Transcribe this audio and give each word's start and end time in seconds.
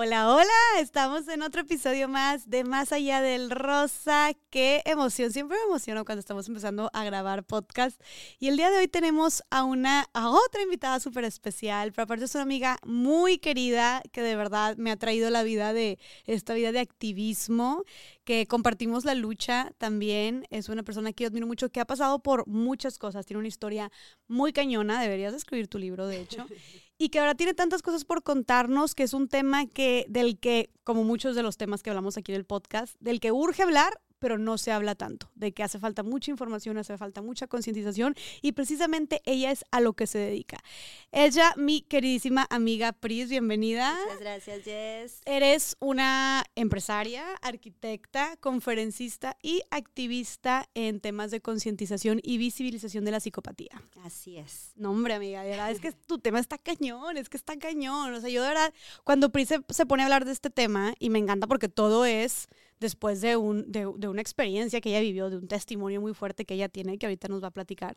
Hola, 0.00 0.32
hola, 0.32 0.52
estamos 0.78 1.26
en 1.26 1.42
otro 1.42 1.62
episodio 1.62 2.08
más 2.08 2.48
de 2.48 2.62
Más 2.62 2.92
Allá 2.92 3.20
del 3.20 3.50
Rosa. 3.50 4.30
Qué 4.48 4.80
emoción, 4.84 5.32
siempre 5.32 5.58
me 5.58 5.64
emociono 5.64 6.04
cuando 6.04 6.20
estamos 6.20 6.46
empezando 6.46 6.88
a 6.92 7.02
grabar 7.02 7.42
podcast. 7.42 8.00
Y 8.38 8.46
el 8.46 8.56
día 8.56 8.70
de 8.70 8.78
hoy 8.78 8.86
tenemos 8.86 9.42
a 9.50 9.64
una, 9.64 10.06
a 10.14 10.30
otra 10.30 10.62
invitada 10.62 11.00
súper 11.00 11.24
especial, 11.24 11.90
pero 11.90 12.04
aparte 12.04 12.26
es 12.26 12.34
una 12.36 12.44
amiga 12.44 12.78
muy 12.86 13.38
querida 13.38 14.00
que 14.12 14.22
de 14.22 14.36
verdad 14.36 14.76
me 14.76 14.92
ha 14.92 14.96
traído 14.96 15.30
la 15.30 15.42
vida 15.42 15.72
de, 15.72 15.98
esta 16.26 16.54
vida 16.54 16.70
de 16.70 16.78
activismo, 16.78 17.82
que 18.22 18.46
compartimos 18.46 19.04
la 19.04 19.16
lucha 19.16 19.72
también. 19.78 20.46
Es 20.50 20.68
una 20.68 20.84
persona 20.84 21.12
que 21.12 21.24
yo 21.24 21.28
admiro 21.28 21.48
mucho, 21.48 21.70
que 21.70 21.80
ha 21.80 21.86
pasado 21.86 22.20
por 22.20 22.46
muchas 22.46 22.98
cosas, 22.98 23.26
tiene 23.26 23.40
una 23.40 23.48
historia 23.48 23.90
muy 24.28 24.52
cañona, 24.52 25.02
deberías 25.02 25.34
escribir 25.34 25.66
tu 25.66 25.78
libro, 25.78 26.06
de 26.06 26.20
hecho. 26.20 26.46
y 26.98 27.10
que 27.10 27.20
ahora 27.20 27.36
tiene 27.36 27.54
tantas 27.54 27.80
cosas 27.80 28.04
por 28.04 28.24
contarnos, 28.24 28.94
que 28.94 29.04
es 29.04 29.14
un 29.14 29.28
tema 29.28 29.66
que, 29.66 30.04
del 30.08 30.38
que, 30.38 30.70
como 30.82 31.04
muchos 31.04 31.36
de 31.36 31.44
los 31.44 31.56
temas 31.56 31.82
que 31.82 31.90
hablamos 31.90 32.16
aquí 32.16 32.32
en 32.32 32.38
el 32.38 32.44
podcast, 32.44 32.96
del 33.00 33.20
que 33.20 33.30
urge 33.30 33.62
hablar, 33.62 34.00
pero 34.18 34.38
no 34.38 34.58
se 34.58 34.72
habla 34.72 34.94
tanto, 34.94 35.30
de 35.34 35.52
que 35.52 35.62
hace 35.62 35.78
falta 35.78 36.02
mucha 36.02 36.30
información, 36.30 36.78
hace 36.78 36.96
falta 36.96 37.22
mucha 37.22 37.46
concientización 37.46 38.14
y 38.42 38.52
precisamente 38.52 39.20
ella 39.24 39.50
es 39.50 39.64
a 39.70 39.80
lo 39.80 39.92
que 39.94 40.06
se 40.06 40.18
dedica. 40.18 40.58
Ella, 41.12 41.54
mi 41.56 41.82
queridísima 41.82 42.46
amiga 42.50 42.92
Pris, 42.92 43.28
bienvenida. 43.28 43.96
Muchas 44.04 44.20
gracias, 44.20 44.64
Jess. 44.64 45.20
Eres 45.24 45.76
una 45.80 46.44
empresaria, 46.54 47.24
arquitecta, 47.42 48.36
conferencista 48.40 49.36
y 49.42 49.62
activista 49.70 50.68
en 50.74 51.00
temas 51.00 51.30
de 51.30 51.40
concientización 51.40 52.20
y 52.22 52.38
visibilización 52.38 53.04
de 53.04 53.10
la 53.12 53.20
psicopatía. 53.20 53.82
Así 54.04 54.36
es. 54.36 54.72
No, 54.76 54.90
hombre, 54.90 55.14
amiga, 55.14 55.42
de 55.42 55.50
verdad 55.50 55.70
es 55.70 55.80
que 55.80 55.92
tu 55.92 56.18
tema 56.18 56.38
está 56.40 56.58
cañón, 56.58 57.16
es 57.16 57.28
que 57.28 57.36
está 57.36 57.56
cañón. 57.58 58.12
O 58.14 58.20
sea, 58.20 58.30
yo 58.30 58.42
de 58.42 58.48
verdad, 58.48 58.74
cuando 59.04 59.30
Pris 59.30 59.48
se, 59.48 59.60
se 59.68 59.86
pone 59.86 60.02
a 60.02 60.06
hablar 60.06 60.24
de 60.24 60.32
este 60.32 60.50
tema, 60.50 60.94
y 60.98 61.10
me 61.10 61.18
encanta 61.18 61.46
porque 61.46 61.68
todo 61.68 62.04
es 62.04 62.48
después 62.80 63.20
de, 63.20 63.36
un, 63.36 63.70
de, 63.70 63.90
de, 63.96 64.08
una 64.08 64.20
experiencia 64.20 64.80
que 64.80 64.90
ella 64.90 65.00
vivió, 65.00 65.30
de 65.30 65.36
un 65.36 65.48
testimonio 65.48 66.00
muy 66.00 66.14
fuerte 66.14 66.44
que 66.44 66.54
ella 66.54 66.68
tiene, 66.68 66.98
que 66.98 67.06
ahorita 67.06 67.28
nos 67.28 67.42
va 67.42 67.48
a 67.48 67.52
platicar. 67.52 67.96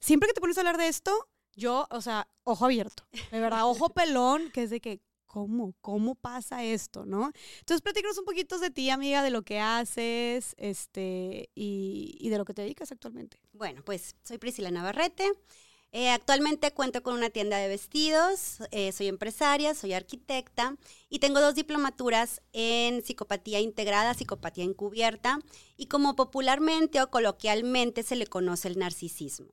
Siempre 0.00 0.28
que 0.28 0.34
te 0.34 0.40
pones 0.40 0.56
a 0.58 0.60
hablar 0.60 0.78
de 0.78 0.88
esto, 0.88 1.12
yo, 1.56 1.86
o 1.90 2.00
sea, 2.00 2.28
ojo 2.44 2.64
abierto, 2.64 3.04
de 3.30 3.40
verdad, 3.40 3.68
ojo 3.68 3.88
pelón, 3.94 4.50
que 4.52 4.62
es 4.64 4.70
de 4.70 4.80
que, 4.80 5.00
¿cómo? 5.26 5.74
¿Cómo 5.80 6.14
pasa 6.14 6.64
esto? 6.64 7.04
¿No? 7.04 7.30
Entonces, 7.60 7.82
platícanos 7.82 8.18
un 8.18 8.24
poquito 8.24 8.58
de 8.58 8.70
ti, 8.70 8.90
amiga, 8.90 9.22
de 9.22 9.30
lo 9.30 9.42
que 9.42 9.60
haces 9.60 10.54
este, 10.56 11.50
y, 11.54 12.16
y 12.20 12.28
de 12.28 12.38
lo 12.38 12.44
que 12.44 12.54
te 12.54 12.62
dedicas 12.62 12.92
actualmente. 12.92 13.38
Bueno, 13.52 13.82
pues 13.84 14.14
soy 14.24 14.38
Priscila 14.38 14.70
Navarrete. 14.70 15.30
Eh, 15.90 16.10
actualmente 16.10 16.72
cuento 16.72 17.02
con 17.02 17.14
una 17.14 17.30
tienda 17.30 17.56
de 17.56 17.68
vestidos, 17.68 18.58
eh, 18.72 18.92
soy 18.92 19.08
empresaria, 19.08 19.74
soy 19.74 19.94
arquitecta 19.94 20.76
y 21.08 21.18
tengo 21.18 21.40
dos 21.40 21.54
diplomaturas 21.54 22.42
en 22.52 23.02
psicopatía 23.02 23.60
integrada, 23.60 24.12
psicopatía 24.12 24.64
encubierta 24.64 25.38
y 25.78 25.86
como 25.86 26.14
popularmente 26.14 27.00
o 27.00 27.10
coloquialmente 27.10 28.02
se 28.02 28.16
le 28.16 28.26
conoce 28.26 28.68
el 28.68 28.78
narcisismo. 28.78 29.48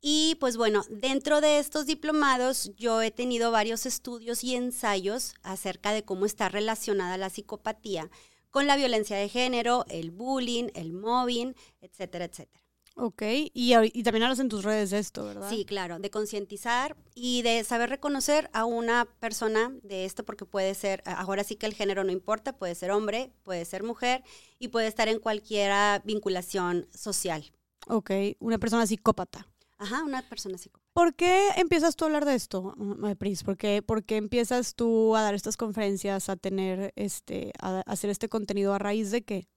Y 0.00 0.36
pues 0.40 0.56
bueno, 0.56 0.82
dentro 0.88 1.42
de 1.42 1.58
estos 1.58 1.84
diplomados 1.84 2.72
yo 2.76 3.02
he 3.02 3.10
tenido 3.10 3.50
varios 3.50 3.84
estudios 3.84 4.44
y 4.44 4.54
ensayos 4.54 5.34
acerca 5.42 5.92
de 5.92 6.04
cómo 6.04 6.24
está 6.24 6.48
relacionada 6.48 7.18
la 7.18 7.28
psicopatía 7.28 8.10
con 8.50 8.66
la 8.66 8.76
violencia 8.76 9.18
de 9.18 9.28
género, 9.28 9.84
el 9.90 10.10
bullying, 10.10 10.68
el 10.74 10.94
mobbing, 10.94 11.54
etcétera, 11.82 12.24
etcétera. 12.24 12.65
Ok, 12.98 13.22
y, 13.52 13.74
y, 13.74 14.02
también 14.04 14.22
hablas 14.22 14.38
en 14.38 14.48
tus 14.48 14.64
redes 14.64 14.88
de 14.88 14.98
esto, 14.98 15.26
¿verdad? 15.26 15.50
Sí, 15.50 15.66
claro, 15.66 15.98
de 15.98 16.10
concientizar 16.10 16.96
y 17.14 17.42
de 17.42 17.62
saber 17.62 17.90
reconocer 17.90 18.48
a 18.54 18.64
una 18.64 19.04
persona 19.20 19.70
de 19.82 20.06
esto, 20.06 20.24
porque 20.24 20.46
puede 20.46 20.72
ser, 20.74 21.02
ahora 21.04 21.44
sí 21.44 21.56
que 21.56 21.66
el 21.66 21.74
género 21.74 22.04
no 22.04 22.10
importa, 22.10 22.56
puede 22.56 22.74
ser 22.74 22.92
hombre, 22.92 23.30
puede 23.42 23.66
ser 23.66 23.82
mujer 23.82 24.24
y 24.58 24.68
puede 24.68 24.86
estar 24.86 25.08
en 25.08 25.18
cualquier 25.18 25.72
vinculación 26.04 26.88
social. 26.94 27.52
Ok, 27.86 28.10
una 28.38 28.56
persona 28.56 28.86
psicópata. 28.86 29.46
Ajá, 29.76 30.02
una 30.02 30.26
persona 30.26 30.56
psicópata. 30.56 30.86
¿Por 30.94 31.14
qué 31.14 31.50
empiezas 31.56 31.96
tú 31.96 32.04
a 32.04 32.06
hablar 32.06 32.24
de 32.24 32.34
esto, 32.34 32.74
Pris? 33.18 33.44
¿Por 33.44 33.58
qué, 33.58 33.82
¿Por 33.82 34.04
qué 34.04 34.16
empiezas 34.16 34.74
tú 34.74 35.14
a 35.14 35.20
dar 35.20 35.34
estas 35.34 35.58
conferencias, 35.58 36.30
a 36.30 36.36
tener 36.36 36.94
este, 36.96 37.52
a 37.60 37.80
hacer 37.80 38.08
este 38.08 38.30
contenido 38.30 38.72
a 38.72 38.78
raíz 38.78 39.10
de 39.10 39.22
qué? 39.22 39.50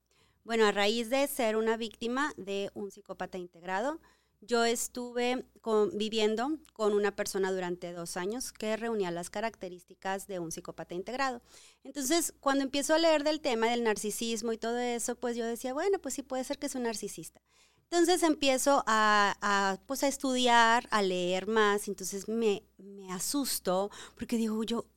Bueno, 0.49 0.65
a 0.65 0.71
raíz 0.71 1.11
de 1.11 1.27
ser 1.27 1.57
una 1.57 1.77
víctima 1.77 2.33
de 2.35 2.71
un 2.73 2.89
psicópata 2.89 3.37
integrado, 3.37 4.01
yo 4.41 4.65
estuve 4.65 5.45
viviendo 5.93 6.57
con 6.73 6.93
una 6.93 7.15
persona 7.15 7.51
durante 7.51 7.93
dos 7.93 8.17
años 8.17 8.51
que 8.51 8.75
reunía 8.75 9.11
las 9.11 9.29
características 9.29 10.25
de 10.25 10.39
un 10.39 10.51
psicópata 10.51 10.95
integrado. 10.95 11.43
Entonces, 11.83 12.33
cuando 12.39 12.63
empiezo 12.63 12.95
a 12.95 12.97
leer 12.97 13.23
del 13.23 13.41
tema 13.41 13.67
del 13.69 13.83
narcisismo 13.83 14.51
y 14.51 14.57
todo 14.57 14.79
eso, 14.79 15.13
pues 15.13 15.37
yo 15.37 15.45
decía, 15.45 15.71
bueno, 15.75 15.99
pues 15.99 16.15
sí 16.15 16.23
puede 16.23 16.43
ser 16.43 16.57
que 16.57 16.65
es 16.65 16.73
un 16.73 16.81
narcisista. 16.81 17.39
Entonces 17.83 18.23
empiezo 18.23 18.83
a, 18.87 19.37
a, 19.41 19.77
pues 19.85 20.01
a 20.01 20.07
estudiar, 20.07 20.87
a 20.89 21.03
leer 21.03 21.45
más, 21.45 21.87
entonces 21.87 22.27
me, 22.27 22.63
me 22.79 23.13
asusto 23.13 23.91
porque 24.15 24.37
digo 24.37 24.63
yo, 24.63 24.87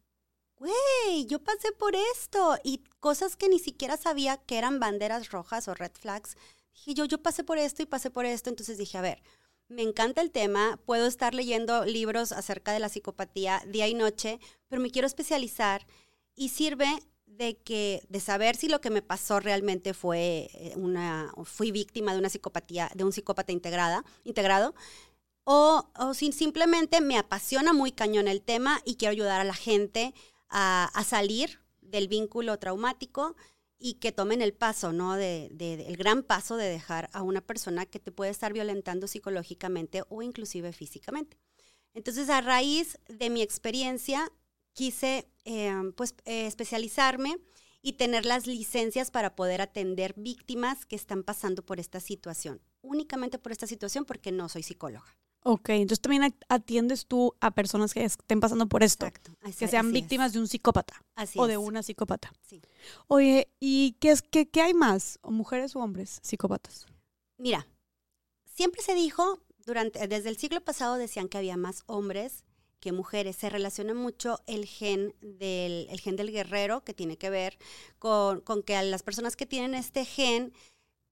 güey, 0.62 1.27
yo 1.27 1.41
pasé 1.41 1.73
por 1.73 1.97
esto 1.97 2.56
y 2.62 2.83
cosas 3.00 3.34
que 3.34 3.49
ni 3.49 3.59
siquiera 3.59 3.97
sabía 3.97 4.37
que 4.37 4.59
eran 4.59 4.78
banderas 4.78 5.33
rojas 5.33 5.67
o 5.67 5.75
red 5.75 5.91
flags. 5.99 6.37
Dije 6.73 6.95
yo, 6.95 7.05
yo 7.05 7.19
pasé 7.21 7.43
por 7.43 7.59
esto 7.59 7.83
y 7.83 7.87
pasé 7.87 8.11
por 8.11 8.27
esto, 8.27 8.49
entonces 8.49 8.78
dije, 8.78 8.97
a 8.97 9.00
ver, 9.00 9.23
me 9.69 9.83
encanta 9.83 10.21
el 10.21 10.31
tema, 10.31 10.78
puedo 10.87 11.09
estar 11.09 11.34
leyendo 11.34 11.84
libros 11.84 12.31
acerca 12.31 12.73
de 12.73 12.78
la 12.78 12.89
psicopatía 12.89 13.61
día 13.67 13.89
y 13.89 13.95
noche, 13.95 14.39
pero 14.69 14.81
me 14.81 14.91
quiero 14.91 15.06
especializar 15.06 15.84
y 16.37 16.50
sirve 16.50 16.87
de 17.27 17.56
que 17.56 18.05
de 18.09 18.21
saber 18.21 18.55
si 18.55 18.69
lo 18.69 18.81
que 18.81 18.91
me 18.91 19.03
pasó 19.03 19.41
realmente 19.41 19.94
fue 19.94 20.49
eh, 20.53 20.75
una 20.77 21.33
fui 21.44 21.73
víctima 21.73 22.12
de 22.12 22.19
una 22.19 22.29
psicopatía 22.29 22.91
de 22.94 23.05
un 23.05 23.12
psicópata 23.12 23.53
integrada 23.53 24.05
integrado 24.23 24.75
o, 25.44 25.89
o 25.99 26.15
si 26.15 26.31
simplemente 26.31 27.00
me 27.00 27.17
apasiona 27.17 27.73
muy 27.73 27.91
cañón 27.91 28.29
el 28.29 28.43
tema 28.43 28.81
y 28.84 28.97
quiero 28.97 29.12
ayudar 29.12 29.41
a 29.41 29.44
la 29.44 29.55
gente 29.55 30.15
a, 30.52 31.04
salir 31.04 31.60
del 31.80 32.08
vínculo 32.08 32.58
traumático 32.58 33.34
y 33.78 33.94
que 33.94 34.12
tomen 34.12 34.42
el 34.42 34.52
paso, 34.52 34.92
¿no? 34.92 35.16
De, 35.16 35.50
el 35.58 35.96
gran 35.96 36.22
paso 36.22 36.56
de 36.56 36.68
dejar 36.68 37.10
a 37.12 37.22
una 37.22 37.40
persona 37.40 37.86
que 37.86 37.98
te 37.98 38.12
puede 38.12 38.30
estar 38.30 38.52
violentando 38.52 39.08
psicológicamente 39.08 40.04
o 40.08 40.22
inclusive 40.22 40.72
físicamente. 40.72 41.38
Entonces, 41.94 42.28
a 42.28 42.40
raíz 42.40 42.98
de 43.08 43.28
mi 43.28 43.42
experiencia, 43.42 44.30
quise 44.72 45.28
em, 45.44 45.92
pues, 45.92 46.14
eh, 46.24 46.46
especializarme 46.46 47.38
y 47.82 47.94
tener 47.94 48.24
las 48.24 48.46
licencias 48.46 49.10
para 49.10 49.34
poder 49.34 49.60
atender 49.60 50.14
víctimas 50.16 50.86
que 50.86 50.96
están 50.96 51.24
pasando 51.24 51.64
por 51.64 51.80
esta 51.80 51.98
situación. 51.98 52.62
Únicamente 52.80 53.38
por 53.38 53.52
esta 53.52 53.66
situación 53.66 54.04
porque 54.04 54.30
no 54.30 54.48
soy 54.48 54.62
psicóloga. 54.62 55.16
Ok, 55.44 55.70
entonces 55.70 56.00
también 56.00 56.34
atiendes 56.48 57.06
tú 57.06 57.34
a 57.41 57.50
personas 57.50 57.92
que 57.92 58.04
estén 58.04 58.38
pasando 58.38 58.69
por 58.69 58.84
esto, 58.84 59.06
Exacto. 59.06 59.32
que 59.58 59.69
sean 59.69 59.92
víctimas 59.92 60.32
de 60.32 60.38
un 60.38 60.47
psicópata 60.47 61.03
o 61.36 61.47
de 61.48 61.56
una 61.56 61.82
psicópata. 61.82 62.32
Sí. 62.42 62.62
Oye, 63.08 63.48
¿y 63.58 63.97
qué, 63.98 64.12
es, 64.12 64.22
qué, 64.22 64.48
qué 64.48 64.62
hay 64.62 64.75
más, 64.75 65.19
o 65.22 65.32
mujeres 65.32 65.75
o 65.75 65.81
hombres 65.81 66.20
psicópatas? 66.22 66.86
Mira, 67.38 67.66
siempre 68.44 68.82
se 68.82 68.94
dijo, 68.94 69.41
durante, 69.66 70.06
desde 70.06 70.28
el 70.28 70.36
siglo 70.36 70.60
pasado 70.60 70.94
decían 70.94 71.28
que 71.28 71.38
había 71.38 71.56
más 71.56 71.82
hombres 71.86 72.44
que 72.78 72.92
mujeres. 72.92 73.36
Se 73.36 73.48
relaciona 73.48 73.94
mucho 73.94 74.41
el 74.47 74.66
gen 74.66 75.14
del, 75.20 75.88
el 75.88 76.00
gen 76.00 76.16
del 76.16 76.31
guerrero, 76.31 76.84
que 76.84 76.94
tiene 76.94 77.16
que 77.16 77.31
ver 77.31 77.58
con, 77.98 78.41
con 78.42 78.62
que 78.62 78.76
a 78.76 78.82
las 78.82 79.02
personas 79.02 79.36
que 79.36 79.47
tienen 79.47 79.75
este 79.75 80.04
gen 80.04 80.52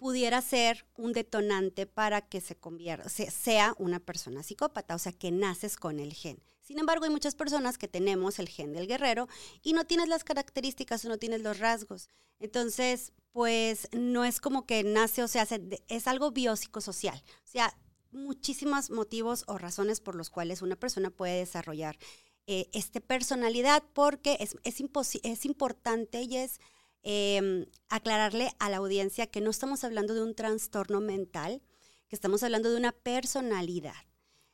pudiera 0.01 0.41
ser 0.41 0.87
un 0.97 1.13
detonante 1.13 1.85
para 1.85 2.23
que 2.23 2.41
se 2.41 2.57
convierta, 2.57 3.11
sea 3.11 3.75
una 3.77 4.01
persona 4.01 4.43
psicópata, 4.43 4.95
o 4.95 4.99
sea, 4.99 5.13
que 5.13 5.31
naces 5.31 5.77
con 5.77 6.01
el 6.01 6.15
gen. 6.15 6.43
Sin 6.63 6.79
embargo, 6.79 7.05
hay 7.05 7.11
muchas 7.11 7.35
personas 7.35 7.77
que 7.77 7.87
tenemos 7.87 8.39
el 8.39 8.49
gen 8.49 8.73
del 8.73 8.87
guerrero 8.87 9.29
y 9.63 9.75
no 9.75 9.85
tienes 9.85 10.09
las 10.09 10.25
características 10.25 11.05
o 11.05 11.11
no 11.11 11.19
tienes 11.19 11.43
los 11.43 11.59
rasgos. 11.59 12.09
Entonces, 12.39 13.13
pues 13.31 13.89
no 13.93 14.25
es 14.25 14.41
como 14.41 14.65
que 14.65 14.85
nace 14.85 15.23
o 15.23 15.29
se 15.29 15.39
hace, 15.39 15.61
es 15.89 16.07
algo 16.07 16.31
biopsicosocial. 16.31 17.23
O 17.45 17.49
sea, 17.49 17.77
muchísimos 18.11 18.89
motivos 18.89 19.45
o 19.49 19.59
razones 19.59 20.01
por 20.01 20.15
los 20.15 20.31
cuales 20.31 20.63
una 20.63 20.77
persona 20.77 21.11
puede 21.11 21.41
desarrollar 21.41 21.99
eh, 22.47 22.71
esta 22.73 23.01
personalidad 23.01 23.85
porque 23.93 24.39
es, 24.41 24.57
es, 24.65 24.83
es 25.23 25.45
importante 25.45 26.23
y 26.23 26.39
es 26.39 26.59
Em, 27.03 27.67
aclararle 27.89 28.51
a 28.59 28.69
la 28.69 28.77
audiencia 28.77 29.27
que 29.27 29.41
no 29.41 29.51
estamos 29.51 29.85
hablando 29.85 30.13
de 30.13 30.23
un 30.23 30.35
trastorno 30.35 31.01
mental, 31.01 31.63
que 32.09 32.17
estamos 32.17 32.43
hablando 32.43 32.71
de 32.71 32.77
una 32.77 32.93
personalidad. 32.93 33.95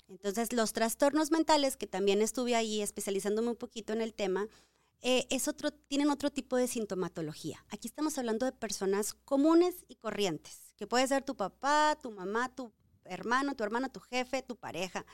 Entonces, 0.09 0.53
los 0.53 0.73
trastornos 0.73 1.33
mentales, 1.33 1.77
que 1.77 1.89
también 1.89 2.23
estuve 2.23 2.55
ahí 2.55 2.83
especializándome 2.83 3.49
un 3.49 3.57
poquito 3.57 3.93
en 3.93 4.01
el 4.01 4.15
tema, 4.15 4.49
eh, 5.01 5.27
es 5.31 5.49
otro, 5.49 5.73
tienen 5.73 6.11
otro 6.11 6.31
tipo 6.31 6.57
de 6.57 6.69
sintomatología. 6.69 7.65
Aquí 7.71 7.89
estamos 7.89 8.17
hablando 8.17 8.47
de 8.47 8.53
personas 8.53 9.15
comunes 9.15 9.85
y 9.89 9.97
corrientes, 9.97 10.73
que 10.77 10.87
puede 10.87 11.07
ser 11.09 11.25
tu 11.25 11.37
papá, 11.37 11.99
tu 12.01 12.13
mamá, 12.13 12.55
tu 12.55 12.73
hermano, 13.05 13.57
tu 13.57 13.65
hermana, 13.65 13.89
tu 13.89 14.01
jefe, 14.01 14.43
tu 14.43 14.57
pareja, 14.57 15.05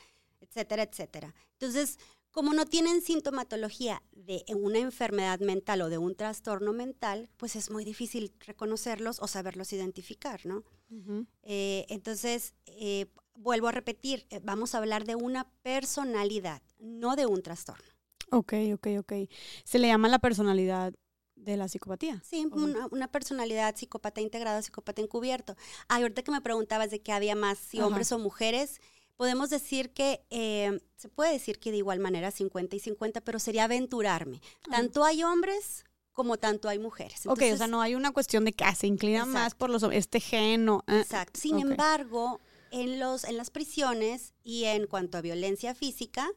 etcétera, 0.40 0.82
etcétera. 0.82 1.35
Entonces, 1.52 1.99
Como 2.32 2.55
no 2.55 2.64
tienen 2.64 3.02
sintomatología 3.02 4.02
de 4.12 4.43
una 4.56 4.79
enfermedad 4.79 5.40
mental 5.40 5.82
o 5.82 5.90
de 5.90 5.99
un 5.99 6.14
trastorno 6.14 6.73
mental, 6.73 7.29
pues 7.37 7.56
es 7.56 7.70
muy 7.70 7.84
difícil 7.84 8.32
reconocerlos 8.40 9.20
o 9.20 9.26
saberlos 9.26 9.73
identificar, 9.75 10.44
¿no? 10.46 10.64
Eh, 11.43 11.87
entonces, 11.88 12.55
eh, 12.67 13.06
vuelvo 13.34 13.69
a 13.69 13.73
repetir, 13.73 14.26
eh, 14.31 14.40
vamos 14.43 14.75
a 14.75 14.79
hablar 14.79 15.05
de 15.05 15.14
una 15.14 15.50
personalidad, 15.62 16.62
no 16.79 17.17
de 17.17 17.26
un 17.26 17.43
trastorno. 17.43 17.84
Ok, 18.31 18.55
ok, 18.75 18.87
ok. 19.00 19.12
Se 19.64 19.78
le 19.78 19.88
llama 19.88 20.08
la 20.08 20.19
personalidad 20.19 20.94
de 21.37 21.56
la 21.56 21.69
psicopatía. 21.69 22.23
Sí, 22.25 22.46
una, 22.50 23.08
personalidad 23.08 23.76
psicópata 23.76 24.20
integrada, 24.20 24.62
psicópata 24.62 25.02
encubierto. 25.02 25.56
ahorita 25.88 26.23
que 26.23 26.31
me 26.31 26.40
preguntabas 26.40 26.90
de 26.90 27.00
que 27.00 27.12
había 27.12 27.35
más, 27.35 27.58
si 27.58 27.81
hombres 27.81 28.12
o 28.12 28.19
mujeres, 28.19 28.81
podemos 29.17 29.50
decir 29.50 29.93
que, 29.93 30.25
eh, 30.31 30.81
se 30.97 31.09
puede 31.09 31.32
decir 31.32 31.59
que 31.59 31.70
de 31.70 31.79
igual 31.79 31.99
manera 32.00 32.31
50 32.31 32.76
y 32.76 32.81
50, 32.81 33.20
pero 33.20 33.38
sería 33.38 33.64
aventurarme. 33.64 34.41
Tanto 34.70 35.05
hay 35.05 35.23
hombres 35.23 35.85
como 36.12 36.37
tanto 36.37 36.69
hay 36.69 36.79
mujeres. 36.79 37.26
ok, 37.26 37.43
o 37.53 37.56
sea, 37.56 37.67
no 37.67 37.81
hay 37.81 37.94
una 37.94 38.12
cuestión 38.12 38.44
de 38.44 38.53
que 38.53 38.64
ah, 38.64 38.75
se 38.75 38.87
inclina 38.87 39.25
más 39.25 39.55
por 39.55 39.70
los 39.70 39.82
este 39.85 40.20
gen 40.20 40.69
o... 40.69 40.85
Eh, 40.87 41.00
exacto. 41.00 41.41
Sin 41.41 41.59
embargo, 41.59 42.41
en, 42.70 43.00
los, 43.00 43.25
en 43.25 43.37
las 43.37 43.50
prisiones 43.50 44.35
y 44.44 44.64
en 44.64 44.87
cuanto 44.87 45.19
a 45.19 45.23
violencia 45.23 45.75
física, 45.75 46.31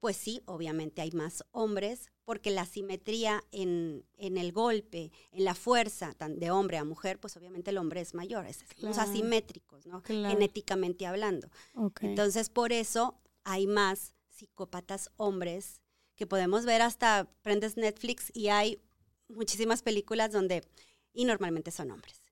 pues 0.00 0.16
sí, 0.16 0.42
obviamente 0.46 1.02
hay 1.02 1.12
más 1.12 1.44
hombres, 1.52 2.10
porque 2.30 2.52
la 2.52 2.64
simetría 2.64 3.42
en, 3.50 4.04
el 4.16 4.52
golpe, 4.52 5.10
en 5.32 5.44
la 5.44 5.56
fuerza 5.56 6.14
de 6.28 6.50
hombre 6.52 6.78
a 6.78 6.84
mujer, 6.84 7.18
pues 7.18 7.36
obviamente 7.36 7.70
el 7.70 7.78
hombre 7.78 8.00
es 8.00 8.14
mayor, 8.14 8.46
es, 8.46 8.64
somos 8.80 8.98
asimétricos, 8.98 9.84
¿no? 9.88 10.00
Genéticamente 10.02 11.06
hablando. 11.06 11.50
Entonces, 12.00 12.48
por 12.48 12.72
eso 12.72 13.20
hay 13.42 13.66
más 13.66 14.14
psicópatas 14.28 15.10
hombres 15.16 15.80
que 16.14 16.24
podemos 16.24 16.66
ver 16.66 16.82
hasta 16.82 17.28
prendes 17.42 17.76
Netflix 17.76 18.30
y 18.32 18.46
hay 18.46 18.80
muchísimas 19.28 19.82
películas 19.82 20.30
donde, 20.30 20.62
y 21.12 21.24
normalmente 21.24 21.72
son 21.72 21.90
hombres. 21.90 22.22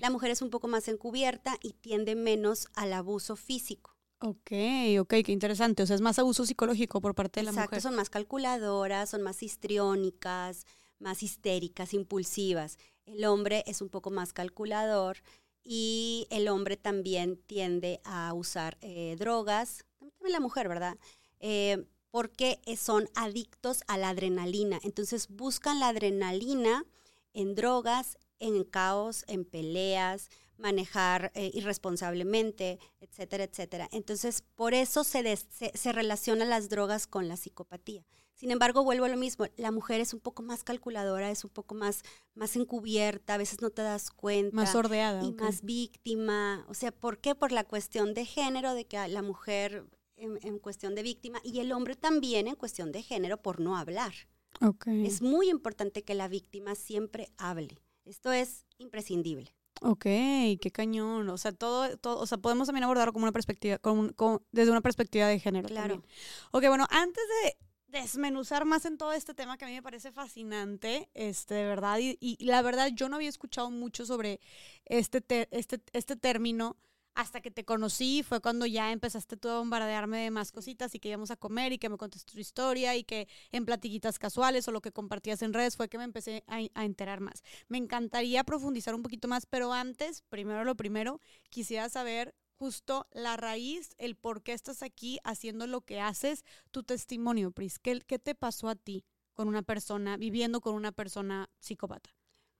La 0.00 0.08
mujer 0.08 0.30
es 0.30 0.40
un 0.40 0.48
poco 0.48 0.66
más 0.66 0.88
encubierta 0.88 1.58
y 1.60 1.74
tiende 1.74 2.14
menos 2.14 2.68
al 2.72 2.94
abuso 2.94 3.36
físico. 3.36 3.91
Ok, 4.24 4.52
ok, 5.00 5.14
qué 5.24 5.32
interesante. 5.32 5.82
O 5.82 5.86
sea, 5.86 5.96
es 5.96 6.00
más 6.00 6.18
abuso 6.18 6.46
psicológico 6.46 7.00
por 7.00 7.14
parte 7.14 7.40
de 7.40 7.44
la 7.44 7.50
Exacto, 7.50 7.64
mujer. 7.66 7.82
son 7.82 7.96
más 7.96 8.08
calculadoras, 8.08 9.10
son 9.10 9.22
más 9.22 9.42
histriónicas, 9.42 10.64
más 11.00 11.22
histéricas, 11.24 11.92
impulsivas. 11.92 12.78
El 13.04 13.24
hombre 13.24 13.64
es 13.66 13.80
un 13.82 13.88
poco 13.88 14.10
más 14.10 14.32
calculador 14.32 15.18
y 15.64 16.28
el 16.30 16.46
hombre 16.48 16.76
también 16.76 17.36
tiende 17.46 18.00
a 18.04 18.32
usar 18.32 18.78
eh, 18.80 19.16
drogas, 19.18 19.84
también 19.98 20.32
la 20.32 20.40
mujer, 20.40 20.68
¿verdad? 20.68 20.96
Eh, 21.40 21.84
porque 22.10 22.60
son 22.76 23.08
adictos 23.16 23.82
a 23.88 23.98
la 23.98 24.10
adrenalina. 24.10 24.78
Entonces 24.84 25.26
buscan 25.28 25.80
la 25.80 25.88
adrenalina 25.88 26.84
en 27.32 27.54
drogas, 27.56 28.18
en 28.38 28.62
caos, 28.64 29.24
en 29.26 29.44
peleas, 29.44 30.28
manejar 30.58 31.32
eh, 31.34 31.50
irresponsablemente, 31.54 32.78
etcétera, 33.00 33.44
etcétera. 33.44 33.88
Entonces, 33.92 34.44
por 34.54 34.74
eso 34.74 35.04
se, 35.04 35.36
se, 35.36 35.92
relaciona 35.92 36.44
las 36.44 36.68
drogas 36.68 37.06
con 37.06 37.28
la 37.28 37.36
psicopatía. 37.36 38.04
Sin 38.34 38.50
embargo, 38.50 38.82
vuelvo 38.82 39.04
a 39.04 39.08
lo 39.08 39.16
mismo, 39.16 39.46
la 39.56 39.70
mujer 39.70 40.00
es 40.00 40.14
un 40.14 40.20
poco 40.20 40.42
más 40.42 40.64
calculadora, 40.64 41.30
es 41.30 41.44
un 41.44 41.50
poco 41.50 41.74
más, 41.74 42.02
más 42.34 42.56
encubierta, 42.56 43.34
a 43.34 43.38
veces 43.38 43.60
no 43.60 43.70
te 43.70 43.82
das 43.82 44.10
cuenta. 44.10 44.56
Más 44.56 44.72
sordeada. 44.72 45.22
Y 45.22 45.32
más 45.32 45.62
víctima. 45.62 46.64
O 46.68 46.74
sea, 46.74 46.90
¿por 46.92 47.18
qué? 47.18 47.34
Por 47.34 47.52
la 47.52 47.64
cuestión 47.64 48.14
de 48.14 48.24
género, 48.24 48.74
de 48.74 48.86
que 48.86 49.06
la 49.08 49.22
mujer 49.22 49.86
en, 50.16 50.58
cuestión 50.58 50.94
de 50.94 51.02
víctima 51.02 51.40
y 51.42 51.60
el 51.60 51.72
hombre 51.72 51.96
también 51.96 52.46
en 52.46 52.54
cuestión 52.54 52.92
de 52.92 53.02
género 53.02 53.42
por 53.42 53.60
no 53.60 53.76
hablar. 53.76 54.12
Okay. 54.60 55.06
Es 55.06 55.22
muy 55.22 55.48
importante 55.48 56.02
que 56.02 56.14
la 56.14 56.28
víctima 56.28 56.74
siempre 56.74 57.30
hable. 57.36 57.78
Esto 58.04 58.32
es 58.32 58.66
imprescindible. 58.78 59.54
Ok, 59.84 60.04
qué 60.04 60.70
cañón. 60.72 61.28
O 61.28 61.36
sea, 61.36 61.52
todo, 61.52 61.96
todo, 61.98 62.20
o 62.20 62.26
sea, 62.26 62.38
podemos 62.38 62.66
también 62.66 62.84
abordarlo 62.84 63.12
como 63.12 63.24
una 63.24 63.32
perspectiva, 63.32 63.80
desde 64.52 64.70
una 64.70 64.80
perspectiva 64.80 65.26
de 65.26 65.40
género. 65.40 65.68
Claro. 65.68 66.02
Ok, 66.52 66.66
bueno, 66.68 66.86
antes 66.90 67.24
de 67.42 67.56
desmenuzar 67.98 68.64
más 68.64 68.84
en 68.86 68.96
todo 68.96 69.12
este 69.12 69.34
tema 69.34 69.58
que 69.58 69.64
a 69.64 69.68
mí 69.68 69.74
me 69.74 69.82
parece 69.82 70.12
fascinante, 70.12 71.10
este, 71.14 71.54
de 71.54 71.64
verdad, 71.64 71.98
y, 71.98 72.16
y 72.20 72.44
la 72.44 72.62
verdad 72.62 72.90
yo 72.94 73.08
no 73.08 73.16
había 73.16 73.28
escuchado 73.28 73.70
mucho 73.70 74.06
sobre 74.06 74.40
este, 74.86 75.22
este, 75.50 75.80
este 75.92 76.16
término 76.16 76.76
hasta 77.14 77.40
que 77.40 77.50
te 77.50 77.64
conocí 77.64 78.22
fue 78.22 78.40
cuando 78.40 78.66
ya 78.66 78.92
empezaste 78.92 79.36
tú 79.36 79.48
a 79.48 79.58
bombardearme 79.58 80.18
de 80.18 80.30
más 80.30 80.52
cositas 80.52 80.94
y 80.94 80.98
que 80.98 81.08
íbamos 81.08 81.30
a 81.30 81.36
comer 81.36 81.72
y 81.72 81.78
que 81.78 81.88
me 81.88 81.96
contaste 81.96 82.32
tu 82.32 82.38
historia 82.38 82.96
y 82.96 83.04
que 83.04 83.28
en 83.50 83.66
platiquitas 83.66 84.18
casuales 84.18 84.66
o 84.68 84.72
lo 84.72 84.80
que 84.80 84.92
compartías 84.92 85.42
en 85.42 85.52
redes 85.52 85.76
fue 85.76 85.88
que 85.88 85.98
me 85.98 86.04
empecé 86.04 86.44
a, 86.46 86.84
enterar 86.84 87.20
más. 87.20 87.42
Me 87.68 87.78
encantaría 87.78 88.44
profundizar 88.44 88.94
un 88.94 89.02
poquito 89.02 89.28
más, 89.28 89.46
pero 89.46 89.72
antes, 89.72 90.22
primero 90.28 90.64
lo 90.64 90.74
primero, 90.74 91.20
quisiera 91.50 91.88
saber 91.88 92.34
justo 92.54 93.06
la 93.12 93.36
raíz, 93.36 93.94
el 93.98 94.16
por 94.16 94.42
qué 94.42 94.52
estás 94.52 94.82
aquí 94.82 95.18
haciendo 95.24 95.66
lo 95.66 95.80
que 95.82 96.00
haces, 96.00 96.44
tu 96.70 96.82
testimonio, 96.82 97.50
Pris. 97.50 97.78
¿Qué, 97.78 98.00
qué 98.00 98.18
te 98.18 98.34
pasó 98.34 98.68
a 98.68 98.76
ti 98.76 99.04
con 99.34 99.48
una 99.48 99.62
persona, 99.62 100.16
viviendo 100.16 100.60
con 100.60 100.74
una 100.74 100.92
persona 100.92 101.50
psicópata? 101.58 102.10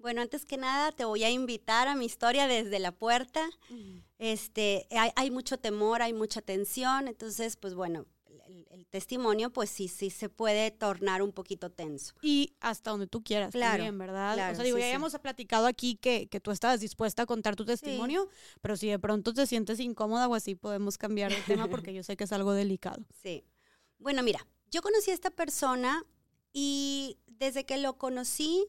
Bueno, 0.02 0.20
antes 0.20 0.44
que 0.44 0.56
nada 0.56 0.90
te 0.90 1.04
voy 1.04 1.22
a 1.22 1.31
invitar 1.31 1.87
a 1.87 1.94
mi 1.94 2.06
historia 2.06 2.49
desde 2.49 2.81
la 2.81 2.90
puerta. 2.90 3.49
Este, 4.19 4.88
hay, 4.90 5.31
mucho 5.31 5.58
temor, 5.58 6.02
hay 6.02 6.12
mucha 6.12 6.43
tensión, 6.43 7.06
entonces, 7.06 7.56
pues 7.56 7.75
bueno, 7.75 8.06
el, 8.46 8.87
testimonio, 8.87 9.50
pues 9.50 9.70
sí, 9.70 9.88
sí 9.88 10.10
se 10.10 10.28
puede 10.28 10.70
tornar 10.72 11.22
un 11.22 11.32
poquito 11.32 11.70
tenso. 11.70 12.14
Y 12.20 12.52
hasta 12.60 12.90
donde 12.90 13.06
tú 13.06 13.22
quieras 13.22 13.52
claro, 13.52 13.84
también, 13.84 13.96
¿verdad? 13.96 14.32
o 14.32 14.54
sea, 14.54 14.64
digo, 14.64 14.76
ya 14.76 14.90
hemos 14.93 15.16
platicado 15.19 15.66
aquí 15.66 15.94
que, 15.94 16.26
que, 16.26 16.40
tú 16.40 16.50
estabas 16.50 16.81
dispuesta 16.81 17.22
a 17.22 17.26
contar 17.26 17.56
tu 17.56 17.64
testimonio, 17.64 18.28
pero 18.60 18.76
si 18.76 18.88
de 18.88 18.98
pronto 18.98 19.32
te 19.32 19.46
sientes 19.46 19.81
incómoda 19.81 20.28
o 20.28 20.34
así, 20.34 20.56
podemos 20.56 20.98
cambiar 20.98 21.32
el 21.32 21.43
tema 21.44 21.69
porque 21.69 21.94
yo 21.94 22.02
sé 22.02 22.16
que 22.16 22.25
es 22.25 22.32
algo 22.32 22.52
delicado. 22.52 23.02
Sí. 23.22 23.44
Bueno, 23.98 24.25
mira, 24.25 24.44
yo 24.70 24.82
conocí 24.82 25.12
a 25.12 25.14
esta 25.14 25.31
persona 25.31 26.05
y 26.52 27.19
desde 27.26 27.64
que 27.64 27.78
lo 27.78 27.98
conocí, 27.98 28.66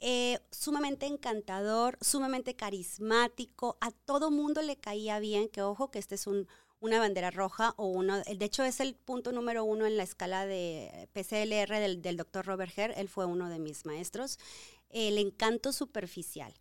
eh, 0.00 0.38
sumamente 0.50 1.06
encantador, 1.06 1.98
sumamente 2.00 2.56
carismático, 2.56 3.76
a 3.80 3.90
todo 3.90 4.30
mundo 4.30 4.62
le 4.62 4.76
caía 4.76 5.18
bien, 5.18 5.48
que 5.48 5.60
ojo 5.60 5.90
que 5.90 5.98
este 5.98 6.14
es 6.14 6.26
un, 6.26 6.48
una 6.80 6.98
bandera 6.98 7.30
roja 7.30 7.74
o 7.76 7.86
uno, 7.86 8.18
de 8.18 8.44
hecho 8.44 8.64
es 8.64 8.80
el 8.80 8.94
punto 8.94 9.30
número 9.30 9.62
uno 9.62 9.84
en 9.84 9.98
la 9.98 10.02
escala 10.02 10.46
de 10.46 11.08
PCLR 11.12 11.78
del, 11.78 12.00
del 12.00 12.16
doctor 12.16 12.46
Robert 12.46 12.72
Herr, 12.76 12.94
él 12.96 13.10
fue 13.10 13.26
uno 13.26 13.50
de 13.50 13.58
mis 13.58 13.84
maestros, 13.84 14.38
el 14.88 15.18
encanto 15.18 15.72
superficial. 15.72 16.54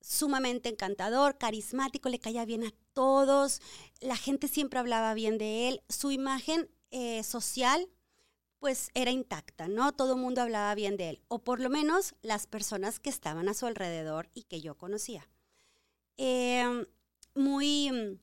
Sumamente 0.00 0.68
encantador, 0.68 1.38
carismático, 1.38 2.08
le 2.08 2.18
caía 2.18 2.44
bien 2.44 2.64
a 2.64 2.72
todos, 2.94 3.60
la 4.00 4.16
gente 4.16 4.48
siempre 4.48 4.80
hablaba 4.80 5.14
bien 5.14 5.36
de 5.36 5.68
él, 5.68 5.82
su 5.88 6.10
imagen 6.10 6.68
eh, 6.90 7.22
social 7.22 7.86
pues 8.62 8.92
era 8.94 9.10
intacta, 9.10 9.66
¿no? 9.66 9.90
Todo 9.90 10.14
el 10.14 10.20
mundo 10.20 10.40
hablaba 10.40 10.72
bien 10.76 10.96
de 10.96 11.10
él, 11.10 11.20
o 11.26 11.40
por 11.40 11.58
lo 11.58 11.68
menos 11.68 12.14
las 12.22 12.46
personas 12.46 13.00
que 13.00 13.10
estaban 13.10 13.48
a 13.48 13.54
su 13.54 13.66
alrededor 13.66 14.30
y 14.34 14.44
que 14.44 14.60
yo 14.60 14.78
conocía. 14.78 15.28
Em, 16.16 16.86
muy, 17.34 18.20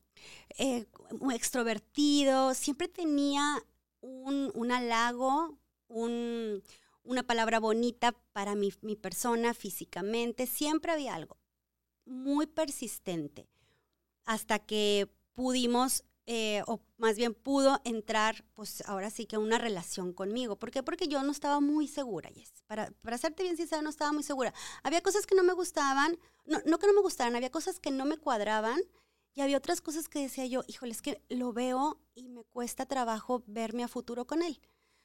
eh, 0.56 0.86
muy, 1.20 1.34
extrovertido, 1.34 2.54
siempre 2.54 2.88
tenía 2.88 3.62
un, 4.00 4.72
halago, 4.72 5.58
una 5.88 7.22
palabra 7.26 7.60
bonita 7.60 8.12
para 8.32 8.54
mi, 8.54 8.72
mi 8.80 8.96
persona 8.96 9.52
físicamente, 9.52 10.46
siempre 10.46 10.92
había 10.92 11.16
algo 11.16 11.36
muy 12.06 12.46
persistente, 12.46 13.46
hasta 14.24 14.58
que 14.58 15.06
pudimos 15.34 16.02
eh, 16.26 16.62
o 16.66 16.80
más 16.96 17.16
bien 17.16 17.34
pudo 17.34 17.80
entrar, 17.84 18.44
pues 18.54 18.82
ahora 18.86 19.10
sí 19.10 19.26
que 19.26 19.38
una 19.38 19.58
relación 19.58 20.12
conmigo. 20.12 20.56
¿Por 20.56 20.70
qué? 20.70 20.82
Porque 20.82 21.08
yo 21.08 21.22
no 21.22 21.32
estaba 21.32 21.60
muy 21.60 21.88
segura, 21.88 22.30
Yes. 22.30 22.52
Para, 22.66 22.90
para 23.02 23.18
serte 23.18 23.42
bien 23.42 23.56
sincera, 23.56 23.82
no 23.82 23.90
estaba 23.90 24.12
muy 24.12 24.22
segura. 24.22 24.54
Había 24.82 25.00
cosas 25.00 25.26
que 25.26 25.34
no 25.34 25.42
me 25.42 25.52
gustaban, 25.52 26.18
no, 26.46 26.58
no 26.66 26.78
que 26.78 26.86
no 26.86 26.92
me 26.92 27.00
gustaran, 27.00 27.34
había 27.36 27.50
cosas 27.50 27.80
que 27.80 27.90
no 27.90 28.04
me 28.04 28.16
cuadraban 28.16 28.80
y 29.34 29.40
había 29.40 29.58
otras 29.58 29.80
cosas 29.80 30.08
que 30.08 30.20
decía 30.20 30.46
yo, 30.46 30.62
híjole, 30.66 30.92
es 30.92 31.02
que 31.02 31.22
lo 31.28 31.52
veo 31.52 32.00
y 32.14 32.28
me 32.28 32.44
cuesta 32.44 32.86
trabajo 32.86 33.42
verme 33.46 33.84
a 33.84 33.88
futuro 33.88 34.26
con 34.26 34.42
él. 34.42 34.60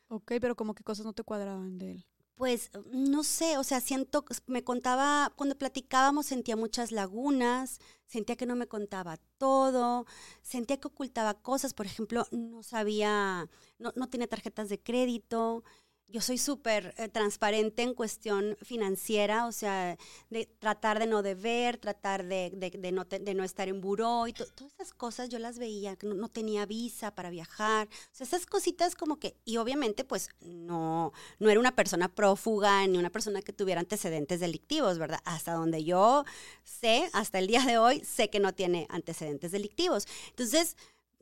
Ok, 0.07 0.33
pero 0.39 0.55
como 0.55 0.75
qué 0.75 0.83
cosas 0.83 1.05
no 1.05 1.13
te 1.13 1.23
cuadraban 1.23 1.77
de 1.77 1.91
él. 1.91 2.05
Pues 2.35 2.69
no 2.91 3.23
sé, 3.23 3.57
o 3.57 3.63
sea, 3.63 3.79
siento, 3.79 4.25
me 4.45 4.61
contaba, 4.61 5.31
cuando 5.37 5.57
platicábamos 5.57 6.25
sentía 6.25 6.57
muchas 6.57 6.91
lagunas, 6.91 7.79
sentía 8.07 8.35
que 8.35 8.45
no 8.45 8.57
me 8.57 8.67
contaba 8.67 9.17
todo, 9.37 10.05
sentía 10.41 10.77
que 10.77 10.89
ocultaba 10.89 11.35
cosas, 11.35 11.73
por 11.73 11.85
ejemplo, 11.85 12.27
no 12.31 12.61
sabía, 12.61 13.49
no, 13.79 13.93
no 13.95 14.09
tenía 14.09 14.27
tarjetas 14.27 14.67
de 14.67 14.81
crédito, 14.81 15.63
yo 16.07 16.21
soy 16.21 16.37
súper 16.37 16.93
eh, 16.97 17.09
transparente 17.09 17.81
en 17.81 17.93
cuestión 17.93 18.57
financiera, 18.61 19.47
o 19.47 19.51
sea, 19.51 19.97
de 20.29 20.45
tratar 20.45 20.99
de 20.99 21.07
no 21.07 21.23
deber, 21.23 21.77
tratar 21.77 22.25
de, 22.25 22.51
de, 22.51 22.91
no, 22.91 23.05
de 23.05 23.33
no, 23.33 23.43
estar 23.43 23.67
en 23.67 23.81
buró 23.81 24.27
y 24.27 24.33
todas 24.33 24.51
esas 24.73 24.93
cosas 24.93 25.29
yo 25.29 25.39
las 25.39 25.57
veía, 25.57 25.95
que 25.95 26.07
no, 26.07 26.29
tenía 26.29 26.65
visa 26.65 27.13
para 27.13 27.29
viajar, 27.29 27.87
o 27.87 28.15
sea, 28.15 28.25
esas 28.25 28.45
cositas 28.45 28.95
como 28.95 29.17
que, 29.17 29.35
y 29.45 29.57
obviamente 29.57 30.03
pues 30.03 30.29
no, 30.41 31.11
no 31.39 31.49
era 31.49 31.59
una 31.59 31.75
persona 31.75 32.07
prófuga 32.07 32.85
ni 32.87 32.97
una 32.97 33.09
persona 33.09 33.41
que 33.41 33.53
tuviera 33.53 33.81
antecedentes 33.81 34.39
delictivos, 34.39 34.99
¿verdad? 34.99 35.21
Hasta 35.25 35.53
donde 35.53 35.83
yo 35.83 36.23
sé, 36.63 37.09
hasta 37.13 37.39
el 37.39 37.47
día 37.47 37.61
de 37.65 37.77
hoy, 37.77 38.03
sé 38.05 38.29
que 38.29 38.39
no 38.39 38.53
tiene 38.53 38.87
antecedentes 38.89 39.51
delictivos. 39.51 40.07
Entonces, 40.29 40.77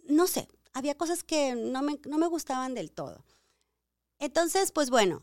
no 0.08 0.28
sé, 0.28 0.48
había 0.74 0.96
cosas 0.96 1.24
que 1.24 1.56
no 1.56 1.82
me, 1.82 2.00
no 2.06 2.18
me 2.18 2.28
gustaban 2.28 2.74
del 2.74 2.92
todo. 2.92 3.24
Entonces, 4.24 4.72
pues 4.72 4.90
bueno, 4.90 5.22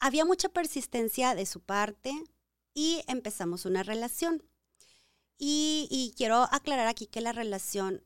había 0.00 0.24
mucha 0.24 0.48
persistencia 0.48 1.36
de 1.36 1.46
su 1.46 1.60
parte 1.60 2.12
y 2.74 3.04
empezamos 3.06 3.66
una 3.66 3.84
relación. 3.84 4.42
Y, 5.38 6.12
quiero 6.16 6.48
aclarar 6.50 6.88
aquí 6.88 7.06
que 7.06 7.20
la 7.20 7.30
relación 7.30 8.02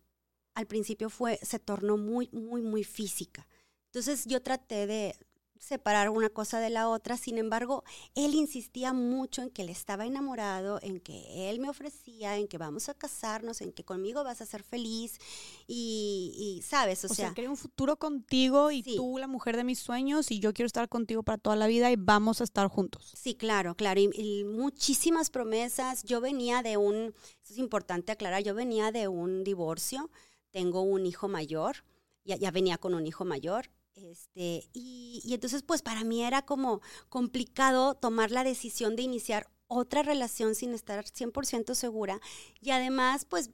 al 0.54 0.66
principio 0.66 1.08
fue, 1.08 1.40
se 1.42 1.58
tornó 1.58 1.96
muy, 1.96 2.28
muy, 2.32 2.60
muy 2.60 2.84
física. 2.84 3.48
Entonces 3.86 4.26
yo 4.26 4.42
traté 4.42 4.86
de, 4.86 5.16
separar 5.64 6.10
una 6.10 6.28
cosa 6.28 6.60
de 6.60 6.70
la 6.70 6.88
otra. 6.88 7.16
Sin 7.16 7.38
embargo, 7.38 7.84
él 8.14 8.34
insistía 8.34 8.92
mucho 8.92 9.42
en 9.42 9.50
que 9.50 9.62
él 9.62 9.70
estaba 9.70 10.06
enamorado, 10.06 10.78
en 10.82 11.00
que 11.00 11.50
él 11.50 11.58
me 11.58 11.70
ofrecía, 11.70 12.36
en 12.36 12.46
que 12.48 12.58
vamos 12.58 12.88
a 12.88 12.94
casarnos, 12.94 13.60
en 13.60 13.72
que 13.72 13.84
conmigo 13.84 14.22
vas 14.22 14.40
a 14.40 14.46
ser 14.46 14.62
feliz 14.62 15.18
y, 15.66 16.62
sabes, 16.64 17.04
o, 17.04 17.08
sea, 17.08 17.32
sea, 17.34 17.50
un 17.50 17.56
futuro 17.56 17.96
contigo 17.96 18.70
y 18.70 18.82
tú 18.82 19.18
la 19.18 19.26
mujer 19.26 19.56
de 19.56 19.64
mis 19.64 19.78
sueños 19.78 20.30
y 20.30 20.38
yo 20.38 20.52
quiero 20.52 20.66
estar 20.66 20.88
contigo 20.88 21.22
para 21.22 21.38
toda 21.38 21.56
la 21.56 21.66
vida 21.66 21.90
y 21.90 21.96
vamos 21.96 22.40
a 22.40 22.44
estar 22.44 22.68
juntos. 22.68 23.12
Sí, 23.16 23.34
claro, 23.34 23.74
claro, 23.74 24.00
y, 24.00 24.44
muchísimas 24.44 25.30
promesas. 25.30 26.04
Yo 26.04 26.20
venía 26.20 26.62
de 26.62 26.76
un, 26.76 27.14
es 27.48 27.58
importante 27.58 28.12
aclarar, 28.12 28.42
yo 28.42 28.54
venía 28.54 28.92
de 28.92 29.08
un 29.08 29.44
divorcio, 29.44 30.10
tengo 30.50 30.82
un 30.82 31.06
hijo 31.06 31.28
mayor, 31.28 31.84
ya, 32.24 32.36
ya 32.36 32.50
venía 32.50 32.78
con 32.78 32.94
un 32.94 33.06
hijo 33.06 33.24
mayor 33.24 33.70
este, 33.94 34.68
y, 34.72 35.22
entonces, 35.32 35.62
pues 35.62 35.82
para 35.82 36.04
mí 36.04 36.22
era 36.24 36.42
como 36.42 36.80
complicado 37.08 37.94
tomar 37.94 38.30
la 38.30 38.44
decisión 38.44 38.96
de 38.96 39.02
iniciar 39.02 39.48
otra 39.66 40.02
relación 40.02 40.54
sin 40.54 40.74
estar 40.74 41.04
100% 41.04 41.74
segura. 41.74 42.20
Y 42.60 42.70
además, 42.70 43.24
pues 43.24 43.50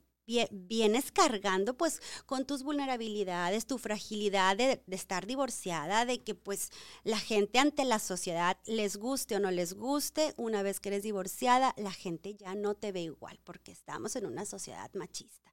vienes 0.51 1.11
cargando 1.11 1.75
pues 1.75 1.99
con 2.25 2.45
tus 2.45 2.63
vulnerabilidades, 2.63 3.65
tu 3.65 3.77
fragilidad 3.77 4.55
de, 4.55 4.81
de, 4.85 4.95
estar 4.95 5.25
divorciada, 5.25 6.05
de 6.05 6.23
que 6.23 6.35
pues 6.35 6.69
la 7.03 7.19
gente 7.19 7.59
ante 7.59 7.83
la 7.83 7.99
sociedad, 7.99 8.57
les 8.65 8.95
guste 8.95 9.35
o 9.35 9.39
no 9.39 9.51
les 9.51 9.73
guste, 9.73 10.33
una 10.37 10.63
vez 10.63 10.79
que 10.79 10.89
eres 10.89 11.03
divorciada, 11.03 11.73
la 11.75 11.91
gente 11.91 12.35
ya 12.35 12.55
no 12.55 12.75
te 12.75 12.93
ve 12.93 13.01
igual 13.01 13.39
porque 13.43 13.71
estamos 13.71 14.15
en 14.15 14.25
una 14.25 14.45
sociedad 14.45 14.89
machista. 14.93 15.51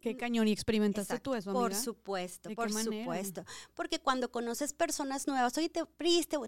Qué 0.00 0.16
cañón, 0.16 0.48
¿y 0.48 0.52
experimentaste 0.52 1.18
tú 1.20 1.34
eso, 1.34 1.50
amiga? 1.50 1.62
Por 1.62 1.74
supuesto, 1.74 2.50
por 2.54 2.72
supuesto. 2.72 3.44
Porque 3.74 3.98
cuando 3.98 4.30
conoces 4.30 4.72
personas 4.72 5.26
nuevas, 5.26 5.56
oye, 5.58 5.68
te, 5.68 5.84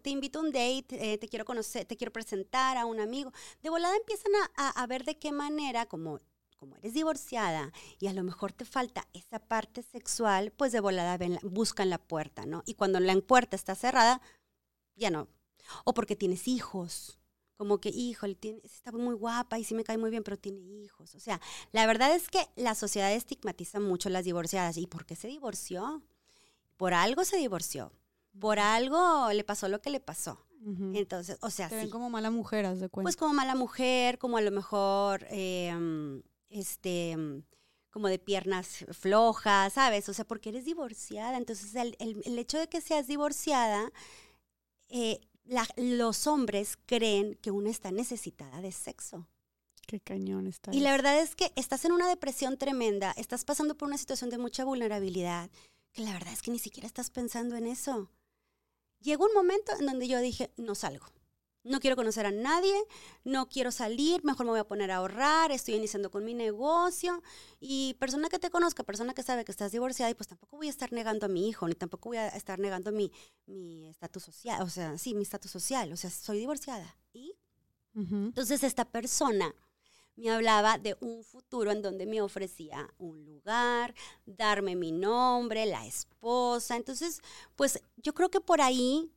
te, 0.00 0.10
invito 0.10 0.38
a 0.38 0.42
un 0.42 0.52
date, 0.52 0.86
eh, 0.90 1.18
te 1.18 1.28
quiero 1.28 1.44
conocer, 1.44 1.84
te 1.84 1.96
quiero 1.96 2.12
presentar 2.12 2.78
a 2.78 2.86
un 2.86 2.98
amigo, 2.98 3.32
de 3.62 3.68
volada 3.68 3.94
empiezan 3.96 4.32
a, 4.56 4.86
ver 4.86 5.04
de 5.04 5.18
qué 5.18 5.32
manera, 5.32 5.86
como 5.86 6.20
como 6.58 6.76
eres 6.76 6.94
divorciada 6.94 7.72
y 7.98 8.06
a 8.06 8.12
lo 8.12 8.22
mejor 8.22 8.52
te 8.52 8.64
falta 8.64 9.08
esa 9.14 9.40
parte 9.40 9.82
sexual, 9.82 10.52
pues 10.52 10.70
de 10.70 10.78
volada 10.78 11.18
ven, 11.18 11.40
buscan 11.42 11.90
la 11.90 11.98
puerta, 11.98 12.46
¿no? 12.46 12.62
Y 12.66 12.74
cuando 12.74 13.00
la 13.00 13.20
puerta 13.20 13.56
está 13.56 13.74
cerrada, 13.74 14.22
ya 14.94 15.10
no. 15.10 15.26
O 15.84 15.92
porque 15.92 16.14
tienes 16.14 16.46
hijos, 16.46 17.18
como 17.62 17.78
que, 17.78 17.90
híjole, 17.90 18.34
tiene, 18.34 18.60
está 18.64 18.90
muy 18.90 19.14
guapa 19.14 19.56
y 19.56 19.62
sí 19.62 19.72
me 19.72 19.84
cae 19.84 19.96
muy 19.96 20.10
bien, 20.10 20.24
pero 20.24 20.36
tiene 20.36 20.58
hijos. 20.58 21.14
O 21.14 21.20
sea, 21.20 21.40
la 21.70 21.86
verdad 21.86 22.12
es 22.12 22.28
que 22.28 22.44
la 22.56 22.74
sociedad 22.74 23.12
estigmatiza 23.12 23.78
mucho 23.78 24.08
las 24.08 24.24
divorciadas. 24.24 24.76
¿Y 24.78 24.88
por 24.88 25.06
qué 25.06 25.14
se 25.14 25.28
divorció? 25.28 26.02
Por 26.76 26.92
algo 26.92 27.24
se 27.24 27.36
divorció. 27.36 27.92
Por 28.40 28.58
algo 28.58 29.32
le 29.32 29.44
pasó 29.44 29.68
lo 29.68 29.80
que 29.80 29.90
le 29.90 30.00
pasó. 30.00 30.44
Entonces, 30.92 31.38
o 31.40 31.50
sea, 31.50 31.68
Te 31.68 31.76
ven 31.76 31.88
como 31.88 32.10
mala 32.10 32.32
mujer, 32.32 32.66
haz 32.66 32.80
de 32.80 32.88
cuenta. 32.88 33.06
Pues 33.06 33.14
como 33.14 33.32
mala 33.32 33.54
mujer, 33.54 34.18
como 34.18 34.38
a 34.38 34.40
lo 34.40 34.50
mejor, 34.50 35.24
em, 35.30 36.20
este, 36.48 37.16
como 37.90 38.08
de 38.08 38.18
piernas 38.18 38.84
flojas, 38.90 39.74
¿sabes? 39.74 40.08
O 40.08 40.14
sea, 40.14 40.24
porque 40.24 40.48
eres 40.48 40.64
divorciada. 40.64 41.38
Entonces, 41.38 41.76
el, 41.76 41.96
el 42.00 42.38
hecho 42.40 42.58
de 42.58 42.68
que 42.68 42.80
seas 42.80 43.06
divorciada, 43.06 43.92
eh, 44.88 45.20
los 45.76 46.26
hombres 46.26 46.78
creen 46.86 47.34
que 47.36 47.50
una 47.50 47.70
está 47.70 47.90
necesitada 47.90 48.60
de 48.60 48.72
sexo. 48.72 49.26
Qué 49.86 50.00
cañón 50.00 50.46
está. 50.46 50.72
Y 50.74 50.80
la 50.80 50.92
verdad 50.92 51.20
es 51.20 51.34
que 51.34 51.52
estás 51.56 51.84
en 51.84 51.92
una 51.92 52.08
depresión 52.08 52.56
tremenda, 52.56 53.12
estás 53.16 53.44
pasando 53.44 53.76
por 53.76 53.88
una 53.88 53.98
situación 53.98 54.30
de 54.30 54.38
mucha 54.38 54.64
vulnerabilidad, 54.64 55.50
que 55.92 56.02
la 56.02 56.12
verdad 56.12 56.32
es 56.32 56.42
que 56.42 56.50
ni 56.50 56.58
siquiera 56.58 56.86
estás 56.86 57.10
pensando 57.10 57.56
en 57.56 57.66
eso. 57.66 58.10
Llegó 59.00 59.26
un 59.26 59.34
momento 59.34 59.72
en 59.78 59.86
donde 59.86 60.06
yo 60.06 60.20
dije, 60.20 60.52
no 60.56 60.74
salgo 60.74 61.06
no 61.64 61.80
quiero 61.80 61.96
conocer 61.96 62.26
a 62.26 62.30
nadie, 62.30 62.74
no 63.24 63.48
quiero 63.48 63.70
salir, 63.70 64.24
mejor 64.24 64.46
me 64.46 64.52
voy 64.52 64.60
a 64.60 64.64
poner 64.64 64.90
a 64.90 64.96
ahorrar, 64.96 65.52
estoy 65.52 65.74
iniciando 65.74 66.10
con 66.10 66.24
mi 66.24 66.34
negocio 66.34 67.22
y 67.60 67.94
persona 67.94 68.28
que 68.28 68.38
te 68.38 68.50
conozca, 68.50 68.82
persona 68.82 69.14
que 69.14 69.22
sabe 69.22 69.44
que 69.44 69.52
estás 69.52 69.72
divorciada 69.72 70.10
y 70.10 70.14
pues 70.14 70.28
tampoco 70.28 70.56
voy 70.56 70.66
a 70.66 70.70
estar 70.70 70.92
negando 70.92 71.26
a 71.26 71.28
mi 71.28 71.48
hijo, 71.48 71.68
ni 71.68 71.74
tampoco 71.74 72.10
voy 72.10 72.18
a 72.18 72.28
estar 72.28 72.58
negando 72.58 72.92
mi 72.92 73.10
estatus 73.88 74.22
social, 74.24 74.62
o 74.62 74.68
sea, 74.68 74.98
sí, 74.98 75.14
mi 75.14 75.22
estatus 75.22 75.50
social, 75.50 75.92
o 75.92 75.96
sea, 75.96 76.10
soy 76.10 76.38
divorciada. 76.38 76.96
Y 77.12 77.36
entonces 77.94 78.64
esta 78.64 78.84
persona 78.86 79.54
me 80.16 80.30
hablaba 80.30 80.78
de 80.78 80.96
un 81.00 81.24
futuro 81.24 81.70
en 81.70 81.82
donde 81.82 82.06
me 82.06 82.20
ofrecía 82.20 82.92
un 82.98 83.24
lugar, 83.24 83.94
darme 84.26 84.76
mi 84.76 84.92
nombre, 84.92 85.66
la 85.66 85.86
esposa. 85.86 86.76
Entonces, 86.76 87.20
pues 87.56 87.80
yo 87.96 88.14
creo 88.14 88.30
que 88.30 88.40
por 88.40 88.60
ahí 88.60 89.10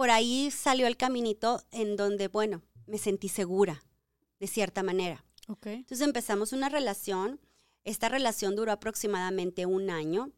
por 0.00 0.10
ahí 0.10 0.50
salió 0.50 0.86
el 0.86 0.96
caminito 0.96 1.62
en 1.72 1.94
donde, 1.94 2.28
bueno, 2.28 2.62
me 2.86 2.96
sentí 2.96 3.28
segura, 3.28 3.84
de 4.38 4.46
cierta 4.46 4.82
manera. 4.82 5.22
Okay. 5.46 5.74
Entonces 5.74 6.00
empezamos 6.00 6.54
una 6.54 6.70
relación. 6.70 7.38
Esta 7.84 8.08
relación 8.08 8.56
duró 8.56 8.72
aproximadamente 8.72 9.66
un 9.66 9.90
año. 9.90 10.32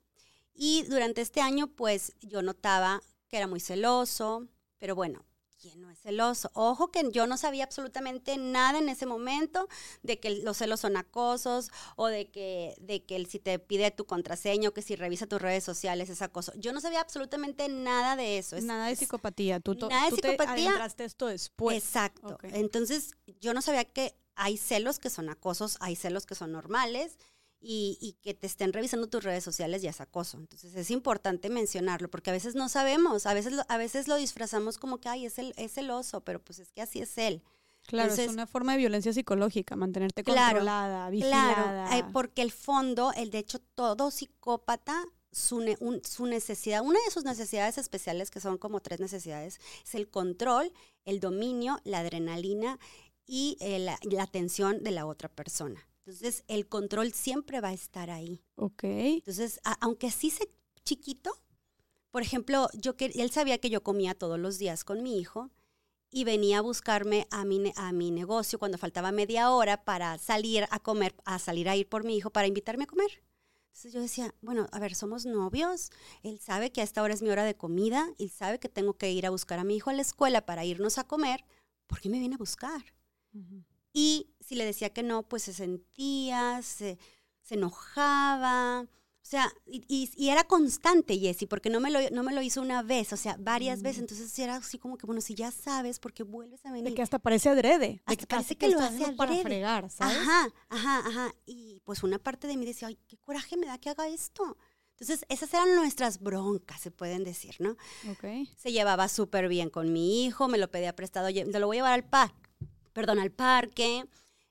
Y 0.52 0.82
durante 0.88 1.20
este 1.20 1.40
año, 1.40 1.68
pues 1.68 2.12
yo 2.22 2.42
notaba 2.42 3.04
que 3.28 3.36
era 3.36 3.46
muy 3.46 3.60
celoso, 3.60 4.48
pero 4.78 4.96
bueno, 4.96 5.24
¿quién 5.62 5.80
no 5.80 5.90
es 5.90 6.00
celoso? 6.00 6.50
Ojo 6.54 6.90
que 6.90 7.08
yo 7.12 7.28
no 7.28 7.36
sabía 7.36 7.62
absolutamente 7.62 8.36
nada 8.36 8.78
en 8.78 8.88
ese 8.88 9.06
momento 9.06 9.68
de 10.02 10.18
que 10.18 10.42
los 10.42 10.56
celos 10.56 10.80
son 10.80 10.96
acosos 10.96 11.70
o 11.94 12.08
de 12.08 12.28
que, 12.28 12.74
de 12.80 13.04
que 13.04 13.24
si 13.26 13.38
te 13.38 13.60
pide 13.60 13.92
tu 13.92 14.04
contraseña 14.04 14.68
o 14.68 14.72
que 14.74 14.82
si 14.82 14.96
revisa 14.96 15.28
tus 15.28 15.40
redes 15.40 15.62
sociales 15.62 16.10
es 16.10 16.20
acoso. 16.20 16.52
Yo 16.56 16.72
no 16.72 16.80
sabía 16.80 17.00
absolutamente 17.00 17.68
nada 17.68 18.16
de 18.16 18.38
eso. 18.38 18.60
nada 18.60 18.88
de 18.88 18.96
psicopatía. 18.96 19.60
Tú, 19.60 19.74
nada 19.88 20.10
de 20.10 20.16
psicopatía. 20.16 20.88
Te 20.96 21.04
esto 21.04 21.26
después. 21.26 21.76
Exacto. 21.76 22.38
Entonces 22.42 23.12
yo 23.40 23.54
no 23.54 23.62
sabía 23.62 23.84
que 23.84 24.16
hay 24.34 24.56
celos 24.56 24.98
que 24.98 25.10
son 25.10 25.28
acosos, 25.28 25.76
hay 25.80 25.94
celos 25.94 26.26
que 26.26 26.34
son 26.34 26.50
normales 26.50 27.18
y, 27.62 28.16
que 28.22 28.34
te 28.34 28.46
estén 28.46 28.72
revisando 28.72 29.08
tus 29.08 29.22
redes 29.22 29.44
sociales 29.44 29.82
ya 29.82 29.90
es 29.90 30.00
acoso. 30.00 30.36
Entonces 30.36 30.74
es 30.74 30.90
importante 30.90 31.48
mencionarlo 31.48 32.10
porque 32.10 32.30
a 32.30 32.32
veces 32.32 32.54
no 32.54 32.68
sabemos, 32.68 33.26
a 33.26 33.34
veces 33.34 33.52
lo, 33.52 33.62
a 33.68 33.76
veces 33.76 34.08
lo 34.08 34.16
disfrazamos 34.16 34.78
como 34.78 34.98
que, 34.98 35.08
ay, 35.08 35.26
es 35.26 35.38
el, 35.38 35.54
es 35.56 35.78
el 35.78 35.90
oso, 35.90 36.22
pero 36.22 36.42
pues 36.42 36.58
es 36.58 36.72
que 36.72 36.82
así 36.82 37.00
es 37.00 37.16
él. 37.18 37.42
Claro, 37.86 38.12
es 38.12 38.28
una 38.28 38.46
forma 38.46 38.72
de 38.72 38.78
violencia 38.78 39.12
psicológica, 39.12 39.74
mantenerte 39.76 40.22
controlada, 40.22 41.10
vigilada. 41.10 41.88
Claro, 41.88 41.96
eh, 41.96 42.10
porque 42.12 42.42
el 42.42 42.52
fondo, 42.52 43.12
el 43.16 43.30
de 43.30 43.38
hecho, 43.38 43.58
todo 43.74 44.10
psicópata 44.10 45.04
su, 45.32 45.64
su, 46.04 46.26
necesidad, 46.26 46.82
una 46.82 47.00
de 47.04 47.10
sus 47.10 47.24
necesidades 47.24 47.78
especiales, 47.78 48.30
que 48.30 48.40
son 48.40 48.56
como 48.56 48.80
tres 48.80 49.00
necesidades, 49.00 49.60
es 49.84 49.94
el 49.94 50.08
control, 50.08 50.72
el 51.04 51.18
dominio, 51.18 51.80
la 51.84 52.00
adrenalina 52.00 52.78
y 53.26 53.56
eh, 53.60 53.78
la, 53.78 53.98
la, 54.02 54.22
atención 54.22 54.82
de 54.84 54.90
la 54.92 55.06
otra 55.06 55.28
persona. 55.28 55.88
Entonces, 56.04 56.44
el 56.48 56.68
control 56.68 57.12
siempre 57.12 57.60
va 57.60 57.68
a 57.68 57.74
estar 57.74 58.10
ahí. 58.10 58.42
Ok. 58.56 58.82
Entonces, 58.84 59.60
aunque 59.80 60.10
sí 60.10 60.30
se 60.30 60.50
chiquito, 60.84 61.30
por 62.10 62.22
ejemplo, 62.22 62.68
yo 62.74 62.96
que 62.96 63.06
él 63.06 63.30
sabía 63.30 63.58
que 63.58 63.70
yo 63.70 63.82
comía 63.82 64.14
todos 64.14 64.38
los 64.38 64.58
días 64.58 64.84
con 64.84 65.02
mi 65.02 65.18
hijo 65.18 65.50
y 66.10 66.24
venía 66.24 66.58
a 66.58 66.60
buscarme 66.60 67.26
a 67.30 67.44
mi, 67.44 67.72
a 67.76 67.92
mi 67.92 68.10
negocio 68.10 68.58
cuando 68.58 68.78
faltaba 68.78 69.12
media 69.12 69.50
hora 69.50 69.84
para 69.84 70.18
salir 70.18 70.66
a 70.70 70.78
comer, 70.80 71.14
a 71.24 71.38
salir 71.38 71.68
a 71.68 71.76
ir 71.76 71.88
por 71.88 72.04
mi 72.04 72.16
hijo 72.16 72.30
para 72.30 72.48
invitarme 72.48 72.84
a 72.84 72.88
comer. 72.88 73.22
Entonces 73.68 73.94
yo 73.94 74.00
decía, 74.02 74.34
bueno, 74.42 74.66
a 74.72 74.78
ver, 74.78 74.94
somos 74.94 75.24
novios, 75.24 75.90
él 76.22 76.38
sabe 76.38 76.70
que 76.70 76.82
a 76.82 76.84
esta 76.84 77.02
hora 77.02 77.14
es 77.14 77.22
mi 77.22 77.30
hora 77.30 77.44
de 77.44 77.56
comida, 77.56 78.06
él 78.18 78.28
sabe 78.28 78.58
que 78.58 78.68
tengo 78.68 78.98
que 78.98 79.10
ir 79.10 79.24
a 79.24 79.30
buscar 79.30 79.58
a 79.58 79.64
mi 79.64 79.76
hijo 79.76 79.88
a 79.88 79.94
la 79.94 80.02
escuela 80.02 80.44
para 80.44 80.66
irnos 80.66 80.98
a 80.98 81.04
comer, 81.04 81.46
¿por 81.86 81.98
qué 82.00 82.10
me 82.10 82.18
viene 82.18 82.34
a 82.34 82.38
buscar? 82.38 82.82
Y 83.92 84.30
si 84.40 84.54
le 84.54 84.64
decía 84.64 84.90
que 84.90 85.02
no, 85.02 85.22
pues 85.22 85.42
se 85.42 85.52
sentía, 85.52 86.60
se, 86.62 86.98
enojaba, 87.50 88.82
O 88.82 89.24
sea, 89.24 89.52
y, 89.66 90.10
y, 90.16 90.28
era 90.30 90.44
constante, 90.44 91.18
Jessy, 91.18 91.46
porque 91.46 91.70
no 91.70 91.80
me, 91.80 91.90
lo, 91.90 91.98
no 92.10 92.22
me 92.22 92.32
lo 92.34 92.42
hizo 92.42 92.60
una 92.60 92.82
vez, 92.82 93.12
o 93.12 93.16
sea, 93.16 93.36
varias 93.38 93.82
veces. 93.82 93.98
Mm. 93.98 94.04
Entonces 94.04 94.38
era 94.38 94.56
así 94.56 94.78
como 94.78 94.96
que, 94.98 95.06
bueno, 95.06 95.20
si 95.20 95.34
ya 95.34 95.50
sabes, 95.50 95.98
¿por 95.98 96.12
qué 96.12 96.22
vuelves 96.22 96.64
a 96.66 96.72
venir? 96.72 96.90
De 96.90 96.94
que 96.94 97.02
hasta 97.02 97.18
parece 97.18 97.48
adrede. 97.50 97.88
De 97.88 98.02
Hasta 98.06 98.16
que 98.16 98.26
parece 98.26 98.56
que 98.56 98.68
lo 98.68 98.80
hace 98.80 99.12
para 99.12 99.30
adrede. 99.32 99.42
fregar, 99.42 99.90
¿sabes? 99.90 100.16
Ajá, 100.16 100.48
ajá, 100.70 100.98
ajá. 101.06 101.34
Y 101.46 101.80
pues 101.84 102.02
una 102.02 102.18
parte 102.18 102.46
de 102.48 102.56
mí 102.56 102.64
decía, 102.66 102.88
ay, 102.88 102.98
qué 103.06 103.16
coraje 103.18 103.56
me 103.56 103.66
da 103.66 103.78
que 103.78 103.90
haga 103.90 104.08
esto. 104.08 104.56
Entonces, 104.98 105.24
esas 105.28 105.52
eran 105.54 105.74
nuestras 105.74 106.20
broncas, 106.20 106.80
se 106.80 106.90
pueden 106.90 107.24
decir, 107.24 107.56
¿no? 107.58 107.72
Ok. 108.10 108.24
Se 108.56 108.70
llevaba 108.72 109.08
súper 109.08 109.48
bien 109.48 109.68
con 109.70 109.92
mi 109.92 110.24
hijo, 110.24 110.48
me 110.48 110.58
lo 110.58 110.70
pedía 110.70 110.94
prestado, 110.94 111.26
"Oye, 111.26 111.44
te 111.44 111.58
lo 111.58 111.66
voy 111.66 111.78
a 111.78 111.80
llevar 111.80 111.92
al 111.94 112.04
parque, 112.08 112.50
perdón, 112.92 113.18
al 113.18 113.30
parque, 113.30 114.04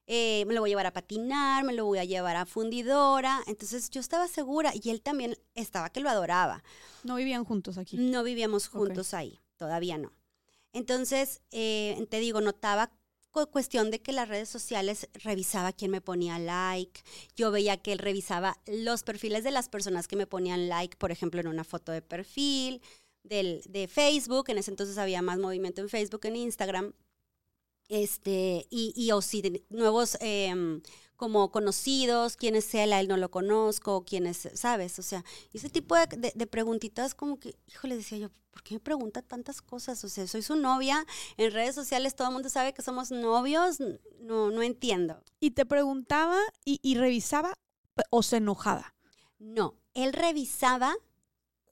eh, 0.08 0.44
me 0.46 0.54
lo 0.54 0.62
voy 0.62 0.70
a 0.70 0.72
llevar 0.72 0.88
a 0.88 0.94
patinar, 0.94 1.64
me 1.64 1.74
lo 1.74 1.86
voy 1.86 2.00
a 2.00 2.04
llevar 2.04 2.36
a 2.36 2.46
fundidora. 2.46 3.42
Entonces 3.48 3.90
yo 3.90 4.02
estaba 4.02 4.28
segura 4.28 4.72
y 4.74 4.90
él 4.90 5.02
también 5.02 5.38
estaba 5.56 5.90
que 5.90 6.00
lo 6.02 6.10
adoraba. 6.10 6.64
No 7.04 7.16
vivían 7.16 7.46
juntos 7.46 7.78
aquí. 7.78 7.98
No 7.98 8.24
vivíamos 8.24 8.68
juntos 8.68 9.14
ahí, 9.14 9.40
todavía 9.58 9.98
no. 9.98 10.12
Entonces, 10.74 11.42
eh, 11.52 12.06
te 12.10 12.20
digo, 12.20 12.42
notaba 12.42 12.92
cu- 13.32 13.48
cuestión 13.48 13.92
de 13.92 14.02
que 14.02 14.12
las 14.14 14.28
redes 14.30 14.50
sociales 14.50 15.10
revisaba 15.14 15.74
quién 15.74 15.92
me 15.92 16.02
ponía 16.02 16.40
like. 16.40 17.02
Yo 17.36 17.52
veía 17.52 17.78
que 17.78 17.92
él 17.94 18.00
revisaba 18.00 18.58
los 18.68 19.04
perfiles 19.04 19.44
de 19.44 19.52
las 19.52 19.70
personas 19.70 20.08
que 20.08 20.16
me 20.16 20.28
ponían 20.28 20.70
like, 20.70 20.98
por 20.98 21.12
ejemplo, 21.12 21.42
en 21.42 21.48
una 21.48 21.64
foto 21.64 21.92
de 21.92 22.02
perfil 22.02 22.82
del, 23.24 23.62
de 23.68 23.88
Facebook. 23.88 24.50
En 24.50 24.58
ese 24.58 24.72
entonces 24.72 24.98
había 24.98 25.22
más 25.22 25.40
movimiento 25.40 25.82
en 25.82 25.90
Facebook, 25.90 26.26
en 26.26 26.36
Instagram. 26.38 26.94
Este, 27.92 28.68
y, 28.70 28.94
y 28.96 29.12
o 29.12 29.22
si 29.22 29.42
de- 29.42 29.66
nuevos 29.70 30.18
em, 30.22 30.82
como 31.18 31.52
conocidos, 31.52 32.38
quién 32.38 32.56
es 32.56 32.74
él, 32.74 32.94
a 32.94 33.02
él 33.02 33.10
no 33.10 33.18
lo 33.18 33.30
conozco, 33.30 34.06
quién 34.06 34.28
es, 34.28 34.48
¿sabes? 34.54 34.98
O 34.98 35.04
sea, 35.04 35.26
ese 35.54 35.70
tipo 35.70 35.96
de, 35.96 36.08
de- 36.08 36.32
de 36.34 36.48
preguntitas 36.48 37.14
como 37.16 37.38
que, 37.38 37.56
híjole, 37.68 37.98
decía 37.98 38.18
yo, 38.18 38.30
¿por 38.52 38.64
qué 38.64 38.76
me 38.76 38.80
pregunta 38.80 39.22
tantas 39.22 39.62
cosas? 39.62 40.04
O 40.06 40.10
sea, 40.10 40.26
soy 40.28 40.42
su 40.42 40.56
novia, 40.56 41.06
en 41.38 41.52
redes 41.52 41.76
sociales 41.76 42.16
todo 42.16 42.30
el 42.30 42.34
mundo 42.34 42.48
sabe 42.50 42.74
que 42.74 42.82
somos 42.82 43.12
novios, 43.12 43.80
no, 44.22 44.52
no 44.52 44.62
entiendo. 44.64 45.22
Y 45.42 45.52
te 45.52 45.66
preguntaba 45.66 46.38
y, 46.66 46.80
y 46.82 46.96
revisaba 46.96 47.54
o 48.10 48.24
se 48.24 48.38
enojaba. 48.38 48.96
No, 49.38 49.76
él 49.96 50.14
revisaba 50.14 50.96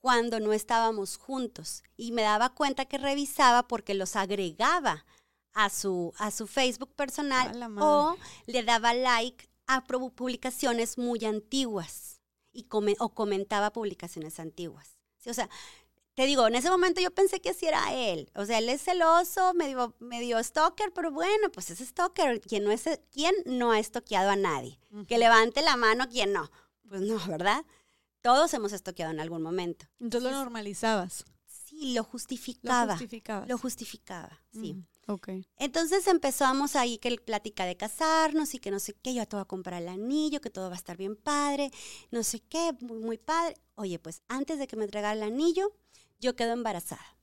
cuando 0.02 0.40
no 0.40 0.54
estábamos 0.54 1.18
juntos 1.18 1.84
y 1.98 2.12
me 2.12 2.22
daba 2.24 2.50
cuenta 2.54 2.86
que 2.86 2.98
revisaba 2.98 3.68
porque 3.68 3.94
los 3.94 4.16
agregaba 4.16 5.06
a 5.54 5.70
su, 5.70 6.14
a 6.18 6.32
su 6.32 6.48
Facebook 6.48 6.94
personal 6.96 7.48
o 7.84 8.16
le 8.46 8.64
daba 8.64 8.94
like 8.94 9.50
a 9.68 9.84
publicaciones 9.86 10.98
muy 10.98 11.26
antiguas 11.26 12.22
y 12.52 12.64
come- 12.64 12.96
o 13.00 13.10
comentaba 13.14 13.72
publicaciones 13.72 14.40
antiguas. 14.40 14.98
Sí, 15.18 15.30
o 15.30 15.34
sea, 15.34 15.50
te 16.16 16.26
digo, 16.26 16.48
en 16.48 16.56
ese 16.56 16.70
momento 16.70 17.00
yo 17.02 17.12
pensé 17.12 17.40
que 17.40 17.54
sí 17.54 17.66
era 17.68 17.94
él. 17.94 18.30
O 18.36 18.46
sea, 18.46 18.58
él 18.58 18.68
es 18.70 18.82
celoso, 18.82 19.54
medio, 19.54 19.96
medio 20.00 20.42
stalker, 20.44 20.92
pero 20.94 21.12
bueno, 21.12 21.50
pues 21.52 21.70
es 21.70 21.80
stalker. 21.80 22.42
¿Quién 22.42 22.64
no, 22.64 22.72
es, 22.72 22.84
¿Quién 23.12 23.34
no 23.46 23.72
ha 23.72 23.80
estoqueado 23.80 24.30
a 24.30 24.36
nadie? 24.36 24.80
Que 25.08 25.18
levante 25.18 25.62
la 25.62 25.78
mano 25.78 26.10
quien 26.10 26.34
no. 26.34 26.50
Pues 26.88 27.02
no, 27.02 27.20
¿verdad? 27.28 27.64
Todos 28.22 28.54
hemos 28.54 28.74
estoqueado 28.74 29.12
en 29.14 29.20
algún 29.20 29.42
momento. 29.42 29.86
Entonces 30.00 30.32
lo 30.32 30.38
normalizabas. 30.38 31.26
Sí, 31.46 31.94
lo 31.94 32.02
Lo 32.02 32.04
justificaba. 32.04 32.96
Lo 33.48 33.58
justificaba, 33.58 34.42
sí. 34.52 34.76
Ok. 35.12 35.30
Entonces 35.58 36.06
empezamos 36.06 36.76
ahí 36.76 37.00
que 37.00 37.08
el 37.08 37.20
plática 37.20 37.66
de 37.66 37.76
casarnos 37.76 38.54
y 38.54 38.60
que 38.60 38.70
no 38.70 38.78
sé 38.80 38.94
qué, 38.94 39.16
yo 39.16 39.26
te 39.28 39.36
voy 39.36 39.42
a 39.42 39.46
comprar 39.46 39.82
el 39.82 39.88
anillo, 39.88 40.40
que 40.40 40.52
todo 40.52 40.70
va 40.70 40.76
a 40.76 40.78
estar 40.78 40.98
bien 40.98 41.16
padre, 41.16 41.72
no 42.12 42.22
sé 42.22 42.42
qué, 42.42 42.74
muy, 42.82 43.00
muy 43.00 43.18
padre. 43.18 43.56
Oye, 43.74 43.98
pues 43.98 44.22
antes 44.28 44.60
de 44.60 44.68
que 44.68 44.76
me 44.76 44.84
entregara 44.84 45.14
el 45.14 45.24
anillo, 45.24 45.72
yo 46.20 46.36
quedo 46.36 46.54
embarazada. 46.54 47.18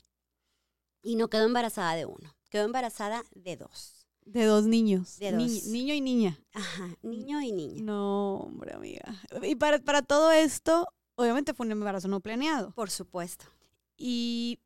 Y 1.00 1.14
no 1.14 1.28
quedo 1.30 1.44
embarazada 1.44 1.94
de 1.94 2.06
uno, 2.06 2.34
quedo 2.50 2.64
embarazada 2.64 3.22
de 3.36 3.56
dos. 3.56 4.08
De 4.24 4.44
dos 4.46 4.64
niños. 4.64 5.20
De 5.20 5.30
Ni- 5.30 5.60
dos. 5.60 5.66
niño 5.68 5.94
y 5.94 6.00
niña. 6.00 6.40
Ajá, 6.54 6.88
niño 7.02 7.40
y 7.40 7.52
niña. 7.52 7.80
No, 7.84 8.38
hombre, 8.38 8.74
amiga. 8.74 9.14
Y 9.42 9.54
para, 9.54 9.78
para 9.78 10.02
todo 10.02 10.32
esto, 10.32 10.88
obviamente 11.14 11.54
fue 11.54 11.66
un 11.66 11.70
embarazo 11.70 12.08
no 12.08 12.18
planeado. 12.18 12.72
Por 12.72 12.90
supuesto. 12.90 13.44
Y 13.96 14.58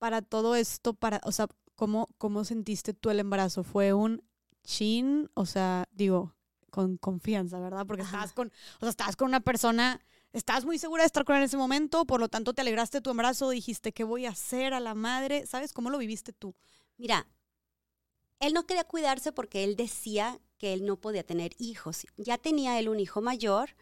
para 0.00 0.20
todo 0.22 0.56
esto, 0.56 0.94
para, 0.94 1.20
o 1.22 1.30
sea, 1.30 1.46
¿cómo, 1.74 2.08
¿cómo 2.18 2.44
sentiste 2.44 2.94
tú 2.94 3.10
el 3.10 3.20
embarazo? 3.20 3.64
¿Fue 3.64 3.92
un 3.92 4.22
chin? 4.62 5.30
O 5.34 5.46
sea, 5.46 5.84
digo, 5.92 6.34
con 6.70 6.96
confianza, 6.96 7.60
¿verdad? 7.60 7.86
Porque 7.86 8.02
estabas 8.02 8.32
con, 8.32 8.48
o 8.48 8.80
sea, 8.80 8.88
estabas 8.88 9.16
con 9.16 9.28
una 9.28 9.40
persona, 9.40 10.00
estabas 10.32 10.64
muy 10.64 10.78
segura 10.78 11.02
de 11.02 11.06
estar 11.06 11.24
con 11.24 11.36
él 11.36 11.42
en 11.42 11.46
ese 11.46 11.56
momento, 11.56 12.04
por 12.04 12.20
lo 12.20 12.28
tanto 12.28 12.52
te 12.52 12.62
alegraste 12.62 12.98
de 12.98 13.02
tu 13.02 13.10
embarazo, 13.10 13.50
dijiste, 13.50 13.92
¿qué 13.92 14.04
voy 14.04 14.26
a 14.26 14.30
hacer 14.30 14.74
a 14.74 14.80
la 14.80 14.94
madre? 14.94 15.46
¿Sabes 15.46 15.72
cómo 15.72 15.90
lo 15.90 15.98
viviste 15.98 16.32
tú? 16.32 16.54
Mira, 16.96 17.28
él 18.40 18.52
no 18.52 18.66
quería 18.66 18.84
cuidarse 18.84 19.32
porque 19.32 19.64
él 19.64 19.76
decía 19.76 20.40
que 20.58 20.72
él 20.72 20.84
no 20.84 21.00
podía 21.00 21.24
tener 21.24 21.52
hijos. 21.58 22.06
Ya 22.16 22.38
tenía 22.38 22.78
él 22.78 22.88
un 22.88 23.00
hijo 23.00 23.20
mayor 23.20 23.76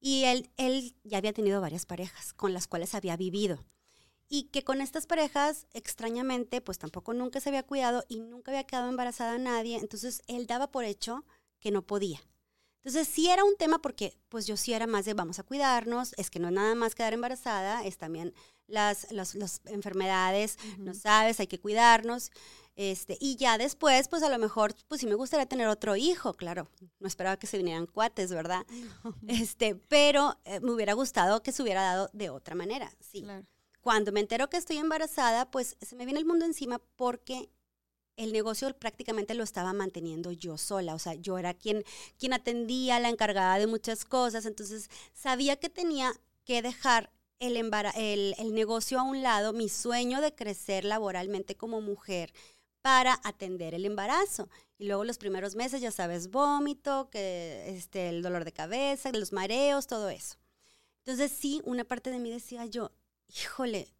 y 0.00 0.24
él, 0.24 0.50
él 0.56 0.94
ya 1.04 1.18
había 1.18 1.32
tenido 1.32 1.60
varias 1.60 1.86
parejas 1.86 2.32
con 2.32 2.52
las 2.52 2.66
cuales 2.66 2.94
había 2.94 3.16
vivido. 3.16 3.64
Y 4.28 4.44
que 4.44 4.62
con 4.62 4.80
estas 4.80 5.06
parejas, 5.06 5.66
extrañamente, 5.72 6.60
pues 6.60 6.78
tampoco 6.78 7.14
nunca 7.14 7.40
se 7.40 7.48
había 7.48 7.62
cuidado 7.62 8.04
y 8.08 8.20
nunca 8.20 8.50
había 8.50 8.64
quedado 8.64 8.88
embarazada 8.88 9.34
a 9.34 9.38
nadie. 9.38 9.76
Entonces 9.78 10.22
él 10.26 10.46
daba 10.46 10.70
por 10.70 10.84
hecho 10.84 11.24
que 11.60 11.70
no 11.70 11.82
podía. 11.82 12.20
Entonces 12.84 13.08
sí 13.08 13.28
era 13.28 13.44
un 13.44 13.56
tema 13.56 13.80
porque 13.80 14.16
pues 14.28 14.46
yo 14.46 14.56
sí 14.56 14.72
era 14.72 14.86
más 14.86 15.04
de 15.04 15.14
vamos 15.14 15.38
a 15.38 15.42
cuidarnos, 15.42 16.14
es 16.16 16.30
que 16.30 16.38
no 16.38 16.48
es 16.48 16.54
nada 16.54 16.74
más 16.74 16.94
quedar 16.94 17.12
embarazada, 17.12 17.84
es 17.84 17.98
también 17.98 18.32
las, 18.66 19.10
las, 19.10 19.34
las 19.34 19.60
enfermedades, 19.66 20.58
no 20.78 20.94
sabes, 20.94 21.40
hay 21.40 21.46
que 21.46 21.58
cuidarnos. 21.58 22.30
Este, 22.76 23.18
y 23.20 23.34
ya 23.34 23.58
después, 23.58 24.06
pues 24.06 24.22
a 24.22 24.30
lo 24.30 24.38
mejor, 24.38 24.72
pues 24.86 25.00
sí 25.00 25.06
me 25.08 25.16
gustaría 25.16 25.46
tener 25.46 25.66
otro 25.66 25.96
hijo, 25.96 26.34
claro. 26.34 26.70
No 27.00 27.08
esperaba 27.08 27.36
que 27.36 27.48
se 27.48 27.56
vinieran 27.56 27.86
cuates, 27.86 28.30
¿verdad? 28.30 28.64
Este, 29.26 29.74
pero 29.74 30.38
eh, 30.44 30.60
me 30.60 30.70
hubiera 30.70 30.92
gustado 30.92 31.42
que 31.42 31.50
se 31.50 31.62
hubiera 31.62 31.82
dado 31.82 32.08
de 32.12 32.30
otra 32.30 32.54
manera, 32.54 32.90
sí. 33.00 33.22
Claro. 33.22 33.44
Cuando 33.80 34.12
me 34.12 34.20
entero 34.20 34.50
que 34.50 34.56
estoy 34.56 34.78
embarazada, 34.78 35.50
pues 35.50 35.76
se 35.80 35.96
me 35.96 36.04
viene 36.04 36.20
el 36.20 36.26
mundo 36.26 36.44
encima 36.44 36.80
porque 36.96 37.50
el 38.16 38.32
negocio 38.32 38.76
prácticamente 38.76 39.34
lo 39.34 39.44
estaba 39.44 39.72
manteniendo 39.72 40.32
yo 40.32 40.58
sola. 40.58 40.94
O 40.94 40.98
sea, 40.98 41.14
yo 41.14 41.38
era 41.38 41.54
quien, 41.54 41.84
quien 42.18 42.32
atendía, 42.32 43.00
la 43.00 43.08
encargada 43.08 43.58
de 43.58 43.66
muchas 43.66 44.04
cosas. 44.04 44.44
Entonces, 44.44 44.90
sabía 45.14 45.56
que 45.56 45.68
tenía 45.68 46.12
que 46.44 46.60
dejar 46.60 47.10
el, 47.38 47.56
el, 47.56 48.34
el 48.36 48.54
negocio 48.54 48.98
a 48.98 49.04
un 49.04 49.22
lado, 49.22 49.52
mi 49.52 49.68
sueño 49.68 50.20
de 50.20 50.34
crecer 50.34 50.84
laboralmente 50.84 51.56
como 51.56 51.80
mujer 51.80 52.32
para 52.82 53.20
atender 53.22 53.74
el 53.74 53.84
embarazo. 53.84 54.48
Y 54.78 54.86
luego 54.86 55.04
los 55.04 55.18
primeros 55.18 55.54
meses, 55.54 55.80
ya 55.80 55.90
sabes, 55.90 56.30
vómito, 56.30 57.10
que 57.10 57.64
este, 57.68 58.08
el 58.08 58.22
dolor 58.22 58.44
de 58.44 58.52
cabeza, 58.52 59.12
los 59.12 59.32
mareos, 59.32 59.86
todo 59.86 60.08
eso. 60.08 60.36
Entonces 61.04 61.32
sí, 61.32 61.60
una 61.64 61.84
parte 61.84 62.10
de 62.10 62.18
mí 62.18 62.30
decía 62.30 62.66
yo, 62.66 62.90
híjole, 63.28 63.94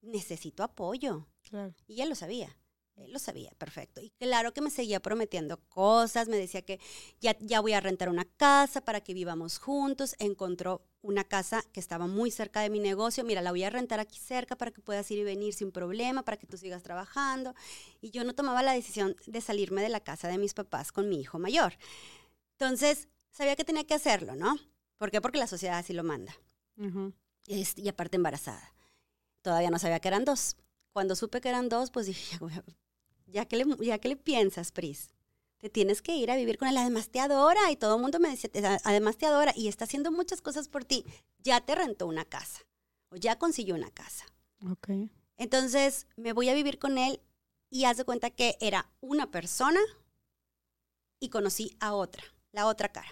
necesito 0.00 0.62
apoyo. 0.62 1.26
Claro. 1.42 1.74
Y 1.86 2.00
él 2.00 2.08
lo 2.08 2.14
sabía. 2.14 2.56
Él 2.96 3.12
lo 3.12 3.18
sabía, 3.18 3.50
perfecto. 3.58 4.00
Y 4.00 4.10
claro 4.10 4.54
que 4.54 4.60
me 4.60 4.70
seguía 4.70 5.00
prometiendo 5.00 5.58
cosas, 5.68 6.28
me 6.28 6.36
decía 6.36 6.62
que 6.62 6.78
ya, 7.20 7.36
ya 7.40 7.60
voy 7.60 7.72
a 7.72 7.80
rentar 7.80 8.08
una 8.08 8.24
casa 8.24 8.82
para 8.82 9.00
que 9.00 9.14
vivamos 9.14 9.58
juntos. 9.58 10.14
Encontró 10.20 10.86
una 11.02 11.24
casa 11.24 11.64
que 11.72 11.80
estaba 11.80 12.06
muy 12.06 12.30
cerca 12.30 12.60
de 12.60 12.70
mi 12.70 12.78
negocio. 12.78 13.24
Mira, 13.24 13.42
la 13.42 13.50
voy 13.50 13.64
a 13.64 13.70
rentar 13.70 13.98
aquí 13.98 14.18
cerca 14.18 14.56
para 14.56 14.70
que 14.70 14.80
puedas 14.80 15.10
ir 15.10 15.18
y 15.18 15.24
venir 15.24 15.54
sin 15.54 15.72
problema, 15.72 16.22
para 16.22 16.36
que 16.36 16.46
tú 16.46 16.56
sigas 16.56 16.84
trabajando. 16.84 17.54
Y 18.00 18.10
yo 18.10 18.22
no 18.22 18.34
tomaba 18.34 18.62
la 18.62 18.72
decisión 18.72 19.16
de 19.26 19.40
salirme 19.40 19.82
de 19.82 19.88
la 19.88 20.00
casa 20.00 20.28
de 20.28 20.38
mis 20.38 20.54
papás 20.54 20.92
con 20.92 21.08
mi 21.08 21.20
hijo 21.20 21.40
mayor. 21.40 21.74
Entonces, 22.52 23.08
sabía 23.30 23.56
que 23.56 23.64
tenía 23.64 23.84
que 23.84 23.94
hacerlo, 23.94 24.36
¿no? 24.36 24.56
¿Por 24.98 25.10
qué? 25.10 25.20
Porque 25.20 25.38
la 25.38 25.48
sociedad 25.48 25.78
así 25.78 25.92
lo 25.92 26.04
manda. 26.04 26.34
Este, 27.48 27.82
y 27.82 27.88
aparte 27.88 28.16
embarazada. 28.16 28.73
Todavía 29.44 29.68
no 29.70 29.78
sabía 29.78 30.00
que 30.00 30.08
eran 30.08 30.24
dos. 30.24 30.56
Cuando 30.94 31.14
supe 31.14 31.42
que 31.42 31.50
eran 31.50 31.68
dos, 31.68 31.90
pues 31.90 32.06
dije, 32.06 32.38
ya 33.26 33.44
que 33.44 33.56
le, 33.58 33.66
ya 33.84 33.98
que 33.98 34.08
le 34.08 34.16
piensas, 34.16 34.72
Pris, 34.72 35.10
te 35.58 35.68
tienes 35.68 36.00
que 36.00 36.16
ir 36.16 36.30
a 36.30 36.36
vivir 36.36 36.56
con 36.56 36.66
él. 36.66 36.78
Además 36.78 37.10
te 37.10 37.20
adora. 37.20 37.70
Y 37.70 37.76
todo 37.76 37.96
el 37.96 38.00
mundo 38.00 38.18
me 38.20 38.30
decía, 38.30 38.50
"Te- 38.50 38.64
además 38.84 39.18
te 39.18 39.26
adora 39.26 39.52
y 39.54 39.68
está 39.68 39.84
haciendo 39.84 40.10
muchas 40.10 40.40
cosas 40.40 40.68
por 40.68 40.84
ti. 40.86 41.04
Ya 41.40 41.60
te 41.60 41.74
rentó 41.74 42.06
una 42.06 42.24
casa 42.24 42.62
o 43.10 43.16
ya 43.16 43.38
consiguió 43.38 43.74
una 43.74 43.90
casa. 43.90 44.24
Ok. 44.70 44.88
Entonces 45.36 46.06
me 46.16 46.32
voy 46.32 46.48
a 46.48 46.54
vivir 46.54 46.78
con 46.78 46.96
él 46.96 47.20
y 47.68 47.84
haz 47.84 47.98
de 47.98 48.04
cuenta 48.04 48.30
que 48.30 48.56
era 48.60 48.90
una 49.02 49.30
persona 49.30 49.80
y 51.20 51.28
conocí 51.28 51.76
a 51.80 51.92
otra, 51.94 52.24
la 52.52 52.66
otra 52.66 52.88
cara. 52.90 53.08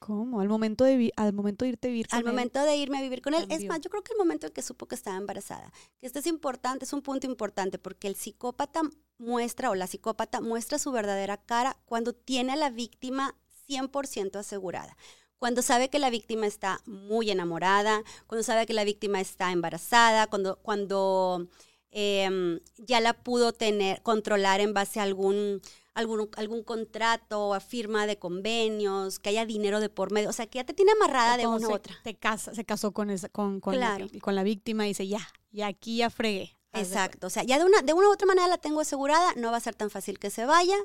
¿Cómo? 0.00 0.40
Al 0.40 0.48
momento 0.48 0.84
de, 0.84 1.12
al 1.16 1.34
momento 1.34 1.64
de 1.64 1.72
irte 1.72 1.88
a 1.88 1.90
vivir 1.90 2.08
con 2.08 2.16
Al 2.18 2.24
él? 2.24 2.30
momento 2.30 2.62
de 2.62 2.74
irme 2.74 2.98
a 2.98 3.02
vivir 3.02 3.20
con 3.20 3.34
él, 3.34 3.46
es 3.50 3.66
más, 3.66 3.80
yo 3.80 3.90
creo 3.90 4.02
que 4.02 4.12
el 4.14 4.18
momento 4.18 4.46
en 4.46 4.52
que 4.52 4.62
supo 4.62 4.88
que 4.88 4.94
estaba 4.94 5.18
embarazada, 5.18 5.70
que 6.00 6.06
esto 6.06 6.18
es 6.18 6.26
importante, 6.26 6.86
es 6.86 6.92
un 6.94 7.02
punto 7.02 7.26
importante, 7.26 7.78
porque 7.78 8.08
el 8.08 8.16
psicópata 8.16 8.80
muestra 9.18 9.68
o 9.68 9.74
la 9.74 9.86
psicópata 9.86 10.40
muestra 10.40 10.78
su 10.78 10.90
verdadera 10.90 11.36
cara 11.36 11.76
cuando 11.84 12.14
tiene 12.14 12.52
a 12.52 12.56
la 12.56 12.70
víctima 12.70 13.36
100% 13.68 14.36
asegurada. 14.36 14.96
Cuando 15.38 15.60
sabe 15.60 15.90
que 15.90 15.98
la 15.98 16.08
víctima 16.08 16.46
está 16.46 16.80
muy 16.86 17.30
enamorada, 17.30 18.02
cuando 18.26 18.42
sabe 18.42 18.64
que 18.64 18.72
la 18.72 18.84
víctima 18.84 19.20
está 19.20 19.52
embarazada, 19.52 20.28
cuando, 20.28 20.56
cuando 20.62 21.46
em, 21.90 22.60
ya 22.78 23.00
la 23.00 23.12
pudo 23.12 23.52
tener, 23.52 24.00
controlar 24.02 24.60
en 24.60 24.72
base 24.72 24.98
a 24.98 25.02
algún, 25.02 25.60
algún, 26.00 26.28
algún 26.36 26.62
contrato 26.64 27.48
o 27.48 27.60
firma 27.60 28.06
de 28.06 28.18
convenios, 28.18 29.18
que 29.18 29.30
haya 29.30 29.46
dinero 29.46 29.80
de 29.80 29.88
por 29.88 30.12
medio, 30.12 30.28
o 30.28 30.32
sea, 30.32 30.46
que 30.46 30.58
ya 30.58 30.64
te 30.64 30.74
tiene 30.74 30.92
amarrada 30.92 31.36
de 31.36 31.46
una 31.46 31.68
u 31.68 31.72
otra. 31.72 31.94
Te 32.02 32.14
casa, 32.14 32.54
se 32.54 32.64
casó 32.64 32.92
con, 32.92 33.10
esa, 33.10 33.28
con, 33.28 33.60
con, 33.60 33.78
la, 33.78 33.98
con 34.20 34.34
la 34.34 34.42
víctima 34.42 34.86
y 34.86 34.88
dice, 34.88 35.06
ya, 35.06 35.26
y 35.52 35.62
aquí 35.62 35.98
ya 35.98 36.10
fregué. 36.10 36.56
Exacto, 36.72 37.26
o 37.26 37.30
sea, 37.30 37.42
ya 37.42 37.58
de 37.58 37.64
una, 37.64 37.82
de 37.82 37.92
una 37.92 38.08
u 38.08 38.12
otra 38.12 38.26
manera 38.26 38.46
la 38.48 38.58
tengo 38.58 38.80
asegurada, 38.80 39.32
no 39.36 39.50
va 39.50 39.56
a 39.56 39.60
ser 39.60 39.74
tan 39.74 39.90
fácil 39.90 40.18
que 40.18 40.30
se 40.30 40.44
vaya, 40.44 40.76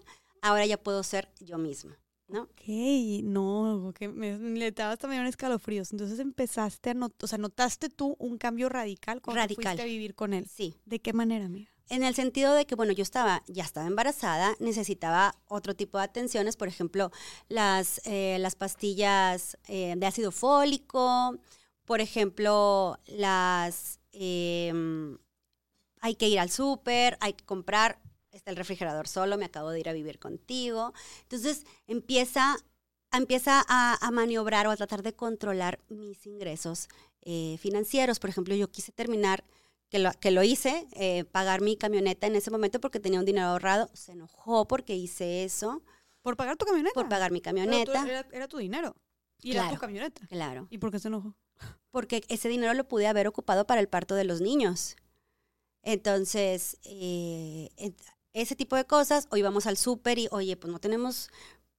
ahora 0.41 0.65
ya 0.65 0.77
puedo 0.77 1.03
ser 1.03 1.29
yo 1.39 1.57
misma. 1.57 1.97
¿no? 2.27 2.43
Ok, 2.43 2.67
no, 3.23 3.93
que 3.97 4.07
me, 4.07 4.37
le 4.37 4.71
dabas 4.71 4.97
también 4.99 5.25
escalofríos. 5.25 5.91
Entonces 5.91 6.19
empezaste 6.19 6.89
a 6.89 6.93
notar, 6.93 7.23
o 7.23 7.27
sea, 7.27 7.37
notaste 7.37 7.89
tú 7.89 8.15
un 8.19 8.37
cambio 8.37 8.69
radical 8.69 9.21
cuando 9.21 9.41
radical. 9.41 9.63
fuiste 9.63 9.81
a 9.83 9.85
vivir 9.85 10.15
con 10.15 10.33
él. 10.33 10.47
Sí. 10.49 10.75
¿De 10.85 10.99
qué 10.99 11.13
manera, 11.13 11.45
amiga? 11.45 11.71
En 11.89 12.03
el 12.03 12.15
sentido 12.15 12.53
de 12.53 12.65
que, 12.65 12.75
bueno, 12.75 12.93
yo 12.93 13.03
estaba, 13.03 13.43
ya 13.47 13.63
estaba 13.63 13.87
embarazada, 13.87 14.55
necesitaba 14.59 15.35
otro 15.47 15.75
tipo 15.75 15.97
de 15.97 16.05
atenciones, 16.05 16.57
por 16.57 16.67
ejemplo, 16.67 17.11
las, 17.47 18.01
eh, 18.05 18.37
las 18.39 18.55
pastillas 18.55 19.57
eh, 19.67 19.93
de 19.95 20.05
ácido 20.05 20.31
fólico, 20.31 21.37
por 21.85 22.01
ejemplo, 22.01 22.99
las... 23.05 23.99
Em, 24.11 25.17
hay 26.01 26.15
que 26.15 26.27
ir 26.27 26.39
al 26.39 26.51
súper, 26.51 27.17
hay 27.19 27.33
que 27.33 27.45
comprar 27.45 27.99
está 28.35 28.51
el 28.51 28.57
refrigerador 28.57 29.07
solo, 29.07 29.37
me 29.37 29.45
acabo 29.45 29.71
de 29.71 29.79
ir 29.79 29.89
a 29.89 29.93
vivir 29.93 30.19
contigo. 30.19 30.93
Entonces 31.23 31.65
empieza, 31.87 32.57
empieza 33.11 33.63
a, 33.67 34.11
maniobrar 34.11 34.67
o 34.67 34.71
a 34.71 34.75
tratar 34.75 35.03
de 35.03 35.13
controlar 35.13 35.79
mis 35.89 36.25
ingresos 36.25 36.89
eh, 37.21 37.57
financieros. 37.59 38.19
Por 38.19 38.29
ejemplo, 38.29 38.55
yo 38.55 38.69
quise 38.69 38.91
terminar, 38.91 39.43
que 39.89 39.99
lo, 39.99 40.11
que 40.13 40.31
lo 40.31 40.43
hice, 40.43 40.87
eh, 40.93 41.25
pagar 41.25 41.61
mi 41.61 41.77
camioneta 41.77 42.27
en 42.27 42.35
ese 42.35 42.51
momento 42.51 42.79
porque 42.79 42.99
tenía 42.99 43.19
un 43.19 43.25
dinero 43.25 43.47
ahorrado. 43.47 43.89
Se 43.93 44.13
enojó 44.13 44.67
porque 44.67 44.95
hice 44.95 45.43
eso. 45.43 45.83
¿Por 46.21 46.35
pagar 46.35 46.57
tu 46.57 46.65
camioneta? 46.65 46.93
Por 46.93 47.07
pagar 47.07 47.31
mi 47.31 47.41
camioneta. 47.41 48.05
era, 48.31 48.47
tu 48.47 48.57
dinero. 48.57 48.95
Y 49.41 49.51
era 49.51 49.69
tu 49.69 49.77
camioneta. 49.77 50.25
Claro. 50.27 50.67
¿Y 50.71 50.79
por 50.79 50.91
qué 50.91 50.99
se 50.99 51.07
enojó? 51.07 51.35
Porque 51.91 52.23
ese 52.27 52.49
dinero 52.49 52.73
lo 52.73 52.87
pude 52.87 53.07
haber 53.07 53.27
ocupado 53.27 53.67
para 53.67 53.79
el 53.79 53.87
parto 53.87 54.15
de 54.15 54.23
los 54.23 54.41
niños. 54.41 54.95
Entonces, 55.83 56.77
eh, 56.83 57.69
ese 58.33 58.55
tipo 58.55 58.75
de 58.75 58.85
cosas, 58.85 59.27
o 59.29 59.37
íbamos 59.37 59.67
al 59.67 59.77
súper 59.77 60.17
y, 60.17 60.27
oye, 60.31 60.57
pues 60.57 60.73
no 60.73 60.79
tenemos, 60.79 61.29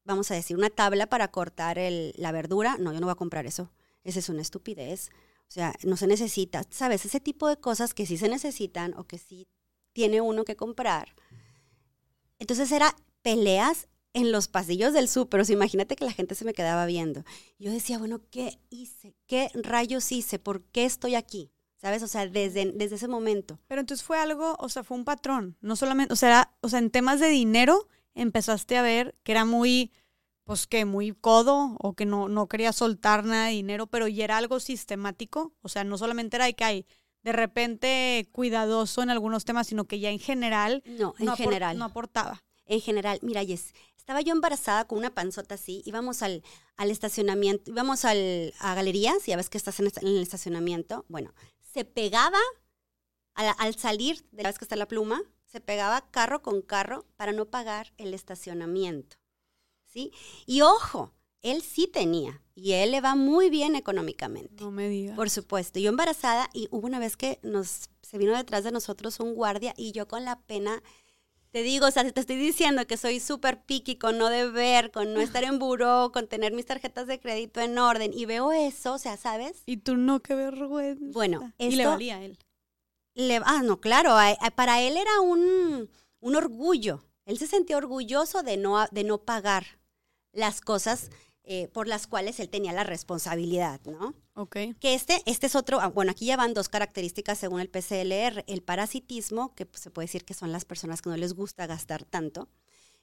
vamos 0.04 0.30
a 0.30 0.34
decir, 0.34 0.56
una 0.56 0.70
tabla 0.70 1.08
para 1.08 1.28
cortar 1.32 1.78
el, 1.78 2.14
la 2.16 2.30
verdura. 2.30 2.76
No, 2.78 2.92
yo 2.92 3.00
no 3.00 3.06
voy 3.06 3.12
a 3.12 3.16
comprar 3.16 3.46
eso. 3.46 3.72
Esa 4.04 4.20
es 4.20 4.28
una 4.28 4.42
estupidez. 4.42 5.10
O 5.48 5.52
sea, 5.52 5.74
no 5.84 5.96
se 5.96 6.06
necesita, 6.06 6.64
¿sabes? 6.70 7.04
Ese 7.04 7.20
tipo 7.20 7.48
de 7.48 7.56
cosas 7.56 7.94
que 7.94 8.06
sí 8.06 8.16
se 8.16 8.28
necesitan 8.28 8.94
o 8.96 9.04
que 9.04 9.18
sí 9.18 9.46
tiene 9.92 10.20
uno 10.20 10.44
que 10.44 10.56
comprar. 10.56 11.14
Entonces 12.38 12.70
era 12.72 12.94
peleas 13.22 13.88
en 14.12 14.32
los 14.32 14.48
pasillos 14.48 14.92
del 14.92 15.08
súper. 15.08 15.40
O 15.40 15.44
sea, 15.44 15.54
imagínate 15.54 15.96
que 15.96 16.04
la 16.04 16.12
gente 16.12 16.34
se 16.34 16.44
me 16.44 16.54
quedaba 16.54 16.86
viendo. 16.86 17.24
Yo 17.58 17.70
decía, 17.70 17.98
bueno, 17.98 18.20
¿qué 18.30 18.58
hice? 18.70 19.14
¿Qué 19.26 19.50
rayos 19.54 20.10
hice? 20.12 20.38
¿Por 20.38 20.62
qué 20.64 20.84
estoy 20.84 21.14
aquí? 21.14 21.50
¿sabes? 21.76 22.02
O 22.02 22.08
sea, 22.08 22.26
desde, 22.26 22.72
desde 22.72 22.96
ese 22.96 23.08
momento. 23.08 23.60
Pero 23.68 23.80
entonces 23.80 24.04
fue 24.04 24.18
algo, 24.18 24.56
o 24.58 24.68
sea, 24.68 24.82
fue 24.82 24.96
un 24.96 25.04
patrón, 25.04 25.56
no 25.60 25.76
solamente, 25.76 26.12
o 26.12 26.16
sea, 26.16 26.52
o 26.60 26.68
sea, 26.68 26.78
en 26.78 26.90
temas 26.90 27.20
de 27.20 27.28
dinero 27.28 27.88
empezaste 28.14 28.76
a 28.76 28.82
ver 28.82 29.14
que 29.22 29.32
era 29.32 29.44
muy, 29.44 29.92
pues 30.46 30.68
que 30.68 30.84
muy 30.84 31.12
codo 31.12 31.76
o 31.80 31.94
que 31.94 32.06
no, 32.06 32.28
no 32.28 32.46
quería 32.46 32.72
soltar 32.72 33.24
nada 33.24 33.46
de 33.46 33.52
dinero, 33.52 33.88
pero 33.88 34.06
ya 34.06 34.24
era 34.24 34.36
algo 34.36 34.60
sistemático, 34.60 35.52
o 35.60 35.68
sea, 35.68 35.82
no 35.82 35.98
solamente 35.98 36.36
era 36.36 36.46
de 36.46 36.54
que 36.54 36.64
hay 36.64 36.86
de 37.22 37.32
repente 37.32 38.28
cuidadoso 38.30 39.02
en 39.02 39.10
algunos 39.10 39.44
temas, 39.44 39.66
sino 39.66 39.86
que 39.86 39.98
ya 39.98 40.10
en 40.10 40.20
general. 40.20 40.84
No, 40.86 41.14
en 41.18 41.34
general. 41.34 41.76
No 41.76 41.86
aportaba. 41.86 42.44
En 42.64 42.80
general, 42.80 43.18
mira, 43.22 43.42
Yes, 43.42 43.74
estaba 43.96 44.20
yo 44.20 44.32
embarazada 44.32 44.86
con 44.86 44.98
una 44.98 45.12
panzota 45.12 45.56
así, 45.56 45.82
íbamos 45.84 46.22
al, 46.22 46.44
al 46.76 46.92
estacionamiento, 46.92 47.68
íbamos 47.68 48.04
al, 48.04 48.54
a 48.60 48.76
galerías, 48.76 49.26
ya 49.26 49.36
ves 49.36 49.50
que 49.50 49.58
estás 49.58 49.80
en, 49.80 49.90
el 50.00 50.22
estacionamiento. 50.22 51.04
Bueno, 51.08 51.34
se 51.60 51.84
pegaba 51.84 52.38
al, 53.34 53.74
salir 53.74 54.24
de 54.30 54.44
la 54.44 54.50
vez 54.50 54.58
que 54.58 54.64
está 54.64 54.76
la 54.76 54.86
pluma, 54.86 55.20
se 55.44 55.60
pegaba 55.60 56.08
carro 56.12 56.40
con 56.40 56.62
carro 56.62 57.04
para 57.16 57.32
no 57.32 57.46
pagar 57.46 57.92
el 57.96 58.14
estacionamiento. 58.14 59.16
¿Sí? 59.96 60.12
Y 60.44 60.60
ojo, 60.60 61.14
él 61.40 61.62
sí 61.62 61.86
tenía 61.86 62.42
y 62.54 62.72
él 62.72 62.90
le 62.90 63.00
va 63.00 63.14
muy 63.14 63.48
bien 63.48 63.76
económicamente. 63.76 64.62
No 64.62 64.70
me 64.70 64.88
digas. 64.88 65.16
Por 65.16 65.30
supuesto. 65.30 65.78
Yo 65.78 65.88
embarazada 65.88 66.50
y 66.52 66.68
hubo 66.70 66.86
una 66.86 66.98
vez 66.98 67.16
que 67.16 67.38
nos 67.42 67.88
se 68.02 68.18
vino 68.18 68.36
detrás 68.36 68.62
de 68.62 68.72
nosotros 68.72 69.20
un 69.20 69.34
guardia 69.34 69.72
y 69.76 69.92
yo 69.92 70.06
con 70.06 70.24
la 70.24 70.40
pena 70.40 70.82
te 71.50 71.62
digo, 71.62 71.86
o 71.86 71.90
sea, 71.90 72.10
te 72.10 72.20
estoy 72.20 72.36
diciendo 72.36 72.86
que 72.86 72.98
soy 72.98 73.18
súper 73.18 73.62
picky 73.62 73.96
con 73.96 74.18
no 74.18 74.28
deber, 74.28 74.90
con 74.90 75.14
no 75.14 75.20
estar 75.20 75.42
en 75.42 75.58
buró, 75.58 76.12
con 76.12 76.26
tener 76.26 76.52
mis 76.52 76.66
tarjetas 76.66 77.06
de 77.06 77.18
crédito 77.18 77.60
en 77.60 77.78
orden 77.78 78.12
y 78.12 78.26
veo 78.26 78.52
eso, 78.52 78.92
o 78.92 78.98
sea, 78.98 79.16
¿sabes? 79.16 79.62
Y 79.64 79.78
tú 79.78 79.96
no, 79.96 80.20
qué 80.20 80.34
vergüenza. 80.34 81.02
Bueno, 81.12 81.54
esto, 81.56 81.72
y 81.72 81.76
le 81.76 81.86
valía 81.86 82.16
a 82.16 82.24
él. 82.24 82.38
Le, 83.14 83.40
ah, 83.42 83.62
no, 83.64 83.80
claro, 83.80 84.16
para 84.54 84.82
él 84.82 84.98
era 84.98 85.20
un, 85.22 85.88
un 86.20 86.36
orgullo. 86.36 87.02
Él 87.24 87.38
se 87.38 87.46
sentía 87.46 87.78
orgulloso 87.78 88.42
de 88.42 88.58
no, 88.58 88.86
de 88.90 89.04
no 89.04 89.18
pagar 89.18 89.78
las 90.36 90.60
cosas 90.60 91.10
eh, 91.48 91.68
por 91.68 91.86
las 91.86 92.08
cuales 92.08 92.40
él 92.40 92.48
tenía 92.48 92.72
la 92.72 92.82
responsabilidad, 92.82 93.80
¿no? 93.84 94.14
Ok. 94.34 94.56
Que 94.80 94.94
este, 94.94 95.22
este 95.26 95.46
es 95.46 95.54
otro, 95.54 95.80
ah, 95.80 95.86
bueno, 95.86 96.10
aquí 96.10 96.26
ya 96.26 96.36
van 96.36 96.54
dos 96.54 96.68
características 96.68 97.38
según 97.38 97.60
el 97.60 97.68
PCLR, 97.68 98.44
el 98.48 98.62
parasitismo, 98.62 99.54
que 99.54 99.64
pues, 99.64 99.80
se 99.80 99.90
puede 99.90 100.06
decir 100.06 100.24
que 100.24 100.34
son 100.34 100.50
las 100.50 100.64
personas 100.64 101.02
que 101.02 101.10
no 101.10 101.16
les 101.16 101.34
gusta 101.34 101.68
gastar 101.68 102.04
tanto, 102.04 102.48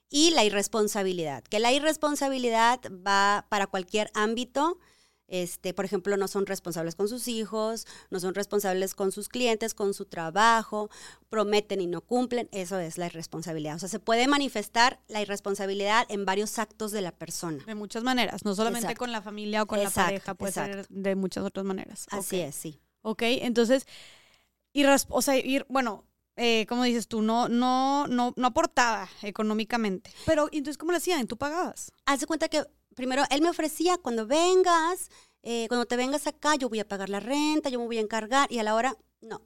y 0.10 0.32
la 0.32 0.44
irresponsabilidad, 0.44 1.44
que 1.46 1.60
la 1.60 1.72
irresponsabilidad 1.72 2.82
va 2.92 3.48
para 3.48 3.66
cualquier 3.66 4.12
ámbito, 4.14 4.78
este, 5.28 5.74
por 5.74 5.86
ejemplo, 5.86 6.16
no 6.18 6.28
son 6.28 6.46
responsables 6.46 6.96
con 6.96 7.08
sus 7.08 7.28
hijos, 7.28 7.88
no 8.10 8.20
son 8.20 8.36
responsables 8.36 8.94
con 8.94 9.12
sus 9.12 9.30
clientes, 9.30 9.74
con 9.74 9.94
su 9.94 10.06
trabajo, 10.06 10.90
prometen 11.30 11.82
y 11.82 11.88
no 11.88 12.02
cumplen, 12.02 12.50
eso 12.52 12.80
es 12.80 12.98
la 12.98 13.08
irresponsabilidad. 13.08 13.76
O 13.76 13.80
sea, 13.80 13.90
se 13.90 14.00
puede 14.00 14.28
manifestar 14.28 15.00
la 15.08 15.22
irresponsabilidad 15.22 16.06
en 16.10 16.26
varios 16.26 16.60
actos 16.60 16.92
de 16.92 17.02
la 17.02 17.12
persona. 17.12 17.64
De 17.66 17.76
muchas 17.76 18.04
maneras, 18.04 18.46
no 18.46 18.56
solamente 18.56 18.96
con 18.96 19.12
la 19.12 19.22
familia 19.22 19.64
o 19.64 19.66
con 19.66 19.82
la 19.82 19.90
pareja, 19.90 20.34
puede 20.36 20.52
ser 20.52 20.88
de 20.88 21.16
muchas 21.16 21.44
otras 21.44 21.66
maneras. 21.66 22.06
Así 22.12 22.40
es, 22.40 22.56
sí. 22.56 22.80
Ok, 23.02 23.24
entonces, 23.24 23.86
o 25.10 25.22
sea, 25.22 25.38
ir, 25.38 25.66
bueno, 25.70 26.06
eh, 26.36 26.66
como 26.68 26.84
dices 26.84 27.08
tú, 27.08 27.22
no, 27.22 27.48
no, 27.48 28.08
no, 28.08 28.34
no 28.36 28.48
aportaba 28.48 29.08
económicamente. 29.22 30.12
Pero, 30.26 30.50
entonces, 30.52 30.78
¿cómo 30.78 30.92
lo 30.92 30.98
hacían? 30.98 31.28
¿Tú 31.28 31.38
pagabas? 31.38 31.92
Haz 32.06 32.22
de 32.22 32.26
cuenta 32.26 32.50
que 32.50 32.66
primero 32.96 33.24
él 33.30 33.42
me 33.42 33.50
ofrecía, 33.50 33.98
cuando 33.98 34.26
vengas, 34.28 35.10
eh, 35.42 35.68
cuando 35.68 35.86
te 35.86 35.98
vengas 35.98 36.28
acá, 36.28 36.56
yo 36.56 36.70
voy 36.70 36.80
a 36.80 36.88
pagar 36.88 37.10
la 37.10 37.20
renta, 37.20 37.70
yo 37.70 37.80
me 37.80 37.86
voy 37.86 37.98
a 37.98 38.02
encargar, 38.02 38.52
y 38.52 38.60
a 38.60 38.64
la 38.64 38.76
hora, 38.76 38.98
no, 39.22 39.42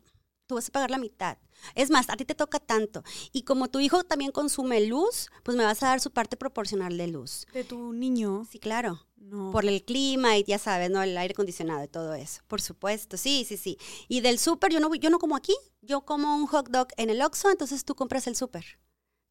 tú 0.47 0.55
vas 0.55 0.69
a 0.69 0.71
pagar 0.71 0.89
la 0.89 0.97
mitad. 0.97 1.37
Es 1.75 1.89
más, 1.89 2.09
a 2.09 2.15
ti 2.15 2.25
te 2.25 2.35
toca 2.35 2.59
tanto. 2.59 3.03
Y 3.31 3.43
como 3.43 3.67
tu 3.67 3.79
hijo 3.79 4.03
también 4.03 4.31
consume 4.31 4.85
luz, 4.85 5.29
pues 5.43 5.57
me 5.57 5.63
vas 5.63 5.83
a 5.83 5.87
dar 5.87 5.99
su 5.99 6.11
parte 6.11 6.37
proporcional 6.37 6.97
de 6.97 7.07
luz. 7.07 7.45
¿De 7.53 7.63
tu 7.63 7.93
niño? 7.93 8.47
Sí, 8.49 8.59
claro. 8.59 9.01
No. 9.17 9.51
Por 9.51 9.65
el 9.65 9.83
clima 9.83 10.37
y 10.37 10.43
ya 10.43 10.57
sabes, 10.57 10.89
¿no? 10.89 11.03
El 11.03 11.17
aire 11.17 11.33
acondicionado 11.33 11.83
y 11.83 11.87
todo 11.87 12.13
eso. 12.13 12.41
Por 12.47 12.61
supuesto, 12.61 13.17
sí, 13.17 13.45
sí, 13.47 13.57
sí. 13.57 13.77
Y 14.07 14.21
del 14.21 14.39
súper, 14.39 14.71
yo 14.71 14.79
no, 14.79 14.93
yo 14.95 15.09
no 15.09 15.19
como 15.19 15.35
aquí. 15.35 15.55
Yo 15.81 16.01
como 16.01 16.35
un 16.35 16.47
hot 16.47 16.69
dog 16.69 16.87
en 16.97 17.09
el 17.09 17.21
Oxxo, 17.21 17.51
entonces 17.51 17.83
tú 17.83 17.95
compras 17.95 18.27
el 18.27 18.35
súper. 18.35 18.79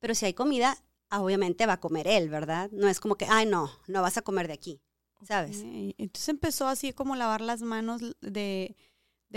Pero 0.01 0.15
si 0.15 0.27
hay 0.27 0.35
comida, 0.35 0.77
obviamente 1.11 1.67
va 1.67 1.75
a 1.75 1.81
comer 1.81 2.07
él, 2.09 2.29
¿verdad? 2.29 2.71
No 2.73 2.89
es 2.89 3.01
como 3.01 3.17
que, 3.17 3.27
ay, 3.27 3.47
no, 3.47 3.71
no 3.87 4.03
vas 4.03 4.17
a 4.17 4.23
comer 4.23 4.49
de 4.49 4.55
aquí, 4.55 4.81
¿sabes? 5.23 5.63
Entonces 5.65 6.29
empezó 6.29 6.69
así 6.69 6.93
como 6.93 7.17
lavar 7.17 7.41
las 7.41 7.63
manos 7.63 8.03
de, 8.21 8.77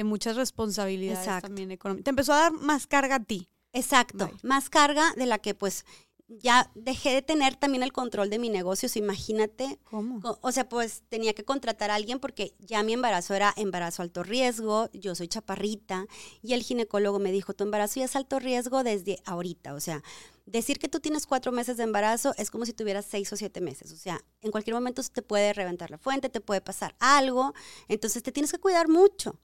muchas 0.04 0.36
responsabilidades 0.36 1.42
también 1.42 1.72
económicas. 1.72 2.06
Te 2.06 2.10
empezó 2.10 2.34
a 2.34 2.40
dar 2.40 2.54
más 2.54 2.88
carga 2.88 3.16
a 3.16 3.24
ti. 3.24 3.50
Exacto, 3.72 4.32
más 4.42 4.70
carga 4.70 5.14
de 5.16 5.28
la 5.28 5.38
que 5.38 5.54
pues 5.54 5.86
ya 6.30 6.72
dejé 6.76 7.12
de 7.12 7.22
tener 7.22 7.56
también 7.56 7.84
el 7.84 7.92
control 7.92 8.30
de 8.30 8.40
mi 8.40 8.50
negocio, 8.50 8.88
imagínate. 8.96 9.80
¿Cómo? 9.90 10.22
O 10.42 10.52
sea, 10.52 10.70
pues 10.70 11.04
tenía 11.10 11.34
que 11.34 11.44
contratar 11.44 11.92
a 11.92 11.96
alguien 11.96 12.20
porque 12.20 12.54
ya 12.60 12.84
mi 12.84 12.94
embarazo 12.94 13.34
era 13.34 13.54
embarazo 13.58 14.04
alto 14.04 14.24
riesgo, 14.24 14.90
yo 14.94 15.16
soy 15.16 15.28
chaparrita 15.28 16.06
y 16.42 16.54
el 16.54 16.62
ginecólogo 16.62 17.20
me 17.20 17.32
dijo, 17.32 17.54
tu 17.54 17.64
embarazo 17.64 18.00
ya 18.00 18.06
es 18.06 18.16
alto 18.16 18.40
riesgo 18.40 18.84
desde 18.84 19.20
ahorita, 19.26 19.74
o 19.74 19.80
sea, 19.80 20.04
decir 20.46 20.80
que 20.80 20.90
tú 20.90 21.00
tienes 21.00 21.26
cuatro 21.26 21.52
meses 21.52 21.78
de 21.78 21.84
embarazo 21.84 22.34
es 22.38 22.52
como 22.52 22.66
si 22.66 22.74
tuvieras 22.74 23.06
seis 23.06 23.32
o 23.34 23.36
siete 23.36 23.62
meses. 23.62 23.92
O 23.92 23.98
sea, 23.98 24.24
en 24.42 24.52
cualquier 24.52 24.76
momento 24.76 25.04
se 25.04 25.12
te 25.12 25.22
puede 25.22 25.54
reventar 25.54 25.92
la 25.92 25.98
fuente, 25.98 26.30
te 26.30 26.42
puede 26.42 26.62
pasar 26.62 26.96
algo. 27.00 27.54
Entonces 27.88 28.24
te 28.24 28.32
tienes 28.32 28.52
que 28.52 28.60
cuidar 28.60 28.88
mucho. 28.88 29.40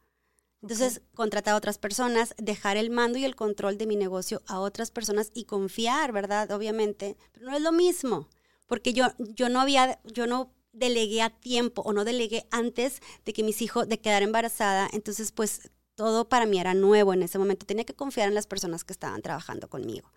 Entonces, 0.66 1.04
contratar 1.14 1.54
a 1.54 1.58
otras 1.58 1.78
personas, 1.78 2.34
dejar 2.40 2.76
el 2.76 2.90
mando 2.90 3.20
y 3.20 3.24
el 3.24 3.36
control 3.36 3.78
de 3.78 3.86
mi 3.86 3.96
negocio 3.96 4.42
a 4.48 4.60
otras 4.60 4.90
personas 4.90 5.30
y 5.36 5.44
confiar, 5.44 6.12
¿verdad? 6.12 6.50
Obviamente. 6.50 7.18
Pero 7.34 7.52
no 7.52 7.56
es 7.56 7.62
lo 7.62 7.72
mismo. 7.72 8.30
Porque 8.66 8.92
yo, 8.92 9.06
yo 9.20 9.48
no 9.48 9.62
había, 9.62 10.00
yo 10.06 10.26
no 10.26 10.52
delegué 10.74 11.22
a 11.22 11.30
tiempo 11.30 11.84
o 11.84 11.94
no 11.94 12.04
delegué 12.04 12.48
antes 12.50 13.04
de 13.26 13.34
que 13.34 13.44
mis 13.44 13.62
hijos, 13.62 13.88
de 13.88 14.00
quedar 14.00 14.24
embarazada. 14.24 14.90
Entonces, 14.92 15.32
pues 15.32 15.70
todo 15.94 16.30
para 16.30 16.48
mí 16.48 16.60
era 16.60 16.74
nuevo 16.74 17.14
en 17.14 17.22
ese 17.22 17.38
momento. 17.38 17.68
Tenía 17.68 17.86
que 17.86 17.94
confiar 17.94 18.28
en 18.28 18.34
las 18.34 18.48
personas 18.48 18.84
que 18.84 18.94
estaban 18.94 19.22
trabajando 19.22 19.70
conmigo. 19.70 20.12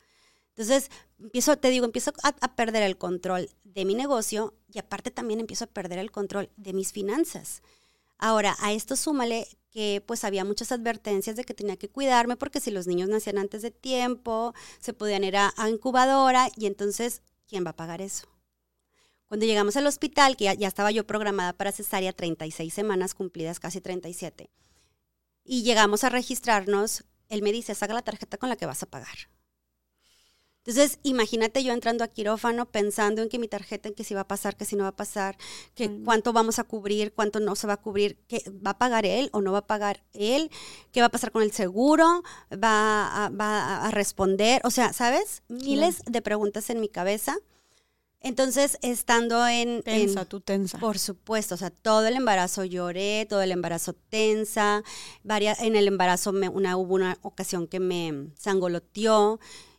Entonces, 0.56 0.90
empiezo, 1.18 1.58
te 1.58 1.68
digo, 1.68 1.84
empiezo 1.84 2.11
a, 2.22 2.28
a, 2.28 2.56
perder 2.56 2.84
el 2.84 2.96
control 2.96 3.50
de 3.64 3.84
mi 3.84 3.94
negocio 3.94 4.54
y 4.72 4.78
aparte 4.78 5.11
también 5.11 5.40
empiezo 5.40 5.64
a 5.64 5.68
perder 5.68 5.98
el 5.98 6.11
control 6.11 6.48
de 6.56 6.72
mis 6.72 6.92
finanzas. 6.92 7.61
Ahora, 8.16 8.56
a 8.61 8.72
esto 8.72 8.96
súmale 8.96 9.46
pues 10.07 10.25
había 10.25 10.45
muchas 10.45 10.73
advertencias 10.73 11.37
de 11.37 11.45
que 11.45 11.55
tenía 11.55 11.77
que 11.77 11.88
cuidarme 11.88 12.37
porque 12.37 12.61
si 12.61 12.71
los 12.71 12.87
niños 12.87 13.09
nacían 13.09 13.38
antes 13.38 13.62
de 13.62 13.71
tiempo, 13.71 14.55
se 14.81 14.93
podían 14.93 15.25
ir 15.25 15.37
a, 15.37 15.53
a 15.57 15.69
incubadora 15.71 16.49
y 16.57 16.67
entonces, 16.67 17.23
¿quién 17.47 17.64
va 17.64 17.71
a 17.71 17.77
pagar 17.77 18.01
eso? 18.01 18.27
Cuando 19.29 19.45
llegamos 19.45 19.77
al 19.77 19.87
hospital, 19.87 20.37
que 20.37 20.45
ya, 20.45 20.55
ya, 20.55 20.69
estaba 20.69 20.91
yo 20.91 21.07
programada 21.07 21.53
para 21.53 21.71
cesárea, 21.71 22.12
36 22.12 22.73
semanas 22.73 23.14
cumplidas, 23.14 23.61
casi 23.61 23.81
37, 23.81 24.51
y 25.45 25.62
llegamos 25.62 26.03
a 26.05 26.09
registrarnos, 26.09 27.05
él 27.29 27.43
me 27.43 27.53
dice, 27.53 27.75
saca 27.75 27.93
la 27.93 28.03
tarjeta 28.03 28.38
con 28.38 28.49
la 28.49 28.57
que 28.57 28.67
vas 28.67 28.83
a 28.83 28.87
pagar. 28.87 29.29
Entonces, 30.64 30.99
imagínate 31.03 31.64
yo 31.64 31.73
entrando 31.73 32.05
a 32.05 32.09
quirófano 32.09 32.66
pensando 32.66 33.23
en 33.23 33.31
que 33.31 33.38
mi 33.38 33.49
tarjeta, 33.49 33.88
en 33.88 33.94
que 33.94 34.05
si 34.05 34.12
va 34.12 34.23
a 34.23 34.29
pasar, 34.29 34.57
que 34.57 34.66
si 34.66 34.77
no 34.77 34.83
va 34.83 34.90
a 34.90 34.97
pasar, 34.97 35.38
que 35.75 35.88
mm. 35.88 36.05
cuánto 36.05 36.33
vamos 36.33 36.59
a 36.59 36.64
cubrir, 36.64 37.14
cuánto 37.14 37.40
no 37.40 37.57
se 37.57 37.66
va 37.66 37.75
a 37.75 37.77
cubrir, 37.79 38.18
que 38.29 38.42
va 38.51 38.73
a 38.73 38.79
pagar 38.79 39.07
él 39.07 39.31
o 39.33 39.40
no 39.40 39.53
va 39.53 39.59
a 39.59 39.66
pagar 39.66 40.05
él, 40.12 40.51
qué 40.92 41.01
va 41.01 41.07
a 41.07 41.11
pasar 41.11 41.33
con 41.33 41.42
el 41.42 41.53
seguro, 41.53 42.23
va 42.53 43.25
a, 43.25 43.31
va 43.31 43.87
a 43.87 43.90
responder, 43.90 44.61
o 44.64 44.71
sea, 44.71 44.92
¿sabes? 44.92 45.42
Miles 45.49 46.03
de 46.05 46.21
preguntas 46.21 46.68
en 46.68 46.81
mi 46.81 46.88
cabeza. 46.88 47.38
Entonces, 48.21 48.79
estando 48.83 49.47
en... 49.47 49.83
Tensa, 49.83 50.23
en, 50.23 50.27
tú 50.27 50.40
tensa. 50.40 50.79
Por 50.79 50.99
supuesto, 50.99 51.55
o 51.55 51.59
sea, 51.59 51.71
todo 51.71 52.07
el 52.07 52.16
embarazo 52.16 52.64
lloré, 52.64 53.27
todo 53.29 53.42
el 53.42 53.53
embarazo 53.53 53.92
tensa, 53.92 54.83
varias, 55.23 55.61
en 55.61 55.77
el 55.77 55.87
embarazo 55.87 56.33
me, 56.33 56.49
una, 56.49 56.77
hubo 56.77 56.94
una 56.97 57.16
ocasión 57.23 57.68
que 57.68 57.79
me 57.79 58.31
sangoloteó, 58.37 59.38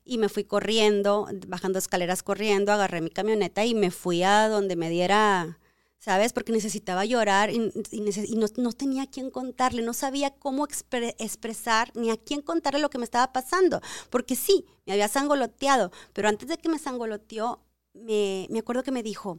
y 0.09 0.17
me 0.17 0.27
fui 0.27 0.43
corriendo, 0.43 1.27
bajando 1.47 1.77
escaleras 1.77 2.23
corriendo, 2.23 2.71
agarré 2.71 2.99
mi 2.99 3.11
camioneta 3.11 3.63
y 3.63 3.75
me 3.75 3.91
fui 3.91 4.23
a 4.23 4.49
donde 4.49 4.75
me 4.75 4.89
diera, 4.89 5.59
¿sabes? 5.99 6.33
Porque 6.33 6.51
necesitaba 6.51 7.05
llorar 7.05 7.51
y, 7.51 7.71
no, 8.57 8.71
tenía 8.73 9.03
a 9.03 9.07
quién 9.07 9.29
contarle, 9.29 9.83
no 9.83 9.93
sabía 9.93 10.31
cómo 10.31 10.65
expre 10.65 11.15
expresar 11.19 11.91
ni 11.95 12.09
a 12.09 12.17
quién 12.17 12.41
contarle 12.41 12.79
lo 12.79 12.89
que 12.89 12.97
me 12.97 13.03
estaba 13.03 13.31
pasando, 13.31 13.81
porque 14.09 14.35
sí, 14.35 14.65
me 14.87 14.93
había 14.93 15.07
sangoloteado, 15.07 15.91
pero 16.13 16.27
antes 16.27 16.49
de 16.49 16.57
que 16.57 16.69
me 16.69 16.79
sangoloteó, 16.79 17.61
me, 17.93 18.47
me 18.49 18.59
acuerdo 18.59 18.81
que 18.81 18.91
me 18.91 19.03
dijo, 19.03 19.37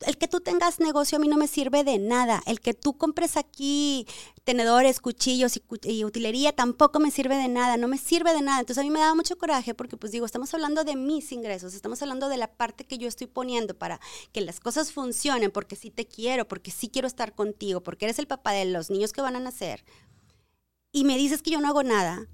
el 0.00 0.18
que 0.18 0.28
tú 0.28 0.40
tengas 0.40 0.78
negocio 0.78 1.16
a 1.16 1.18
mí 1.18 1.26
no 1.26 1.36
me 1.36 1.46
sirve 1.46 1.82
de 1.82 1.98
nada. 1.98 2.42
El 2.46 2.60
que 2.60 2.74
tú 2.74 2.98
compres 2.98 3.36
aquí 3.36 4.06
tenedores, 4.44 5.00
cuchillos 5.00 5.58
y, 5.82 6.04
utilería 6.04 6.52
tampoco 6.52 7.00
me 7.00 7.10
sirve 7.10 7.36
de 7.36 7.48
nada, 7.48 7.76
no 7.76 7.88
me 7.88 7.96
sirve 7.96 8.32
de 8.32 8.42
nada. 8.42 8.60
Entonces 8.60 8.82
a 8.82 8.84
mí 8.84 8.90
me 8.90 9.00
daba 9.00 9.14
mucho 9.14 9.38
coraje 9.38 9.74
porque 9.74 9.96
pues 9.96 10.12
digo, 10.12 10.26
estamos 10.26 10.52
hablando 10.52 10.84
de 10.84 10.96
mis 10.96 11.32
ingresos, 11.32 11.74
estamos 11.74 12.02
hablando 12.02 12.28
de 12.28 12.36
la 12.36 12.52
parte 12.52 12.84
que 12.84 12.98
yo 12.98 13.08
estoy 13.08 13.26
poniendo 13.26 13.74
para 13.74 14.00
que 14.32 14.42
las 14.42 14.60
cosas 14.60 14.92
funcionen, 14.92 15.50
porque 15.50 15.76
sí 15.76 15.90
te 15.90 16.06
quiero, 16.06 16.46
porque 16.46 16.70
sí 16.70 16.88
quiero 16.88 17.08
estar 17.08 17.34
contigo, 17.34 17.82
porque 17.82 18.04
eres 18.04 18.18
el 18.18 18.26
papá 18.26 18.52
de 18.52 18.66
los 18.66 18.90
niños 18.90 19.12
que 19.12 19.22
van 19.22 19.36
a 19.36 19.40
nacer. 19.40 19.84
Y 20.92 21.04
me 21.04 21.16
dices 21.16 21.42
que 21.42 21.50
yo 21.50 21.60
no 21.60 21.68
hago 21.68 21.82
nada. 21.82 22.26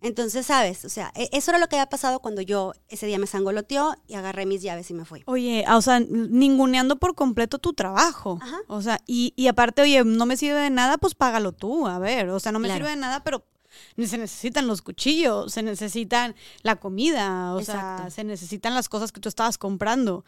Entonces, 0.00 0.46
¿sabes? 0.46 0.84
O 0.84 0.88
sea, 0.88 1.12
e, 1.16 1.28
eso 1.32 1.50
era 1.50 1.58
lo 1.58 1.66
que 1.68 1.76
había 1.76 1.88
pasado 1.88 2.20
cuando 2.20 2.40
yo 2.40 2.72
ese 2.88 3.06
día 3.06 3.18
me 3.18 3.26
sangoloteó 3.26 3.96
y 4.06 4.14
agarré 4.14 4.46
mis 4.46 4.62
llaves 4.62 4.90
y 4.90 4.94
me 4.94 5.04
fui. 5.04 5.22
Oye, 5.26 5.64
o 5.68 5.82
sea, 5.82 6.00
ninguneando 6.00 6.96
por 6.96 7.14
completo 7.14 7.58
tu 7.58 7.72
trabajo. 7.72 8.38
Ajá. 8.40 8.58
O 8.68 8.80
sea, 8.80 9.00
y, 9.06 9.32
y, 9.36 9.48
aparte, 9.48 9.82
oye, 9.82 10.04
no 10.04 10.26
me 10.26 10.36
sirve 10.36 10.60
de 10.60 10.70
nada, 10.70 10.98
pues 10.98 11.14
págalo 11.14 11.52
tú, 11.52 11.86
a 11.86 11.98
ver. 11.98 12.28
O 12.28 12.38
sea, 12.38 12.52
no 12.52 12.58
me 12.60 12.68
claro. 12.68 12.84
sirve 12.84 12.90
de 12.90 13.00
nada, 13.00 13.24
pero 13.24 13.44
se 13.96 14.18
necesitan 14.18 14.66
los 14.66 14.82
cuchillos, 14.82 15.52
se 15.52 15.62
necesitan 15.62 16.34
la 16.62 16.76
comida, 16.76 17.54
o 17.54 17.60
Exacto. 17.60 18.02
sea, 18.02 18.10
se 18.10 18.24
necesitan 18.24 18.74
las 18.74 18.88
cosas 18.88 19.12
que 19.12 19.20
tú 19.20 19.28
estabas 19.28 19.58
comprando. 19.58 20.24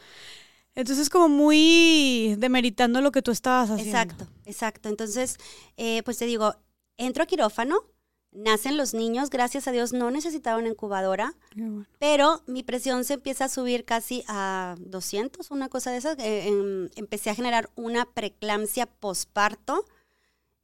Entonces, 0.75 1.11
como 1.11 1.29
muy 1.29 2.37
demeritando 2.39 3.01
lo 3.01 3.13
que 3.13 3.23
tú 3.23 3.31
estabas 3.31 3.71
haciendo. 3.71 3.99
Exacto, 3.99 4.27
exacto. 4.45 4.89
Entonces, 4.89 5.37
eh, 5.77 6.03
pues 6.05 6.19
te 6.19 6.27
digo, 6.27 6.55
entro 6.97 7.23
a 7.23 7.27
quirófano 7.27 7.85
nacen 8.33 8.77
los 8.77 8.95
niños, 8.95 9.31
gracias 9.31 9.67
a 9.67 9.73
Dios 9.73 9.93
no 9.93 10.11
necesitaban 10.11 10.67
incubadora, 10.67 11.35
bueno. 11.55 11.87
pero 11.99 12.43
mi 12.47 12.63
presión 12.63 13.05
se 13.05 13.15
empieza 13.15 13.47
a 13.47 13.49
subir 13.49 13.85
casi 13.85 14.25
a 14.29 14.77
200, 14.79 15.51
una 15.51 15.69
cosa 15.69 15.91
de 15.91 15.99
esas. 15.99 16.19
Eh, 16.19 16.49
em, 16.49 16.89
empecé 16.95 17.31
a 17.31 17.35
generar 17.35 17.71
una 17.75 18.05
preeclampsia 18.07 18.87
posparto 18.87 19.85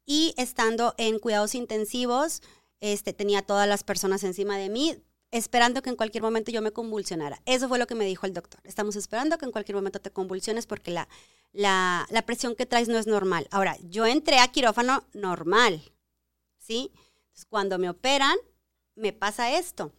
y 0.05 0.35
estando 0.37 0.94
en 0.98 1.18
cuidados 1.18 1.55
intensivos, 1.55 2.42
este, 2.81 3.12
tenía 3.12 3.42
todas 3.42 3.68
las 3.68 3.83
personas 3.83 4.22
encima 4.22 4.57
de 4.57 4.68
mí, 4.68 4.96
esperando 5.33 5.83
que 5.83 5.90
en 5.90 5.96
cualquier 5.96 6.22
momento 6.22 6.52
yo 6.52 6.62
me 6.62 6.70
convulsionara. 6.70 7.42
Eso 7.46 7.68
fue 7.68 7.79
lo 7.79 7.88
que 7.88 7.96
me 7.96 8.05
dijo 8.05 8.26
el 8.26 8.33
doctor. 8.33 8.61
Estamos 8.64 8.94
esperando 8.94 9.38
que 9.38 9.44
en 9.44 9.50
cualquier 9.50 9.74
momento 9.74 10.00
te 10.00 10.12
convulsiones 10.12 10.66
porque 10.66 10.92
la, 10.92 11.09
la, 11.52 12.07
la 12.11 12.22
presión 12.22 12.55
que 12.55 12.66
traes 12.66 12.88
no 12.88 12.98
es 12.98 13.09
normal. 13.09 13.48
Ahora, 13.50 13.76
yo 13.83 14.07
entré 14.07 14.38
a 14.38 14.48
quirófano 14.48 15.05
normal, 15.12 15.83
¿sí? 16.59 16.92
Cuando 17.44 17.79
me 17.79 17.90
operan, 17.90 18.37
me 18.94 19.12
pasa 19.12 19.59
esto. 19.59 19.92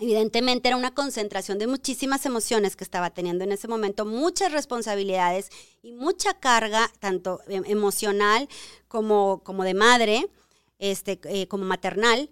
Evidentemente 0.00 0.68
era 0.68 0.78
una 0.78 0.94
concentración 0.94 1.58
de 1.58 1.66
muchísimas 1.66 2.24
emociones 2.24 2.76
que 2.76 2.84
estaba 2.84 3.10
teniendo 3.10 3.44
en 3.44 3.52
ese 3.52 3.68
momento, 3.68 4.06
muchas 4.06 4.50
responsabilidades 4.50 5.50
y 5.82 5.92
mucha 5.92 6.40
carga, 6.40 6.90
tanto 6.98 7.40
em, 7.46 7.62
emocional 7.66 8.48
como, 8.88 9.42
como 9.44 9.64
de 9.64 9.74
madre, 9.74 10.30
este, 10.78 11.20
eh, 11.24 11.46
como 11.46 11.64
maternal, 11.64 12.30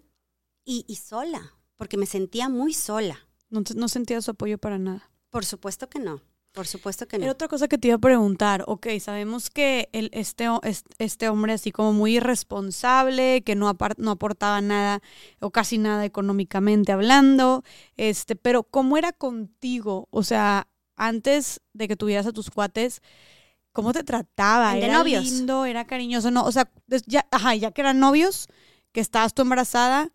y, 0.65 0.85
y, 0.89 0.97
sola, 0.97 1.55
porque 1.77 1.97
me 1.97 2.07
sentía 2.07 2.49
muy 2.49 2.73
sola. 2.73 3.29
No, 3.51 3.63
no 3.75 3.89
sentía 3.89 4.23
su 4.23 4.31
apoyo 4.31 4.57
para 4.57 4.79
nada. 4.79 5.11
Por 5.29 5.45
supuesto 5.45 5.89
que 5.89 5.99
no. 5.99 6.23
Por 6.53 6.67
supuesto 6.67 7.07
que 7.07 7.17
no. 7.17 7.25
Era 7.25 7.33
otra 7.33 7.47
cosa 7.49 7.69
que 7.69 7.79
te 7.79 7.89
iba 7.89 7.97
a 7.97 8.01
preguntar. 8.01 8.65
Ok, 8.67 8.89
sabemos 9.01 9.51
que 9.51 9.89
el, 9.93 10.11
este, 10.13 10.47
este 10.99 11.29
hombre 11.29 11.53
así 11.53 11.71
como 11.71 11.93
muy 11.93 12.17
irresponsable, 12.17 13.43
que 13.43 13.55
no, 13.55 13.73
no 13.99 14.11
aportaba 14.11 14.61
nada 14.61 15.01
o 15.39 15.51
casi 15.51 15.79
nada 15.79 16.05
económicamente 16.05 16.91
hablando, 16.91 17.63
este, 17.97 18.35
pero 18.35 18.65
¿cómo 18.65 18.97
era 18.97 19.13
contigo? 19.13 20.09
O 20.11 20.25
sea, 20.25 20.67
antes 20.97 21.61
de 21.73 21.87
que 21.87 21.97
tuvieras 21.97 22.27
a 22.27 22.33
tus 22.33 22.51
cuates, 22.51 23.01
¿cómo 23.73 23.93
te 23.93 24.03
trataba? 24.03 24.75
¿De 24.75 24.85
¿Era 24.85 24.99
novios? 24.99 25.25
lindo? 25.25 25.67
¿Era 25.67 25.87
cariñoso? 25.87 26.33
No, 26.33 26.45
o 26.45 26.53
sea, 26.53 26.71
ya, 27.07 27.27
ajá, 27.31 27.55
ya 27.55 27.71
que 27.71 27.81
eran 27.81 28.01
novios, 28.01 28.49
que 28.93 29.01
estabas 29.01 29.35
tú 29.35 29.43
embarazada, 29.43 30.11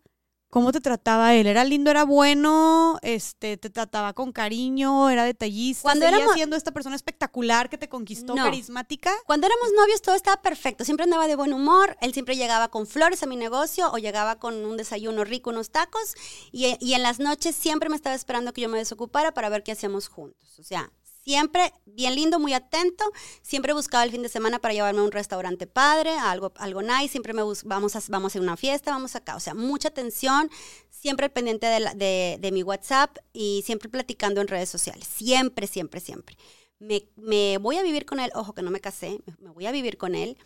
¿Cómo 0.55 0.71
te 0.71 0.79
trataba 0.79 1.33
él? 1.33 1.47
¿Era 1.47 1.65
lindo, 1.65 1.91
era 1.91 2.05
bueno? 2.05 2.97
Este, 3.01 3.57
¿Te 3.57 3.69
trataba 3.69 4.13
con 4.13 4.31
cariño? 4.31 5.09
¿Era 5.09 5.25
detallista? 5.25 5.81
Cuando 5.81 6.05
¿Seguía 6.05 6.17
éramos... 6.19 6.33
siendo 6.33 6.55
esta 6.55 6.71
persona 6.71 6.95
espectacular 6.95 7.69
que 7.69 7.77
te 7.77 7.89
conquistó, 7.89 8.35
No. 8.35 8.45
carismática? 8.45 9.11
Cuando 9.25 9.47
éramos 9.47 9.73
novios 9.73 10.01
todo 10.01 10.15
estaba 10.15 10.41
perfecto, 10.41 10.85
siempre 10.85 11.03
andaba 11.03 11.27
de 11.27 11.35
buen 11.35 11.51
humor, 11.51 11.97
él 11.99 12.13
siempre 12.13 12.37
llegaba 12.37 12.69
con 12.69 12.87
flores 12.87 13.21
a 13.21 13.25
mi 13.25 13.35
negocio 13.35 13.91
o 13.91 13.97
llegaba 13.97 14.39
con 14.39 14.63
un 14.65 14.77
desayuno 14.77 15.25
rico, 15.25 15.49
unos 15.49 15.71
tacos 15.71 16.13
y, 16.53 16.77
y 16.79 16.93
en 16.93 17.03
las 17.03 17.19
noches 17.19 17.53
siempre 17.53 17.89
me 17.89 17.97
estaba 17.97 18.15
esperando 18.15 18.53
que 18.53 18.61
yo 18.61 18.69
me 18.69 18.77
desocupara 18.77 19.33
para 19.33 19.49
ver 19.49 19.61
qué 19.61 19.73
hacíamos 19.73 20.07
juntos. 20.07 20.57
O 20.57 20.63
sea, 20.63 20.89
siempre 21.25 21.73
bien 21.85 22.13
lindo, 22.13 22.39
muy 22.39 22.53
atento, 22.53 23.03
siempre 23.41 23.73
buscaba 23.73 24.03
el 24.03 24.11
fin 24.11 24.21
de 24.21 24.29
semana 24.29 24.59
para 24.59 24.75
llevarme 24.75 24.99
a 24.99 25.03
un 25.03 25.11
restaurante 25.11 25.65
padre, 25.65 26.11
a 26.11 26.29
algo, 26.29 26.53
algo 26.57 26.83
nice, 26.83 27.09
siempre 27.09 27.33
me 27.33 27.41
bus 27.41 27.63
vamos, 27.63 27.95
a, 27.95 28.01
vamos 28.09 28.35
a 28.35 28.39
una 28.39 28.55
fiesta, 28.55 28.91
vamos 28.91 29.15
acá, 29.15 29.35
o 29.35 29.39
sea, 29.39 29.55
mucha 29.55 29.88
atención, 29.88 30.51
siempre 30.91 31.29
pendiente 31.29 31.65
de, 31.65 31.79
la, 31.79 31.93
de, 31.95 32.38
de 32.39 32.51
mi 32.51 32.61
WhatsApp 32.61 33.17
y 33.33 33.63
siempre 33.65 33.89
platicando 33.89 34.39
en 34.39 34.47
redes 34.47 34.69
sociales, 34.69 35.07
siempre, 35.07 35.65
siempre, 35.65 35.99
siempre. 35.99 36.38
Me, 36.77 37.07
me, 37.15 37.57
voy 37.57 37.77
a 37.77 37.83
vivir 37.83 38.05
con 38.05 38.19
él, 38.19 38.31
ojo 38.35 38.53
que 38.53 38.61
no 38.61 38.69
me 38.69 38.79
casé, 38.79 39.19
me 39.39 39.49
voy 39.49 39.65
a 39.65 39.71
vivir 39.71 39.97
con 39.97 40.13
él. 40.13 40.38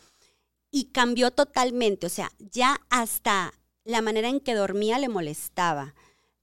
Y 0.72 0.92
cambió 0.92 1.32
totalmente, 1.32 2.06
o 2.06 2.10
sea, 2.10 2.30
ya 2.38 2.80
hasta 2.90 3.52
la 3.84 4.02
manera 4.02 4.28
en 4.28 4.38
que 4.38 4.54
dormía 4.54 5.00
le 5.00 5.08
molestaba, 5.08 5.94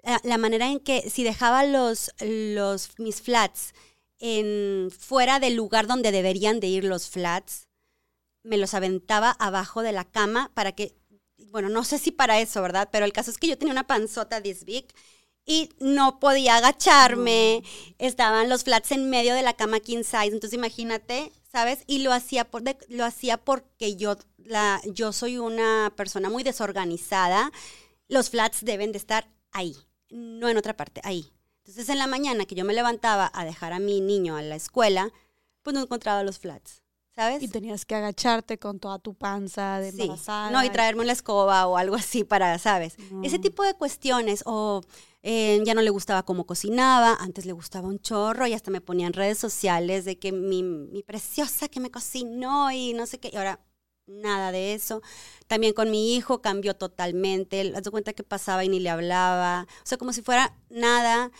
la, 0.03 0.19
la 0.23 0.37
manera 0.37 0.67
en 0.67 0.79
que 0.79 1.09
si 1.09 1.23
dejaba 1.23 1.63
los, 1.63 2.11
los 2.19 2.99
mis 2.99 3.21
flats, 3.21 3.73
en, 4.19 4.89
fuera 4.91 5.39
del 5.39 5.55
lugar 5.55 5.87
donde 5.87 6.11
deberían 6.11 6.59
de 6.59 6.67
ir 6.67 6.83
los 6.83 7.09
flats, 7.09 7.67
me 8.43 8.57
los 8.57 8.73
aventaba 8.73 9.31
abajo 9.31 9.81
de 9.81 9.91
la 9.91 10.05
cama 10.05 10.51
para 10.53 10.71
que, 10.71 10.95
bueno, 11.51 11.69
no 11.69 11.83
sé 11.83 11.97
si 11.97 12.11
para 12.11 12.39
eso, 12.39 12.61
¿verdad? 12.61 12.89
Pero 12.91 13.05
el 13.05 13.13
caso 13.13 13.31
es 13.31 13.37
que 13.37 13.47
yo 13.47 13.57
tenía 13.57 13.73
una 13.73 13.87
panzota 13.87 14.41
this 14.41 14.63
big 14.63 14.87
y 15.45 15.69
no 15.79 16.19
podía 16.19 16.57
agacharme, 16.57 17.63
estaban 17.99 18.49
los 18.49 18.63
flats 18.63 18.91
en 18.91 19.09
medio 19.09 19.33
de 19.33 19.43
la 19.43 19.53
cama 19.53 19.79
king 19.79 20.03
size, 20.03 20.25
entonces 20.25 20.53
imagínate, 20.53 21.31
¿sabes? 21.49 21.83
Y 21.87 21.99
lo 21.99 22.11
hacía, 22.11 22.43
por, 22.45 22.63
lo 22.89 23.05
hacía 23.05 23.37
porque 23.37 23.95
yo, 23.95 24.17
la, 24.37 24.81
yo 24.85 25.13
soy 25.13 25.37
una 25.37 25.93
persona 25.95 26.29
muy 26.29 26.43
desorganizada, 26.43 27.51
los 28.09 28.29
flats 28.29 28.63
deben 28.63 28.91
de 28.91 28.97
estar 28.97 29.29
ahí, 29.51 29.75
no 30.09 30.49
en 30.49 30.57
otra 30.57 30.75
parte, 30.75 30.99
ahí. 31.03 31.31
Entonces 31.67 31.89
en 31.89 31.99
la 31.99 32.07
mañana 32.07 32.45
que 32.45 32.55
yo 32.55 32.63
me 32.63 32.73
levantaba 32.73 33.29
a 33.33 33.43
dejar 33.43 33.73
a 33.73 33.79
mi 33.79 33.99
niño 33.99 34.37
a 34.37 34.41
la 34.41 34.55
escuela, 34.55 35.11
pues 35.63 35.73
no 35.73 35.81
encontraba 35.81 36.23
los 36.23 36.39
flats. 36.39 36.81
¿Sabes? 37.13 37.41
Y 37.43 37.47
tenías 37.47 37.83
que 37.83 37.95
agacharte 37.95 38.57
con 38.59 38.79
toda 38.79 38.99
tu 38.99 39.15
panza 39.15 39.79
de 39.79 39.91
Sí. 39.91 40.03
embarazada. 40.03 40.51
No, 40.51 40.63
y 40.63 40.69
traerme 40.69 41.01
una 41.01 41.11
escoba 41.11 41.65
o 41.67 41.75
algo 41.75 41.95
así 41.95 42.23
para, 42.23 42.57
¿sabes? 42.59 42.95
Ese 43.23 43.37
No. 43.37 43.41
tipo 43.41 43.63
de 43.63 43.73
cuestiones, 43.73 44.43
o 44.45 44.81
eh, 45.23 45.59
ya 45.65 45.73
no 45.73 45.81
le 45.81 45.89
gustaba 45.89 46.23
cómo 46.23 46.45
cocinaba, 46.45 47.15
antes 47.19 47.45
le 47.47 47.51
gustaba 47.53 47.87
un 47.87 47.99
chorro 47.99 48.45
y 48.47 48.53
hasta 48.53 48.69
me 48.71 48.81
ponía 48.81 49.07
en 49.07 49.13
redes 49.13 49.39
sociales 49.39 50.05
de 50.05 50.17
que 50.19 50.31
mi, 50.31 50.61
mi 50.63 51.01
preciosa 51.03 51.67
que 51.67 51.79
me 51.81 51.89
cocinó 51.91 52.71
y 52.71 52.93
no 52.93 53.05
sé 53.07 53.19
qué, 53.19 53.31
y 53.33 53.35
ahora 53.35 53.59
nada 54.05 54.51
de 54.51 54.73
eso. 54.75 55.01
También 55.47 55.73
con 55.73 55.89
mi 55.91 56.15
hijo 56.15 56.41
cambió 56.41 56.75
totalmente, 56.75 57.73
haz 57.75 57.83
de 57.83 57.91
cuenta 57.91 58.13
que 58.13 58.23
pasaba 58.23 58.63
y 58.63 58.69
ni 58.69 58.79
le 58.79 58.89
hablaba, 58.91 59.65
o 59.83 59.85
sea, 59.85 59.97
como 59.97 60.13
si 60.13 60.21
fuera 60.21 60.55
nada. 60.69 61.31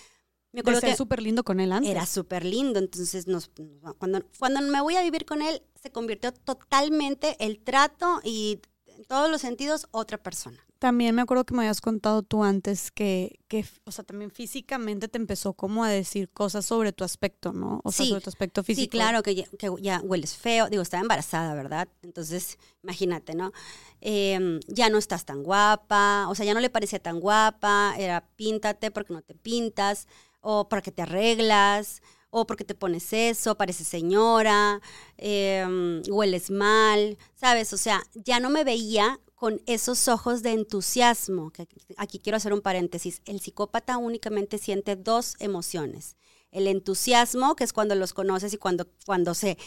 Me 0.58 0.62
acuerdo 0.62 0.82
que 0.82 0.96
súper 0.96 1.22
lindo 1.22 1.44
con 1.44 1.60
él 1.60 1.72
antes. 1.72 1.90
era 1.92 2.06
súper 2.06 2.44
lindo, 2.44 2.80
entonces 2.80 3.28
nos, 3.28 3.52
cuando, 4.00 4.22
cuando 4.40 4.62
me 4.62 4.82
voy 4.82 4.96
a 4.96 5.02
vivir 5.04 5.26
con 5.26 5.42
él, 5.42 5.62
se 5.82 5.92
convirtió 5.92 6.32
totalmente 6.34 7.36
el 7.40 7.60
trato 7.60 8.20
y 8.24 8.60
en 8.88 9.06
todos 9.06 9.30
los 9.30 9.42
sentidos 9.42 9.88
otra 9.92 10.18
persona. 10.18 10.58
También 10.80 11.16
me 11.16 11.24
acuerdo 11.24 11.44
que 11.44 11.56
me 11.56 11.62
habías 11.64 11.82
contado 11.82 12.22
tú 12.22 12.44
antes 12.44 12.92
que, 12.92 13.40
que, 13.48 13.66
o 13.86 13.92
sea, 13.92 14.04
también 14.04 14.30
físicamente 14.30 15.08
te 15.08 15.18
empezó 15.18 15.54
como 15.54 15.84
a 15.84 15.90
decir 15.90 16.30
cosas 16.30 16.68
sobre 16.68 16.94
tu 16.94 17.04
aspecto, 17.04 17.52
¿no? 17.52 17.82
O 17.84 17.92
sea, 17.92 18.06
Sí. 18.06 18.10
sobre 18.10 18.22
tu 18.24 18.30
aspecto 18.30 18.64
físico. 18.64 18.84
Sí, 18.84 18.88
claro, 18.90 19.24
que 19.24 19.34
ya, 19.34 19.46
que 19.58 19.72
ya 19.82 20.02
hueles 20.04 20.36
feo. 20.36 20.70
Digo, 20.70 20.84
estaba 20.84 21.02
embarazada, 21.02 21.56
¿verdad? 21.56 21.88
Entonces, 22.04 22.60
imagínate, 22.84 23.34
¿no? 23.34 23.54
Em, 24.02 24.60
ya 24.68 24.90
no 24.92 25.00
estás 25.00 25.26
tan 25.26 25.42
guapa, 25.42 26.28
o 26.30 26.36
sea, 26.36 26.46
ya 26.46 26.54
no 26.54 26.60
le 26.60 26.70
parecía 26.70 27.00
tan 27.00 27.20
guapa, 27.20 27.96
era 27.98 28.28
píntate 28.36 28.92
porque 28.92 29.14
no 29.14 29.24
te 29.24 29.34
pintas, 29.34 30.08
o 30.50 30.70
porque 30.70 30.94
te 30.94 31.02
arreglas, 31.02 32.02
o 32.30 32.48
porque 32.48 32.64
te 32.64 32.74
pones 32.74 33.12
eso, 33.12 33.56
pareces 33.58 33.86
señora, 33.88 34.80
em, 35.18 36.02
hueles 36.10 36.50
mal, 36.52 37.18
¿sabes? 37.36 37.74
O 37.74 37.78
sea, 37.78 38.02
ya 38.14 38.40
no 38.40 38.50
me 38.50 38.64
veía 38.64 39.20
con 39.36 39.62
esos 39.66 40.08
ojos 40.08 40.44
de 40.44 40.52
entusiasmo. 40.52 41.52
aquí- 41.98 42.20
quiero 42.20 42.38
hacer 42.38 42.54
un 42.54 42.62
paréntesis. 42.62 43.22
El 43.26 43.42
psicópata 43.42 43.98
únicamente 43.98 44.58
siente 44.58 44.96
dos 44.96 45.36
emociones 45.40 46.16
el 46.52 46.68
entusiasmo, 46.68 47.56
que 47.58 47.66
es 47.66 47.74
cuando 47.74 47.94
los 47.94 48.14
conoces 48.14 48.54
y 48.54 48.58
cuando, 48.58 48.88
cuando 49.06 49.34
se 49.34 49.58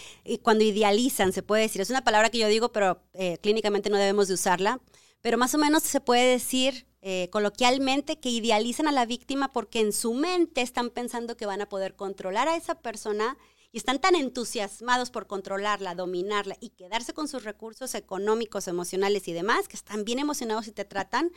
cuando 0.42 0.64
idealizan, 0.64 1.30
se 1.32 1.42
puede 1.42 1.62
decir. 1.64 1.82
Es 1.82 1.90
una 1.90 2.02
palabra 2.02 2.30
que 2.30 2.38
yo 2.38 2.48
digo, 2.48 2.72
pero 2.72 3.02
eh, 3.12 3.36
clínicamente 3.42 3.90
no 3.90 3.98
debemos 3.98 4.28
de 4.28 4.34
usarla. 4.34 4.80
Pero 5.20 5.36
más 5.36 5.54
o 5.54 5.58
menos 5.58 5.82
se 5.82 6.00
puede 6.00 6.24
decir 6.32 6.86
eh, 7.02 7.28
coloquialmente 7.30 8.20
que 8.20 8.28
idealizan 8.28 8.86
a 8.86 8.92
la 8.92 9.06
víctima 9.06 9.52
porque 9.52 9.80
en 9.80 9.92
su 9.92 10.12
mente 10.12 10.60
están 10.60 10.90
pensando 10.90 11.36
que 11.36 11.46
van 11.46 11.62
a 11.62 11.68
poder 11.68 11.96
controlar 11.96 12.48
a 12.48 12.56
esa 12.56 12.74
persona 12.74 13.38
y 13.72 13.78
están 13.78 14.00
tan 14.00 14.14
entusiasmados 14.14 15.10
por 15.10 15.26
controlarla, 15.26 15.94
dominarla 15.94 16.56
y 16.60 16.70
quedarse 16.70 17.14
con 17.14 17.28
sus 17.28 17.44
recursos 17.44 17.94
económicos, 17.94 18.68
emocionales 18.68 19.28
y 19.28 19.32
demás, 19.32 19.68
que 19.68 19.76
están 19.76 20.04
bien 20.04 20.18
emocionados 20.18 20.66
y 20.66 20.72
te 20.72 20.84
tratan 20.84 21.30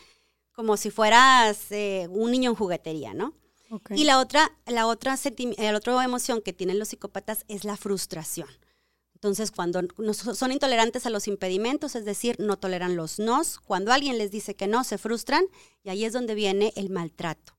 como 0.52 0.78
si 0.78 0.92
fueras 0.92 1.72
eh, 1.72 2.08
un 2.10 2.32
niño 2.32 2.52
en 2.52 2.56
juguetería, 2.56 3.14
¿no? 3.14 3.34
Y 3.90 4.04
la 4.04 4.20
otra, 4.20 4.52
la 4.68 4.86
otra, 4.86 5.18
la 5.58 5.76
otra 5.76 6.04
emoción 6.04 6.42
que 6.42 6.54
tienen 6.54 6.78
los 6.78 6.90
psicópatas 6.90 7.44
es 7.48 7.64
la 7.64 7.76
frustración. 7.76 8.48
Entonces, 9.24 9.52
cuando 9.52 9.80
son 10.36 10.52
intolerantes 10.52 11.06
a 11.06 11.10
los 11.10 11.30
impedimentos, 11.30 11.96
es 11.96 12.04
decir, 12.04 12.36
no 12.40 12.58
toleran 12.58 12.98
los 12.98 13.20
nos, 13.20 13.58
cuando 13.62 13.94
alguien 13.94 14.18
les 14.18 14.32
dice 14.32 14.54
que 14.54 14.68
no, 14.68 14.84
se 14.84 14.98
frustran 14.98 15.46
y 15.82 15.90
ahí 15.92 16.04
es 16.04 16.12
donde 16.12 16.36
viene 16.36 16.74
el 16.76 16.90
maltrato, 16.90 17.54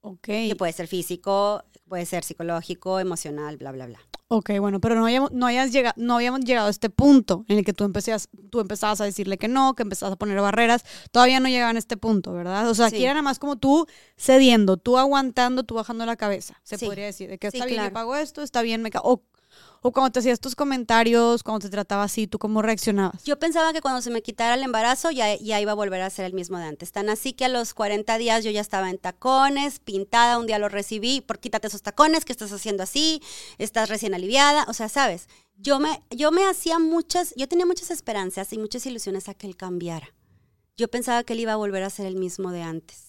Ok. 0.00 0.24
que 0.24 0.56
puede 0.56 0.72
ser 0.72 0.86
físico, 0.86 1.62
puede 1.86 2.06
ser 2.06 2.24
psicológico, 2.24 2.98
emocional, 2.98 3.58
bla, 3.58 3.72
bla, 3.72 3.86
bla. 3.88 3.98
Ok, 4.28 4.52
bueno, 4.58 4.80
pero 4.80 4.94
no 4.94 5.04
habíamos, 5.04 5.32
no, 5.32 5.44
hayas 5.44 5.70
llegado, 5.70 5.94
no 5.98 6.14
habíamos 6.14 6.40
llegado 6.40 6.68
a 6.68 6.70
este 6.70 6.88
punto 6.88 7.44
en 7.48 7.58
el 7.58 7.64
que 7.66 7.74
tú, 7.74 7.84
empecías, 7.84 8.30
tú 8.50 8.60
empezabas 8.60 9.02
a 9.02 9.04
decirle 9.04 9.36
que 9.36 9.48
no, 9.48 9.74
que 9.74 9.82
empezabas 9.82 10.14
a 10.14 10.16
poner 10.16 10.40
barreras. 10.40 10.82
Todavía 11.12 11.40
no 11.40 11.48
llegaban 11.50 11.76
a 11.76 11.78
este 11.78 11.98
punto, 11.98 12.32
¿verdad? 12.32 12.68
O 12.70 12.74
sea, 12.74 12.86
aquí 12.86 12.96
Sí. 12.98 13.04
era 13.04 13.12
nada 13.14 13.22
más 13.22 13.38
como 13.38 13.56
tú 13.56 13.86
cediendo, 14.18 14.78
tú 14.78 14.96
aguantando, 14.96 15.62
tú 15.64 15.74
bajando 15.74 16.06
la 16.06 16.16
cabeza, 16.16 16.58
se 16.62 16.78
Sí. 16.78 16.86
podría 16.86 17.04
decir. 17.04 17.28
De 17.28 17.36
que 17.38 17.50
Sí, 17.50 17.58
está 17.58 17.66
bien, 17.66 17.76
yo 17.76 17.82
claro. 17.82 17.94
pago 17.94 18.16
esto, 18.16 18.42
está 18.42 18.62
bien, 18.62 18.80
me 18.82 18.90
ca- 18.90 19.00
o, 19.02 19.22
o 19.82 19.92
cuando 19.92 20.10
te 20.10 20.18
hacías 20.18 20.40
tus 20.40 20.54
comentarios, 20.54 21.42
cuando 21.42 21.60
te 21.60 21.70
trataba 21.70 22.04
así, 22.04 22.26
¿tú 22.26 22.38
cómo 22.38 22.62
reaccionabas? 22.62 23.24
Yo 23.24 23.38
pensaba 23.38 23.72
que 23.72 23.80
cuando 23.80 24.02
se 24.02 24.10
me 24.10 24.22
quitara 24.22 24.54
el 24.54 24.62
embarazo 24.62 25.10
ya, 25.10 25.36
ya 25.36 25.60
iba 25.60 25.72
a 25.72 25.74
volver 25.74 26.02
a 26.02 26.10
ser 26.10 26.24
el 26.24 26.34
mismo 26.34 26.58
de 26.58 26.64
antes. 26.64 26.92
Tan 26.92 27.08
así 27.10 27.32
que 27.32 27.44
a 27.44 27.48
los 27.48 27.74
40 27.74 28.18
días 28.18 28.44
yo 28.44 28.50
ya 28.50 28.60
estaba 28.60 28.90
en 28.90 28.98
tacones, 28.98 29.78
pintada, 29.78 30.38
un 30.38 30.46
día 30.46 30.58
lo 30.58 30.68
recibí, 30.68 31.20
por 31.20 31.38
quítate 31.38 31.68
esos 31.68 31.82
tacones, 31.82 32.24
que 32.24 32.32
estás 32.32 32.52
haciendo 32.52 32.82
así? 32.82 33.22
Estás 33.58 33.88
recién 33.88 34.14
aliviada, 34.14 34.64
o 34.68 34.72
sea, 34.72 34.88
¿sabes? 34.88 35.28
Yo 35.56 35.80
me, 35.80 36.02
yo 36.10 36.30
me 36.30 36.46
hacía 36.46 36.78
muchas, 36.78 37.34
yo 37.36 37.48
tenía 37.48 37.66
muchas 37.66 37.90
esperanzas 37.90 38.52
y 38.52 38.58
muchas 38.58 38.86
ilusiones 38.86 39.28
a 39.28 39.34
que 39.34 39.46
él 39.46 39.56
cambiara. 39.56 40.14
Yo 40.76 40.88
pensaba 40.88 41.24
que 41.24 41.32
él 41.32 41.40
iba 41.40 41.54
a 41.54 41.56
volver 41.56 41.82
a 41.82 41.90
ser 41.90 42.06
el 42.06 42.14
mismo 42.14 42.52
de 42.52 42.62
antes. 42.62 43.07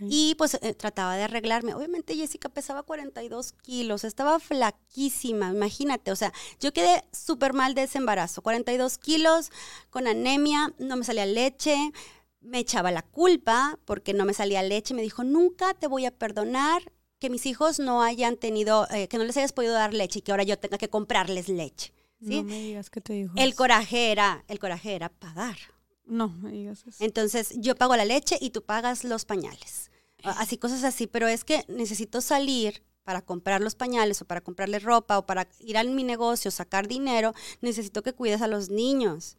Y 0.00 0.34
pues 0.36 0.54
eh, 0.54 0.74
trataba 0.74 1.16
de 1.16 1.24
arreglarme. 1.24 1.74
Obviamente 1.74 2.14
Jessica 2.14 2.48
pesaba 2.48 2.82
42 2.82 3.52
kilos, 3.62 4.04
estaba 4.04 4.38
flaquísima, 4.40 5.50
imagínate. 5.50 6.10
O 6.12 6.16
sea, 6.16 6.32
yo 6.60 6.72
quedé 6.72 7.04
súper 7.12 7.52
mal 7.52 7.74
de 7.74 7.84
ese 7.84 7.98
embarazo. 7.98 8.42
42 8.42 8.98
kilos, 8.98 9.50
con 9.90 10.06
anemia, 10.06 10.74
no 10.78 10.96
me 10.96 11.04
salía 11.04 11.26
leche, 11.26 11.92
me 12.40 12.58
echaba 12.58 12.90
la 12.90 13.02
culpa 13.02 13.78
porque 13.84 14.14
no 14.14 14.24
me 14.24 14.34
salía 14.34 14.62
leche. 14.62 14.94
Me 14.94 15.02
dijo, 15.02 15.24
nunca 15.24 15.74
te 15.74 15.86
voy 15.86 16.06
a 16.06 16.10
perdonar 16.10 16.82
que 17.18 17.30
mis 17.30 17.46
hijos 17.46 17.78
no 17.78 18.02
hayan 18.02 18.36
tenido, 18.36 18.86
eh, 18.90 19.08
que 19.08 19.18
no 19.18 19.24
les 19.24 19.36
hayas 19.36 19.52
podido 19.52 19.72
dar 19.72 19.94
leche 19.94 20.18
y 20.18 20.22
que 20.22 20.32
ahora 20.32 20.44
yo 20.44 20.58
tenga 20.58 20.78
que 20.78 20.90
comprarles 20.90 21.48
leche. 21.48 21.92
¿sí? 22.20 22.42
No 22.42 22.44
me 22.44 22.60
digas 22.60 22.90
que 22.90 23.00
te 23.00 23.14
dijo. 23.14 23.34
El 23.36 23.54
coraje 23.54 24.12
era, 24.12 24.44
el 24.48 24.58
coraje 24.58 24.94
era 24.94 25.08
pagar. 25.08 25.56
No 26.04 26.28
me 26.28 26.50
digas 26.50 26.84
eso. 26.86 27.02
Entonces, 27.02 27.54
yo 27.56 27.76
pago 27.76 27.96
la 27.96 28.04
leche 28.04 28.36
y 28.40 28.50
tú 28.50 28.62
pagas 28.62 29.04
los 29.04 29.24
pañales. 29.24 29.90
Así, 30.22 30.58
cosas 30.58 30.84
así. 30.84 31.06
Pero 31.06 31.28
es 31.28 31.44
que 31.44 31.64
necesito 31.68 32.20
salir 32.20 32.82
para 33.04 33.22
comprar 33.22 33.60
los 33.60 33.74
pañales 33.74 34.20
o 34.22 34.24
para 34.24 34.40
comprarle 34.40 34.78
ropa 34.78 35.18
o 35.18 35.26
para 35.26 35.48
ir 35.60 35.76
a 35.76 35.84
mi 35.84 36.04
negocio, 36.04 36.50
sacar 36.50 36.88
dinero. 36.88 37.34
Necesito 37.60 38.02
que 38.02 38.12
cuides 38.12 38.42
a 38.42 38.48
los 38.48 38.70
niños. 38.70 39.36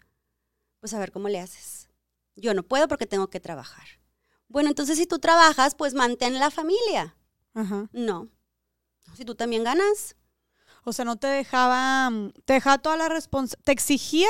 Pues 0.80 0.94
a 0.94 1.00
ver 1.00 1.12
cómo 1.12 1.30
le 1.30 1.40
haces. 1.40 1.90
Yo 2.36 2.54
no 2.54 2.64
puedo 2.64 2.88
porque 2.88 3.08
tengo 3.08 3.30
que 3.30 3.40
trabajar. 3.40 3.86
Bueno, 4.48 4.70
entonces 4.70 4.98
si 4.98 5.08
tú 5.08 5.20
trabajas, 5.20 5.76
pues 5.76 5.94
mantén 5.94 6.38
la 6.40 6.52
familia. 6.52 7.16
Ajá. 7.54 7.90
No. 7.92 8.30
Si 9.16 9.26
tú 9.26 9.36
también 9.36 9.64
ganas. 9.64 10.16
O 10.84 10.94
sea, 10.94 11.04
no 11.04 11.16
te 11.16 11.28
dejaba, 11.28 12.10
mm, 12.12 12.32
te 12.46 12.54
dejaba 12.54 12.78
toda 12.78 12.96
la 12.96 13.10
responsabilidad, 13.10 13.64
te 13.64 13.72
exigía, 13.72 14.30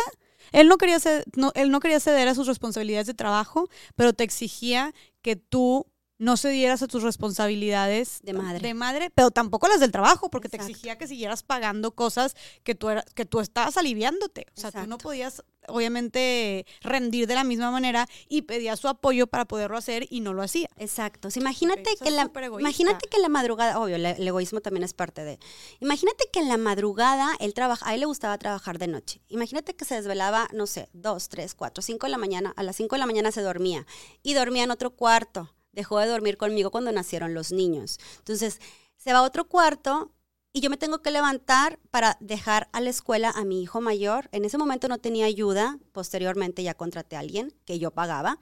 él 0.55 0.67
no, 0.69 0.77
quería 0.77 0.99
ceder, 0.99 1.25
no, 1.35 1.51
él 1.55 1.69
no 1.69 1.79
quería 1.79 1.99
ceder 1.99 2.27
a 2.27 2.35
sus 2.35 2.47
responsabilidades 2.47 3.07
de 3.07 3.13
trabajo, 3.13 3.69
pero 3.95 4.13
te 4.13 4.23
exigía 4.23 4.93
que 5.21 5.35
tú 5.35 5.85
no 6.17 6.37
cedieras 6.37 6.81
a 6.81 6.87
tus 6.87 7.03
responsabilidades 7.03 8.19
De 8.23 8.33
madre. 8.33 8.59
de 8.65 8.73
madre, 8.73 9.09
pero 9.13 9.31
tampoco 9.31 9.67
las 9.67 9.79
del 9.79 9.91
trabajo, 9.91 10.29
porque 10.29 10.49
te 10.49 10.57
exigía 10.57 10.97
que 10.97 11.07
siguieras 11.07 11.43
pagando 11.43 11.91
cosas 11.93 12.35
que 12.63 12.73
tú, 12.75 12.89
era- 12.89 13.03
que 13.15 13.25
tú 13.25 13.39
estabas 13.41 13.75
aliviándote. 13.77 14.45
O 14.55 14.61
sea, 14.61 14.71
tú 14.71 14.87
no 14.87 14.97
podías, 14.97 15.43
obviamente, 15.67 16.65
rendir 16.81 17.27
de 17.27 17.35
la 17.35 17.43
misma 17.43 17.71
manera 17.71 18.07
y 18.27 18.43
pedía 18.43 18.75
su 18.75 18.87
apoyo 18.87 19.27
para 19.27 19.45
poderlo 19.45 19.77
hacer 19.77 20.07
y 20.09 20.21
no 20.21 20.33
lo 20.33 20.41
hacía. 20.41 20.69
Exacto. 20.77 21.29
Imagínate 21.35 21.95
que 22.01 22.11
la, 22.11 22.31
imagínate 22.59 23.07
que 23.09 23.17
en 23.17 23.21
la 23.21 23.29
madrugada, 23.29 23.79
obvio, 23.79 23.97
le- 23.97 24.11
el 24.11 24.27
egoísmo 24.27 24.61
también 24.61 24.83
es 24.83 24.93
parte 24.93 25.23
de. 25.23 25.39
Imagínate 25.79 26.25
que 26.31 26.39
en 26.39 26.47
la 26.47 26.57
madrugada 26.57 27.35
él 27.39 27.53
trabaja, 27.53 27.89
a 27.89 27.93
él 27.93 27.99
le 28.01 28.05
gustaba 28.05 28.37
trabajar 28.37 28.77
de 28.79 28.87
noche. 28.87 29.21
Imagínate 29.29 29.75
que 29.75 29.85
se 29.85 29.95
desvelaba, 29.95 30.47
no 30.53 30.67
sé, 30.67 30.89
dos, 30.93 31.29
tres, 31.29 31.55
cuatro, 31.55 31.81
cinco 31.81 32.07
de 32.07 32.11
la 32.11 32.17
mañana. 32.17 32.53
A 32.55 32.63
las 32.63 32.75
cinco 32.75 32.95
de 32.95 32.99
la 32.99 33.05
mañana 33.05 33.31
se 33.31 33.41
dormía 33.41 33.85
y 34.23 34.33
dormía 34.33 34.63
en 34.63 34.71
otro 34.71 34.91
cuarto. 34.91 35.51
Dejó 35.75 35.99
de 35.99 36.07
dormir 36.07 36.37
conmigo 36.37 36.71
cuando 36.71 36.91
nacieron 36.91 37.33
los 37.33 37.51
niños. 37.51 37.99
Entonces 38.17 38.59
se 38.97 39.13
va 39.13 39.19
a 39.19 39.23
otro 39.23 39.47
cuarto. 39.47 40.11
Y 40.51 40.61
yo 40.61 40.69
me 40.69 40.77
tengo 40.77 41.01
que 41.01 41.11
levantar 41.11 41.79
para 41.91 42.15
dejar 42.21 42.69
a 42.71 42.79
la 42.79 42.89
escuela 42.89 43.29
a 43.29 43.43
mi 43.43 43.61
hijo 43.61 43.81
mayor. 43.81 44.29
En 44.31 44.45
ese 44.45 44.57
momento 44.57 44.87
no 44.87 44.99
tenía 44.99 45.25
ayuda. 45.25 45.77
Posteriormente 45.91 46.63
ya 46.63 46.75
contraté 46.75 47.17
a 47.17 47.19
alguien 47.19 47.53
que 47.65 47.77
yo 47.77 47.91
pagaba. 47.91 48.39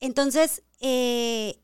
Entonces, 0.00 0.62
eh, 0.80 1.60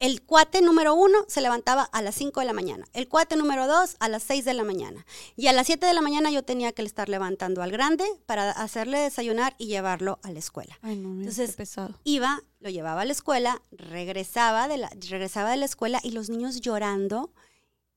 el 0.00 0.22
cuate 0.22 0.62
número 0.62 0.94
uno 0.94 1.18
se 1.28 1.42
levantaba 1.42 1.82
a 1.82 2.00
las 2.00 2.14
5 2.14 2.40
de 2.40 2.46
la 2.46 2.54
mañana, 2.54 2.86
el 2.94 3.06
cuate 3.06 3.36
número 3.36 3.66
dos 3.66 3.96
a 4.00 4.08
las 4.08 4.22
6 4.22 4.46
de 4.46 4.54
la 4.54 4.64
mañana. 4.64 5.04
Y 5.36 5.46
a 5.48 5.52
las 5.52 5.66
7 5.66 5.84
de 5.84 5.92
la 5.92 6.00
mañana 6.00 6.30
yo 6.30 6.42
tenía 6.42 6.72
que 6.72 6.82
estar 6.82 7.10
levantando 7.10 7.62
al 7.62 7.70
grande 7.70 8.04
para 8.24 8.50
hacerle 8.50 8.98
desayunar 8.98 9.54
y 9.58 9.66
llevarlo 9.66 10.18
a 10.22 10.32
la 10.32 10.38
escuela. 10.38 10.78
Ay, 10.80 10.96
no, 10.96 11.10
mira, 11.10 11.28
Entonces, 11.28 11.50
qué 11.50 11.56
pesado. 11.58 12.00
Iba, 12.04 12.42
lo 12.60 12.70
llevaba 12.70 13.02
a 13.02 13.04
la 13.04 13.12
escuela, 13.12 13.62
regresaba 13.70 14.68
de 14.68 14.78
la, 14.78 14.90
regresaba 15.08 15.50
de 15.50 15.58
la 15.58 15.66
escuela 15.66 16.00
y 16.02 16.12
los 16.12 16.30
niños 16.30 16.62
llorando. 16.62 17.30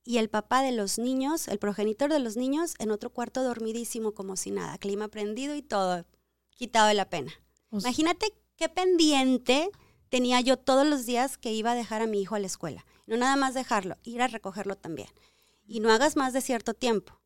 Y 0.03 0.17
el 0.17 0.29
papá 0.29 0.61
de 0.61 0.73
los 0.73 0.99
niños, 0.99 1.47
el 1.47 1.59
progenitor 1.59 2.11
de 2.11 2.19
los 2.19 2.35
niños, 2.35 2.73
en 2.79 2.91
otro 2.91 3.11
cuarto 3.11 3.41
dormidísimo 3.43 4.11
como 4.11 4.35
si 4.35 4.51
nada, 4.51 4.77
clima 4.77 5.07
prendido 5.07 5.55
y 5.55 5.61
todo, 5.61 6.05
quitado 6.49 6.89
de 6.89 6.95
la 6.95 7.09
pena. 7.09 7.31
O 7.69 7.79
sea, 7.79 7.89
Imagínate 7.89 8.33
qué 8.57 8.67
pendiente 8.67 9.71
tenía 10.13 10.39
yo 10.41 10.57
todos 10.57 10.85
los 10.85 11.07
días 11.07 11.39
que 11.39 11.51
iba 11.53 11.71
a 11.71 11.75
dejar 11.75 12.03
a 12.03 12.05
mi 12.05 12.21
hijo 12.21 12.35
a 12.35 12.39
la 12.39 12.45
escuela. 12.45 12.85
No 13.07 13.17
nada 13.17 13.35
más 13.35 13.55
dejarlo, 13.55 13.97
ir 14.03 14.21
a 14.21 14.27
recogerlo 14.27 14.75
también. 14.75 15.09
y 15.65 15.79
no 15.79 15.91
hagas 15.91 16.15
más 16.17 16.33
de 16.33 16.41
cierto 16.41 16.75
tiempo. 16.75 17.19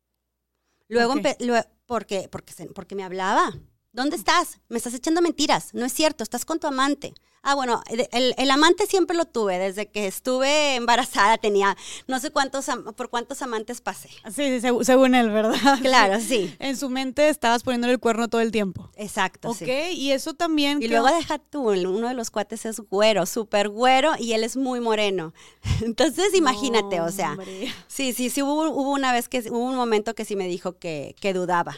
Luego, 0.88 1.12
Ok. 1.12 1.18
empe- 1.18 1.36
lue- 1.40 1.68
porque, 1.84 2.28
porque, 2.32 2.54
porque 2.74 2.94
me 2.94 3.04
hablaba. 3.04 3.52
¿Dónde 3.92 4.16
estás? 4.16 4.60
Me 4.68 4.78
estás 4.78 4.94
echando 4.94 5.20
mentiras. 5.20 5.74
No 5.74 5.84
es 5.84 5.92
cierto, 5.92 6.22
estás 6.22 6.46
con 6.46 6.58
tu 6.60 6.66
amante. 6.66 7.12
Ah, 7.42 7.54
bueno, 7.54 7.82
el, 7.88 8.34
el- 8.36 8.50
amante 8.50 8.86
siempre 8.86 9.16
lo 9.16 9.24
tuve. 9.24 9.58
Desde 9.58 9.86
que 9.86 10.06
estuve 10.06 10.74
embarazada 10.74 11.38
tenía 11.38 11.76
no 12.06 12.18
sé 12.20 12.30
cuántos, 12.30 12.66
por 12.96 13.08
cuántos 13.10 13.40
amantes 13.42 13.80
pasé. 13.80 14.08
Sí, 14.08 14.60
sí, 14.60 14.60
seg- 14.66 14.82
según 14.84 15.14
él, 15.14 15.30
¿verdad? 15.30 15.54
Claro, 15.82 16.20
sí. 16.20 16.54
En 16.58 16.76
su 16.76 16.90
mente 16.90 17.28
estabas 17.28 17.62
poniéndole 17.62 17.92
el 17.94 18.00
cuerno 18.00 18.28
todo 18.28 18.40
el 18.40 18.50
tiempo. 18.50 18.90
Exacto, 18.96 19.50
Ok, 19.50 19.56
sí. 19.58 19.70
y 19.94 20.12
eso 20.12 20.34
también... 20.34 20.78
Y 20.78 20.82
¿qué 20.82 20.88
luego 20.88 21.06
deja 21.06 21.38
tú, 21.38 21.70
uno 21.70 22.08
de 22.08 22.14
los 22.14 22.30
cuates 22.30 22.66
es 22.66 22.80
güero, 22.80 23.24
súper 23.26 23.68
güero, 23.68 24.12
y 24.18 24.32
él 24.32 24.44
es 24.44 24.56
muy 24.56 24.80
moreno. 24.80 25.32
Entonces, 25.82 26.34
imagínate, 26.34 27.00
o 27.00 27.10
sea, 27.10 27.32
Hombre. 27.32 27.72
sí, 27.86 28.12
sí, 28.12 28.30
sí, 28.30 28.42
hubo, 28.42 28.68
hubo 28.70 28.90
una 28.92 29.12
vez 29.12 29.28
que, 29.28 29.40
hubo 29.50 29.60
un 29.60 29.76
momento 29.76 30.14
que 30.14 30.24
sí 30.24 30.34
me 30.36 30.48
dijo 30.48 30.78
que, 30.78 31.14
que 31.20 31.32
dudaba. 31.32 31.76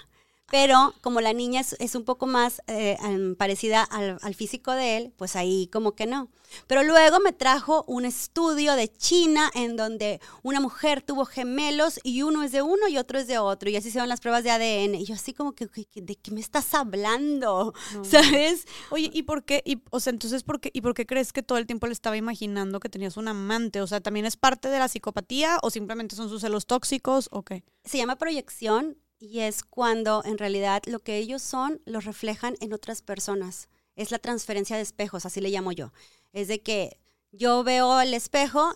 Pero 0.51 0.95
como 1.01 1.21
la 1.21 1.33
niña 1.33 1.61
es, 1.61 1.77
es 1.79 1.95
un 1.95 2.05
poco 2.05 2.27
más 2.27 2.63
eh, 2.67 2.97
parecida 3.39 3.83
al, 3.83 4.19
al 4.23 4.35
físico 4.35 4.73
de 4.73 4.97
él, 4.97 5.13
pues 5.17 5.37
ahí 5.37 5.69
como 5.73 5.93
que 5.93 6.07
no. 6.07 6.29
Pero 6.67 6.83
luego 6.83 7.21
me 7.21 7.33
trajo 7.33 7.85
un 7.87 8.05
estudio 8.05 8.75
de 8.75 8.89
China 8.89 9.51
en 9.55 9.77
donde 9.77 10.21
una 10.43 10.61
mujer 10.61 11.03
tuvo 11.03 11.25
gemelos 11.25 12.01
y 12.03 12.23
uno 12.23 12.43
es 12.43 12.53
de 12.53 12.63
uno 12.63 12.89
y 12.89 12.99
otro 12.99 13.19
es 13.19 13.27
de 13.29 13.39
otro. 13.39 13.71
Y 13.71 13.77
así 13.77 13.85
se 13.85 13.89
hicieron 13.91 14.09
las 14.09 14.21
pruebas 14.21 14.43
de 14.43 14.51
ADN. 14.51 14.97
Y 14.97 15.05
yo 15.05 15.15
así 15.15 15.33
como 15.33 15.53
que, 15.53 15.67
¿de 15.67 16.17
qué 16.17 16.31
me 16.33 16.41
estás 16.41 16.75
hablando? 16.75 17.73
No. 17.95 18.05
¿Sabes? 18.05 18.67
Oye, 18.91 19.11
¿y 19.13 19.23
por 19.23 19.45
qué? 19.45 19.63
Y, 19.65 19.83
o 19.91 20.01
sea, 20.01 20.13
entonces, 20.13 20.43
¿por 20.43 20.61
qué, 20.61 20.71
¿y 20.73 20.81
por 20.81 20.95
qué 20.95 21.07
crees 21.07 21.33
que 21.33 21.43
todo 21.43 21.59
el 21.59 21.67
tiempo 21.67 21.87
le 21.87 21.93
estaba 21.93 22.17
imaginando 22.17 22.81
que 22.81 22.89
tenías 22.89 23.17
un 23.17 23.29
amante? 23.29 23.81
O 23.81 23.87
sea, 23.87 24.01
¿también 24.01 24.27
es 24.27 24.37
parte 24.37 24.69
de 24.69 24.79
la 24.79 24.89
psicopatía 24.89 25.59
o 25.63 25.71
simplemente 25.71 26.17
son 26.17 26.29
sus 26.29 26.41
celos 26.41 26.67
tóxicos 26.67 27.29
o 27.31 27.43
qué? 27.43 27.63
se 27.85 27.99
llama 27.99 28.17
proyección 28.17 28.97
y 29.21 29.41
es 29.41 29.63
cuando 29.63 30.23
en 30.25 30.39
realidad 30.39 30.83
lo 30.87 31.01
que 31.01 31.19
ellos 31.19 31.43
son 31.43 31.81
lo 31.85 32.01
reflejan 32.01 32.57
en 32.61 32.73
otras 32.73 33.03
personas. 33.03 33.69
Es 33.95 34.11
la 34.11 34.19
transferencia 34.19 34.77
de 34.77 34.83
espejos, 34.83 35.27
así 35.27 35.41
le 35.41 35.51
llamo 35.51 35.73
yo. 35.73 35.93
Es 36.33 36.49
de 36.49 36.63
que 36.63 36.99
yo 37.31 37.63
veo 37.63 38.01
el 38.01 38.15
espejo 38.15 38.75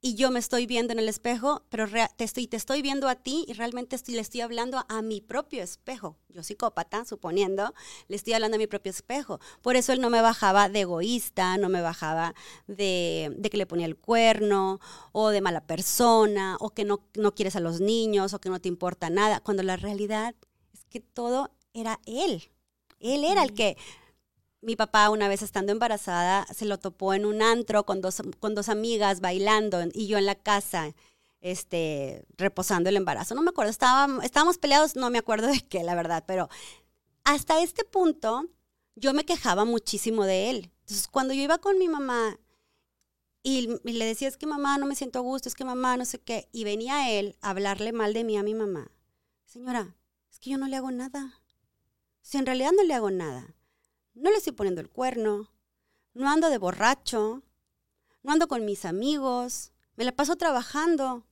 y 0.00 0.14
yo 0.14 0.30
me 0.30 0.38
estoy 0.38 0.66
viendo 0.66 0.92
en 0.92 1.00
el 1.00 1.08
espejo, 1.08 1.64
pero 1.70 1.86
te 2.16 2.22
estoy, 2.24 2.46
te 2.46 2.56
estoy 2.56 2.82
viendo 2.82 3.08
a 3.08 3.16
ti 3.16 3.44
y 3.48 3.54
realmente 3.54 3.96
estoy- 3.96 4.14
le 4.14 4.20
estoy 4.20 4.42
hablando 4.42 4.84
a, 4.88 5.02
mi 5.02 5.20
propio 5.20 5.62
espejo. 5.62 6.16
Yo 6.28 6.42
psicópata, 6.44 7.04
suponiendo, 7.04 7.74
le 8.06 8.16
estoy 8.16 8.34
hablando 8.34 8.56
a 8.56 8.58
mi 8.58 8.68
propio 8.68 8.90
espejo. 8.90 9.40
Por 9.60 9.74
eso 9.74 9.92
él 9.92 10.00
no 10.00 10.08
me 10.10 10.22
bajaba 10.22 10.68
de 10.68 10.82
egoísta, 10.82 11.56
no 11.58 11.68
me 11.68 11.80
bajaba 11.80 12.34
de, 12.68 13.32
de 13.36 13.50
que 13.50 13.56
le 13.56 13.66
ponía 13.66 13.86
el 13.86 13.96
cuerno 13.96 14.80
o 15.12 15.30
de 15.30 15.40
mala 15.40 15.66
persona 15.66 16.56
o 16.60 16.70
que 16.70 16.84
no, 16.84 17.00
no 17.16 17.34
quieres 17.34 17.56
a 17.56 17.60
los 17.60 17.80
niños 17.80 18.34
o 18.34 18.40
que 18.40 18.50
no 18.50 18.60
te 18.60 18.68
importa 18.68 19.10
nada, 19.10 19.40
cuando 19.40 19.62
la 19.64 19.76
realidad 19.76 20.34
es 20.72 20.84
que 20.90 21.00
todo 21.00 21.50
era 21.74 22.00
él. 22.06 22.50
Él 23.00 23.24
era 23.24 23.42
el 23.42 23.52
que 23.54 23.76
mi 24.60 24.76
papá 24.76 25.10
una 25.10 25.28
vez 25.28 25.42
estando 25.42 25.72
embarazada 25.72 26.46
se 26.52 26.64
lo 26.64 26.78
topó 26.78 27.14
en 27.14 27.24
un 27.24 27.42
antro 27.42 27.84
con 27.84 28.00
dos, 28.00 28.22
con 28.40 28.54
dos 28.54 28.68
amigas 28.68 29.20
bailando 29.20 29.80
y 29.92 30.06
yo 30.08 30.18
en 30.18 30.26
la 30.26 30.34
casa 30.34 30.94
este, 31.40 32.26
reposando 32.36 32.88
el 32.88 32.96
embarazo. 32.96 33.34
No 33.34 33.42
me 33.42 33.50
acuerdo, 33.50 33.70
estábamos, 33.70 34.24
estábamos 34.24 34.58
peleados, 34.58 34.96
no 34.96 35.10
me 35.10 35.18
acuerdo 35.18 35.46
de 35.52 35.60
qué, 35.60 35.82
la 35.84 35.94
verdad, 35.94 36.24
pero 36.26 36.48
hasta 37.24 37.62
este 37.62 37.84
punto 37.84 38.46
yo 38.96 39.14
me 39.14 39.24
quejaba 39.24 39.64
muchísimo 39.64 40.24
de 40.24 40.50
él. 40.50 40.72
Entonces, 40.80 41.08
cuando 41.08 41.34
yo 41.34 41.42
iba 41.42 41.58
con 41.58 41.78
mi 41.78 41.88
mamá 41.88 42.38
y, 43.42 43.68
y 43.84 43.92
le 43.92 44.04
decía, 44.04 44.28
es 44.28 44.36
que 44.36 44.46
mamá, 44.46 44.78
no 44.78 44.86
me 44.86 44.96
siento 44.96 45.18
a 45.18 45.22
gusto, 45.22 45.48
es 45.48 45.54
que 45.54 45.64
mamá, 45.64 45.96
no 45.96 46.04
sé 46.04 46.18
qué, 46.18 46.48
y 46.52 46.64
venía 46.64 47.12
él 47.12 47.36
a 47.40 47.50
hablarle 47.50 47.92
mal 47.92 48.12
de 48.12 48.24
mí 48.24 48.36
a 48.36 48.42
mi 48.42 48.54
mamá. 48.54 48.90
Señora, 49.44 49.94
es 50.30 50.38
que 50.38 50.50
yo 50.50 50.58
no 50.58 50.66
le 50.66 50.76
hago 50.76 50.90
nada. 50.90 51.40
Si 52.22 52.36
en 52.36 52.46
realidad 52.46 52.72
no 52.76 52.82
le 52.82 52.94
hago 52.94 53.10
nada, 53.10 53.54
no 54.18 54.30
le 54.30 54.36
estoy 54.36 54.52
poniendo 54.52 54.80
el 54.80 54.90
cuerno, 54.90 55.50
no 56.14 56.28
ando 56.28 56.50
de 56.50 56.58
borracho, 56.58 57.42
no 58.22 58.32
ando 58.32 58.48
con 58.48 58.64
mis 58.64 58.84
amigos, 58.84 59.72
me 59.96 60.04
la 60.04 60.12
paso 60.12 60.36
trabajando, 60.36 61.24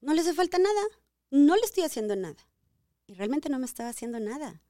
no 0.00 0.14
le 0.14 0.20
hace 0.20 0.34
falta 0.34 0.58
nada, 0.58 0.82
no 1.30 1.54
le 1.54 1.62
estoy 1.62 1.84
haciendo 1.84 2.16
nada. 2.16 2.46
Y 3.06 3.14
realmente 3.14 3.48
no 3.48 3.58
me 3.58 3.66
estaba 3.66 3.88
haciendo 3.88 4.20
nada. 4.20 4.62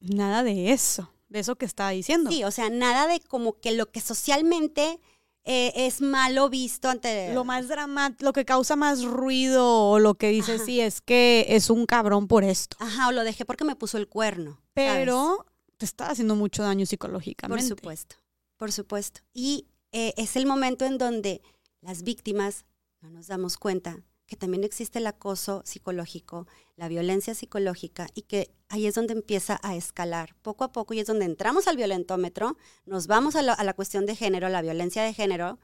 Nada 0.00 0.42
de 0.42 0.72
eso, 0.72 1.12
de 1.28 1.40
eso 1.40 1.56
que 1.56 1.66
estaba 1.66 1.90
diciendo. 1.90 2.30
Sí, 2.30 2.44
o 2.44 2.50
sea, 2.50 2.70
nada 2.70 3.06
de 3.06 3.20
como 3.20 3.58
que 3.60 3.72
lo 3.72 3.90
que 3.90 4.00
socialmente 4.00 5.00
eh, 5.44 5.72
es 5.74 6.00
malo 6.00 6.48
visto 6.48 6.88
ante... 6.88 7.32
Lo 7.34 7.44
más 7.44 7.68
dramático, 7.68 8.24
lo 8.24 8.32
que 8.32 8.44
causa 8.44 8.76
más 8.76 9.04
ruido 9.04 9.90
o 9.90 9.98
lo 9.98 10.14
que 10.14 10.28
dices, 10.28 10.56
Ajá. 10.56 10.64
sí, 10.64 10.80
es 10.80 11.00
que 11.00 11.46
es 11.48 11.70
un 11.70 11.86
cabrón 11.86 12.26
por 12.26 12.44
esto. 12.44 12.76
Ajá, 12.80 13.08
o 13.08 13.12
lo 13.12 13.24
dejé 13.24 13.44
porque 13.44 13.64
me 13.64 13.76
puso 13.76 13.98
el 13.98 14.08
cuerno. 14.08 14.60
¿sabes? 14.74 15.53
Te 15.78 15.84
está 15.84 16.10
haciendo 16.10 16.34
mucho 16.36 16.62
daño 16.62 16.80
Por 16.80 16.86
psicológicamente. 16.88 17.66
supuesto, 17.66 18.16
por 18.56 18.72
supuesto. 18.72 19.20
Y 19.32 19.66
eh, 19.92 20.14
es 20.16 20.36
el 20.36 20.46
momento 20.46 20.84
en 20.84 20.98
donde 20.98 21.42
las 21.80 22.02
víctimas 22.02 22.64
no 23.00 23.10
nos 23.10 23.26
damos 23.26 23.56
cuenta 23.58 24.02
que 24.26 24.36
también 24.36 24.64
existe 24.64 24.98
el 24.98 25.06
acoso 25.06 25.60
psicológico, 25.66 26.46
la 26.76 26.88
violencia 26.88 27.34
psicológica 27.34 28.06
y 28.14 28.22
que 28.22 28.50
ahí 28.70 28.86
es 28.86 28.94
donde 28.94 29.12
empieza 29.12 29.60
a 29.62 29.76
escalar 29.76 30.34
poco 30.40 30.64
a 30.64 30.72
poco 30.72 30.94
y 30.94 31.00
es 31.00 31.06
donde 31.06 31.26
entramos 31.26 31.68
al 31.68 31.76
violentómetro, 31.76 32.56
nos 32.86 33.06
vamos 33.06 33.36
a 33.36 33.42
la, 33.42 33.52
a 33.52 33.62
la 33.64 33.74
cuestión 33.74 34.06
de 34.06 34.16
género, 34.16 34.48
la 34.48 34.62
violencia 34.62 35.02
de 35.02 35.12
género, 35.12 35.58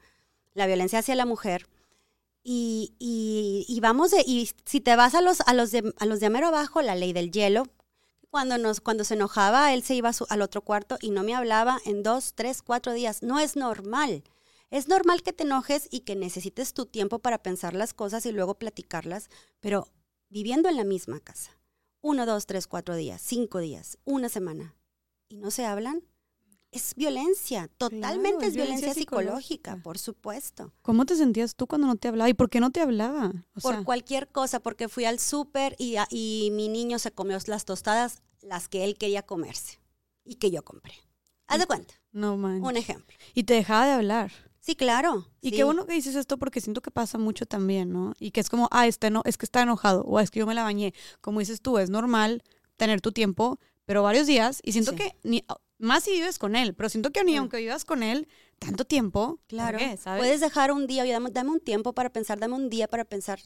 la 0.53 0.67
violencia 0.67 0.99
hacia 0.99 1.15
la 1.15 1.25
mujer 1.25 1.67
y, 2.43 2.93
y- 2.99 3.65
y 3.67 3.79
vamos 3.79 4.11
de, 4.11 4.23
y 4.25 4.49
si 4.65 4.79
te 4.79 4.95
vas 4.95 5.15
a 5.15 5.21
los, 5.21 5.41
a 5.41 5.53
los 5.55 5.71
de, 5.71 5.93
a 5.97 6.05
los 6.05 6.19
de 6.19 6.29
mero 6.29 6.47
abajo, 6.47 6.81
la 6.83 6.95
ley 6.95 7.13
del 7.13 7.31
hielo, 7.31 7.63
cuando, 8.31 8.57
nos, 8.57 8.79
cuando 8.79 9.03
se 9.03 9.13
enojaba, 9.13 9.73
él 9.73 9.83
se 9.83 9.93
iba 9.93 10.09
al 10.29 10.41
otro 10.41 10.61
cuarto 10.61 10.97
y 11.01 11.11
no 11.11 11.21
me 11.21 11.35
hablaba 11.35 11.79
en 11.85 12.01
dos, 12.01 12.33
tres, 12.33 12.61
cuatro 12.61 12.93
días. 12.93 13.21
No 13.21 13.39
es 13.39 13.57
normal. 13.57 14.23
Es 14.69 14.87
normal 14.87 15.21
que 15.21 15.33
te 15.33 15.43
enojes 15.43 15.89
y 15.91 15.99
que 15.99 16.15
necesites 16.15 16.73
tu 16.73 16.85
tiempo 16.85 17.19
para 17.19 17.43
pensar 17.43 17.73
las 17.73 17.93
cosas 17.93 18.25
y 18.25 18.31
luego 18.31 18.55
platicarlas, 18.55 19.29
pero 19.59 19.89
viviendo 20.29 20.69
en 20.69 20.77
la 20.77 20.85
misma 20.85 21.19
casa. 21.19 21.51
Uno, 21.99 22.25
dos, 22.25 22.45
tres, 22.45 22.67
cuatro 22.67 22.95
días, 22.95 23.21
cinco 23.21 23.59
días, 23.59 23.97
una 24.05 24.29
semana. 24.29 24.75
¿Y 25.27 25.35
no 25.37 25.51
se 25.51 25.65
hablan? 25.65 26.01
Es 26.71 26.95
violencia, 26.95 27.69
totalmente 27.77 28.45
es 28.45 28.49
es 28.51 28.55
violencia, 28.55 28.87
violencia 28.87 28.93
psicológica, 28.93 29.71
psicológica. 29.71 29.77
por 29.83 29.97
supuesto. 29.97 30.71
¿Cómo 30.81 31.05
te 31.05 31.15
sentías 31.17 31.55
tú 31.55 31.67
cuando 31.67 31.87
no 31.87 31.97
te 31.97 32.07
hablaba? 32.07 32.29
¿Y 32.29 32.33
por 32.33 32.49
qué 32.49 32.59
no 32.61 32.71
te 32.71 32.79
hablaba? 32.79 33.33
O 33.55 33.61
por 33.61 33.75
sea, 33.75 33.83
cualquier 33.83 34.29
cosa, 34.29 34.61
porque 34.61 34.87
fui 34.87 35.03
al 35.05 35.19
súper 35.19 35.75
y, 35.77 35.95
y 36.09 36.49
mi 36.53 36.69
niño 36.69 36.97
se 36.99 37.11
comió 37.11 37.37
las 37.47 37.65
tostadas, 37.65 38.21
las 38.41 38.69
que 38.69 38.85
él 38.85 38.97
quería 38.97 39.21
comerse 39.23 39.79
y 40.23 40.35
que 40.35 40.49
yo 40.49 40.63
compré. 40.63 40.93
Haz 41.47 41.59
de 41.59 41.65
cuenta, 41.67 41.93
no 42.13 42.37
man. 42.37 42.63
un 42.63 42.77
ejemplo. 42.77 43.17
Y 43.33 43.43
te 43.43 43.55
dejaba 43.55 43.85
de 43.85 43.91
hablar. 43.91 44.31
Sí, 44.61 44.75
claro. 44.75 45.27
Y 45.41 45.49
sí. 45.49 45.55
qué 45.57 45.63
bueno 45.65 45.85
que 45.85 45.93
dices 45.93 46.15
esto 46.15 46.37
porque 46.37 46.61
siento 46.61 46.81
que 46.81 46.91
pasa 46.91 47.17
mucho 47.17 47.45
también, 47.45 47.91
¿no? 47.91 48.13
Y 48.19 48.31
que 48.31 48.39
es 48.39 48.47
como, 48.49 48.69
ah, 48.71 48.87
este 48.87 49.09
no, 49.09 49.23
es 49.25 49.37
que 49.37 49.45
está 49.45 49.61
enojado 49.63 50.03
o 50.03 50.19
es 50.21 50.31
que 50.31 50.39
yo 50.39 50.45
me 50.47 50.53
la 50.53 50.63
bañé. 50.63 50.93
Como 51.19 51.39
dices 51.39 51.61
tú, 51.61 51.79
es 51.79 51.89
normal 51.89 52.43
tener 52.77 53.01
tu 53.01 53.11
tiempo, 53.11 53.59
pero 53.85 54.03
varios 54.03 54.27
días. 54.27 54.61
Y 54.63 54.71
siento 54.71 54.91
Sí. 54.91 54.97
que, 54.97 55.15
ni, 55.23 55.43
más 55.81 56.03
si 56.03 56.11
vives 56.11 56.39
con 56.39 56.55
él, 56.55 56.73
pero 56.73 56.89
siento 56.89 57.11
que 57.11 57.23
ni 57.23 57.35
Mm. 57.35 57.39
aunque 57.39 57.57
vivas 57.57 57.85
con 57.85 58.03
él 58.03 58.27
tanto 58.59 58.85
tiempo, 58.85 59.37
¿por 59.37 59.47
Claro. 59.47 59.77
qué? 59.77 59.97
¿sabes? 59.97 60.21
Puedes 60.21 60.39
dejar 60.39 60.71
un 60.71 60.87
día, 60.87 61.03
dame, 61.05 61.29
dame 61.31 61.49
un 61.51 61.59
tiempo 61.59 61.93
para 61.93 62.11
pensar, 62.11 62.39
dame 62.39 62.55
un 62.55 62.69
día 62.69 62.87
para 62.87 63.03
pensar. 63.05 63.39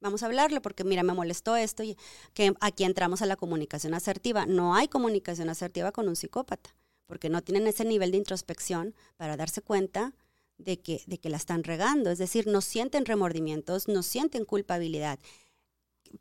Vamos 0.00 0.22
a 0.22 0.26
hablarlo 0.26 0.62
porque 0.62 0.82
mira, 0.84 1.02
me 1.02 1.12
molestó 1.12 1.56
esto 1.56 1.82
y 1.82 1.96
que 2.32 2.54
aquí 2.60 2.84
entramos 2.84 3.20
a 3.20 3.26
la 3.26 3.36
comunicación 3.36 3.92
asertiva. 3.92 4.46
No 4.46 4.74
hay 4.74 4.88
comunicación 4.88 5.50
asertiva 5.50 5.92
con 5.92 6.08
un 6.08 6.16
psicópata 6.16 6.74
porque 7.06 7.28
no 7.28 7.42
tienen 7.42 7.66
ese 7.66 7.84
nivel 7.84 8.10
de 8.12 8.16
introspección 8.18 8.94
para 9.16 9.36
darse 9.36 9.60
cuenta 9.60 10.14
de 10.58 10.78
que, 10.78 11.02
de 11.06 11.18
que 11.18 11.28
la 11.28 11.36
están 11.36 11.64
regando. 11.64 12.10
Es 12.10 12.18
decir, 12.18 12.46
no 12.46 12.60
sienten 12.60 13.04
remordimientos, 13.04 13.88
no 13.88 14.02
sienten 14.02 14.44
culpabilidad. 14.44 15.18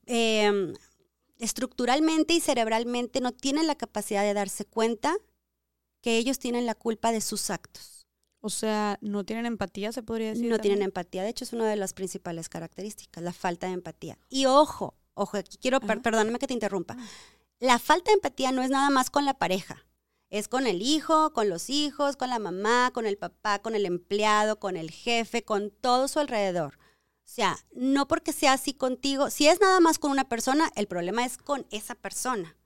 Eh, 0.08 0.74
estructuralmente 1.40 2.34
y 2.34 2.40
cerebralmente 2.40 3.22
no 3.22 3.32
tienen 3.32 3.66
la 3.68 3.76
capacidad 3.76 4.24
de 4.24 4.34
darse 4.34 4.66
cuenta 4.66 5.16
que 6.02 6.18
ellos 6.18 6.40
tienen 6.40 6.66
la 6.66 6.76
culpa 6.76 7.12
de 7.12 7.22
sus 7.22 7.50
actos. 7.50 8.08
O 8.42 8.50
sea, 8.50 8.98
no 9.02 9.26
tienen 9.26 9.46
empatía, 9.46 9.92
se 9.92 10.04
podría 10.04 10.30
decir. 10.30 10.50
No 10.50 10.60
tienen 10.60 10.82
empatía. 10.82 11.24
De 11.24 11.30
hecho, 11.30 11.44
es 11.44 11.52
una 11.52 11.68
de 11.68 11.76
las 11.76 11.94
principales 11.94 12.48
características, 12.48 13.22
la 13.24 13.34
falta 13.34 13.68
de 13.68 13.74
empatía. 13.74 14.18
Y 14.30 14.46
ojo, 14.46 14.96
ojo, 15.14 15.38
aquí 15.38 15.58
quiero, 15.58 15.82
per- 15.82 16.02
perdóname 16.02 16.40
que 16.40 16.48
te 16.48 16.54
interrumpa. 16.54 16.96
Ah. 16.98 17.06
La 17.60 17.80
falta 17.80 18.12
de 18.12 18.16
empatía 18.16 18.54
no 18.54 18.62
es 18.62 18.70
nada 18.70 18.90
más 18.90 19.10
con 19.10 19.26
la 19.26 19.34
pareja. 19.34 19.86
Es 20.30 20.48
con 20.48 20.68
el 20.68 20.82
hijo, 20.82 21.34
con 21.34 21.50
los 21.50 21.70
hijos, 21.70 22.16
con 22.16 22.30
la 22.30 22.40
mamá, 22.40 22.92
con 22.94 23.06
el 23.06 23.18
papá, 23.18 23.60
con 23.60 23.76
el 23.76 23.86
empleado, 23.86 24.60
con 24.60 24.78
el 24.78 24.92
jefe, 24.92 25.44
con 25.44 25.72
todo 25.72 26.08
su 26.08 26.20
alrededor. 26.20 26.78
O 27.30 27.32
sea, 27.32 27.60
no 27.76 28.08
porque 28.08 28.34
sea 28.34 28.54
así 28.54 28.74
contigo. 28.74 29.30
Si 29.30 29.48
es 29.48 29.62
nada 29.62 29.80
más 29.80 30.00
con 30.00 30.10
una 30.10 30.28
persona, 30.28 30.72
el 30.76 30.88
problema 30.88 31.24
es 31.24 31.38
con 31.38 31.68
esa 31.70 31.94
persona. 31.94 32.58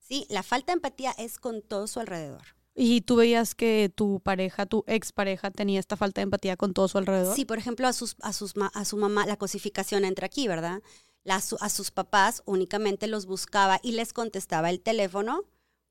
¿Sí? 0.00 0.26
La 0.28 0.42
falta 0.42 0.72
de 0.72 0.78
empatía 0.78 1.12
es 1.12 1.38
con 1.38 1.62
todo 1.62 1.86
su 1.86 2.00
alrededor. 2.00 2.42
¿Y 2.74 3.02
tú 3.02 3.14
veías 3.14 3.54
que 3.54 3.92
tu 3.94 4.18
pareja, 4.18 4.66
tu 4.66 4.82
expareja, 4.88 5.52
tenía 5.52 5.78
esta 5.78 5.96
falta 5.96 6.20
de 6.20 6.24
empatía 6.24 6.56
con 6.56 6.74
todo 6.74 6.88
su 6.88 6.98
alrededor? 6.98 7.36
Sí, 7.36 7.44
por 7.44 7.58
ejemplo, 7.58 7.86
a, 7.86 7.92
sus, 7.92 8.16
a, 8.22 8.32
sus, 8.32 8.54
a 8.74 8.84
su 8.84 8.96
mamá, 8.96 9.24
la 9.24 9.36
cosificación 9.36 10.04
entra 10.04 10.26
aquí, 10.26 10.48
¿verdad? 10.48 10.82
La, 11.22 11.36
a 11.36 11.68
sus 11.68 11.92
papás 11.92 12.42
únicamente 12.44 13.06
los 13.06 13.26
buscaba 13.26 13.78
y 13.84 13.92
les 13.92 14.12
contestaba 14.12 14.70
el 14.70 14.80
teléfono 14.80 15.44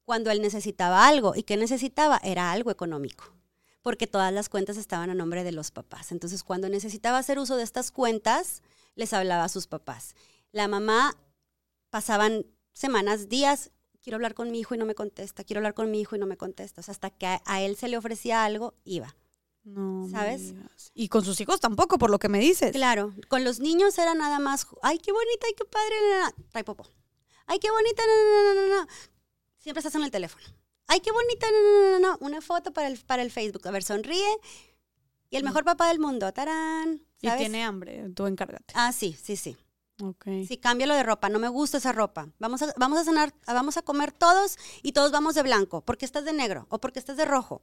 cuando 0.03 0.32
él 0.32 0.41
necesitaba 0.41 1.07
algo. 1.07 1.34
¿Y 1.34 1.43
qué 1.43 1.55
necesitaba? 1.55 2.20
Era 2.22 2.51
algo 2.51 2.72
económico, 2.72 3.34
porque 3.82 4.07
todas 4.07 4.32
las 4.32 4.49
cuentas 4.49 4.77
estaban 4.77 5.09
a 5.09 5.15
nombre 5.15 5.43
de 5.43 5.51
los 5.51 5.71
papás. 5.71 6.11
Entonces, 6.11 6.43
cuando 6.43 6.69
necesitaba 6.69 7.17
hacer 7.17 7.39
uso 7.39 7.57
de 7.57 7.63
estas 7.63 7.91
cuentas, 7.91 8.61
les 8.95 9.13
hablaba 9.13 9.43
a 9.43 9.49
sus 9.49 9.67
papás. 9.67 10.15
La 10.51 10.67
mamá 10.67 11.17
pasaban 11.89 12.45
semanas, 12.73 13.29
días, 13.29 13.71
quiero 14.01 14.15
hablar 14.15 14.34
con 14.34 14.51
mi 14.51 14.59
hijo 14.59 14.75
y 14.75 14.77
no 14.77 14.86
me 14.86 14.95
contesta, 14.95 15.43
quiero 15.43 15.59
hablar 15.59 15.73
con 15.73 15.89
mi 15.89 16.01
hijo 16.01 16.15
y 16.15 16.19
no 16.19 16.25
me 16.25 16.38
contesta. 16.38 16.82
O 16.82 16.84
sea, 16.84 16.91
hasta 16.91 17.09
que 17.09 17.39
a, 17.43 17.61
él 17.61 17.75
se 17.75 17.88
le 17.88 17.97
ofrecía 17.97 18.43
algo, 18.43 18.73
iba. 18.84 19.15
No. 19.63 20.07
¿Sabes? 20.09 20.55
Y 20.95 21.07
con 21.07 21.23
sus 21.23 21.39
hijos 21.39 21.59
tampoco, 21.59 21.99
por 21.99 22.09
lo 22.09 22.17
que 22.17 22.29
me 22.29 22.39
dices. 22.39 22.71
Claro, 22.71 23.13
con 23.29 23.43
los 23.43 23.59
niños 23.59 23.97
era 23.99 24.15
nada 24.15 24.39
más, 24.39 24.67
ay, 24.82 24.97
qué 24.97 25.11
bonita, 25.11 25.45
ay, 25.47 25.53
qué 25.55 25.65
padre, 25.65 26.36
trae 26.49 26.63
popo. 26.63 26.88
Ay, 27.45 27.59
qué 27.59 27.69
bonita, 27.69 28.01
no, 28.05 28.53
no, 28.53 28.67
no, 28.67 28.75
no, 28.82 28.88
Siempre 29.57 29.79
estás 29.79 29.93
en 29.95 30.03
el 30.03 30.09
teléfono. 30.09 30.43
Ay, 30.91 30.99
qué 30.99 31.09
bonita, 31.09 31.47
no, 31.49 31.61
no, 31.61 31.91
no, 31.91 31.99
no. 31.99 32.17
Una 32.19 32.41
foto 32.41 32.73
para 32.73 32.89
el, 32.89 32.99
para 32.99 33.23
el 33.23 33.31
Facebook. 33.31 33.65
A 33.65 33.71
ver, 33.71 33.81
sonríe. 33.81 34.27
Y 35.29 35.37
el 35.37 35.43
mejor 35.45 35.63
papá 35.63 35.87
del 35.87 35.99
mundo, 35.99 36.29
tarán. 36.33 37.01
Y 37.21 37.29
tiene 37.37 37.63
hambre, 37.63 38.09
tú 38.13 38.27
encárgate. 38.27 38.73
Ah, 38.75 38.91
sí, 38.91 39.15
sí, 39.23 39.37
sí. 39.37 39.55
Okay. 40.03 40.45
Sí, 40.45 40.57
cámbialo 40.57 40.93
de 40.93 41.03
ropa, 41.03 41.29
no 41.29 41.39
me 41.39 41.47
gusta 41.47 41.77
esa 41.77 41.93
ropa. 41.93 42.27
Vamos 42.39 42.61
a, 42.63 42.73
vamos 42.75 42.99
a 42.99 43.05
cenar, 43.05 43.33
vamos 43.47 43.77
a 43.77 43.83
comer 43.83 44.11
todos 44.11 44.57
y 44.83 44.91
todos 44.91 45.13
vamos 45.13 45.33
de 45.33 45.43
blanco, 45.43 45.79
porque 45.79 46.03
estás 46.03 46.25
de 46.25 46.33
negro 46.33 46.65
o 46.67 46.79
porque 46.79 46.99
estás 46.99 47.15
de 47.15 47.23
rojo. 47.23 47.61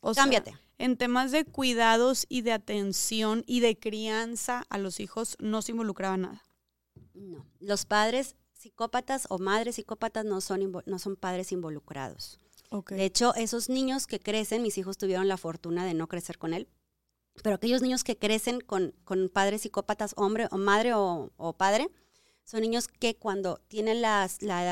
O 0.00 0.14
Cámbiate. 0.14 0.56
en 0.78 0.96
temas 0.96 1.30
de 1.30 1.44
cuidados 1.44 2.24
y 2.30 2.40
de 2.40 2.52
atención 2.52 3.44
y 3.46 3.60
de 3.60 3.78
crianza 3.78 4.64
a 4.70 4.78
los 4.78 4.98
hijos 4.98 5.36
no 5.40 5.60
se 5.60 5.72
involucraba 5.72 6.16
nada. 6.16 6.42
No, 7.12 7.44
los 7.60 7.84
padres 7.84 8.34
psicópatas 8.54 9.26
o 9.28 9.38
madres 9.38 9.74
psicópatas 9.74 10.24
no 10.24 10.40
son, 10.40 10.72
no 10.86 10.98
son 10.98 11.16
padres 11.16 11.52
involucrados. 11.52 12.38
De 12.88 13.04
hecho, 13.04 13.34
esos 13.34 13.68
niños 13.68 14.06
que 14.06 14.20
crecen, 14.20 14.62
mis 14.62 14.78
hijos 14.78 14.96
tuvieron 14.96 15.28
la 15.28 15.36
fortuna 15.36 15.84
de 15.84 15.94
no 15.94 16.08
crecer 16.08 16.38
con 16.38 16.54
él, 16.54 16.68
pero 17.42 17.56
aquellos 17.56 17.82
niños 17.82 18.04
que 18.04 18.16
crecen 18.16 18.60
con, 18.60 18.94
padres 19.32 19.62
psicópatas, 19.62 20.14
hombre 20.16 20.48
o 20.50 20.58
madre 20.58 20.92
o, 20.94 21.54
padre, 21.56 21.88
son 22.44 22.60
niños 22.60 22.88
que 22.88 23.14
cuando 23.16 23.58
tienen 23.68 24.02
la, 24.02 24.28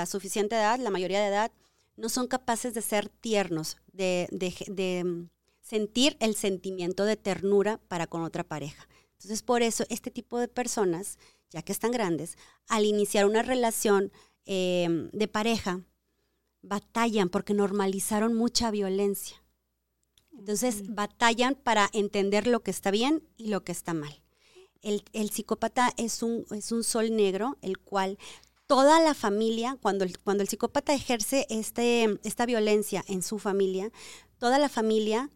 suficiente 0.06 0.56
edad, 0.56 0.78
la 0.78 0.90
mayoría 0.90 1.20
de 1.20 1.28
edad, 1.28 1.52
no 1.96 2.08
son 2.08 2.26
capaces 2.26 2.74
de 2.74 2.82
ser 2.82 3.08
tiernos, 3.08 3.76
de, 3.92 4.28
de, 4.30 5.04
mm, 5.04 5.28
sentir 5.60 6.16
el 6.20 6.34
sentimiento 6.34 7.04
de 7.04 7.16
ternura 7.16 7.78
para 7.88 8.06
con 8.06 8.22
otra 8.22 8.44
pareja. 8.44 8.88
Entonces, 9.12 9.42
por 9.42 9.62
eso, 9.62 9.84
este 9.90 10.10
tipo 10.10 10.38
de 10.38 10.48
personas, 10.48 11.18
ya 11.50 11.62
que 11.62 11.72
están 11.72 11.90
grandes, 11.90 12.36
al 12.68 12.84
iniciar 12.86 13.26
una 13.26 13.42
relación 13.42 14.10
em, 14.46 15.10
de 15.10 15.28
pareja, 15.28 15.82
batallan 16.62 17.28
porque 17.28 17.54
normalizaron 17.54 18.34
mucha 18.34 18.70
violencia. 18.70 19.42
Entonces 20.32 20.88
batallan 20.88 21.54
para 21.54 21.90
entender 21.92 22.46
lo 22.46 22.60
que 22.60 22.70
está 22.70 22.90
bien 22.90 23.22
y 23.36 23.48
lo 23.48 23.62
que 23.64 23.72
está 23.72 23.94
mal. 23.94 24.22
El, 24.82 25.30
psicópata 25.30 25.92
es 25.98 26.22
un, 26.22 26.46
es 26.52 26.72
un 26.72 26.84
sol 26.84 27.14
negro, 27.14 27.58
el 27.60 27.78
cual 27.78 28.18
toda 28.66 29.00
la 29.00 29.12
familia, 29.12 29.76
cuando 29.82 30.04
el, 30.04 30.18
cuando 30.18 30.42
el 30.42 30.48
psicópata 30.48 30.94
ejerce 30.94 31.46
este, 31.50 32.18
esta 32.24 32.46
violencia 32.46 33.04
en 33.06 33.22
su 33.22 33.38
familia, 33.38 33.92
toda 34.38 34.58
la 34.58 34.70
familia 34.70 35.30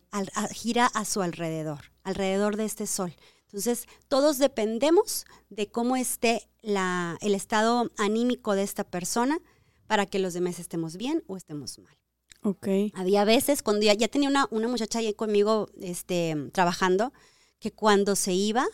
gira 0.52 0.86
a 0.86 1.04
su 1.04 1.20
alrededor, 1.20 1.92
alrededor 2.04 2.56
de 2.56 2.64
este 2.64 2.86
sol. 2.86 3.14
Entonces, 3.46 3.86
todos 4.08 4.38
dependemos 4.38 5.26
de 5.50 5.70
cómo 5.70 5.96
esté 5.96 6.48
la, 6.62 7.18
el 7.20 7.34
estado 7.34 7.90
anímico 7.98 8.54
de 8.54 8.62
esta 8.62 8.84
persona 8.84 9.38
para 9.86 10.06
que 10.06 10.18
los 10.18 10.34
demás 10.34 10.58
estemos 10.58 10.96
bien 10.96 11.22
o 11.26 11.36
estemos 11.36 11.78
mal. 11.78 11.96
Había 12.94 13.24
veces 13.24 13.62
cuando 13.62 13.86
ya, 13.86 13.96
tenía 14.08 14.28
una, 14.28 14.46
una, 14.50 14.68
muchacha 14.68 14.98
ahí 14.98 15.14
conmigo 15.14 15.68
este, 15.80 16.50
trabajando, 16.52 17.12
que 17.58 17.72
cuando 17.72 18.16
se 18.16 18.34
iba, 18.34 18.66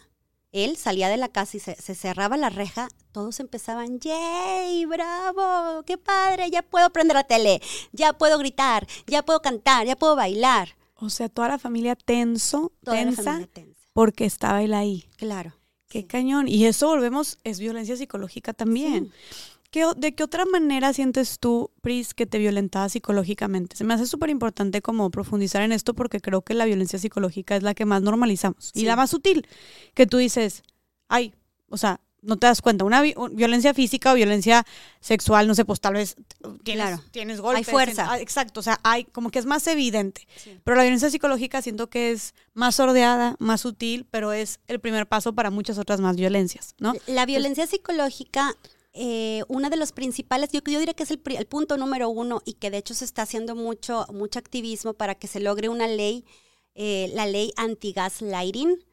él 0.51 0.77
salía 0.77 1.09
de 1.09 1.17
la 1.17 1.29
casa 1.29 1.57
y 1.57 1.61
se, 1.61 1.77
cerraba 1.77 2.37
la 2.37 2.51
reja, 2.51 2.89
todos 3.13 3.39
empezaban, 3.39 4.01
¡yay! 4.01 4.85
¡Bravo! 4.87 5.85
¡Qué 5.85 5.97
padre! 5.99 6.51
Ya 6.51 6.63
puedo 6.63 6.91
prender 6.91 7.15
la 7.15 7.25
tele, 7.25 7.63
ya 7.93 8.13
puedo 8.13 8.39
gritar, 8.39 8.89
ya 9.07 9.25
puedo 9.25 9.41
cantar, 9.41 9.87
ya 9.87 9.95
puedo 9.95 10.17
bailar. 10.17 10.77
O 10.97 11.09
sea, 11.09 11.29
toda 11.29 11.49
la 11.49 11.59
familia 11.59 11.95
tenso, 11.95 12.73
tensa, 12.83 13.49
porque 13.93 14.25
estaba 14.25 14.63
él 14.63 14.75
ahí. 14.75 15.09
Claro. 15.17 15.55
Qué 15.89 16.07
cañón. 16.07 16.47
Y 16.47 16.67
eso 16.67 16.89
volvemos, 16.89 17.39
es 17.43 17.59
violencia 17.59 17.97
psicológica 17.97 18.53
también. 18.53 19.13
¿De 19.73 20.15
qué 20.15 20.25
otra 20.25 20.45
manera 20.47 20.93
sientes 20.93 21.39
tú, 21.39 21.71
Pris, 21.81 22.13
que 22.13 22.27
te 22.27 22.39
violentaba 22.39 22.89
psicológicamente? 22.89 23.77
Se 23.77 23.85
me 23.85 23.95
hace 23.95 24.07
súper 24.07 24.31
importante 24.31 24.83
como 24.83 25.11
profundizar 25.11 25.63
en 25.63 25.71
esto 25.71 25.95
porque 25.95 26.21
creo 26.21 26.43
que 26.43 26.55
la 26.55 26.65
violencia 26.65 26.99
psicológica 26.99 27.55
es 27.55 27.63
la 27.63 27.75
que 27.75 27.85
más 27.85 28.03
normalizamos 28.03 28.73
y 28.75 28.85
la 28.85 28.97
más 28.97 29.11
sutil, 29.11 29.47
que 29.95 30.07
tú 30.07 30.17
dices, 30.17 30.65
ay, 31.09 31.35
o 31.69 31.77
sea, 31.77 32.01
no 32.23 32.37
te 32.37 32.47
das 32.47 32.61
cuenta, 32.61 32.85
una 32.85 33.01
violencia 33.01 33.73
física 33.73 34.13
o 34.13 34.15
violencia 34.15 34.67
sexual, 35.01 35.47
no 35.47 35.55
sé, 35.55 35.65
pues 35.65 35.81
tal 35.81 35.95
vez 35.95 36.17
tienes, 36.65 37.01
tienes 37.13 37.41
golpes. 37.41 37.69
Hay 37.69 37.73
fuerza. 37.73 38.11
Ah, 38.11 38.21
exacto, 38.21 38.61
o 38.61 38.63
sea, 38.63 38.79
hay 38.83 39.05
como 39.05 39.31
que 39.31 39.39
es 39.39 39.47
más 39.47 39.67
evidente. 39.69 40.27
Pero 40.65 40.77
la 40.77 40.83
violencia 40.83 41.11
psicológica 41.11 41.63
siento 41.63 41.89
que 41.89 42.11
es 42.11 42.35
más 42.55 42.75
sordeada, 42.75 43.37
más 43.39 43.61
sutil, 43.61 44.07
pero 44.11 44.33
es 44.33 44.61
el 44.67 44.81
primer 44.81 45.07
paso 45.07 45.33
para 45.33 45.51
muchas 45.51 45.79
otras 45.79 46.01
más 46.01 46.17
violencias, 46.17 46.75
¿no? 46.79 46.93
La 47.07 47.25
violencia 47.25 47.67
psicológica 47.67 48.57
eh, 48.93 49.43
una 49.49 49.71
de 49.71 49.77
los 49.77 49.93
principales, 49.93 50.51
yo, 50.53 50.61
yo 50.67 50.79
diría 50.79 50.95
que 50.95 51.05
es 51.05 51.11
el, 51.11 51.21
punto 51.47 51.77
número 51.77 52.09
uno 52.09 52.43
y 52.45 52.55
que 52.55 52.71
de 52.71 52.79
hecho 52.79 52.95
se 52.95 53.05
está 53.05 53.23
haciendo 53.23 53.55
mucho, 53.55 54.07
mucho 54.13 54.39
activismo 54.39 54.95
para 54.95 55.15
que 55.15 55.29
se 55.29 55.41
logre 55.41 55.69
una 55.69 55.87
ley, 55.87 56.25
eh, 56.75 57.11
la 57.15 57.27
ley 57.27 57.53
anti-gaslighting, 57.57 58.85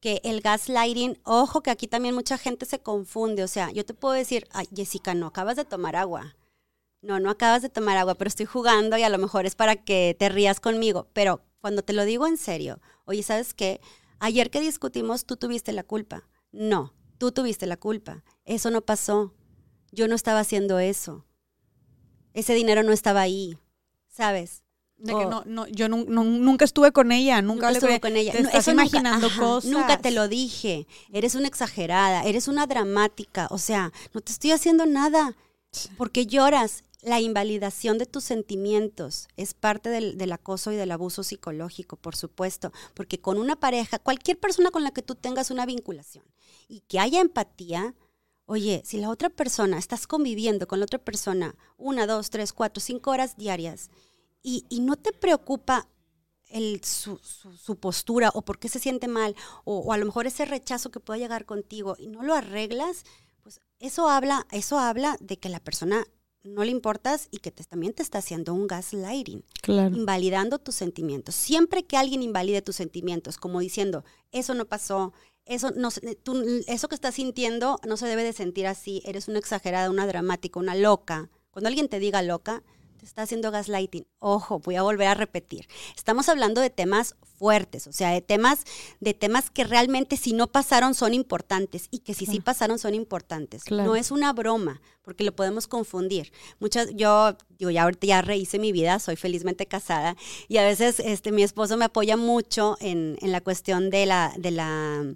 que 0.00 0.20
el 0.24 0.40
gaslighting, 0.40 1.18
ojo 1.24 1.62
que 1.62 1.70
aquí 1.70 1.86
también 1.86 2.14
mucha 2.14 2.38
gente 2.38 2.66
se 2.66 2.80
confunde, 2.80 3.44
o 3.44 3.48
sea, 3.48 3.70
yo 3.70 3.84
te 3.84 3.94
puedo 3.94 4.14
decir, 4.14 4.48
ay, 4.52 4.68
Jessica, 4.74 5.14
no 5.14 5.26
acabas 5.26 5.56
de 5.56 5.64
tomar 5.64 5.96
agua. 5.96 6.36
No, 7.02 7.20
no 7.20 7.30
acabas 7.30 7.62
de 7.62 7.68
tomar 7.68 7.96
agua, 7.98 8.16
pero 8.16 8.28
estoy 8.28 8.46
jugando 8.46 8.96
y 8.96 9.04
a 9.04 9.08
lo 9.08 9.18
mejor 9.18 9.46
es 9.46 9.54
para 9.54 9.76
que 9.76 10.16
te 10.18 10.28
rías 10.28 10.58
conmigo, 10.58 11.08
pero 11.12 11.42
cuando 11.60 11.82
te 11.82 11.92
lo 11.92 12.04
digo 12.04 12.26
en 12.26 12.36
serio, 12.36 12.80
oye, 13.04 13.22
¿sabes 13.22 13.54
qué? 13.54 13.80
Ayer 14.18 14.50
que 14.50 14.60
discutimos, 14.60 15.24
tú 15.24 15.36
tuviste 15.36 15.72
la 15.72 15.84
culpa. 15.84 16.28
No, 16.50 16.94
tú 17.18 17.32
tuviste 17.32 17.66
la 17.66 17.76
culpa. 17.76 18.24
Eso 18.46 18.70
no 18.70 18.80
pasó. 18.80 19.34
Yo 19.92 20.08
no 20.08 20.14
estaba 20.14 20.40
haciendo 20.40 20.78
eso. 20.78 21.26
Ese 22.32 22.54
dinero 22.54 22.82
no 22.82 22.92
estaba 22.92 23.20
ahí, 23.20 23.58
¿sabes? 24.08 24.62
De 24.98 25.12
que 25.12 25.26
no, 25.26 25.42
no, 25.44 25.66
yo 25.66 25.88
nunca 25.88 26.64
estuve 26.64 26.90
con 26.90 27.12
ella, 27.12 27.42
nunca, 27.42 27.70
estuve 27.70 28.00
con 28.00 28.16
ella. 28.16 28.32
Te 28.32 28.70
imaginando 28.70 29.28
cosas. 29.38 29.70
Nunca 29.70 29.98
te 29.98 30.10
lo 30.10 30.26
dije. 30.26 30.86
Eres 31.12 31.34
una 31.34 31.48
exagerada, 31.48 32.24
eres 32.24 32.48
una 32.48 32.66
dramática. 32.66 33.46
O 33.50 33.58
sea, 33.58 33.92
no 34.14 34.22
te 34.22 34.32
estoy 34.32 34.52
haciendo 34.52 34.86
nada. 34.86 35.36
Porque 35.98 36.26
lloras. 36.26 36.82
La 37.02 37.20
invalidación 37.20 37.98
de 37.98 38.06
tus 38.06 38.24
sentimientos 38.24 39.28
es 39.36 39.54
parte 39.54 39.90
del, 39.90 40.18
del, 40.18 40.32
acoso 40.32 40.72
y 40.72 40.76
del 40.76 40.90
abuso 40.90 41.22
psicológico, 41.22 41.96
por 41.96 42.16
supuesto, 42.16 42.72
porque 42.94 43.20
con 43.20 43.38
una 43.38 43.54
pareja, 43.54 44.00
cualquier 44.00 44.40
persona 44.40 44.72
con 44.72 44.82
la 44.82 44.90
que 44.90 45.02
tú 45.02 45.14
tengas 45.14 45.52
una 45.52 45.66
vinculación 45.66 46.24
y 46.66 46.80
que 46.80 46.98
haya 46.98 47.20
empatía, 47.20 47.94
oye, 48.46 48.82
si 48.84 48.98
la 48.98 49.10
otra 49.10 49.28
persona, 49.28 49.78
estás 49.78 50.06
conviviendo 50.06 50.66
con 50.66 50.80
la 50.80 50.84
otra 50.84 50.98
persona 50.98 51.54
una, 51.76 52.06
dos, 52.06 52.30
tres, 52.30 52.52
cuatro, 52.52 52.80
cinco 52.80 53.10
horas 53.10 53.36
diarias 53.36 53.90
y, 54.42 54.64
no 54.80 54.96
te 54.96 55.12
preocupa 55.12 55.88
el, 56.48 56.80
su, 56.84 57.18
postura 57.80 58.30
o 58.32 58.42
por 58.42 58.58
qué 58.58 58.68
se 58.68 58.78
siente 58.78 59.08
mal 59.08 59.34
o, 59.64 59.78
o, 59.78 59.92
a 59.92 59.98
lo 59.98 60.06
mejor 60.06 60.26
ese 60.26 60.44
rechazo 60.44 60.90
que 60.90 61.00
pueda 61.00 61.18
llegar 61.18 61.44
contigo 61.44 61.96
y 61.98 62.06
no 62.06 62.22
lo 62.22 62.34
arreglas, 62.34 63.02
pues 63.42 63.60
eso 63.80 64.08
habla, 64.08 64.46
eso 64.52 64.78
habla 64.78 65.16
de 65.20 65.38
que 65.38 65.48
la 65.48 65.60
persona 65.60 66.06
no 66.46 66.64
le 66.64 66.70
importas 66.70 67.28
y 67.30 67.38
que 67.38 67.50
también 67.50 67.92
te 67.92 68.02
está 68.02 68.18
haciendo 68.18 68.54
un 68.54 68.66
gaslighting, 68.66 69.44
invalidando 69.66 70.58
tus 70.58 70.76
sentimientos. 70.76 71.34
Siempre 71.34 71.84
que 71.84 71.96
alguien 71.96 72.22
invalide 72.22 72.62
tus 72.62 72.76
sentimientos, 72.76 73.36
como 73.36 73.60
diciendo, 73.60 74.04
eso 74.30 74.54
no 74.54 74.64
pasó, 74.64 75.12
eso, 75.46 75.70
no, 75.70 75.90
tú, 76.22 76.62
eso 76.66 76.88
que 76.88 76.94
estás 76.94 77.14
sintiendo 77.14 77.78
no 77.86 77.96
se 77.96 78.06
debe 78.06 78.24
de 78.24 78.32
sentir 78.32 78.66
así, 78.66 79.02
eres 79.06 79.28
una 79.28 79.38
exagerada, 79.38 79.90
una 79.90 80.06
dramática, 80.06 80.58
una 80.58 80.74
loca. 80.74 81.30
Cuando 81.50 81.68
alguien 81.68 81.88
te 81.88 82.00
diga 82.00 82.20
loca, 82.20 82.62
te 82.98 83.06
está 83.06 83.22
haciendo 83.22 83.50
gaslighting. 83.50 84.06
Ojo, 84.18 84.58
voy 84.58 84.76
a 84.76 84.82
volver 84.82 85.08
a 85.08 85.14
repetir. 85.14 85.68
Estamos 85.96 86.28
hablando 86.28 86.60
de 86.60 86.70
temas 86.70 87.14
fuertes, 87.38 87.86
o 87.86 87.92
sea, 87.92 88.10
de 88.10 88.22
temas, 88.22 88.64
de 89.00 89.14
temas 89.14 89.50
que 89.50 89.64
realmente 89.64 90.16
si 90.16 90.32
no 90.32 90.48
pasaron 90.48 90.94
son 90.94 91.14
importantes 91.14 91.88
y 91.90 92.00
que 92.00 92.14
si 92.14 92.26
sí 92.26 92.40
pasaron 92.40 92.78
son 92.78 92.94
importantes. 92.94 93.70
No 93.70 93.94
es 93.94 94.10
una 94.10 94.32
broma, 94.32 94.80
porque 95.02 95.24
lo 95.24 95.34
podemos 95.36 95.66
confundir. 95.66 96.32
Muchas, 96.58 96.88
yo 96.94 97.36
digo, 97.58 97.70
ya 97.70 97.84
ahorita 97.84 98.06
ya 98.06 98.22
rehice 98.22 98.58
mi 98.58 98.72
vida, 98.72 98.98
soy 98.98 99.16
felizmente 99.16 99.66
casada 99.66 100.16
y 100.48 100.56
a 100.56 100.64
veces 100.64 100.98
este, 101.00 101.30
mi 101.30 101.42
esposo 101.42 101.76
me 101.76 101.84
apoya 101.84 102.16
mucho 102.16 102.76
en, 102.80 103.16
en 103.20 103.32
la 103.32 103.40
cuestión 103.40 103.90
de 103.90 104.06
la, 104.06 104.32
de 104.36 104.50
la 104.50 105.14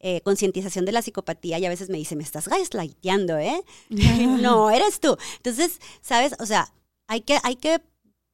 eh, 0.00 0.20
concientización 0.22 0.84
de 0.84 0.92
la 0.92 1.02
psicopatía 1.02 1.58
y 1.58 1.66
a 1.66 1.68
veces 1.68 1.88
me 1.90 1.98
dice, 1.98 2.16
me 2.16 2.22
estás 2.22 2.48
gaslighteando, 2.48 3.38
¿eh? 3.38 3.62
no, 3.88 4.70
eres 4.70 5.00
tú. 5.00 5.16
Entonces, 5.36 5.80
¿sabes? 6.00 6.34
O 6.38 6.46
sea, 6.46 6.72
hay 7.06 7.22
que, 7.22 7.38
hay 7.42 7.56
que 7.56 7.80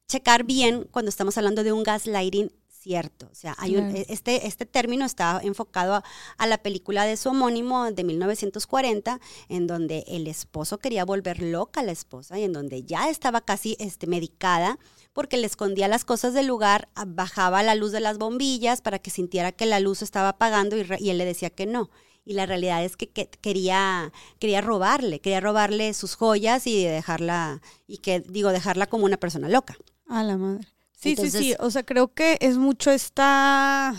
checar 0.07 0.43
bien 0.43 0.87
cuando 0.91 1.09
estamos 1.09 1.37
hablando 1.37 1.63
de 1.63 1.71
un 1.71 1.83
gaslighting 1.83 2.51
cierto. 2.85 3.27
O 3.31 3.35
sea, 3.35 3.55
hay 3.57 3.75
e, 3.77 4.05
este, 4.09 4.45
este 4.45 4.67
término 4.67 5.05
está 5.05 5.41
enfocado 5.43 6.03
a, 6.37 6.47
la 6.47 6.59
película 6.59 7.05
de 7.05 7.17
su 7.17 7.29
homónimo 7.29 7.91
de 7.91 8.03
1940, 8.03 9.19
en 9.49 9.65
donde 9.65 10.03
el 10.07 10.27
esposo 10.27 10.77
quería 10.77 11.03
volver 11.03 11.41
loca 11.41 11.79
a 11.79 11.83
la 11.83 11.91
esposa 11.91 12.37
y 12.37 12.43
en 12.43 12.53
donde 12.53 12.83
ya 12.83 13.09
estaba 13.09 13.41
casi 13.41 13.75
este, 13.79 14.05
medicada 14.05 14.77
porque 15.15 15.37
le 15.37 15.47
escondía 15.47 15.87
las 15.87 16.05
cosas 16.05 16.35
del 16.35 16.45
lugar, 16.45 16.89
bajaba 17.07 17.63
la 17.63 17.73
luz 17.73 17.93
de 17.93 18.01
las 18.01 18.19
bombillas 18.19 18.81
para 18.81 18.99
que 18.99 19.09
sintiera 19.09 19.53
que 19.53 19.65
la 19.65 19.79
luz 19.79 20.01
estaba 20.03 20.29
apagando 20.29 20.77
y, 20.77 20.85
y 20.99 21.09
él 21.09 21.17
le 21.17 21.25
decía 21.25 21.49
que 21.49 21.65
no 21.65 21.89
y 22.25 22.33
la 22.33 22.45
realidad 22.45 22.83
es 22.83 22.97
que, 22.97 23.07
quería, 23.07 24.11
quería 24.39 24.59
robarle, 24.59 25.21
quería 25.21 25.39
robarle 25.39 25.93
sus 25.93 26.15
joyas 26.15 26.65
y 26.65 26.83
dejarla, 26.83 27.61
y 27.87 27.99
que 27.99 28.19
digo, 28.19 28.49
dejarla 28.51 28.87
como 28.87 29.05
una 29.05 29.17
persona 29.17 29.47
loca. 29.47 29.77
A 30.07 30.23
la 30.23 30.35
madre. 30.35 30.67
Sí, 30.91 31.15
sí, 31.15 31.29
sí. 31.29 31.53
O 31.59 31.69
sea, 31.69 31.83
creo 31.83 32.13
que 32.13 32.37
es 32.41 32.57
mucho 32.57 32.89
esta. 32.89 33.93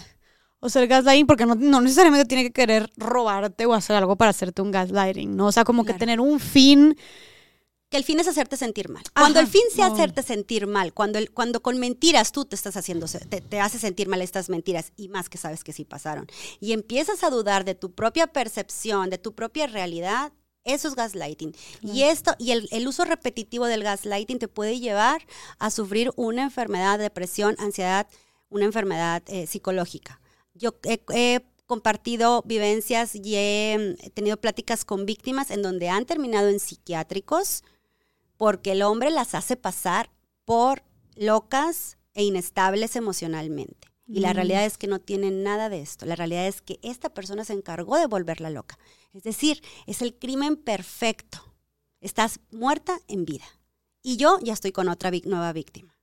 O 0.59 0.69
sea, 0.69 0.83
el 0.83 0.89
gaslighting, 0.89 1.27
porque 1.27 1.47
no, 1.47 1.55
no, 1.55 1.81
necesariamente 1.81 2.27
tiene 2.27 2.43
que 2.43 2.53
querer 2.53 2.91
robarte 2.97 3.65
o 3.67 3.75
hacer 3.75 3.95
algo 3.95 4.17
para 4.17 4.31
hacerte 4.31 4.63
un 4.63 4.73
gaslighting, 4.73 5.37
¿no? 5.37 5.47
O 5.47 5.53
sea, 5.53 5.63
como 5.63 5.85
que 5.85 5.95
tener 5.95 6.21
un 6.21 6.41
fin. 6.41 6.97
Que 7.89 7.97
el 7.97 8.05
fin 8.05 8.19
es 8.19 8.27
hacerte 8.27 8.57
sentir 8.57 8.89
mal. 8.89 9.05
Cuando 9.15 9.39
el 9.39 9.47
fin 9.47 9.63
sea 9.73 9.87
hacerte 9.87 10.23
sentir 10.23 10.67
mal, 10.67 10.93
cuando, 10.93 11.19
el, 11.19 11.31
cuando 11.31 11.63
con 11.63 11.79
mentiras 11.79 12.33
tú 12.33 12.45
te 12.45 12.57
estás 12.57 12.77
haciendo, 12.77 13.07
te, 13.07 13.41
te 13.41 13.61
hace 13.61 13.79
sentir 13.79 14.09
mal 14.09 14.23
estas 14.23 14.49
mentiras 14.49 14.93
y 14.97 15.09
más 15.09 15.29
que 15.29 15.39
sabes 15.39 15.63
que 15.63 15.73
sí 15.73 15.85
pasaron, 15.85 16.27
y 16.59 16.73
empiezas 16.73 17.23
a 17.23 17.31
dudar 17.31 17.65
de 17.65 17.77
tu 17.77 17.93
propia 17.93 18.27
percepción, 18.27 19.09
de 19.09 19.19
tu 19.19 19.35
propia 19.35 19.69
realidad, 19.69 20.33
eso 20.67 20.89
es 20.89 20.97
gaslighting. 20.97 21.55
Y 21.81 22.03
esto, 22.03 22.35
y 22.39 22.51
el, 22.51 22.89
uso 22.89 23.05
repetitivo 23.05 23.67
del 23.67 23.85
gaslighting 23.85 24.41
te 24.41 24.49
puede 24.49 24.81
llevar 24.81 25.25
a 25.59 25.71
sufrir 25.71 26.11
una 26.17 26.43
enfermedad, 26.43 26.99
depresión, 26.99 27.55
ansiedad, 27.61 28.09
una 28.49 28.65
enfermedad 28.65 29.23
eh, 29.29 29.47
psicológica. 29.47 30.21
Yo 30.55 30.77
he, 30.83 31.41
compartido 31.67 32.43
vivencias 32.47 33.15
y 33.15 33.37
he, 33.37 33.97
tenido 34.15 34.37
pláticas 34.37 34.85
con 34.85 35.07
víctimas 35.07 35.51
en 35.51 35.63
donde 35.63 35.89
han 35.89 36.05
terminado 36.05 36.49
en 36.49 36.61
psiquiátricos 36.61 37.63
porque 38.37 38.73
el 38.73 38.83
hombre 38.83 39.11
las 39.11 39.35
hace 39.35 39.57
pasar 39.57 40.11
por 40.45 40.83
locas 41.15 41.99
e 42.15 42.25
inestables 42.25 42.97
emocionalmente. 42.97 43.89
Y 44.09 44.21
la 44.21 44.33
realidad 44.33 44.65
es 44.65 44.79
que 44.79 44.87
no 44.87 45.01
tienen 45.01 45.43
nada 45.43 45.69
de 45.69 45.81
esto. 45.81 46.07
La 46.07 46.15
realidad 46.15 46.47
es 46.47 46.63
que 46.63 46.79
esta 46.83 47.13
persona 47.13 47.45
se 47.45 47.55
encargó 47.55 47.97
de 47.97 48.07
volverla 48.07 48.51
loca. 48.51 48.79
Es 49.13 49.25
decir, 49.25 49.63
es 49.87 50.01
el 50.01 50.15
crimen 50.15 50.57
perfecto. 50.57 51.39
Estás 52.01 52.39
muerta 52.53 53.01
en 53.09 53.25
vida. 53.25 53.45
Y 54.03 54.17
yo 54.17 54.39
ya 54.43 54.53
estoy 54.53 54.71
con 54.71 54.89
otra 54.89 55.11
nueva 55.25 55.53
víctima. 55.53 55.99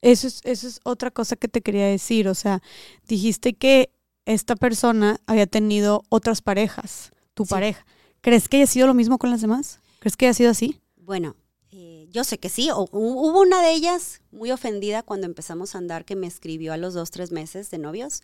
Eso 0.00 0.28
es, 0.28 0.42
eso 0.44 0.68
es 0.68 0.80
otra 0.84 1.10
cosa 1.10 1.34
que 1.34 1.48
te 1.48 1.60
quería 1.60 1.88
decir. 1.88 2.28
O 2.28 2.34
sea, 2.34 2.62
dijiste 3.08 3.54
que 3.54 3.90
esta 4.26 4.54
persona 4.54 5.18
había 5.26 5.48
tenido 5.48 6.04
otras 6.10 6.40
parejas, 6.40 7.10
tu 7.34 7.46
pareja. 7.46 7.84
¿Crees 8.20 8.48
que 8.48 8.58
haya 8.58 8.66
sido 8.68 8.86
lo 8.86 8.94
mismo 8.94 9.18
con 9.18 9.30
las 9.30 9.40
demás? 9.40 9.80
¿Crees 9.98 10.16
que 10.16 10.26
haya 10.26 10.34
sido 10.34 10.50
así? 10.50 10.80
Bueno, 10.96 11.34
yo 12.14 12.22
sé 12.22 12.38
que 12.38 12.48
sí. 12.48 12.70
hubo 12.72 13.40
una 13.40 13.60
de 13.60 13.72
ellas 13.72 14.22
muy 14.30 14.52
ofendida 14.52 15.02
cuando 15.02 15.26
empezamos 15.26 15.74
a 15.74 15.78
andar 15.78 16.04
que 16.04 16.14
me 16.14 16.28
escribió 16.28 16.72
a 16.72 16.76
los 16.76 16.94
dos, 16.94 17.10
tres 17.10 17.32
meses 17.32 17.72
de 17.72 17.78
novios 17.78 18.22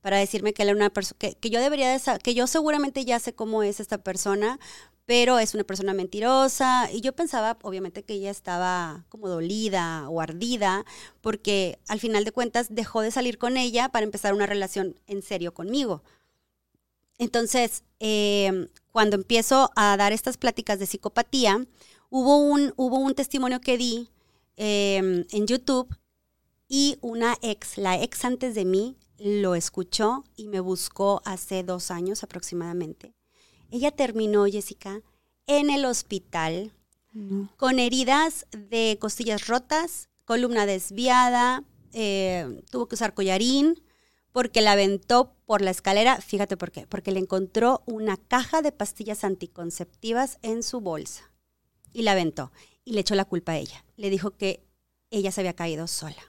para 0.00 0.16
decirme 0.16 0.52
que 0.52 0.62
él 0.62 0.68
era 0.68 0.76
una 0.76 0.90
persona, 0.90 1.18
que, 1.18 1.50
yo 1.50 1.60
debería 1.60 1.90
de 1.90 2.18
que 2.20 2.34
yo 2.34 2.46
seguramente 2.46 3.04
ya 3.04 3.18
sé 3.18 3.34
cómo 3.34 3.64
es 3.64 3.80
esta 3.80 3.98
persona, 3.98 4.60
pero 5.06 5.40
es 5.40 5.54
una 5.54 5.64
persona 5.64 5.92
mentirosa. 5.92 6.88
Y 6.92 7.00
yo 7.00 7.14
pensaba, 7.14 7.58
obviamente, 7.62 8.04
que 8.04 8.14
ella 8.14 8.30
estaba 8.30 9.04
como 9.08 9.28
dolida 9.28 10.08
o 10.08 10.20
ardida, 10.20 10.84
porque 11.20 11.80
al 11.88 11.98
final 11.98 12.24
de 12.24 12.30
cuentas 12.30 12.68
dejó 12.70 13.00
de 13.00 13.10
salir 13.10 13.38
con 13.38 13.56
ella 13.56 13.88
para 13.88 14.04
empezar 14.04 14.34
una 14.34 14.46
relación 14.46 15.00
en 15.08 15.20
serio 15.20 15.52
conmigo. 15.52 16.04
Entonces, 17.18 17.82
em, 17.98 18.68
cuando 18.92 19.16
empiezo 19.16 19.70
a 19.74 19.96
dar 19.96 20.12
estas 20.12 20.36
pláticas 20.36 20.78
de 20.78 20.86
psicopatía, 20.86 21.66
hubo 22.12 22.36
un, 22.36 22.74
hubo 22.76 22.98
un 22.98 23.14
testimonio 23.14 23.60
que 23.62 23.78
di 23.78 24.10
em, 24.56 25.24
en 25.30 25.46
YouTube 25.46 25.88
y 26.68 26.98
una 27.00 27.36
ex, 27.40 27.78
la 27.78 28.00
ex 28.00 28.26
antes 28.26 28.54
de 28.54 28.66
mí, 28.66 28.96
lo 29.18 29.54
escuchó 29.54 30.24
y 30.36 30.48
me 30.48 30.60
buscó 30.60 31.22
hace 31.24 31.62
dos 31.62 31.90
años 31.90 32.22
aproximadamente. 32.22 33.14
Ella 33.70 33.90
terminó, 33.92 34.44
Jessica, 34.44 35.00
en 35.46 35.70
el 35.70 35.84
hospital 35.86 36.72
con 37.56 37.78
heridas 37.78 38.46
de 38.52 38.96
costillas 38.98 39.46
rotas, 39.46 40.08
columna 40.24 40.64
desviada, 40.64 41.62
eh, 41.92 42.62
tuvo 42.70 42.88
que 42.88 42.94
usar 42.94 43.12
collarín 43.12 43.82
porque 44.32 44.62
la 44.62 44.72
aventó 44.72 45.34
por 45.44 45.60
la 45.60 45.70
escalera. 45.70 46.22
Fíjate 46.22 46.56
por 46.56 46.70
qué. 46.70 46.86
Porque 46.86 47.12
le 47.12 47.20
encontró 47.20 47.82
una 47.84 48.16
caja 48.16 48.62
de 48.62 48.72
pastillas 48.72 49.24
anticonceptivas 49.24 50.38
en 50.40 50.62
su 50.62 50.80
bolsa 50.80 51.31
y 51.92 52.02
la 52.02 52.12
aventó 52.12 52.52
y 52.84 52.92
le 52.92 53.00
echó 53.00 53.14
la 53.14 53.24
culpa 53.24 53.52
a 53.52 53.56
ella. 53.56 53.84
Le 53.96 54.10
dijo 54.10 54.32
que 54.32 54.64
ella 55.10 55.30
se 55.30 55.40
había 55.40 55.54
caído 55.54 55.86
sola. 55.86 56.22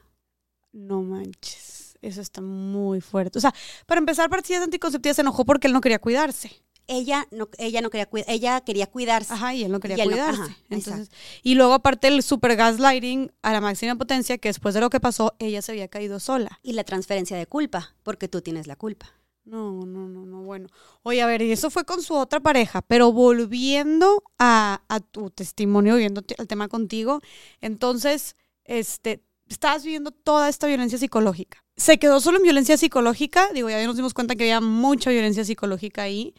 No 0.72 1.01
manches. 1.01 1.97
Eso 2.01 2.22
está 2.22 2.41
muy 2.41 2.99
fuerte. 2.99 3.38
O 3.38 3.41
sea, 3.41 3.53
para 3.86 3.99
empezar, 3.99 4.30
pastillas 4.30 4.64
anticonceptivas 4.64 5.16
se 5.16 5.22
enojó 5.22 5.45
porque 5.45 5.68
él 5.68 5.74
no 5.74 5.82
quería 5.82 5.99
cuidarse. 5.99 6.51
Ella 6.86 7.26
no, 7.32 7.47
ella 7.59 7.80
no 7.80 7.89
quería 7.89 8.09
ella 8.28 8.59
quería 8.59 8.88
cuidarse. 8.88 9.32
Ajá, 9.32 9.53
y 9.53 9.64
él 9.64 9.72
no 9.72 9.80
quería 9.80 10.03
cuidarse. 10.03 10.53
Entonces, 10.70 11.11
y 11.41 11.55
luego 11.55 11.74
aparte 11.74 12.09
el 12.09 12.22
super 12.24 12.57
gaslighting 12.57 13.32
a 13.41 13.53
la 13.53 13.61
máxima 13.61 13.95
potencia, 13.95 14.38
que 14.38 14.49
después 14.49 14.74
de 14.76 14.82
lo 14.82 14.89
que 14.89 14.99
pasó, 14.99 15.34
ella 15.39 15.61
se 15.61 15.72
había 15.72 15.88
caído 15.88 16.20
sola. 16.20 16.59
Y 16.61 16.74
la 16.74 16.84
transferencia 16.84 17.38
de 17.38 17.47
culpa, 17.47 17.95
porque 18.03 18.28
tú 18.28 18.41
tienes 18.41 18.68
la 18.68 18.76
culpa. 18.76 19.14
No, 19.46 19.86
no, 19.86 20.08
no, 20.08 20.26
no, 20.26 20.41
bueno. 20.44 20.70
Oye, 21.02 21.22
a 21.22 21.26
ver, 21.28 21.41
y 21.41 21.52
eso 21.52 21.70
fue 21.70 21.84
con 21.84 22.02
su 22.02 22.16
otra 22.16 22.39
pareja, 22.39 22.82
pero 22.82 23.12
volviendo 23.12 24.24
a, 24.39 24.82
tu 25.12 25.30
testimonio, 25.30 25.98
viendo 25.98 26.22
el 26.38 26.48
tema 26.48 26.70
contigo, 26.70 27.20
entonces, 27.60 28.36
este, 28.64 29.22
estabas 29.48 29.84
viviendo 29.84 30.12
toda 30.12 30.48
esta 30.48 30.68
violencia 30.68 30.98
psicológica 30.98 31.64
se 31.76 31.98
quedó 31.98 32.20
solo 32.20 32.38
en 32.38 32.44
violencia 32.44 32.78
psicológica. 32.78 33.50
Digo, 33.54 33.70
ya 33.70 33.86
nos 33.86 33.96
dimos 33.96 34.14
cuenta 34.14 34.36
que 34.36 34.44
había 34.44 34.62
mucha 34.62 35.10
violencia 35.10 35.46
psicológica 35.46 36.04
ahí, 36.04 36.34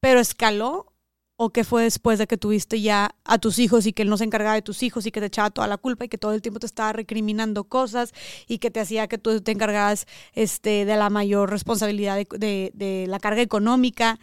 pero 0.00 0.20
escaló. 0.20 0.91
¿O 1.36 1.50
qué 1.50 1.64
fue 1.64 1.84
después 1.84 2.18
de 2.18 2.26
que 2.26 2.36
tuviste 2.36 2.80
ya 2.80 3.16
a 3.24 3.38
tus 3.38 3.58
hijos 3.58 3.86
y 3.86 3.92
que 3.92 4.02
él 4.02 4.10
no 4.10 4.16
se 4.16 4.24
encargaba 4.24 4.54
de 4.54 4.62
tus 4.62 4.82
hijos 4.82 5.06
y 5.06 5.10
que 5.10 5.20
te 5.20 5.26
echaba 5.26 5.50
toda 5.50 5.66
la 5.66 5.76
culpa 5.76 6.04
y 6.04 6.08
que 6.08 6.18
todo 6.18 6.32
el 6.32 6.42
tiempo 6.42 6.60
te 6.60 6.66
estaba 6.66 6.92
recriminando 6.92 7.64
cosas 7.64 8.12
y 8.46 8.58
que 8.58 8.70
te 8.70 8.80
hacía 8.80 9.08
que 9.08 9.18
tú 9.18 9.40
te 9.40 9.50
encargabas 9.50 10.06
este, 10.34 10.84
de 10.84 10.96
la 10.96 11.10
mayor 11.10 11.50
responsabilidad 11.50 12.16
de, 12.16 12.70
de 12.74 13.06
la 13.08 13.18
carga 13.18 13.42
económica? 13.42 14.20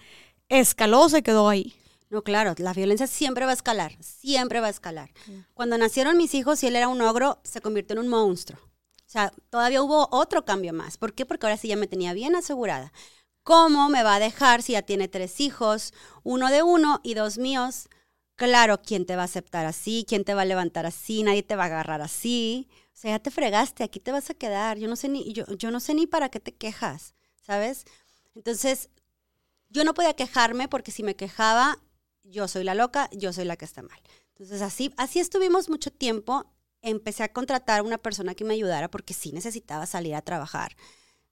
¿Escaló 0.48 1.02
o 1.02 1.10
se 1.10 1.24
quedó 1.24 1.50
ahí? 1.50 1.76
No, 2.10 2.24
claro, 2.24 2.56
la 2.58 2.74
violencia 2.74 3.06
siempre 3.06 3.46
va 3.46 3.52
a 3.52 3.54
escalar, 3.54 3.96
siempre 4.00 4.60
va 4.60 4.68
a 4.68 4.72
escalar. 4.72 5.12
Cuando 5.54 5.78
nacieron 5.78 6.18
mis 6.18 6.34
hijos 6.34 6.64
y 6.64 6.68
él 6.68 6.76
era 6.76 6.88
un 6.88 7.02
ogro, 7.02 7.40
se 7.44 7.62
convirtió 7.62 7.94
en 7.94 8.00
un 8.00 8.08
monstruo. 8.08 8.60
O 8.62 9.12
sea, 9.12 9.32
todavía 9.50 9.82
hubo 9.84 10.08
otro 10.12 10.44
cambio 10.44 10.74
más. 10.74 10.98
¿Por 10.98 11.14
qué? 11.14 11.26
Porque 11.26 11.46
ahora 11.46 11.58
sí 11.58 11.68
ya 11.68 11.76
me 11.76 11.88
tenía 11.88 12.14
bien 12.14 12.36
asegurada. 12.36 12.92
¿Cómo 13.50 13.90
me 13.90 14.04
va 14.04 14.14
a 14.14 14.20
dejar 14.20 14.62
si 14.62 14.74
ya 14.74 14.84
tiene 14.84 15.08
tres 15.08 15.40
hijos, 15.40 15.92
uno 16.22 16.52
de 16.52 16.62
uno 16.62 17.02
y 17.02 17.16
dos 17.16 17.40
míos? 17.40 17.90
Claro, 18.36 18.80
¿quién 18.84 19.08
te 19.08 19.16
va 19.16 19.24
a 19.24 19.26
aceptar 19.26 19.66
así? 19.66 20.06
¿Quién 20.08 20.24
te 20.24 20.36
va 20.36 20.44
a 20.44 20.46
levantar 20.46 20.86
así? 20.86 21.24
Nadie 21.24 21.42
te 21.42 21.56
va 21.56 21.64
a 21.64 21.66
agarrar 21.66 22.00
así. 22.00 22.70
O 22.90 22.92
sea, 22.94 23.18
ya 23.18 23.20
te 23.20 23.32
fregaste, 23.32 23.84
aquí 23.84 24.00
te 24.00 24.12
vas 24.12 24.30
a 24.30 24.36
quedar. 24.36 24.78
Yo 24.78 24.88
no 24.88 24.96
sé 24.96 25.10
ni, 25.10 25.34
yo, 25.34 25.72
no 25.72 25.80
sé 25.80 25.96
ni 25.96 26.06
para 26.06 26.30
qué 26.30 26.40
te 26.40 26.54
quejas, 26.54 27.16
¿sabes? 27.42 27.86
Entonces, 28.36 28.92
yo 29.70 29.84
no 29.84 29.96
podía 29.96 30.14
quejarme 30.14 30.68
porque 30.68 30.92
si 30.92 31.02
me 31.02 31.16
quejaba, 31.16 31.80
yo 32.22 32.48
soy 32.48 32.64
la 32.64 32.76
loca, 32.76 33.10
yo 33.14 33.34
soy 33.34 33.46
la 33.46 33.58
que 33.58 33.66
está 33.66 33.82
mal. 33.82 34.00
Entonces, 34.36 34.62
así, 34.62 34.94
así 34.96 35.20
estuvimos 35.20 35.72
mucho 35.72 35.90
tiempo 35.90 36.46
empecé 36.84 37.24
a 37.24 37.34
contratar 37.34 37.80
a 37.80 37.84
una 37.84 37.98
persona 37.98 38.36
que 38.36 38.46
me 38.46 38.54
ayudara 38.54 38.92
porque 38.92 39.16
sí 39.16 39.32
necesitaba 39.32 39.88
salir 39.88 40.14
a 40.14 40.22
trabajar. 40.22 40.76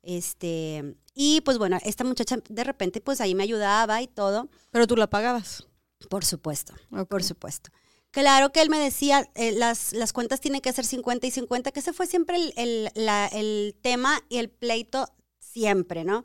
Este, 0.08 0.96
y 1.14 1.42
pues 1.42 1.58
bueno, 1.58 1.78
esta 1.84 2.06
muchacha 2.06 2.38
de 2.50 2.64
repente 2.64 3.02
pues 3.02 3.20
ahí 3.22 3.36
me 3.36 3.44
ayudaba 3.44 4.02
y 4.02 4.08
todo. 4.08 4.48
Pero 4.72 4.88
tú 4.88 4.96
la 4.96 5.08
pagabas. 5.10 5.68
Por 6.10 6.24
supuesto, 6.24 6.74
por 7.10 7.24
supuesto. 7.24 7.70
Claro 8.12 8.52
que 8.54 8.62
él 8.62 8.70
me 8.70 8.80
decía, 8.80 9.30
eh, 9.36 9.52
las, 9.52 9.92
las 9.92 10.14
cuentas 10.14 10.40
tienen 10.40 10.62
que 10.62 10.72
ser 10.72 10.86
50 10.86 11.28
y 11.28 11.32
50, 11.32 11.72
que 11.72 11.82
ese 11.82 11.92
fue 11.92 12.08
siempre 12.08 12.38
el, 12.38 12.54
el, 12.56 12.90
la- 12.96 13.28
el 13.28 13.76
tema 13.82 14.22
y 14.30 14.38
el 14.38 14.50
pleito 14.50 15.10
siempre, 15.40 16.06
¿no? 16.06 16.24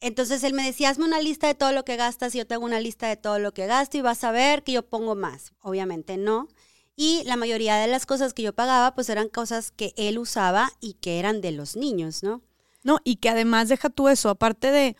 Entonces 0.00 0.42
él 0.44 0.54
me 0.54 0.64
decía, 0.64 0.88
hazme 0.88 1.04
una 1.04 1.20
lista 1.20 1.46
de 1.46 1.54
todo 1.54 1.72
lo 1.72 1.84
que 1.84 1.96
gastas 1.96 2.34
y 2.34 2.38
yo 2.38 2.46
te 2.46 2.54
hago 2.54 2.64
una 2.64 2.80
lista 2.80 3.06
de 3.08 3.16
todo 3.16 3.38
lo 3.38 3.52
que 3.52 3.66
gasto 3.66 3.98
y 3.98 4.00
vas 4.00 4.24
a 4.24 4.32
ver 4.32 4.62
que 4.64 4.72
yo 4.72 4.82
pongo 4.88 5.14
más. 5.14 5.52
Obviamente 5.60 6.16
no. 6.16 6.48
Y 6.96 7.22
la 7.24 7.36
mayoría 7.36 7.76
de 7.76 7.86
las 7.86 8.06
cosas 8.06 8.32
que 8.34 8.42
yo 8.42 8.54
pagaba 8.54 8.94
pues 8.94 9.08
eran 9.10 9.28
cosas 9.28 9.70
que 9.70 9.92
él 9.96 10.18
usaba 10.18 10.72
y 10.80 10.94
que 10.94 11.18
eran 11.18 11.40
de 11.40 11.52
los 11.52 11.76
niños, 11.76 12.22
¿no? 12.22 12.42
No, 12.82 12.98
y 13.04 13.16
que 13.16 13.28
además 13.28 13.68
deja 13.68 13.90
tú 13.90 14.08
eso, 14.08 14.28
aparte 14.30 14.70
de 14.70 14.96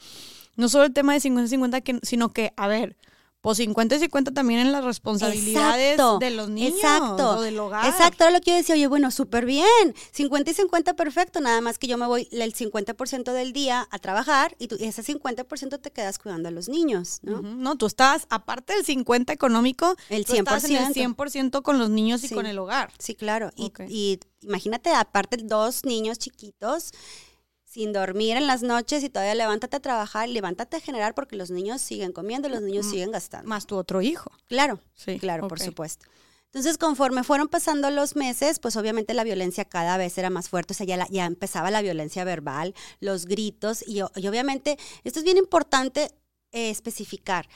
no 0.57 0.69
solo 0.69 0.85
el 0.85 0.93
tema 0.93 1.15
de 1.15 1.21
50-50, 1.21 1.81
que- 1.83 2.01
sino 2.03 2.31
que, 2.33 2.53
a 2.57 2.67
ver, 2.69 2.97
pues 3.41 3.57
50 3.57 3.97
y 3.97 3.99
50 4.01 4.33
también 4.33 4.61
en 4.61 4.71
las 4.71 4.85
responsabilidades 4.85 5.93
Exacto, 5.93 6.19
de 6.19 6.31
los 6.31 6.51
niños 6.51 6.75
exacto, 6.75 7.39
o 7.39 7.41
del 7.41 7.59
hogar. 7.59 7.87
Exacto, 7.87 8.25
era 8.25 8.33
lo 8.33 8.41
que 8.43 8.51
yo 8.51 8.57
decía, 8.59 8.75
oye, 8.75 8.87
bueno, 8.87 9.11
súper 9.11 9.47
bien, 9.47 9.95
50 10.13 10.51
y 10.51 10.53
50 10.55 10.95
perfecto, 10.95 11.41
nada 11.41 11.63
más 11.63 11.79
que 11.79 11.87
yo 11.87 11.97
me 11.97 12.07
voy 12.07 12.29
el 12.33 12.53
50% 12.53 13.33
del 13.33 13.55
día 13.55 13.89
a 13.91 13.99
trabajar 13.99 14.55
y 14.59 14.69
tú, 14.69 14.77
y 14.79 14.85
ese 14.85 15.03
50% 15.03 15.81
te 15.81 15.91
quedas 15.91 16.19
cuidando 16.19 16.51
a 16.51 16.53
los 16.53 16.69
niños, 16.69 17.21
¿no? 17.23 17.41
No, 17.41 17.77
tú 17.77 17.87
estás, 17.87 18.27
aparte 18.29 18.75
del 18.75 18.85
50 18.85 19.33
económico, 19.33 19.97
El 20.11 20.27
tú 20.27 20.35
estás 20.35 20.65
en 20.65 20.77
el 20.77 20.93
100%. 20.93 21.17
100% 21.17 21.63
con 21.63 21.79
los 21.79 21.89
niños 21.89 22.23
y 22.25 22.29
Sí. 22.29 22.35
con 22.35 22.45
el 22.45 22.59
hogar. 22.59 22.93
Sí, 22.99 23.15
claro. 23.15 23.53
Y, 23.57 23.73
y 23.89 24.21
imagínate, 24.43 24.91
aparte, 24.93 25.39
dos 25.39 25.87
niños 25.87 26.19
chiquitos 26.19 26.91
sin 27.73 27.93
dormir 27.93 28.37
en 28.37 28.49
las 28.49 28.63
noches 28.63 29.05
y 29.05 29.11
todavía 29.11 29.37
levántate 29.37 29.77
a 29.77 29.81
trabajar, 29.81 30.29
levántate 30.29 30.77
a 30.79 30.81
generar 30.81 31.15
porque 31.15 31.37
los 31.37 31.53
niños 31.53 31.81
siguen 31.81 32.11
comiendo, 32.13 32.49
los 32.49 32.63
niños 32.63 32.87
siguen 32.91 33.13
gastando. 33.13 33.49
Más 33.49 33.65
tu 33.67 33.77
otro 33.77 34.03
hijo. 34.03 34.33
Claro, 34.49 34.81
Sí, 34.95 35.21
claro, 35.21 35.47
por 35.47 35.61
supuesto. 35.61 36.07
Entonces, 36.47 36.79
conforme 36.79 37.23
fueron 37.23 37.47
pasando 37.47 37.89
los 37.91 38.17
meses, 38.17 38.59
pues 38.59 38.75
obviamente 38.75 39.15
la 39.15 39.23
violencia 39.23 39.65
cada 39.65 39.97
vez 39.99 40.19
era 40.19 40.31
más 40.31 40.49
fuerte, 40.49 40.73
o 40.73 40.77
sea, 40.77 40.85
ya, 40.85 40.97
la- 40.97 41.07
ya 41.09 41.27
empezaba 41.27 41.71
la 41.71 41.81
violencia 41.81 42.25
verbal, 42.25 42.75
los 42.99 43.27
gritos, 43.27 43.85
y 43.87 44.01
obviamente 44.03 44.77
esto 45.05 45.21
es 45.21 45.25
bien 45.25 45.37
importante 45.37 46.11
eh, 46.51 46.71
especificar, 46.71 47.49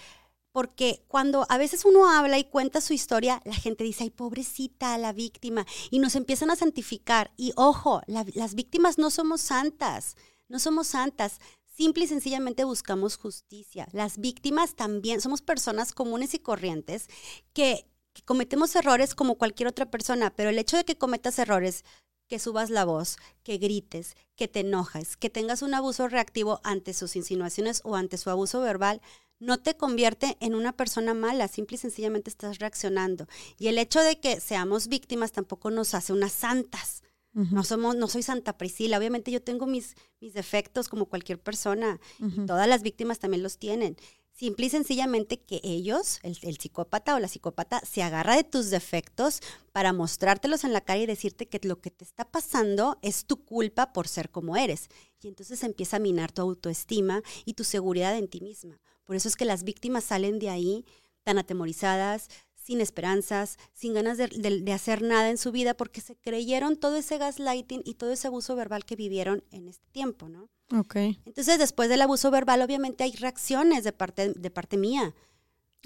porque 0.55 1.02
cuando 1.09 1.46
a 1.48 1.59
veces 1.59 1.84
uno 1.84 2.09
habla 2.09 2.38
y 2.38 2.44
cuenta 2.44 2.80
su 2.80 2.92
historia, 2.92 3.42
la 3.44 3.57
gente 3.57 3.82
dice, 3.82 4.05
ay, 4.05 4.11
pobrecita, 4.11 4.96
la 4.98 5.12
víctima, 5.12 5.66
y 5.90 5.98
nos 5.98 6.14
empiezan 6.14 6.48
a 6.52 6.55
santificar. 6.55 7.32
Y 7.36 7.52
ojo, 7.57 8.02
la- 8.07 8.24
las 8.34 8.55
víctimas 8.55 8.96
no 8.96 9.11
somos 9.11 9.40
santas, 9.40 10.14
no 10.48 10.61
somos 10.61 10.86
santas. 10.86 11.40
Simple 11.76 12.05
y 12.05 12.07
sencillamente 12.07 12.62
buscamos 12.62 13.16
justicia. 13.16 13.88
Las 13.90 14.18
víctimas 14.18 14.76
también 14.76 15.20
somos 15.20 15.42
personas 15.42 15.90
comunes 15.92 16.34
y 16.34 16.38
corrientes 16.38 17.09
que 17.52 17.88
cometemos 18.24 18.76
errores 18.76 19.16
como 19.16 19.34
cualquier 19.34 19.66
otra 19.66 19.90
persona, 19.90 20.30
pero 20.36 20.50
el 20.50 20.59
hecho 20.61 20.76
de 20.76 20.84
que 20.84 20.96
cometas 20.96 21.36
errores, 21.40 21.84
que 22.28 22.38
subas 22.38 22.70
la 22.70 22.84
voz, 22.84 23.16
que 23.42 23.59
grites, 23.59 24.14
que 24.36 24.46
te 24.46 24.61
enojes, 24.61 25.16
que 25.16 25.30
tengas 25.30 25.62
un 25.62 25.74
abuso 25.74 26.07
reactivo 26.07 26.61
ante 26.62 26.94
sus 26.94 27.16
insinuaciones 27.16 27.80
o 27.82 27.96
ante 27.96 28.18
su 28.18 28.30
abuso 28.30 28.61
verbal, 28.61 29.02
no 29.39 29.59
te 29.59 29.76
convierte 29.76 30.37
en 30.41 30.55
una 30.55 30.76
persona 30.76 31.14
mala, 31.14 31.49
simple 31.49 31.76
y 31.76 31.78
sencillamente 31.78 32.30
estás 32.30 32.59
reaccionando. 32.59 33.26
Y 33.59 33.68
el 33.68 33.78
hecho 33.78 34.01
de 34.01 34.20
que 34.20 34.41
seamos 34.41 34.89
víctimas 34.89 35.32
tampoco 35.32 35.70
nos 35.70 35.95
hace 35.95 36.12
unas 36.12 36.32
santas. 36.32 37.03
No 37.35 37.64
somos, 37.64 37.97
no 37.97 38.07
soy 38.07 38.22
Santa 38.22 38.57
Priscila. 38.57 38.97
Obviamente 38.97 39.32
yo 39.32 39.43
tengo 39.43 39.66
mis, 39.66 39.97
mis 40.20 40.35
defectos 40.35 40.89
como 40.89 41.07
cualquier 41.07 41.41
persona. 41.41 41.99
ujú. 42.20 42.47
Todas 42.47 42.68
las 42.68 42.82
víctimas 42.82 43.18
también 43.18 43.43
los 43.43 43.59
tienen. 43.59 43.97
Simple 44.30 44.66
y 44.66 44.70
sencillamente 44.70 45.41
que 45.41 45.61
ellos, 45.64 46.20
el, 46.22 46.39
el 46.43 46.59
psicópata 46.59 47.14
o 47.14 47.18
la 47.18 47.26
psicópata, 47.26 47.80
se 47.80 48.05
agarra 48.05 48.37
de 48.37 48.45
tus 48.45 48.70
defectos 48.70 49.41
para 49.72 49.93
mostrártelos 49.93 50.62
en 50.62 50.72
la 50.72 50.80
cara 50.80 51.01
y 51.01 51.07
decirte 51.07 51.49
que 51.49 51.59
lo 51.66 51.80
que 51.80 51.91
te 51.91 52.05
está 52.05 52.24
pasando 52.24 52.99
es 53.03 53.26
tu 53.26 53.45
culpa 53.45 53.93
por 53.93 54.07
ser 54.07 54.30
como 54.30 54.57
eres. 54.57 54.89
Y 55.20 55.26
entonces 55.26 55.62
empieza 55.64 55.97
a 55.97 56.01
minar 56.01 56.30
tu 56.30 56.43
autoestima 56.43 57.22
y 57.45 57.55
tu 57.55 57.64
seguridad 57.64 58.16
en 58.16 58.28
ti 58.28 58.41
misma. 58.41 58.80
Por 59.05 59.16
eso 59.16 59.28
es 59.28 59.36
que 59.36 59.44
las 59.44 59.64
víctimas 59.64 60.05
salen 60.05 60.38
de 60.38 60.50
ahí 60.50 60.84
tan 61.22 61.38
atemorizadas, 61.38 62.28
sin 62.55 62.80
esperanzas, 62.80 63.59
sin 63.74 63.92
ganas 63.94 64.16
de, 64.18 64.28
de- 64.28 64.61
de 64.61 64.72
hacer 64.72 65.02
nada 65.02 65.28
en 65.30 65.36
su 65.38 65.52
vida, 65.52 65.74
porque 65.74 66.00
se 66.00 66.16
creyeron 66.16 66.76
todo 66.76 66.96
ese 66.96 67.18
gaslighting 67.18 67.82
y 67.84 67.94
todo 67.94 68.12
ese 68.12 68.26
abuso 68.28 68.57
verbal 68.57 68.84
que 68.86 68.96
vivieron 68.96 69.44
en 69.50 69.68
este 69.68 69.86
tiempo, 69.90 70.28
¿no? 70.28 70.48
Ok. 70.74 70.96
Entonces, 71.26 71.59
después 71.59 71.88
del 71.90 72.00
abuso 72.02 72.30
verbal, 72.30 72.62
obviamente 72.62 73.05
hay 73.05 73.12
reacciones 73.12 73.84
de 73.84 73.92
parte, 73.92 74.32
de 74.34 74.50
parte 74.50 74.78
mía. 74.78 75.14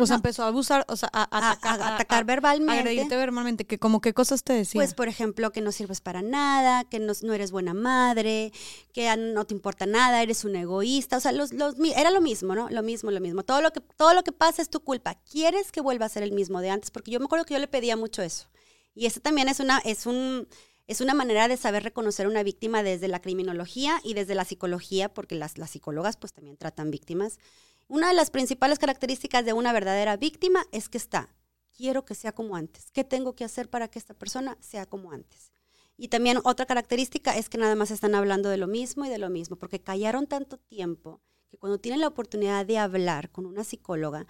O 0.00 0.06
sea, 0.06 0.14
No. 0.14 0.18
empezó 0.18 0.44
a 0.44 0.46
abusar, 0.48 0.84
o 0.88 0.96
sea, 0.96 1.10
a, 1.12 1.22
A, 1.22 1.50
atacar, 1.50 1.80
a- 1.82 1.94
atacar 1.96 2.24
verbalmente. 2.24 2.72
agredirte 2.80 3.16
verbalmente, 3.16 3.64
que 3.66 3.78
como 3.78 4.00
qué 4.00 4.14
cosas 4.14 4.44
te 4.44 4.52
decía. 4.52 4.78
Pues, 4.78 4.94
por 4.94 5.08
ejemplo, 5.08 5.50
que 5.50 5.60
no 5.60 5.72
sirves 5.72 6.00
para 6.00 6.22
nada, 6.22 6.84
que 6.84 6.98
no, 7.00 7.12
no 7.22 7.32
eres 7.32 7.50
buena 7.50 7.74
madre, 7.74 8.52
que 8.92 9.08
a- 9.08 9.16
no 9.16 9.44
te 9.44 9.54
importa 9.54 9.86
nada, 9.86 10.22
eres 10.22 10.44
un 10.44 10.54
egoísta. 10.56 11.16
O 11.16 11.20
sea, 11.20 11.32
los, 11.32 11.52
los, 11.52 11.74
era 11.96 12.10
lo 12.12 12.20
mismo, 12.20 12.54
¿no? 12.54 12.68
Lo 12.70 12.82
mismo, 12.82 13.10
lo 13.10 13.20
mismo. 13.20 13.42
Todo 13.42 13.60
lo, 13.60 13.72
que, 13.72 13.80
todo 13.80 14.14
lo 14.14 14.22
que 14.22 14.32
pasa 14.32 14.62
es 14.62 14.70
tu 14.70 14.80
culpa. 14.80 15.16
¿Quieres 15.30 15.72
que 15.72 15.80
vuelva 15.80 16.06
a 16.06 16.08
ser 16.08 16.22
el 16.22 16.32
mismo 16.32 16.60
de 16.60 16.70
antes? 16.70 16.90
Porque 16.90 17.10
yo 17.10 17.18
me 17.18 17.24
acuerdo 17.26 17.44
que 17.44 17.54
yo 17.54 17.60
le 17.60 17.66
pedía 17.68 17.96
mucho 17.96 18.22
eso. 18.22 18.46
Y 18.94 19.06
eso 19.06 19.20
también 19.20 19.48
es 19.48 19.58
una, 19.60 19.78
es 19.84 20.06
un, 20.06 20.46
es 20.86 21.00
una 21.00 21.14
manera 21.14 21.48
de 21.48 21.56
saber 21.56 21.82
reconocer 21.82 22.26
a 22.26 22.28
una 22.28 22.42
víctima 22.42 22.82
desde 22.82 23.08
la 23.08 23.20
criminología 23.20 24.00
y 24.04 24.14
desde 24.14 24.34
la 24.34 24.44
psicología, 24.44 25.12
porque 25.12 25.34
las, 25.34 25.58
las 25.58 25.70
psicólogas 25.70 26.16
pues 26.16 26.32
también 26.32 26.56
tratan 26.56 26.90
víctimas. 26.90 27.38
Una 27.88 28.08
de 28.08 28.14
las 28.14 28.30
principales 28.30 28.78
características 28.78 29.46
de 29.46 29.54
una 29.54 29.72
verdadera 29.72 30.18
víctima 30.18 30.66
es 30.72 30.90
que 30.90 30.98
está, 30.98 31.34
quiero 31.74 32.04
que 32.04 32.14
sea 32.14 32.32
como 32.32 32.54
antes. 32.54 32.90
¿Qué 32.90 33.02
tengo 33.02 33.34
que 33.34 33.44
hacer 33.44 33.70
para 33.70 33.88
que 33.88 33.98
esta 33.98 34.12
persona 34.12 34.58
sea 34.60 34.84
como 34.84 35.10
antes? 35.10 35.52
Y 35.96 36.08
también 36.08 36.38
otra 36.44 36.66
característica 36.66 37.34
es 37.36 37.48
que 37.48 37.56
nada 37.56 37.74
más 37.76 37.90
están 37.90 38.14
hablando 38.14 38.50
de 38.50 38.58
lo 38.58 38.66
mismo 38.66 39.06
y 39.06 39.08
de 39.08 39.16
lo 39.16 39.30
mismo, 39.30 39.56
porque 39.56 39.80
callaron 39.80 40.26
tanto 40.26 40.58
tiempo 40.58 41.22
que 41.50 41.56
cuando 41.56 41.78
tienen 41.78 42.00
la 42.02 42.08
oportunidad 42.08 42.66
de 42.66 42.76
hablar 42.76 43.30
con 43.30 43.46
una 43.46 43.64
psicóloga, 43.64 44.26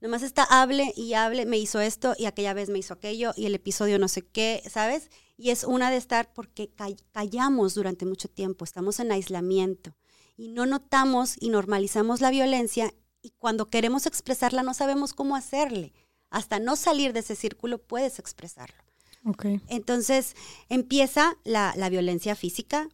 nomás 0.00 0.22
está 0.22 0.44
hable 0.44 0.92
y 0.96 1.14
hable, 1.14 1.44
me 1.44 1.58
hizo 1.58 1.80
esto 1.80 2.14
y 2.16 2.26
aquella 2.26 2.54
vez 2.54 2.70
me 2.70 2.78
hizo 2.78 2.94
aquello 2.94 3.32
y 3.36 3.46
el 3.46 3.54
episodio 3.56 3.98
no 3.98 4.06
sé 4.06 4.22
qué, 4.22 4.62
¿sabes? 4.70 5.10
Y 5.36 5.50
es 5.50 5.64
una 5.64 5.90
de 5.90 5.96
estar 5.96 6.32
porque 6.32 6.68
ca- 6.70 6.86
callamos 7.10 7.74
durante 7.74 8.06
mucho 8.06 8.28
tiempo, 8.28 8.64
estamos 8.64 9.00
en 9.00 9.10
aislamiento 9.10 9.96
y 10.36 10.48
no 10.48 10.66
notamos 10.66 11.36
y 11.38 11.50
normalizamos 11.50 12.20
la 12.20 12.30
violencia 12.30 12.94
y 13.22 13.30
cuando 13.38 13.70
queremos 13.70 14.06
expresarla 14.06 14.62
no 14.62 14.74
sabemos 14.74 15.14
cómo 15.14 15.36
hacerle. 15.36 15.92
Hasta 16.30 16.58
no 16.58 16.76
salir 16.76 17.12
de 17.12 17.20
ese 17.20 17.36
círculo 17.36 17.78
puedes 17.78 18.18
expresarlo. 18.18 18.82
Ok. 19.24 19.46
Entonces 19.68 20.34
empieza 20.68 21.36
la, 21.44 21.74
la 21.76 21.88
violencia 21.88 22.34
física, 22.34 22.88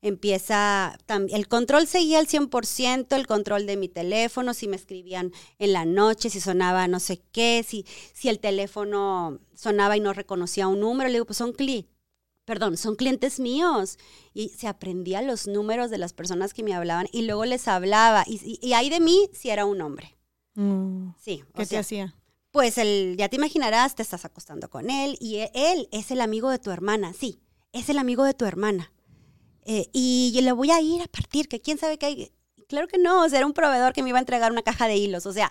empieza 0.00 0.96
el 1.30 1.48
control 1.48 1.86
seguía 1.86 2.18
al 2.18 2.28
100%, 2.28 3.16
el 3.16 3.26
control 3.26 3.66
de 3.66 3.76
mi 3.76 3.88
teléfono, 3.88 4.54
si 4.54 4.68
me 4.68 4.76
escribían 4.76 5.32
en 5.58 5.72
la 5.72 5.84
noche, 5.84 6.30
si 6.30 6.40
sonaba 6.40 6.86
no 6.88 7.00
sé 7.00 7.22
qué, 7.32 7.64
si, 7.66 7.86
si 8.12 8.28
el 8.28 8.38
teléfono 8.38 9.40
sonaba 9.54 9.96
y 9.96 10.00
no 10.00 10.12
reconocía 10.12 10.68
un 10.68 10.80
número, 10.80 11.08
le 11.08 11.14
digo, 11.14 11.26
pues 11.26 11.38
son 11.38 11.52
cli 11.52 11.88
perdón, 12.44 12.76
son 12.76 12.96
clientes 12.96 13.38
míos. 13.40 13.98
Y 14.34 14.48
se 14.50 14.68
aprendía 14.68 15.22
los 15.22 15.46
números 15.46 15.90
de 15.90 15.98
las 15.98 16.12
personas 16.12 16.54
que 16.54 16.62
me 16.62 16.74
hablaban 16.74 17.06
y 17.12 17.22
luego 17.22 17.44
les 17.44 17.68
hablaba. 17.68 18.24
Y, 18.26 18.40
y, 18.62 18.66
y 18.66 18.72
ahí 18.74 18.90
de 18.90 19.00
mí 19.00 19.28
si 19.32 19.50
era 19.50 19.64
un 19.64 19.80
hombre. 19.80 20.16
Mm, 20.54 21.10
Sí. 21.18 21.42
o 21.42 21.52
¿Qué 21.58 21.62
te 21.62 21.66
sea, 21.66 21.80
hacía? 21.80 22.14
pues 22.50 22.76
el, 22.78 23.16
ya 23.18 23.28
te 23.30 23.36
imaginarás, 23.36 23.94
te 23.94 24.02
estás 24.02 24.24
acostando 24.26 24.68
con 24.68 24.90
él 24.90 25.16
y 25.20 25.36
e- 25.36 25.50
él 25.54 25.88
es 25.92 26.10
el 26.10 26.20
amigo 26.20 26.50
de 26.50 26.58
tu 26.58 26.70
hermana, 26.70 27.14
sí, 27.14 27.40
es 27.72 27.88
el 27.88 27.96
amigo 27.96 28.24
de 28.24 28.34
tu 28.34 28.44
hermana. 28.44 28.92
Eh, 29.64 29.86
y 29.94 30.32
yo 30.34 30.42
le 30.42 30.52
voy 30.52 30.70
a 30.70 30.80
ir 30.82 31.00
a 31.00 31.06
partir, 31.06 31.48
que 31.48 31.60
quién 31.62 31.78
sabe 31.78 31.96
qué 31.96 32.06
hay. 32.06 32.32
Claro 32.68 32.88
que 32.88 32.98
no, 32.98 33.22
o 33.24 33.28
sea, 33.30 33.38
era 33.38 33.46
un 33.46 33.54
proveedor 33.54 33.94
que 33.94 34.02
me 34.02 34.10
iba 34.10 34.18
a 34.18 34.20
entregar 34.20 34.52
una 34.52 34.60
caja 34.62 34.86
de 34.88 34.96
hilos, 34.96 35.24
o 35.24 35.32
sea, 35.32 35.50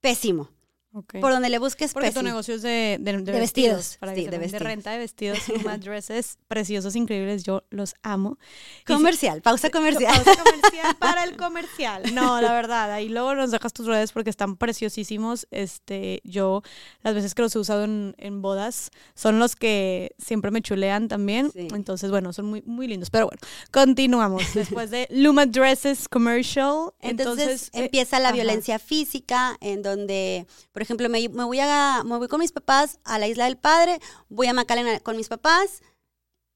pésimo. 0.00 0.48
Ok. 0.94 1.20
Por 1.20 1.32
donde 1.32 1.48
le 1.48 1.58
busques, 1.58 1.92
Porque 1.94 2.08
tu 2.08 2.14
pésimo. 2.16 2.28
negocio 2.28 2.54
es 2.54 2.62
de, 2.62 2.98
de, 3.00 3.12
de 3.12 3.22
De 3.22 3.40
vestidos, 3.40 3.76
vestidos, 3.76 3.96
para 3.98 4.12
sí, 4.14 4.20
de 4.20 4.24
sepan, 4.24 4.32
de, 4.32 4.38
vestidos. 4.38 4.62
renta 4.62 4.90
de 4.90 4.98
vestidos, 4.98 5.38
Luma 5.48 5.78
dresses, 5.78 6.38
preciosos, 6.48 6.96
increíbles, 6.96 7.44
yo 7.44 7.62
los 7.70 7.94
amo. 8.02 8.38
Comercial, 8.86 9.40
pausa 9.40 9.70
comercial. 9.70 10.12
Pausa 10.22 10.42
comercial 10.44 10.96
para 10.98 11.24
el 11.24 11.36
comercial. 11.38 12.14
No, 12.14 12.40
la 12.42 12.52
verdad, 12.52 12.92
ahí 12.92 13.08
luego 13.08 13.34
nos 13.34 13.50
dejas 13.50 13.72
tus 13.72 13.86
redes 13.86 14.12
porque 14.12 14.28
están 14.30 14.56
preciosísimos. 14.56 15.46
Este, 15.50 16.20
yo, 16.24 16.62
las 17.02 17.14
veces 17.14 17.34
que 17.34 17.42
los 17.42 17.54
he 17.56 17.58
usado 17.58 17.84
en, 17.84 18.14
en 18.18 18.42
bodas, 18.42 18.90
son 19.14 19.38
los 19.38 19.56
que 19.56 20.14
siempre 20.18 20.50
me 20.50 20.60
chulean 20.60 21.08
también. 21.08 21.50
Sí. 21.52 21.68
Entonces, 21.74 22.10
bueno, 22.10 22.32
son 22.34 22.46
muy, 22.46 22.62
muy 22.66 22.86
lindos. 22.86 23.08
Pero 23.08 23.26
bueno, 23.28 23.40
continuamos. 23.70 24.42
Después 24.54 24.90
de 24.90 25.06
Luma 25.10 25.46
Dresses 25.46 26.08
Commercial. 26.08 26.92
Entonces, 27.00 27.46
Entonces, 27.46 27.68
eh, 27.72 27.84
empieza 27.84 28.18
la 28.20 28.28
ajá. 28.28 28.34
violencia 28.34 28.78
física, 28.78 29.56
en 29.60 29.82
donde, 29.82 30.46
por 30.82 30.86
ejemplo, 30.86 31.08
me, 31.08 31.28
me 31.28 31.44
voy 31.44 31.60
a, 31.60 32.02
me 32.04 32.18
voy 32.18 32.26
con 32.26 32.40
mis 32.40 32.50
papás 32.50 32.98
a 33.04 33.16
la 33.20 33.28
isla 33.28 33.44
del 33.44 33.56
padre, 33.56 34.00
voy 34.28 34.48
a 34.48 34.52
Macalena 34.52 34.98
con 34.98 35.16
mis 35.16 35.28
papás 35.28 35.80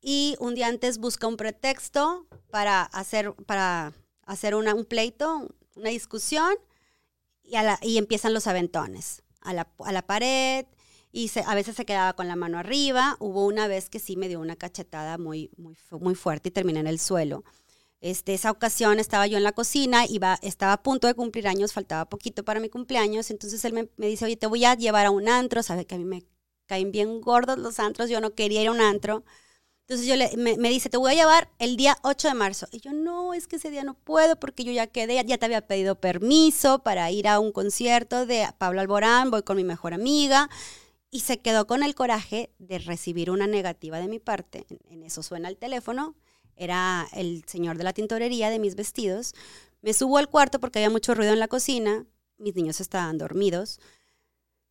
y 0.01 0.35
un 0.41 0.57
día 0.57 0.67
antes 0.67 0.99
busca 0.99 1.29
un 1.29 1.37
pretexto 1.37 2.27
para 2.51 2.83
hacer, 2.83 3.35
para 3.47 3.93
hacer 4.25 4.57
una- 4.57 4.75
un 4.75 4.85
pleito, 4.85 5.49
una 5.77 5.91
discusión 5.91 6.53
y, 7.45 7.55
a 7.55 7.63
la- 7.63 7.79
y 7.83 7.99
empiezan 7.99 8.35
los 8.35 8.49
aventones 8.49 9.23
a 9.43 9.53
la, 9.55 9.69
a 9.79 9.93
la 9.93 10.03
pared. 10.03 10.67
y 11.13 11.29
se, 11.29 11.41
a 11.47 11.55
veces 11.55 11.77
se 11.77 11.87
quedaba 11.87 12.13
con 12.15 12.27
la 12.27 12.35
mano 12.35 12.59
arriba. 12.59 13.17
Hubo 13.21 13.47
una 13.47 13.69
vez 13.69 13.89
que 13.89 14.01
sí 14.01 14.17
me 14.17 14.27
dio 14.27 14.41
una 14.41 14.57
cachetada 14.57 15.19
muy, 15.19 15.51
muy, 15.57 15.77
muy 16.01 16.15
fuerte 16.17 16.49
y 16.49 16.53
terminé 16.53 16.81
en 16.81 16.89
el 16.89 16.99
suelo. 16.99 17.45
Este, 18.07 18.35
esa 18.35 18.53
ocasión 18.53 19.01
estaba 19.01 19.27
yo 19.27 19.37
en 19.37 19.43
la 19.43 19.51
cocina, 19.51 20.07
iba, 20.09 20.39
estaba 20.41 20.75
a 20.75 20.83
punto 20.85 21.09
de 21.09 21.15
cumplir 21.15 21.49
años, 21.49 21.73
faltaba 21.73 22.05
poquito 22.05 22.45
para 22.45 22.61
mi 22.61 22.69
cumpleaños, 22.69 23.33
entonces 23.33 23.65
él 23.65 23.73
me, 23.73 24.07
dice, 24.07 24.25
oye, 24.25 24.37
te 24.37 24.47
voy 24.47 24.65
a 24.65 24.77
llevar 24.77 25.07
a 25.07 25.11
un 25.11 25.29
antro, 25.29 25.61
sabe 25.65 25.87
que 25.87 25.97
a 25.97 25.99
mí 25.99 26.05
me 26.05 26.25
caen 26.67 26.93
bien 26.93 27.21
gordos 27.21 27.59
los 27.59 27.81
antros, 27.81 28.09
yo 28.09 28.21
no 28.21 28.33
quería 28.33 28.63
ir 28.63 28.69
a 28.69 28.71
un 28.71 28.81
antro. 28.81 29.25
Entonces 29.89 30.07
yo 30.07 30.15
le, 30.15 30.37
me, 30.37 30.69
dice, 30.69 30.89
te 30.89 30.99
voy 30.99 31.13
a 31.13 31.15
llevar 31.15 31.51
el 31.59 31.77
día 31.77 31.97
8 32.03 32.29
de 32.29 32.35
marzo. 32.35 32.69
Y 32.71 32.79
yo, 32.79 32.93
no, 32.93 33.35
es 33.35 33.49
que 33.49 33.57
ese 33.57 33.73
día 33.73 33.83
no 33.83 33.95
puedo 33.95 34.37
porque 34.39 34.63
yo 34.63 34.71
ya 34.71 34.87
quedé, 34.87 35.25
ya 35.27 35.39
te 35.39 35.47
había 35.47 35.67
pedido 35.67 36.01
permiso 36.01 36.85
para 36.85 37.11
ir 37.11 37.27
a 37.27 37.41
un 37.41 37.51
concierto 37.51 38.25
de 38.25 38.47
Pablo 38.59 38.81
Alborán, 38.81 39.33
voy 39.33 39.43
con 39.43 39.57
mi 39.57 39.65
mejor 39.65 39.95
amiga. 39.95 40.49
Y 41.11 41.21
se 41.21 41.41
quedó 41.41 41.67
con 41.67 41.83
el 41.83 41.97
coraje 41.97 42.51
de 42.59 42.79
recibir 42.79 43.33
una 43.33 43.49
negativa 43.49 43.99
de 43.99 44.09
mi 44.09 44.21
parte. 44.21 44.65
En 44.91 45.03
eso 45.03 45.25
suena 45.25 45.49
el 45.49 45.57
teléfono. 45.57 46.15
Era 46.57 47.07
el 47.13 47.45
señor 47.47 47.79
de 47.79 47.85
la 47.85 47.93
tintorería 47.93 48.51
de 48.51 48.59
mis 48.59 48.75
vestidos. 48.75 49.35
Me 49.83 49.93
subo 49.93 50.19
al 50.19 50.29
cuarto 50.29 50.59
porque 50.59 50.79
había 50.79 50.91
mucho 50.91 51.15
ruido 51.15 51.33
en 51.33 51.39
la 51.39 51.49
cocina. 51.49 52.07
Mis 52.39 52.55
niños 52.55 52.81
estaban 52.81 53.19
dormidos. 53.19 53.79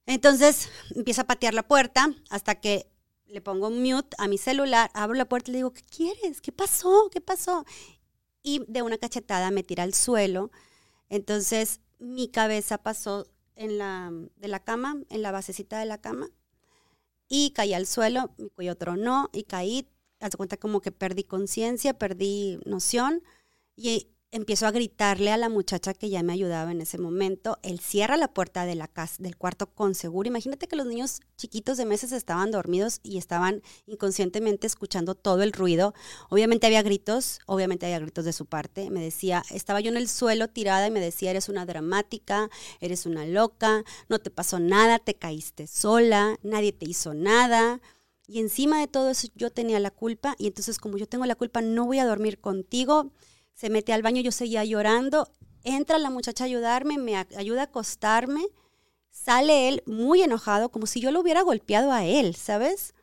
Entonces 0.05 0.69
empieza 0.95 1.23
a 1.23 1.27
patear 1.27 1.53
la 1.53 1.67
puerta 1.67 2.13
hasta 2.29 2.55
que 2.55 2.88
le 3.27 3.41
pongo 3.41 3.71
mute 3.71 4.15
a 4.19 4.27
mi 4.27 4.38
celular, 4.38 4.91
abro 4.93 5.15
la 5.15 5.27
puerta 5.27 5.49
y 5.49 5.53
le 5.53 5.57
digo, 5.59 5.73
¿qué 5.73 5.83
quieres? 5.83 6.41
¿Qué 6.41 6.51
pasó? 6.51 7.09
¿Qué 7.11 7.21
pasó? 7.21 7.65
Y 8.43 8.63
de 8.67 8.81
una 8.81 8.97
cachetada 8.97 9.51
me 9.51 9.63
tira 9.63 9.83
al 9.83 9.93
suelo. 9.93 10.51
Entonces 11.09 11.81
mi 11.99 12.27
cabeza 12.29 12.77
pasó 12.77 13.27
en 13.55 13.77
la, 13.77 14.11
de 14.36 14.47
la 14.47 14.63
cama, 14.63 14.97
en 15.09 15.21
la 15.21 15.31
basecita 15.31 15.79
de 15.79 15.86
la 15.86 15.99
cama, 15.99 16.29
y 17.27 17.51
caí 17.51 17.73
al 17.73 17.88
suelo, 17.88 18.33
mi 18.38 18.49
cuello 18.49 18.75
tronó 18.77 19.29
y 19.33 19.43
caí. 19.43 19.89
Haz 20.20 20.36
cuenta 20.36 20.57
como 20.57 20.82
que 20.82 20.91
perdí 20.91 21.24
conciencia, 21.24 21.93
perdí 21.93 22.59
noción. 22.66 23.24
Y 23.76 24.07
empiezo 24.36 24.68
a 24.68 24.72
gritarle 24.72 25.32
a 25.32 25.38
la 25.38 25.47
muchacha 25.47 25.93
que 25.93 26.09
ya 26.09 26.22
me 26.22 26.34
ayudaba 26.34 26.72
en 26.72 26.82
ese 26.82 26.97
momento. 26.97 27.57
Él 27.63 27.80
cierra 27.80 28.18
la 28.18 28.34
puerta 28.34 28.66
de 28.66 28.76
la 28.76 28.88
casa, 28.89 29.16
del 29.20 29.38
cuarto 29.38 29.68
con 29.68 29.95
seguro. 29.95 30.28
Imagínate 30.28 30.68
que 30.68 30.76
los 30.76 30.86
niños 30.86 31.22
chiquitos 31.38 31.78
de 31.78 31.86
meses 31.86 32.11
estaban 32.11 32.51
dormidos 32.51 32.99
y 33.01 33.18
estaban 33.18 33.61
inconscientemente 33.86 34.68
escuchando 34.68 35.16
todo 35.16 35.41
el 35.41 35.53
ruido. 35.53 35.93
Obviamente 36.30 36.68
había 36.68 36.82
gritos, 36.82 37.39
obviamente 37.45 37.86
había 37.86 37.99
gritos 37.99 38.26
de 38.26 38.34
su 38.34 38.45
parte. 38.45 38.89
Me 38.89 39.01
decía, 39.01 39.43
estaba 39.51 39.80
yo 39.80 39.89
en 39.89 39.97
el 39.97 40.09
suelo 40.09 40.49
tirada 40.49 40.88
y 40.88 40.91
me 40.91 40.99
decía, 40.99 41.32
eres 41.32 41.47
una 41.47 41.66
dramática, 41.66 42.49
eres 42.82 43.05
una 43.05 43.26
loca, 43.26 43.86
no 44.09 44.20
te 44.20 44.32
pasó 44.32 44.59
nada, 44.59 44.99
te 44.99 45.13
caíste 45.13 45.68
sola, 45.68 46.38
nadie 46.43 46.74
te 46.74 46.89
hizo 46.89 47.13
nada. 47.13 47.80
Y 48.28 48.39
encima 48.39 48.80
de 48.80 48.88
todo 48.88 49.11
eso 49.11 49.28
yo 49.36 49.51
tenía 49.51 49.80
la 49.80 49.91
culpa 49.91 50.36
y 50.39 50.47
entonces 50.47 50.80
como 50.80 50.97
yo 50.97 51.07
tengo 51.07 51.26
la 51.26 51.36
culpa 51.36 51.61
no 51.61 51.86
voy 51.86 51.99
a 51.99 52.05
dormir 52.05 52.39
contigo 52.39 53.11
se 53.55 53.69
mete 53.69 53.93
al 53.93 54.03
baño, 54.03 54.21
yo 54.21 54.32
seguía 54.32 54.63
llorando, 54.65 55.32
entra 55.63 55.97
la 55.97 56.09
muchacha 56.09 56.43
a 56.43 56.47
ayudarme, 56.47 56.97
me 56.97 57.15
ayuda 57.15 57.61
a 57.61 57.65
acostarme, 57.65 58.45
sale 59.09 59.69
él 59.69 59.82
muy 59.88 60.21
enojado, 60.21 60.69
como 60.69 60.86
si 60.86 60.99
yo 60.99 61.09
lo 61.11 61.21
hubiera 61.21 61.41
golpeado 61.41 61.91
a 61.91 62.05
él, 62.05 62.36
¿sabes? 62.36 62.93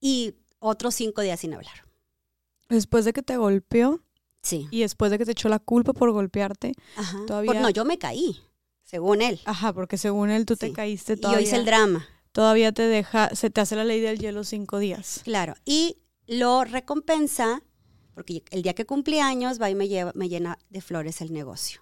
Y 0.00 0.34
otros 0.58 0.94
cinco 0.94 1.20
días 1.20 1.40
sin 1.40 1.52
hablar. 1.52 1.86
Después 2.70 3.04
de 3.04 3.12
que 3.12 3.22
te 3.22 3.36
golpeó. 3.36 4.00
Sí. 4.42 4.66
Y 4.70 4.80
después 4.80 5.10
de 5.10 5.18
que 5.18 5.26
te 5.26 5.32
echó 5.32 5.50
la 5.50 5.58
culpa 5.58 5.92
por 5.92 6.10
golpearte. 6.12 6.72
Ajá. 6.96 7.18
Todavía... 7.26 7.52
Por, 7.52 7.60
no, 7.60 7.68
yo 7.68 7.84
me 7.84 7.98
caí, 7.98 8.40
según 8.82 9.20
él. 9.20 9.40
Ajá, 9.44 9.74
porque 9.74 9.98
según 9.98 10.30
él 10.30 10.46
tú 10.46 10.54
sí. 10.54 10.60
te 10.60 10.72
caíste 10.72 11.18
todavía. 11.18 11.42
Y 11.42 11.44
yo 11.44 11.48
hice 11.48 11.56
el 11.56 11.66
drama. 11.66 12.08
Todavía 12.32 12.72
te 12.72 12.82
deja, 12.82 13.34
se 13.34 13.50
te 13.50 13.60
hace 13.60 13.76
la 13.76 13.84
ley 13.84 14.00
del 14.00 14.18
hielo 14.18 14.44
cinco 14.44 14.78
días. 14.78 15.20
Claro. 15.24 15.54
Y 15.64 15.98
lo 16.26 16.64
recompensa 16.64 17.62
porque 18.14 18.44
el 18.50 18.62
día 18.62 18.74
que 18.74 18.86
cumplí 18.86 19.18
años 19.18 19.60
va 19.60 19.70
y 19.70 19.74
me, 19.74 19.88
lleva, 19.88 20.12
me 20.14 20.28
llena 20.28 20.58
de 20.68 20.80
flores 20.80 21.20
el 21.20 21.32
negocio. 21.32 21.80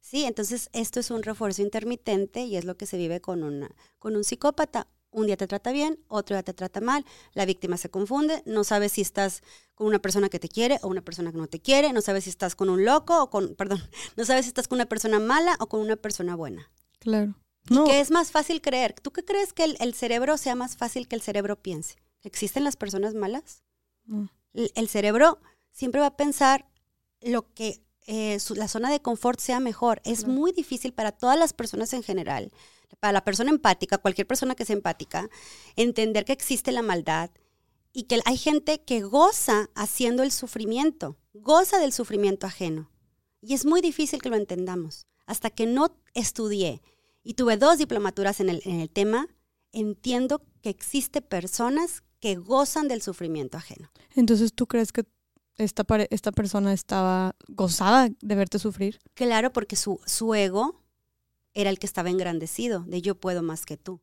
Sí, 0.00 0.24
entonces 0.24 0.68
esto 0.72 1.00
es 1.00 1.10
un 1.10 1.22
refuerzo 1.22 1.62
intermitente 1.62 2.44
y 2.44 2.56
es 2.56 2.64
lo 2.64 2.76
que 2.76 2.86
se 2.86 2.96
vive 2.96 3.20
con, 3.20 3.42
una, 3.42 3.70
con 3.98 4.16
un 4.16 4.24
psicópata. 4.24 4.88
Un 5.10 5.26
día 5.26 5.36
te 5.36 5.46
trata 5.46 5.70
bien, 5.70 6.00
otro 6.08 6.34
día 6.34 6.42
te 6.42 6.54
trata 6.54 6.80
mal, 6.80 7.04
la 7.34 7.46
víctima 7.46 7.76
se 7.76 7.88
confunde, 7.88 8.42
no 8.46 8.64
sabes 8.64 8.92
si 8.92 9.00
estás 9.00 9.44
con 9.76 9.86
una 9.86 10.00
persona 10.00 10.28
que 10.28 10.40
te 10.40 10.48
quiere 10.48 10.80
o 10.82 10.88
una 10.88 11.02
persona 11.02 11.30
que 11.30 11.38
no 11.38 11.46
te 11.46 11.60
quiere, 11.60 11.92
no 11.92 12.00
sabes 12.00 12.24
si 12.24 12.30
estás 12.30 12.56
con 12.56 12.68
un 12.68 12.84
loco 12.84 13.22
o 13.22 13.30
con, 13.30 13.54
perdón, 13.56 13.80
no 14.16 14.24
sabes 14.24 14.44
si 14.44 14.48
estás 14.48 14.66
con 14.66 14.76
una 14.78 14.86
persona 14.86 15.20
mala 15.20 15.56
o 15.60 15.68
con 15.68 15.80
una 15.80 15.94
persona 15.94 16.34
buena. 16.34 16.68
Claro. 16.98 17.36
No. 17.70 17.84
¿Qué 17.84 18.00
es 18.00 18.10
más 18.10 18.30
fácil 18.30 18.60
creer? 18.60 18.94
¿Tú 19.00 19.10
qué 19.10 19.24
crees 19.24 19.52
que 19.52 19.64
el, 19.64 19.76
el, 19.80 19.94
cerebro 19.94 20.36
sea 20.36 20.54
más 20.54 20.76
fácil 20.76 21.08
que 21.08 21.16
el 21.16 21.22
cerebro 21.22 21.60
piense? 21.60 21.96
¿Existen 22.22 22.64
las 22.64 22.76
personas 22.76 23.14
malas? 23.14 23.62
No 24.06 24.28
el 24.54 24.88
cerebro 24.88 25.40
siempre 25.72 26.00
va 26.00 26.08
a 26.08 26.16
pensar 26.16 26.66
lo 27.20 27.52
que 27.54 27.82
eh, 28.06 28.38
su, 28.38 28.54
la 28.54 28.68
zona 28.68 28.90
de 28.90 29.00
confort 29.00 29.40
sea 29.40 29.60
mejor. 29.60 30.00
Es 30.04 30.26
muy 30.26 30.52
difícil 30.52 30.92
para 30.92 31.12
todas 31.12 31.38
las 31.38 31.52
personas 31.52 31.92
en 31.92 32.02
general, 32.02 32.52
para 33.00 33.12
la 33.12 33.24
persona 33.24 33.50
empática, 33.50 33.98
cualquier 33.98 34.26
persona 34.26 34.54
que 34.54 34.64
sea 34.64 34.76
empática, 34.76 35.28
entender 35.76 36.24
que 36.24 36.32
existe 36.32 36.70
la 36.70 36.82
maldad 36.82 37.30
y 37.92 38.04
que 38.04 38.20
hay 38.24 38.36
gente 38.36 38.82
que 38.82 39.02
goza 39.02 39.70
haciendo 39.74 40.22
el 40.22 40.32
sufrimiento, 40.32 41.16
goza 41.32 41.78
del 41.78 41.92
sufrimiento 41.92 42.46
ajeno. 42.46 42.90
Y 43.40 43.54
es 43.54 43.66
muy 43.66 43.80
difícil 43.80 44.22
que 44.22 44.30
lo 44.30 44.36
entendamos. 44.36 45.06
Hasta 45.26 45.50
que 45.50 45.66
no 45.66 45.96
estudié 46.12 46.82
y 47.24 47.34
tuve 47.34 47.56
dos 47.56 47.78
diplomaturas 47.78 48.38
en 48.40 48.50
el, 48.50 48.62
en 48.64 48.80
el 48.80 48.90
tema, 48.90 49.28
entiendo 49.72 50.42
que 50.62 50.70
existe 50.70 51.22
personas 51.22 52.04
que 52.20 52.36
gozan 52.36 52.86
del 52.86 53.02
sufrimiento 53.02 53.56
ajeno. 53.56 53.90
Entonces, 54.14 54.52
¿tú 54.54 54.66
crees 54.66 54.92
que 54.92 55.04
esta, 55.56 55.84
esta 56.10 56.32
persona 56.32 56.72
estaba 56.72 57.34
gozada 57.48 58.08
de 58.20 58.34
verte 58.34 58.58
sufrir? 58.58 59.00
Claro, 59.14 59.52
porque 59.52 59.76
su, 59.76 60.00
su 60.06 60.34
ego 60.34 60.84
era 61.54 61.70
el 61.70 61.78
que 61.78 61.86
estaba 61.86 62.10
engrandecido, 62.10 62.80
de 62.86 63.02
yo 63.02 63.14
puedo 63.14 63.42
más 63.42 63.64
que 63.64 63.76
tú, 63.76 64.00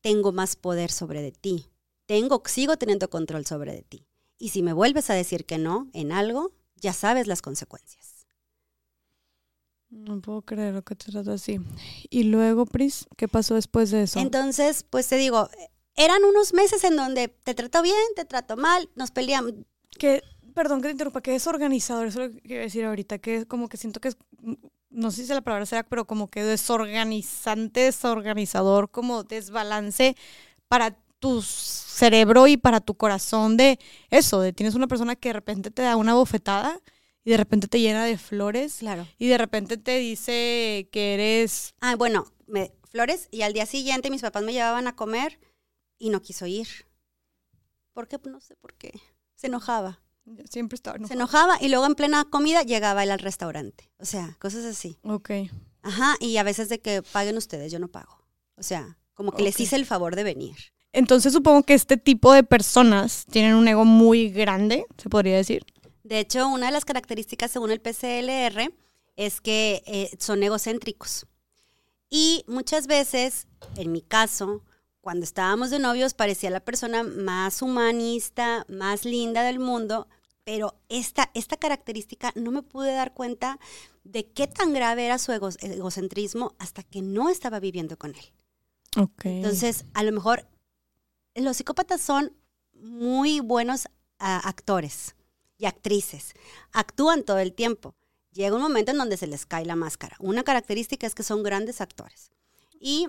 tengo 0.00 0.32
más 0.32 0.56
poder 0.56 0.90
sobre 0.90 1.22
de 1.22 1.32
ti, 1.32 1.70
tengo, 2.06 2.42
sigo 2.46 2.76
teniendo 2.76 3.10
control 3.10 3.46
sobre 3.46 3.72
de 3.72 3.82
ti. 3.82 4.06
Y 4.38 4.50
si 4.50 4.62
me 4.62 4.72
vuelves 4.72 5.08
a 5.08 5.14
decir 5.14 5.46
que 5.46 5.58
no 5.58 5.88
en 5.92 6.12
algo, 6.12 6.52
ya 6.76 6.92
sabes 6.92 7.26
las 7.26 7.42
consecuencias. 7.42 8.11
No 9.92 10.22
puedo 10.22 10.40
creer 10.40 10.82
que 10.82 10.96
te 10.96 11.12
trata 11.12 11.34
así. 11.34 11.60
Y 12.08 12.24
luego, 12.24 12.64
Pris, 12.64 13.06
¿qué 13.18 13.28
pasó 13.28 13.54
después 13.54 13.90
de 13.90 14.04
eso? 14.04 14.18
Entonces, 14.20 14.86
pues 14.88 15.06
te 15.06 15.16
digo, 15.16 15.50
eran 15.94 16.24
unos 16.24 16.54
meses 16.54 16.82
en 16.84 16.96
donde 16.96 17.28
te 17.28 17.54
trato 17.54 17.82
bien, 17.82 17.94
te 18.16 18.24
trato 18.24 18.56
mal, 18.56 18.88
nos 18.94 19.10
peleamos. 19.10 19.52
Que, 19.98 20.22
perdón 20.54 20.80
que 20.80 20.88
te 20.88 20.92
interrumpa, 20.92 21.20
que 21.20 21.34
es 21.34 21.46
organizador, 21.46 22.06
eso 22.06 22.22
es 22.22 22.28
lo 22.28 22.34
que 22.34 22.40
quiero 22.40 22.62
decir 22.62 22.86
ahorita, 22.86 23.18
que 23.18 23.44
como 23.44 23.68
que 23.68 23.76
siento 23.76 24.00
que 24.00 24.08
es, 24.08 24.16
no 24.88 25.10
sé 25.10 25.26
si 25.26 25.32
la 25.34 25.42
palabra 25.42 25.66
será, 25.66 25.82
pero 25.82 26.06
como 26.06 26.28
que 26.30 26.42
desorganizante, 26.42 27.80
desorganizador, 27.80 28.90
como 28.90 29.24
desbalance 29.24 30.16
para 30.68 30.96
tu 31.18 31.42
cerebro 31.42 32.46
y 32.46 32.56
para 32.56 32.80
tu 32.80 32.94
corazón 32.94 33.58
de 33.58 33.78
eso, 34.08 34.40
de 34.40 34.54
tienes 34.54 34.74
una 34.74 34.88
persona 34.88 35.16
que 35.16 35.28
de 35.28 35.34
repente 35.34 35.70
te 35.70 35.82
da 35.82 35.96
una 35.96 36.14
bofetada 36.14 36.80
y 37.24 37.30
de 37.30 37.36
repente 37.36 37.68
te 37.68 37.80
llena 37.80 38.04
de 38.04 38.18
flores. 38.18 38.76
Claro. 38.78 39.06
Y 39.18 39.28
de 39.28 39.38
repente 39.38 39.76
te 39.76 39.98
dice 39.98 40.88
que 40.90 41.14
eres... 41.14 41.74
Ah, 41.80 41.96
bueno, 41.96 42.26
me, 42.46 42.72
flores 42.90 43.28
y 43.30 43.42
al 43.42 43.52
día 43.52 43.66
siguiente 43.66 44.10
mis 44.10 44.22
papás 44.22 44.42
me 44.42 44.52
llevaban 44.52 44.86
a 44.86 44.96
comer 44.96 45.38
y 45.98 46.10
no 46.10 46.20
quiso 46.20 46.46
ir. 46.46 46.68
¿Por 47.92 48.08
qué? 48.08 48.18
No 48.24 48.40
sé 48.40 48.56
por 48.56 48.74
qué. 48.74 48.92
Se 49.34 49.46
enojaba. 49.46 50.00
Siempre 50.48 50.76
estaba 50.76 50.96
enojado. 50.96 51.08
Se 51.08 51.14
enojaba 51.14 51.58
y 51.60 51.68
luego 51.68 51.86
en 51.86 51.94
plena 51.94 52.24
comida 52.24 52.62
llegaba 52.62 53.02
él 53.02 53.10
al 53.10 53.18
restaurante. 53.18 53.90
O 53.98 54.04
sea, 54.04 54.36
cosas 54.40 54.64
así. 54.64 54.98
Ok. 55.02 55.30
Ajá, 55.82 56.16
y 56.20 56.36
a 56.36 56.42
veces 56.42 56.68
de 56.68 56.80
que 56.80 57.02
paguen 57.02 57.36
ustedes, 57.36 57.72
yo 57.72 57.78
no 57.78 57.88
pago. 57.88 58.24
O 58.56 58.62
sea, 58.62 58.98
como 59.14 59.32
que 59.32 59.36
okay. 59.36 59.46
les 59.46 59.60
hice 59.60 59.76
el 59.76 59.86
favor 59.86 60.14
de 60.14 60.22
venir. 60.22 60.56
Entonces 60.92 61.32
supongo 61.32 61.62
que 61.62 61.74
este 61.74 61.96
tipo 61.96 62.32
de 62.32 62.44
personas 62.44 63.26
tienen 63.30 63.54
un 63.54 63.66
ego 63.66 63.84
muy 63.84 64.30
grande, 64.30 64.84
se 64.98 65.08
podría 65.08 65.36
decir. 65.36 65.64
De 66.02 66.18
hecho, 66.18 66.48
una 66.48 66.66
de 66.66 66.72
las 66.72 66.84
características 66.84 67.50
según 67.50 67.70
el 67.70 67.80
PCLR 67.80 68.72
es 69.16 69.40
que 69.40 69.82
eh, 69.86 70.10
son 70.18 70.42
egocéntricos. 70.42 71.26
Y 72.10 72.44
muchas 72.46 72.86
veces, 72.86 73.46
en 73.76 73.92
mi 73.92 74.02
caso, 74.02 74.62
cuando 75.00 75.24
estábamos 75.24 75.70
de 75.70 75.78
novios 75.78 76.14
parecía 76.14 76.50
la 76.50 76.60
persona 76.60 77.02
más 77.02 77.62
humanista, 77.62 78.66
más 78.68 79.04
linda 79.04 79.42
del 79.42 79.58
mundo, 79.58 80.08
pero 80.44 80.74
esta, 80.88 81.30
esta 81.34 81.56
característica 81.56 82.32
no 82.34 82.50
me 82.50 82.62
pude 82.62 82.92
dar 82.92 83.14
cuenta 83.14 83.58
de 84.04 84.30
qué 84.30 84.48
tan 84.48 84.72
grave 84.72 85.06
era 85.06 85.18
su 85.18 85.32
ego, 85.32 85.50
egocentrismo 85.60 86.54
hasta 86.58 86.82
que 86.82 87.00
no 87.00 87.28
estaba 87.30 87.60
viviendo 87.60 87.96
con 87.96 88.14
él. 88.14 88.32
Okay. 88.96 89.36
Entonces, 89.36 89.86
a 89.94 90.02
lo 90.02 90.12
mejor 90.12 90.46
los 91.34 91.56
psicópatas 91.56 92.00
son 92.00 92.36
muy 92.74 93.40
buenos 93.40 93.86
uh, 93.86 94.42
actores 94.44 95.14
y 95.62 95.66
actrices. 95.66 96.34
Actúan 96.72 97.22
todo 97.22 97.38
el 97.38 97.52
tiempo. 97.52 97.94
Llega 98.32 98.56
un 98.56 98.62
momento 98.62 98.90
en 98.90 98.98
donde 98.98 99.16
se 99.16 99.28
les 99.28 99.46
cae 99.46 99.64
la 99.64 99.76
máscara. 99.76 100.16
Una 100.18 100.42
característica 100.42 101.06
es 101.06 101.14
que 101.14 101.22
son 101.22 101.42
grandes 101.44 101.80
actores. 101.80 102.32
Y 102.80 103.06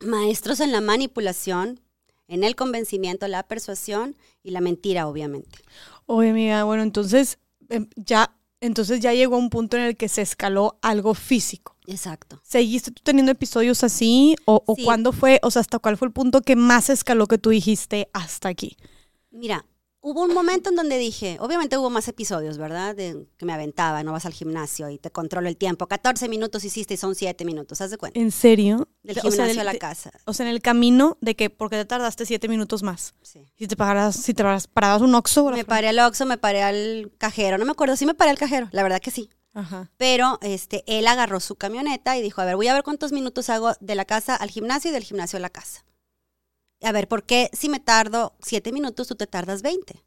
maestros 0.00 0.60
en 0.60 0.72
la 0.72 0.80
manipulación, 0.80 1.80
en 2.26 2.42
el 2.42 2.56
convencimiento, 2.56 3.28
la 3.28 3.42
persuasión 3.42 4.16
y 4.42 4.50
la 4.52 4.60
mentira, 4.62 5.06
obviamente. 5.08 5.58
Oye, 6.06 6.30
amiga, 6.30 6.64
bueno, 6.64 6.82
entonces 6.82 7.38
em, 7.68 7.86
ya, 7.96 8.34
entonces 8.60 9.00
ya 9.00 9.12
llegó 9.12 9.36
un 9.36 9.50
punto 9.50 9.76
en 9.76 9.82
el 9.82 9.96
que 9.96 10.08
se 10.08 10.22
escaló 10.22 10.78
algo 10.80 11.12
físico. 11.14 11.76
Exacto. 11.86 12.40
¿Seguiste 12.44 12.92
tú 12.92 13.02
teniendo 13.04 13.32
episodios 13.32 13.84
así? 13.84 14.36
¿O, 14.46 14.62
o 14.66 14.74
Sí. 14.74 14.84
cuándo 14.84 15.12
fue, 15.12 15.38
o 15.42 15.50
sea, 15.50 15.60
hasta 15.60 15.78
cuál 15.78 15.98
fue 15.98 16.08
el 16.08 16.14
punto 16.14 16.40
que 16.40 16.56
más 16.56 16.88
escaló 16.88 17.26
que 17.26 17.36
tú 17.36 17.50
dijiste 17.50 18.08
hasta 18.14 18.48
aquí? 18.48 18.78
Mira, 19.30 19.66
hubo 20.04 20.22
un 20.22 20.34
momento 20.34 20.70
en 20.70 20.76
donde 20.76 20.98
dije, 20.98 21.38
obviamente 21.40 21.76
hubo 21.78 21.90
más 21.90 22.06
episodios, 22.08 22.58
¿verdad? 22.58 22.94
De 22.94 23.26
que 23.36 23.44
me 23.46 23.52
aventaba, 23.52 24.02
no 24.02 24.12
vas 24.12 24.26
al 24.26 24.32
gimnasio 24.34 24.88
y 24.90 24.98
te 24.98 25.10
controlo 25.10 25.48
el 25.48 25.56
tiempo. 25.56 25.86
14 25.88 26.28
minutos 26.28 26.62
hiciste 26.64 26.94
y 26.94 26.96
son 26.96 27.14
7 27.14 27.44
minutos, 27.44 27.80
¿haz 27.80 27.90
de 27.90 27.98
cuenta? 27.98 28.20
¿En 28.20 28.30
serio? 28.30 28.88
Del 29.02 29.18
O 29.18 29.20
sea, 29.20 29.30
gimnasio 29.30 29.46
del- 29.46 29.58
a 29.68 29.72
la 29.72 29.78
casa. 29.78 30.10
O 30.26 30.32
sea, 30.34 30.46
en 30.46 30.52
el 30.52 30.60
camino 30.62 31.16
de 31.20 31.34
que, 31.34 31.50
porque 31.50 31.76
te 31.76 31.84
tardaste 31.86 32.26
siete 32.26 32.48
minutos 32.48 32.82
más. 32.82 33.14
Sí. 33.22 33.46
Si 33.58 33.66
te 33.66 33.76
pararas, 33.76 34.14
si 34.16 34.34
te 34.34 34.42
pararas, 34.42 34.66
parabas 34.66 35.02
un 35.02 35.14
oxo. 35.14 35.50
Me 35.50 35.64
paré 35.64 35.88
al 35.88 35.98
Oxxo, 35.98 36.26
me 36.26 36.38
paré 36.38 36.62
al 36.62 37.10
cajero, 37.18 37.58
no 37.58 37.64
me 37.64 37.72
acuerdo, 37.72 37.96
sí 37.96 38.06
me 38.06 38.14
paré 38.14 38.30
al 38.30 38.38
cajero, 38.38 38.68
la 38.72 38.82
verdad 38.82 39.00
que 39.00 39.10
sí. 39.10 39.30
Ajá. 39.54 39.88
Pero 39.96 40.38
este, 40.42 40.82
él 40.86 41.06
agarró 41.06 41.38
su 41.40 41.54
camioneta 41.54 42.16
y 42.18 42.22
dijo, 42.22 42.40
a 42.40 42.44
ver, 42.44 42.56
voy 42.56 42.66
a 42.68 42.74
ver 42.74 42.82
cuántos 42.82 43.12
minutos 43.12 43.48
hago 43.50 43.72
de 43.80 43.94
la 43.94 44.04
casa 44.04 44.34
al 44.36 44.50
gimnasio 44.50 44.90
y 44.90 44.92
del 44.94 45.04
gimnasio 45.04 45.36
a 45.36 45.40
la 45.40 45.48
casa. 45.50 45.84
A 46.82 46.92
ver, 46.92 47.08
¿por 47.08 47.24
qué 47.24 47.50
si 47.52 47.68
me 47.68 47.80
tardo 47.80 48.36
7 48.40 48.70
minutos, 48.70 49.08
tú 49.08 49.16
te 49.16 49.26
tardas 49.26 49.62
20? 49.62 50.04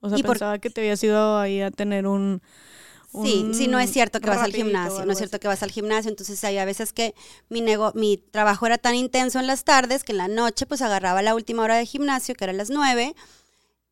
O 0.00 0.08
sea, 0.08 0.18
Y 0.18 0.22
por- 0.22 0.36
pensaba 0.38 0.58
que 0.58 0.70
te 0.70 0.80
habías 0.82 1.02
ido 1.02 1.38
ahí 1.38 1.60
a 1.60 1.70
tener 1.70 2.06
un... 2.06 2.42
Sí, 3.08 3.48
un 3.48 3.54
sí, 3.54 3.66
no 3.68 3.78
es 3.78 3.90
cierto 3.90 4.20
que 4.20 4.28
vas 4.28 4.42
al 4.42 4.52
gimnasio, 4.52 5.06
no 5.06 5.12
es 5.12 5.18
cierto 5.18 5.38
así. 5.38 5.40
que 5.40 5.48
vas 5.48 5.62
al 5.62 5.70
gimnasio, 5.70 6.10
entonces 6.10 6.42
hay 6.44 6.58
a 6.58 6.64
veces 6.66 6.92
que 6.92 7.14
mi, 7.48 7.62
nego 7.62 7.92
mi 7.94 8.18
trabajo 8.18 8.66
era 8.66 8.76
tan 8.78 8.94
intenso 8.94 9.38
en 9.40 9.46
las 9.46 9.64
tardes 9.64 10.04
que 10.04 10.12
en 10.12 10.18
la 10.18 10.28
noche 10.28 10.66
pues 10.66 10.82
agarraba 10.82 11.22
la 11.22 11.34
última 11.34 11.62
hora 11.62 11.76
de 11.76 11.86
gimnasio, 11.86 12.34
que 12.34 12.44
era 12.44 12.52
las 12.52 12.68
9, 12.68 13.14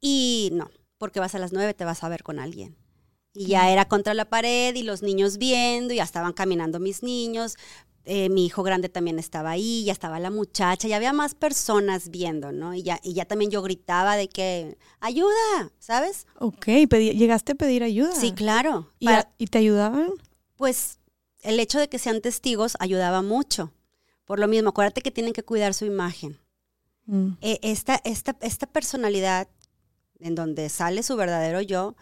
y 0.01 0.51
no, 0.53 0.71
porque 0.99 1.21
vas 1.21 1.35
a 1.35 1.39
las 1.41 1.53
9 1.53 1.75
te 1.75 1.85
vas 1.85 2.05
a 2.05 2.09
ver 2.11 2.23
con 2.23 2.39
alguien. 2.41 2.77
Y 3.35 3.49
ya 3.49 3.71
era 3.71 3.87
contra 3.87 4.15
la 4.15 4.27
pared 4.31 4.75
y 4.77 4.83
los 4.85 5.03
niños 5.03 5.39
viendo, 5.39 5.95
y 5.95 5.99
ya 5.99 6.05
estaban 6.05 6.33
caminando 6.35 6.81
mis 6.81 7.03
niños, 7.03 7.57
eh, 8.07 8.29
mi 8.29 8.45
hijo 8.47 8.63
grande 8.63 8.89
también 8.89 9.19
estaba 9.19 9.51
ahí, 9.51 9.85
ya 9.85 9.93
estaba 9.93 10.19
la 10.21 10.31
muchacha, 10.31 10.89
ya 10.89 10.97
había 10.97 11.13
más 11.13 11.35
personas 11.35 12.11
viendo, 12.11 12.53
¿no? 12.53 12.75
Y 12.75 12.83
ya, 12.83 13.01
y 13.03 13.15
ya 13.15 13.25
también 13.25 13.51
yo 13.51 13.63
gritaba 13.63 14.17
de 14.17 14.29
que, 14.29 14.77
ayuda, 15.01 15.71
¿sabes? 15.79 16.27
Ok, 16.39 16.67
llegaste 16.67 17.53
a 17.53 17.55
pedir 17.55 17.83
ayuda. 17.83 18.15
Sí, 18.15 18.33
claro. 18.33 18.93
¿Y, 18.99 19.07
para- 19.07 19.33
¿Y 19.39 19.47
te 19.47 19.59
ayudaban? 19.59 20.11
pues 20.57 20.99
el 21.43 21.59
hecho 21.61 21.79
de 21.79 21.89
que 21.89 21.99
sean 21.99 22.21
testigos 22.23 22.77
ayudaba 22.79 23.21
mucho. 23.23 23.73
Por 24.25 24.39
lo 24.39 24.49
mismo, 24.49 24.71
acuérdate 24.71 25.03
que 25.03 25.11
tienen 25.11 25.33
que 25.35 25.43
cuidar 25.43 25.75
su 25.75 25.85
imagen. 25.85 26.39
Mm. 27.07 27.33
Eh, 27.43 27.59
esta, 27.63 28.01
esta, 28.05 28.37
esta 28.41 28.67
personalidad 28.67 29.49
en 30.21 30.35
donde 30.35 30.69
sale 30.71 31.03
su 31.03 31.17
verdadero 31.17 31.61
yo, 31.61 31.97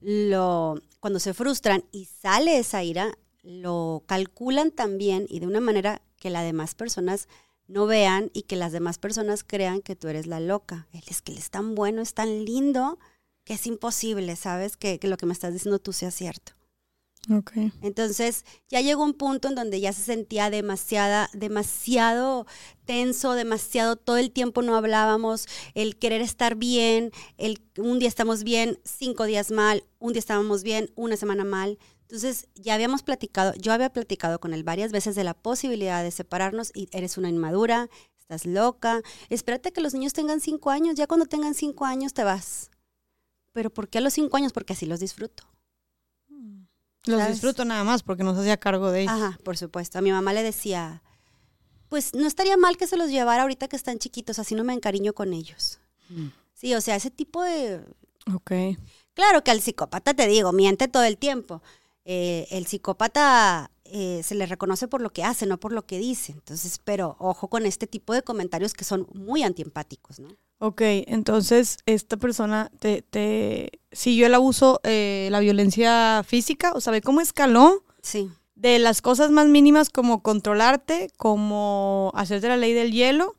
lo, 0.00 0.76
cuando 1.00 1.18
se 1.18 1.34
frustran 1.34 1.84
y 1.90 2.04
sale 2.04 2.58
esa 2.58 2.84
ira, 2.84 3.16
lo 3.44 4.02
calculan 4.06 4.70
también 4.70 5.26
y 5.28 5.40
de 5.40 5.46
una 5.46 5.60
manera 5.60 6.02
que 6.18 6.30
las 6.30 6.44
demás 6.44 6.74
personas 6.74 7.28
no 7.68 7.86
vean 7.86 8.30
y 8.32 8.42
que 8.42 8.56
las 8.56 8.72
demás 8.72 8.98
personas 8.98 9.44
crean 9.44 9.82
que 9.82 9.96
tú 9.96 10.08
eres 10.08 10.26
la 10.26 10.40
loca. 10.40 10.88
Él 10.92 11.04
es 11.06 11.22
que 11.22 11.32
él 11.32 11.38
es 11.38 11.50
tan 11.50 11.74
bueno, 11.74 12.02
es 12.02 12.14
tan 12.14 12.44
lindo, 12.44 12.98
que 13.44 13.54
es 13.54 13.66
imposible, 13.66 14.36
¿sabes? 14.36 14.76
Que, 14.76 14.98
que 14.98 15.08
lo 15.08 15.16
que 15.16 15.26
me 15.26 15.32
estás 15.32 15.52
diciendo 15.52 15.78
tú 15.78 15.92
sea 15.92 16.10
cierto. 16.10 16.52
Ok. 17.30 17.52
Entonces 17.80 18.44
ya 18.68 18.80
llegó 18.80 19.02
un 19.02 19.14
punto 19.14 19.48
en 19.48 19.54
donde 19.54 19.80
ya 19.80 19.92
se 19.92 20.02
sentía 20.02 20.50
demasiada, 20.50 21.30
demasiado 21.32 22.46
tenso, 22.84 23.32
demasiado, 23.32 23.96
todo 23.96 24.18
el 24.18 24.30
tiempo 24.30 24.62
no 24.62 24.76
hablábamos, 24.76 25.46
el 25.74 25.96
querer 25.96 26.20
estar 26.20 26.54
bien, 26.54 27.12
el 27.38 27.62
un 27.78 27.98
día 27.98 28.08
estamos 28.08 28.44
bien, 28.44 28.78
cinco 28.84 29.24
días 29.24 29.50
mal, 29.50 29.84
un 29.98 30.12
día 30.12 30.20
estábamos 30.20 30.62
bien, 30.62 30.90
una 30.94 31.16
semana 31.16 31.44
mal. 31.44 31.78
Entonces 32.02 32.48
ya 32.54 32.74
habíamos 32.74 33.02
platicado, 33.02 33.54
yo 33.54 33.72
había 33.72 33.90
platicado 33.90 34.38
con 34.38 34.52
él 34.52 34.62
varias 34.62 34.92
veces 34.92 35.14
de 35.14 35.24
la 35.24 35.34
posibilidad 35.34 36.02
de 36.02 36.10
separarnos 36.10 36.70
y 36.74 36.88
eres 36.92 37.16
una 37.16 37.30
inmadura, 37.30 37.88
estás 38.18 38.44
loca, 38.44 39.02
espérate 39.30 39.72
que 39.72 39.80
los 39.80 39.94
niños 39.94 40.12
tengan 40.12 40.40
cinco 40.40 40.70
años, 40.70 40.94
ya 40.96 41.06
cuando 41.06 41.26
tengan 41.26 41.54
cinco 41.54 41.86
años 41.86 42.12
te 42.12 42.24
vas. 42.24 42.70
Pero 43.52 43.70
¿por 43.70 43.88
qué 43.88 43.98
a 43.98 44.00
los 44.00 44.12
cinco 44.12 44.36
años? 44.36 44.52
Porque 44.52 44.74
así 44.74 44.84
los 44.84 45.00
disfruto. 45.00 45.53
Los 47.06 47.20
¿Sabes? 47.20 47.34
disfruto 47.34 47.64
nada 47.64 47.84
más 47.84 48.02
porque 48.02 48.24
no 48.24 48.34
se 48.34 48.40
hacía 48.40 48.56
cargo 48.56 48.90
de 48.90 49.02
ellos. 49.02 49.12
Ajá, 49.12 49.38
por 49.44 49.56
supuesto. 49.56 49.98
A 49.98 50.02
mi 50.02 50.10
mamá 50.10 50.32
le 50.32 50.42
decía, 50.42 51.02
pues 51.88 52.14
no 52.14 52.26
estaría 52.26 52.56
mal 52.56 52.76
que 52.76 52.86
se 52.86 52.96
los 52.96 53.10
llevara 53.10 53.42
ahorita 53.42 53.68
que 53.68 53.76
están 53.76 53.98
chiquitos, 53.98 54.38
así 54.38 54.54
no 54.54 54.64
me 54.64 54.72
encariño 54.72 55.12
con 55.12 55.32
ellos. 55.32 55.80
Mm. 56.08 56.28
Sí, 56.54 56.74
o 56.74 56.80
sea, 56.80 56.96
ese 56.96 57.10
tipo 57.10 57.42
de... 57.42 57.84
Ok. 58.34 58.52
Claro 59.12 59.44
que 59.44 59.50
al 59.50 59.60
psicópata, 59.60 60.14
te 60.14 60.26
digo, 60.26 60.52
miente 60.52 60.88
todo 60.88 61.04
el 61.04 61.18
tiempo. 61.18 61.62
Eh, 62.04 62.46
el 62.50 62.66
psicópata 62.66 63.70
eh, 63.84 64.22
se 64.24 64.34
le 64.34 64.46
reconoce 64.46 64.88
por 64.88 65.00
lo 65.00 65.10
que 65.10 65.24
hace, 65.24 65.46
no 65.46 65.60
por 65.60 65.72
lo 65.72 65.86
que 65.86 65.98
dice. 65.98 66.32
Entonces, 66.32 66.80
pero 66.82 67.16
ojo 67.18 67.48
con 67.48 67.66
este 67.66 67.86
tipo 67.86 68.12
de 68.14 68.22
comentarios 68.22 68.72
que 68.72 68.84
son 68.84 69.06
muy 69.12 69.42
antiempáticos, 69.42 70.18
¿no? 70.18 70.28
Ok, 70.58 70.80
entonces 70.82 71.78
esta 71.84 72.16
persona 72.16 72.70
te, 72.78 73.02
te 73.02 73.80
siguió 73.92 74.26
el 74.26 74.34
abuso, 74.34 74.80
eh, 74.84 75.28
la 75.30 75.40
violencia 75.40 76.22
física, 76.26 76.72
o 76.74 76.80
sea, 76.80 76.98
cómo 77.00 77.20
escaló 77.20 77.84
Sí, 78.02 78.30
de 78.54 78.78
las 78.78 79.02
cosas 79.02 79.30
más 79.30 79.46
mínimas 79.46 79.90
como 79.90 80.22
controlarte, 80.22 81.10
como 81.16 82.12
hacerte 82.14 82.48
la 82.48 82.56
ley 82.56 82.72
del 82.72 82.92
hielo, 82.92 83.34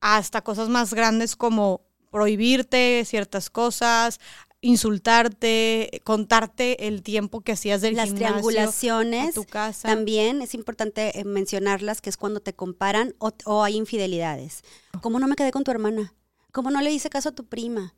hasta 0.00 0.42
cosas 0.42 0.68
más 0.68 0.94
grandes 0.94 1.36
como 1.36 1.82
prohibirte 2.10 3.04
ciertas 3.04 3.50
cosas, 3.50 4.20
insultarte, 4.60 6.00
contarte 6.04 6.86
el 6.88 7.02
tiempo 7.02 7.40
que 7.40 7.52
hacías 7.52 7.80
del 7.80 7.96
las 7.96 8.06
gimnasio 8.06 8.26
a 8.26 8.30
triangulaciones. 8.30 9.34
tu 9.34 9.44
casa. 9.44 9.88
También 9.88 10.42
es 10.42 10.54
importante 10.54 11.18
eh, 11.18 11.24
mencionarlas, 11.24 12.00
que 12.00 12.10
es 12.10 12.16
cuando 12.16 12.40
te 12.40 12.54
comparan 12.54 13.14
o, 13.18 13.32
o 13.44 13.62
hay 13.64 13.76
infidelidades. 13.76 14.62
¿Cómo 15.00 15.18
no 15.18 15.28
me 15.28 15.36
quedé 15.36 15.50
con 15.50 15.64
tu 15.64 15.70
hermana? 15.70 16.14
¿Cómo 16.58 16.72
no 16.72 16.80
le 16.80 16.90
hice 16.90 17.08
caso 17.08 17.28
a 17.28 17.32
tu 17.32 17.46
prima? 17.46 17.94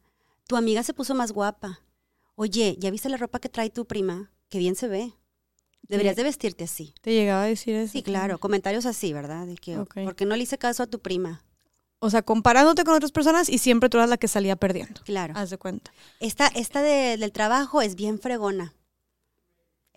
Tu 0.47 0.55
amiga 0.55 0.83
se 0.83 0.93
puso 0.93 1.15
más 1.15 1.33
guapa. 1.33 1.81
Oye, 2.35 2.77
¿ya 2.79 2.91
viste 2.91 3.09
la 3.09 3.17
ropa 3.17 3.39
que 3.39 3.49
trae 3.49 3.71
tu 3.71 3.87
prima? 3.87 4.31
Qué 4.51 4.59
bien 4.59 4.77
se 4.77 4.87
ve. 4.87 5.15
Deberías 5.81 6.15
de 6.15 6.25
vestirte 6.25 6.65
así. 6.65 6.93
¿Te 7.01 7.15
llegaba 7.15 7.45
a 7.45 7.47
decir 7.47 7.75
eso? 7.75 7.93
Sí, 7.93 8.03
claro. 8.03 8.39
Comentarios 8.39 8.85
así, 8.85 9.15
¿verdad? 9.15 9.47
De 9.47 9.55
que. 9.55 9.77
¿por 9.79 10.15
qué 10.15 10.27
no 10.27 10.37
le 10.37 10.43
hice 10.43 10.59
caso 10.59 10.83
a 10.83 10.87
tu 10.87 10.99
prima? 11.01 11.43
O 12.01 12.11
sea, 12.11 12.21
comparándote 12.21 12.85
con 12.85 12.93
otras 12.95 13.13
personas 13.13 13.49
y 13.49 13.57
siempre 13.57 13.89
tú 13.89 13.97
eras 13.97 14.11
la 14.11 14.19
que 14.19 14.29
salía 14.29 14.57
perdiendo. 14.57 15.01
Claro. 15.05 15.33
Haz 15.39 15.49
de 15.49 15.57
cuenta. 15.57 15.91
Esta, 16.21 16.47
esta 16.49 16.83
de- 16.83 17.17
del 17.17 17.33
trabajo 17.33 17.81
es 17.81 17.95
bien 17.95 18.19
fregona. 18.19 18.75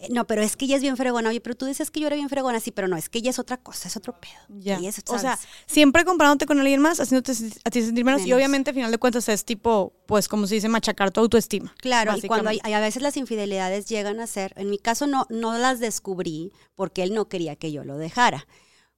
Eh, 0.04 0.08
No, 0.12 0.26
pero 0.28 0.42
es 0.42 0.56
que 0.56 0.66
ella 0.66 0.76
es 0.76 0.82
bien 0.82 0.98
fregona. 0.98 1.30
Oye, 1.30 1.42
pero 1.42 1.56
tú 1.56 1.66
dices 1.66 1.90
que 1.92 2.00
yo 2.00 2.08
era 2.08 2.16
bien 2.16 2.30
fregona. 2.30 2.60
Sí, 2.60 2.72
pero 2.72 2.88
no, 2.88 2.98
es 2.98 3.10
que 3.10 3.20
ella 3.20 3.30
es 3.30 3.40
otra 3.40 3.58
cosa, 3.58 3.88
es 3.88 3.96
otro 3.98 4.14
pedo. 4.20 4.34
Ya. 4.60 4.78
Ella 4.78 4.90
es- 4.90 5.00
o 5.08 5.18
sea, 5.20 5.40
siempre 5.66 6.06
comparándote 6.06 6.46
con 6.46 6.60
alguien 6.60 6.82
más, 6.82 7.00
haciéndote 7.00 7.32
a 7.64 7.70
ti 7.70 7.82
sentir 7.82 8.04
menos. 8.06 8.26
Y 8.26 8.34
obviamente, 8.34 8.70
al 8.72 8.76
final 8.76 8.92
de 8.92 8.98
cuentas, 8.98 9.28
es 9.30 9.46
tipo, 9.46 9.94
pues, 10.06 10.28
como 10.28 10.46
se 10.48 10.56
dice, 10.56 10.70
machacar 10.70 11.12
tu 11.12 11.22
autoestima. 11.22 11.74
Claro, 11.80 12.12
y 12.18 12.22
cuando 12.28 12.50
hay, 12.50 12.58
básicamente. 12.58 12.68
hay- 12.68 12.74
a 12.74 12.86
veces 12.86 13.02
las 13.02 13.18
infidelidades 13.18 13.86
llegan 13.88 14.20
a 14.20 14.28
ser, 14.28 14.54
en 14.58 14.70
mi 14.70 14.78
caso 14.78 15.08
no, 15.08 15.26
no 15.30 15.58
las 15.58 15.80
descubrí 15.80 16.52
porque 16.76 17.04
él 17.04 17.14
no 17.14 17.28
quería 17.30 17.56
que 17.56 17.72
yo 17.72 17.84
lo 17.84 17.98
dejara. 17.98 18.46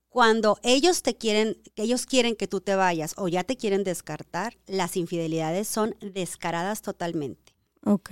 Cuando 0.10 0.58
ellos 0.64 1.01
te 1.01 1.16
quieren, 1.18 1.58
que 1.76 1.84
ellos 1.84 2.06
quieren 2.06 2.38
que 2.38 2.47
tú 2.47 2.62
te 2.62 2.74
vayas 2.76 3.14
o 3.18 3.28
ya 3.28 3.43
te 3.43 3.58
quieren 3.58 3.84
descartar, 3.84 4.58
las 4.66 4.95
infidelidades 4.95 5.68
son 5.68 5.95
descaradas 5.99 6.82
totalmente. 6.82 7.44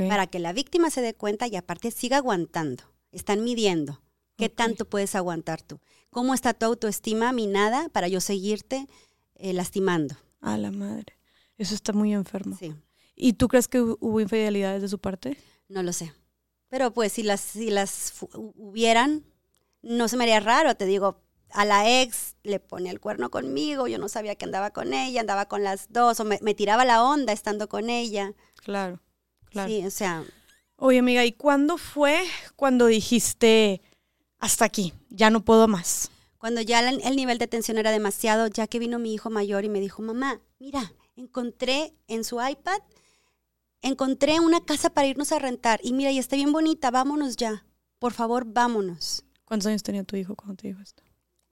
Para 0.09 0.28
que 0.28 0.39
la 0.39 0.53
víctima 0.53 0.89
se 0.89 1.01
dé 1.01 1.13
cuenta 1.13 1.47
y 1.47 1.55
aparte 1.55 1.91
siga 1.91 2.17
aguantando. 2.17 2.84
Están 3.11 3.43
midiendo. 3.43 4.01
¿Qué 4.38 4.49
tanto 4.49 4.86
puedes 4.86 5.15
aguantar 5.15 5.61
tú? 5.61 5.80
¿Cómo 6.09 6.34
está 6.34 6.53
tu 6.53 6.65
autoestima 6.65 7.32
minada 7.34 7.89
para 7.89 8.07
yo 8.07 8.19
seguirte 8.21 8.88
eh, 9.36 9.53
lastimando? 9.53 10.15
A 10.41 10.57
la 10.57 10.71
madre. 10.71 11.17
Eso 11.57 11.76
está 11.76 11.93
muy 11.93 12.13
enfermo. 12.13 12.55
Sí. 12.59 12.74
¿Y 13.15 13.34
tú 13.34 13.47
crees 13.47 13.67
que 13.67 13.80
hu- 13.82 13.97
hubo 13.99 14.19
infidelidades 14.21 14.82
de 14.82 14.88
su 14.88 14.97
parte? 14.99 15.38
No 15.69 15.84
lo 15.84 15.93
sé. 15.93 16.13
Pero 16.69 16.91
pues 16.91 17.13
si 17.13 17.21
las, 17.24 17.41
si 17.41 17.69
las 17.69 18.13
hubieran, 18.55 19.24
no 19.84 20.07
se 20.07 20.17
me 20.17 20.24
haría 20.24 20.39
raro. 20.39 20.76
Te 20.76 20.86
digo, 20.88 21.21
a 21.51 21.65
la 21.65 22.01
ex 22.01 22.36
le 22.41 22.59
ponía 22.59 22.91
el 22.91 22.99
cuerno 22.99 23.30
conmigo, 23.30 23.88
yo 23.88 23.99
no 23.99 24.09
sabía 24.09 24.36
que 24.36 24.45
andaba 24.45 24.71
con 24.71 24.93
ella, 24.93 25.21
andaba 25.21 25.47
con 25.47 25.63
las 25.63 25.91
dos, 25.93 26.19
o 26.19 26.26
me, 26.26 26.39
me 26.41 26.55
tiraba 26.55 26.84
la 26.86 27.03
onda 27.03 27.32
estando 27.32 27.69
con 27.69 27.91
ella. 27.91 28.34
Claro. 28.55 28.99
Claro. 29.54 29.70
Sí, 29.70 29.86
o 29.86 29.89
sea, 29.91 30.24
Oye, 30.76 30.99
amiga, 30.99 31.24
¿y 31.24 31.32
cuándo 31.32 31.78
fue 31.78 32.20
cuando 32.58 32.88
dijiste, 32.88 33.82
hasta 34.39 34.66
aquí, 34.66 34.93
ya 35.10 35.30
no 35.30 35.45
puedo 35.45 35.68
más? 35.70 36.10
cuando 36.38 36.60
ya 36.60 36.82
la- 36.82 36.89
el 36.89 37.16
nivel 37.16 37.38
de 37.38 37.47
tensión 37.47 37.78
era 37.78 37.89
demasiado, 37.91 38.47
ya 38.47 38.68
que 38.68 38.78
vino 38.78 38.99
mi 38.99 39.14
hijo 39.14 39.30
mayor 39.30 39.64
y 39.64 39.70
me 39.70 39.80
dijo, 39.80 40.01
mamá, 40.01 40.41
mira, 40.60 40.91
encontré 41.16 41.93
en 42.10 42.26
su 42.26 42.41
iPad, 42.45 42.80
encontré 43.82 44.39
una 44.41 44.60
casa 44.66 44.89
para 44.89 45.08
irnos 45.08 45.32
a 45.32 45.39
rentar 45.39 45.80
y 45.84 45.93
mira, 45.93 46.12
y 46.12 46.20
está 46.20 46.36
bien 46.36 46.51
bonita, 46.51 46.91
vámonos 46.91 47.38
ya. 47.38 47.66
Por 47.99 48.12
favor, 48.12 48.43
vámonos. 48.45 49.24
¿Cuántos 49.45 49.68
años 49.68 49.84
tenía 49.84 50.04
tu 50.04 50.18
hijo 50.18 50.36
cuando 50.36 50.56
te 50.56 50.68
dijo 50.68 50.82
esto? 50.82 51.01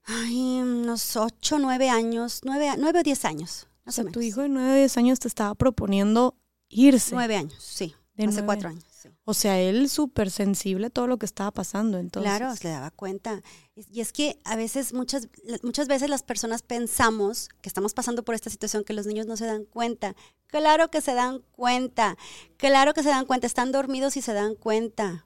Ay, 0.04 0.60
unos 0.62 1.16
ocho, 1.16 1.58
nueve 1.60 1.89
años, 1.89 2.41
nueve, 2.43 2.70
nueve 2.78 2.99
o 2.99 3.04
diez 3.04 3.24
años. 3.24 3.68
O 3.86 3.91
sea, 3.91 4.02
o 4.02 4.06
menos. 4.06 4.14
tu 4.14 4.22
hijo 4.22 4.41
de 4.41 4.49
9 4.49 4.72
o 4.72 4.76
10 4.76 4.97
años 4.97 5.20
te 5.20 5.28
estaba 5.28 5.56
proponiendo 5.56 6.36
irse. 6.72 7.13
Nueve 7.15 7.36
años, 7.36 7.61
sí. 7.61 7.95
De 8.15 8.24
hace 8.26 8.34
nueve. 8.41 8.45
cuatro 8.45 8.69
años. 8.69 8.84
sí. 8.89 9.09
O 9.24 9.34
sea, 9.34 9.59
él 9.59 9.89
súper 9.89 10.30
sensible 10.30 10.88
a 10.88 10.89
todo 10.89 11.07
lo 11.07 11.17
que 11.17 11.26
estaba 11.26 11.51
pasando. 11.51 11.97
Entonces, 11.97 12.30
Claro, 12.30 12.55
se 12.55 12.67
daba 12.67 12.91
cuenta. 12.91 13.41
Y 13.76 13.86
y 13.91 14.01
es 14.01 14.11
que 14.11 14.39
a 14.43 14.55
veces, 14.55 14.93
muchas, 14.93 15.30
muchas 15.63 15.88
veces 15.88 16.09
las 16.09 16.22
personas 16.24 16.61
pensamos 16.61 17.49
que 17.61 17.69
estamos 17.69 17.93
pasando 17.93 18.24
por 18.24 18.36
esta 18.36 18.49
situación, 18.49 18.84
que 18.84 18.93
los 18.93 19.05
niños 19.07 19.28
no 19.28 19.38
se 19.38 19.45
dan 19.45 19.65
cuenta. 19.65 20.15
Claro 20.47 20.89
que 20.91 21.01
se 21.01 21.13
dan 21.13 21.41
cuenta. 21.51 22.17
Claro 22.57 22.93
que 22.93 23.03
se 23.03 23.09
dan 23.09 23.26
cuenta. 23.26 23.47
Están 23.47 23.72
dormidos 23.72 24.17
y 24.17 24.22
se 24.22 24.34
dan 24.34 24.55
cuenta. 24.55 25.26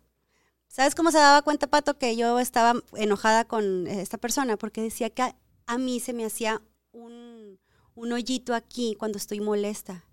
¿Sabes 0.67 0.93
cómo 0.93 1.09
se 1.11 1.17
daba 1.17 1.41
cuenta, 1.41 1.67
Pato, 1.67 1.97
que 1.97 2.15
yo 2.15 2.39
estaba 2.39 2.73
enojada 2.93 3.45
con 3.45 3.87
esta 3.87 4.17
persona? 4.17 4.57
Porque 4.57 4.81
decía 4.81 5.09
que 5.09 5.21
a, 5.23 5.35
a 5.67 5.77
mí 5.77 5.99
se 5.99 6.13
me 6.13 6.25
hacía 6.25 6.61
un, 6.91 7.59
un 7.95 8.11
hoyito 8.13 8.53
aquí 8.53 8.95
cuando 8.99 9.17
estoy 9.17 9.39
molesta. 9.39 10.05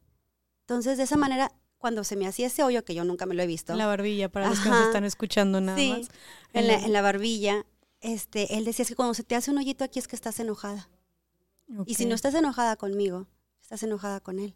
Entonces, 0.62 0.96
de 0.98 1.04
esa 1.04 1.16
manera, 1.16 1.52
cuando 1.78 2.04
se 2.04 2.16
me 2.16 2.26
hacía 2.26 2.46
ese 2.46 2.62
hoyo, 2.62 2.84
que 2.84 2.94
yo 2.94 3.04
nunca 3.04 3.26
me 3.26 3.34
lo 3.34 3.42
he 3.42 3.46
visto, 3.46 3.72
en 3.72 3.78
la 3.78 3.86
barbilla, 3.86 4.28
para 4.30 4.48
los 4.48 4.60
que 4.60 4.68
nos 4.68 4.86
están 4.86 5.04
escuchando 5.04 5.60
nada 5.60 5.76
Sí, 5.78 5.90
más. 5.90 6.08
en 6.52 6.66
la, 6.68 6.74
en 6.74 6.92
la 6.92 7.02
barbilla, 7.02 7.66
este, 8.00 8.56
él 8.56 8.64
decía 8.64 8.84
es 8.84 8.88
que 8.88 8.94
cuando 8.96 9.14
se 9.14 9.24
te 9.24 9.34
hace 9.34 9.50
un 9.50 9.58
hoyito 9.58 9.84
aquí 9.84 9.98
es 9.98 10.08
que 10.08 10.16
estás 10.16 10.38
enojada. 10.40 10.88
Y 11.86 11.94
si 11.94 12.04
no 12.06 12.14
estás 12.14 12.34
enojada 12.34 12.76
conmigo, 12.76 13.26
estás 13.60 13.82
enojada 13.82 14.20
con 14.20 14.38
él. 14.38 14.54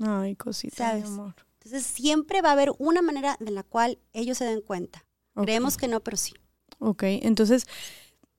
Ay, 0.00 0.34
cosita, 0.36 0.94
mi 0.94 1.00
¿sabes? 1.02 1.04
amor. 1.06 1.34
Entonces 1.62 1.86
siempre 1.86 2.42
va 2.42 2.50
a 2.50 2.52
haber 2.52 2.72
una 2.78 3.02
manera 3.02 3.36
de 3.40 3.50
la 3.50 3.62
cual 3.62 3.98
ellos 4.12 4.38
se 4.38 4.44
den 4.44 4.60
cuenta. 4.60 5.04
Creemos 5.34 5.76
que 5.76 5.88
no, 5.88 6.00
pero 6.00 6.16
sí. 6.16 6.34
Ok, 6.78 7.02
entonces 7.04 7.66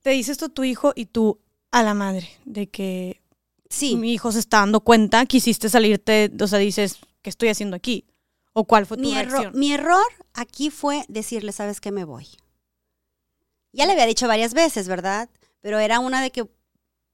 te 0.02 0.10
dice 0.10 0.32
esto 0.32 0.48
tu 0.48 0.64
hijo 0.64 0.92
y 0.94 1.06
tú 1.06 1.40
a 1.70 1.82
la 1.82 1.94
madre 1.94 2.28
de 2.44 2.68
que 2.68 3.22
Sí, 3.70 3.96
mi 3.96 4.14
hijo 4.14 4.32
se 4.32 4.38
está 4.38 4.60
dando 4.60 4.80
cuenta, 4.80 5.26
quisiste 5.26 5.68
salirte, 5.68 6.32
o 6.40 6.46
sea, 6.46 6.58
dices, 6.58 6.98
¿qué 7.22 7.30
estoy 7.30 7.48
haciendo 7.48 7.76
aquí? 7.76 8.06
¿O 8.52 8.64
cuál 8.64 8.86
fue 8.86 8.96
tu 8.96 9.02
mi, 9.02 9.12
erro- 9.14 9.40
mi 9.54 9.72
error 9.72 10.04
aquí 10.34 10.70
fue 10.70 11.04
decirle, 11.08 11.52
sabes 11.52 11.80
que 11.80 11.92
me 11.92 12.04
voy. 12.04 12.26
Ya 13.72 13.86
le 13.86 13.92
había 13.92 14.06
dicho 14.06 14.26
varias 14.26 14.54
veces, 14.54 14.88
¿verdad? 14.88 15.28
Pero 15.60 15.78
era 15.78 16.00
una 16.00 16.22
de 16.22 16.30
que 16.30 16.48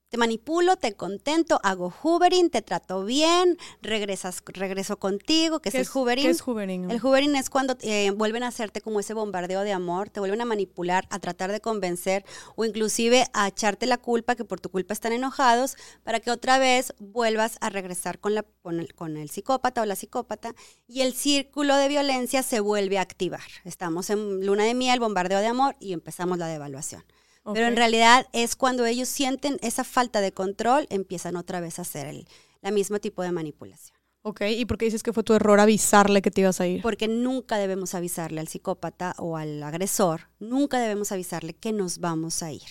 te 0.09 0.17
manipulo, 0.17 0.77
te 0.77 0.95
contento, 0.95 1.59
hago 1.63 1.93
hoovering, 2.03 2.51
te 2.51 2.63
trato 2.63 3.05
bien, 3.05 3.59
regresas, 3.83 4.43
regreso 4.47 4.97
contigo, 4.99 5.61
que 5.61 5.71
es 5.71 5.75
¿Qué 5.75 5.81
el 5.81 5.89
hoovering. 5.93 6.25
¿Qué 6.25 6.31
es 6.31 6.41
hoovering? 6.41 6.91
El 6.91 7.01
hoovering 7.01 7.35
es 7.37 7.51
cuando 7.51 7.77
eh, 7.81 8.11
vuelven 8.13 8.45
a 8.45 8.49
hacerte 8.49 8.81
como 8.81 9.01
ese 9.01 9.13
bombardeo 9.15 9.63
de 9.63 9.73
amor, 9.73 10.11
te 10.11 10.21
vuelven 10.21 10.41
a 10.41 10.45
manipular, 10.45 11.07
a 11.11 11.19
tratar 11.19 11.51
de 11.51 11.61
convencer 11.61 12.25
o 12.55 12.65
inclusive 12.65 13.27
a 13.33 13.49
echarte 13.49 13.87
la 13.87 13.99
culpa, 13.99 14.37
que 14.37 14.45
por 14.45 14.61
tu 14.61 14.71
culpa 14.71 14.95
están 14.95 15.13
enojados, 15.13 15.77
para 16.05 16.21
que 16.21 16.31
otra 16.31 16.59
vez 16.59 16.95
vuelvas 16.99 17.59
a 17.61 17.71
regresar 17.71 18.21
con, 18.21 18.35
la, 18.35 18.45
con, 18.63 18.79
el, 18.81 18.95
con 18.95 19.17
el 19.17 19.31
psicópata 19.31 19.83
o 19.83 19.85
la 19.85 19.97
psicópata 19.97 20.55
y 20.87 21.01
el 21.01 21.15
círculo 21.15 21.77
de 21.77 21.89
violencia 21.89 22.43
se 22.43 22.61
vuelve 22.61 22.99
a 22.99 23.03
activar. 23.03 23.43
Estamos 23.65 24.11
en 24.11 24.47
luna 24.47 24.65
de 24.65 24.75
miel, 24.75 25.01
bombardeo 25.01 25.41
de 25.41 25.47
amor 25.47 25.77
y 25.81 25.93
empezamos 25.93 26.39
la 26.39 26.47
devaluación. 26.47 27.05
Pero 27.53 27.67
en 27.67 27.77
realidad 27.77 28.27
es 28.33 28.57
cuando 28.57 28.87
ellos 28.87 29.09
sienten 29.09 29.59
esa 29.61 29.85
falta 29.85 30.21
de 30.21 30.33
control, 30.33 30.87
empiezan 30.89 31.37
otra 31.37 31.61
vez 31.61 31.79
a 31.79 31.83
hacer 31.83 32.07
el, 32.07 32.27
la 32.63 32.71
mismo 32.71 32.99
tipo 32.99 33.23
de 33.23 33.33
manipulación. 33.33 33.99
Ok, 34.23 34.41
¿y 34.49 34.65
por 34.65 34.79
qué 34.79 34.87
dices 34.87 35.03
que 35.03 35.13
fue 35.13 35.23
tu 35.23 35.35
error 35.35 35.61
avisarle 35.61 36.23
que 36.23 36.31
te 36.31 36.41
ibas 36.41 36.59
a 36.59 36.67
ir? 36.67 36.81
Porque 36.81 37.09
nunca 37.09 37.59
debemos 37.59 37.95
avisarle 37.95 38.41
al 38.41 38.49
psicópata 38.49 39.15
o 39.19 39.37
al 39.37 39.63
agresor, 39.63 40.31
nunca 40.39 40.79
debemos 40.81 41.13
avisarle 41.13 41.53
que 41.53 41.73
nos 41.73 41.99
vamos 41.99 42.43
a 42.43 42.51
ir. 42.51 42.63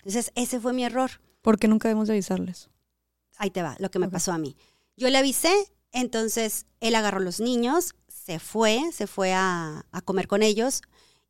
Entonces, 0.00 0.30
ese 0.34 0.60
fue 0.60 0.74
mi 0.74 0.84
error. 0.84 1.10
¿Por 1.40 1.58
qué 1.58 1.66
nunca 1.66 1.88
debemos 1.88 2.08
de 2.08 2.14
avisarles? 2.14 2.68
Ahí 3.38 3.50
te 3.50 3.62
va, 3.62 3.76
lo 3.78 3.90
que 3.90 3.98
me 3.98 4.10
pasó 4.10 4.32
a 4.32 4.38
mí. 4.38 4.54
Yo 4.98 5.08
le 5.08 5.16
avisé, 5.16 5.54
entonces 5.92 6.66
él 6.80 6.94
agarró 6.94 7.18
a 7.18 7.24
los 7.24 7.40
niños, 7.40 7.94
se 8.08 8.38
fue, 8.38 8.82
se 8.92 9.06
fue 9.06 9.32
a, 9.32 9.86
a 9.90 10.00
comer 10.02 10.28
con 10.28 10.42
ellos 10.42 10.82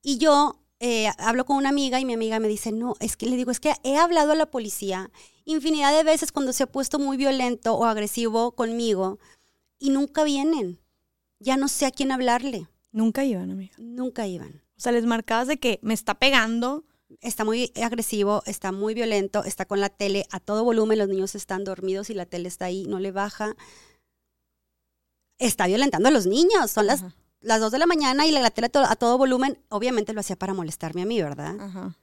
y 0.03 0.19
yo 0.19 0.62
eh, 0.85 1.09
hablo 1.19 1.45
con 1.45 1.57
una 1.57 1.69
amiga 1.69 2.01
y 2.01 2.05
mi 2.05 2.13
amiga 2.13 2.41
me 2.41 2.49
dice, 2.49 2.73
no, 2.73 2.97
es 2.99 3.17
que 3.17 3.27
le 3.27 3.37
digo, 3.37 3.53
es 3.53 3.61
que 3.61 3.73
he 3.85 3.97
hablado 3.97 4.33
a 4.33 4.35
la 4.35 4.51
policía 4.51 5.13
infinidad 5.45 5.97
de 5.97 6.03
veces 6.03 6.33
cuando 6.33 6.53
se 6.53 6.65
ha 6.65 6.67
puesto 6.67 6.99
muy 6.99 7.17
violento 7.17 7.75
o 7.75 7.85
agresivo 7.85 8.51
conmigo 8.57 9.21
y 9.79 9.91
nunca 9.91 10.25
vienen. 10.25 10.81
Ya 11.39 11.57
no 11.57 11.69
sé 11.69 11.87
a 11.87 11.93
quién 11.93 12.11
hablarle. 12.11 12.67
Nunca 12.91 13.25
iban, 13.25 13.53
amiga. 13.53 13.77
Nunca 13.79 14.27
iban. 14.27 14.61
O 14.77 14.81
sea, 14.81 14.91
les 14.91 15.07
marcabas 15.07 15.47
de 15.47 15.59
que 15.59 15.79
me 15.83 15.95
está 15.95 16.15
pegando. 16.15 16.85
Está 17.21 17.45
muy 17.45 17.73
agresivo, 17.81 18.43
está 18.47 18.73
muy 18.73 18.95
violento, 18.95 19.45
está 19.45 19.67
con 19.67 19.81
la 19.81 19.89
tele 19.89 20.27
a 20.33 20.41
todo 20.41 20.65
volumen, 20.65 20.99
los 20.99 21.09
niños 21.09 21.37
están 21.37 21.63
dormidos 21.63 22.11
y 22.11 22.15
la 22.15 22.27
tele 22.27 22.49
está 22.49 22.65
ahí, 22.65 22.87
no 22.89 22.99
le 22.99 23.13
baja. 23.13 23.55
Está 25.39 25.69
violentando 25.69 26.09
a 26.09 26.13
los 26.13 26.27
niños, 26.27 26.73
son 26.73 26.87
las, 26.87 27.03
Ajá, 27.03 27.15
las 27.43 27.61
2 27.61 27.71
de 27.73 27.79
la 27.79 27.87
mañana 27.87 28.27
y 28.27 28.31
la, 28.33 28.41
la 28.41 28.51
tele 28.51 28.67
a 28.67 28.71
todo, 28.71 28.85
a 28.85 28.97
todo 28.97 29.19
volumen. 29.19 29.59
Obviamente 29.69 30.13
lo 30.13 30.21
hacía 30.21 30.37
para 30.37 30.55
molestarme 30.55 31.03
a 31.03 31.07
mí, 31.07 31.21
¿verdad? 31.23 31.57
ajá. 31.61 31.97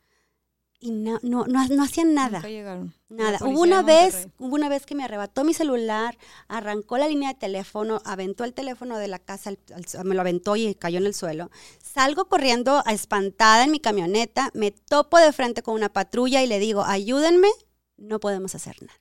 Y 0.82 0.92
no, 0.92 1.20
no, 1.24 1.46
no, 1.46 1.68
no 1.68 1.84
hacían 1.84 2.14
nada. 2.14 2.40
Llegaron. 2.42 2.94
Nada. 3.10 3.38
Hubo 3.42 3.60
una 3.64 3.82
vez, 3.82 4.30
hubo 4.38 4.56
una 4.56 4.70
vez 4.70 4.86
que 4.86 4.96
me 4.96 5.04
arrebató 5.04 5.44
mi 5.44 5.54
celular, 5.54 6.18
arrancó 6.48 6.98
la 6.98 7.10
línea 7.10 7.34
de 7.34 7.36
teléfono, 7.38 8.02
aventó 8.06 8.46
el 8.46 8.54
teléfono 8.54 8.98
de 8.98 9.10
la 9.10 9.20
casa, 9.20 9.50
al- 9.50 9.60
al- 9.76 10.06
me 10.06 10.16
lo 10.16 10.22
aventó 10.22 10.56
y 10.56 10.74
cayó 10.76 11.00
en 11.00 11.06
el 11.06 11.14
suelo. 11.14 11.52
Salgo 11.84 12.30
corriendo 12.30 12.82
espantada 12.86 13.66
en 13.66 13.72
mi 13.72 13.82
camioneta, 13.82 14.52
me 14.54 14.72
topo 14.72 15.18
de 15.18 15.34
frente 15.34 15.62
con 15.64 15.74
una 15.76 15.90
patrulla 15.90 16.42
y 16.44 16.48
le 16.48 16.60
digo, 16.60 16.86
ayúdenme, 16.86 17.50
no 17.98 18.22
podemos 18.22 18.56
hacer 18.56 18.82
nada. 18.82 18.98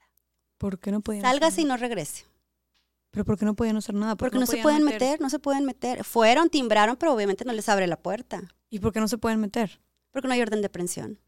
¿Por 0.57 0.81
qué 0.81 0.91
no 0.91 1.01
podían 1.01 1.23
Sálgase 1.23 1.61
y 1.61 1.65
hacer 1.65 1.69
no 1.69 1.77
regrese. 1.77 2.25
¿Pero 3.11 3.25
por 3.25 3.39
qué 3.39 3.45
no 3.45 3.55
podían 3.55 3.77
hacer 3.77 3.95
nada? 3.95 4.17
¿Por 4.17 4.29
qué 4.29 4.37
Porque 4.37 4.41
no, 4.41 4.47
se 4.47 4.63
pueden 4.63 4.85
meter, 4.85 5.21
no 5.21 5.31
se 5.31 5.39
pueden 5.39 5.65
meter. 5.65 6.05
Fueron, 6.05 6.51
timbraron, 6.51 6.97
pero 6.97 7.15
obviamente 7.15 7.45
no 7.45 7.53
les 7.53 7.69
abre 7.69 7.87
la 7.87 7.97
puerta. 7.97 8.43
¿Y 8.71 8.81
por 8.81 8.93
qué 8.93 9.01
no 9.01 9.09
se 9.09 9.19
pueden 9.19 9.41
meter? 9.41 9.81
Porque 10.11 10.29
no 10.29 10.35
hay 10.35 10.43
orden 10.43 10.61
de 10.61 10.67
aprehensión. 10.67 11.19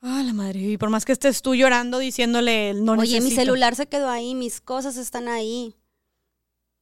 Ah, 0.00 0.22
la 0.24 0.32
madre. 0.32 0.60
Y 0.60 0.78
por 0.78 0.88
más 0.88 1.04
que 1.04 1.12
estés 1.12 1.42
tú 1.42 1.54
llorando 1.54 1.98
diciéndole, 1.98 2.72
no 2.74 2.92
Oye, 2.92 3.18
mi 3.18 3.26
necesito". 3.26 3.42
celular 3.42 3.76
se 3.76 3.86
quedó 3.86 4.08
ahí, 4.08 4.34
mis 4.34 4.60
cosas 4.60 4.96
están 4.96 5.28
ahí. 5.28 5.76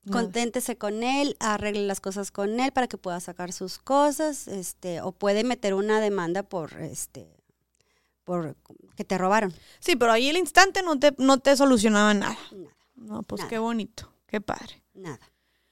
Nada. 0.05 0.23
conténtese 0.23 0.79
con 0.79 1.03
él, 1.03 1.37
arregle 1.39 1.87
las 1.87 2.01
cosas 2.01 2.31
con 2.31 2.61
él 2.61 2.73
para 2.73 2.87
que 2.87 2.97
pueda 2.97 3.21
sacar 3.21 3.53
sus 3.53 3.79
cosas, 3.79 4.49
este, 4.49 5.03
o 5.03 5.13
puede 5.13 5.45
meter 5.45 5.75
una 5.75 6.01
demanda 6.01 6.43
por 6.45 6.73
este 6.81 7.29
por 8.25 8.57
que 8.95 9.05
te 9.05 9.19
robaron. 9.19 9.53
Sí, 9.81 9.97
pero 9.97 10.13
ahí 10.13 10.29
el 10.29 10.37
instante 10.37 10.83
no 10.83 10.99
te, 10.99 11.15
no 11.19 11.39
te 11.39 11.57
solucionaba 11.57 12.13
nada. 12.15 12.39
Nada, 12.53 12.75
No, 12.99 13.23
pues 13.23 13.41
Nada. 13.41 13.49
qué 13.51 13.59
bonito, 13.59 14.13
qué 14.27 14.41
padre. 14.41 14.83
nada. 14.95 15.21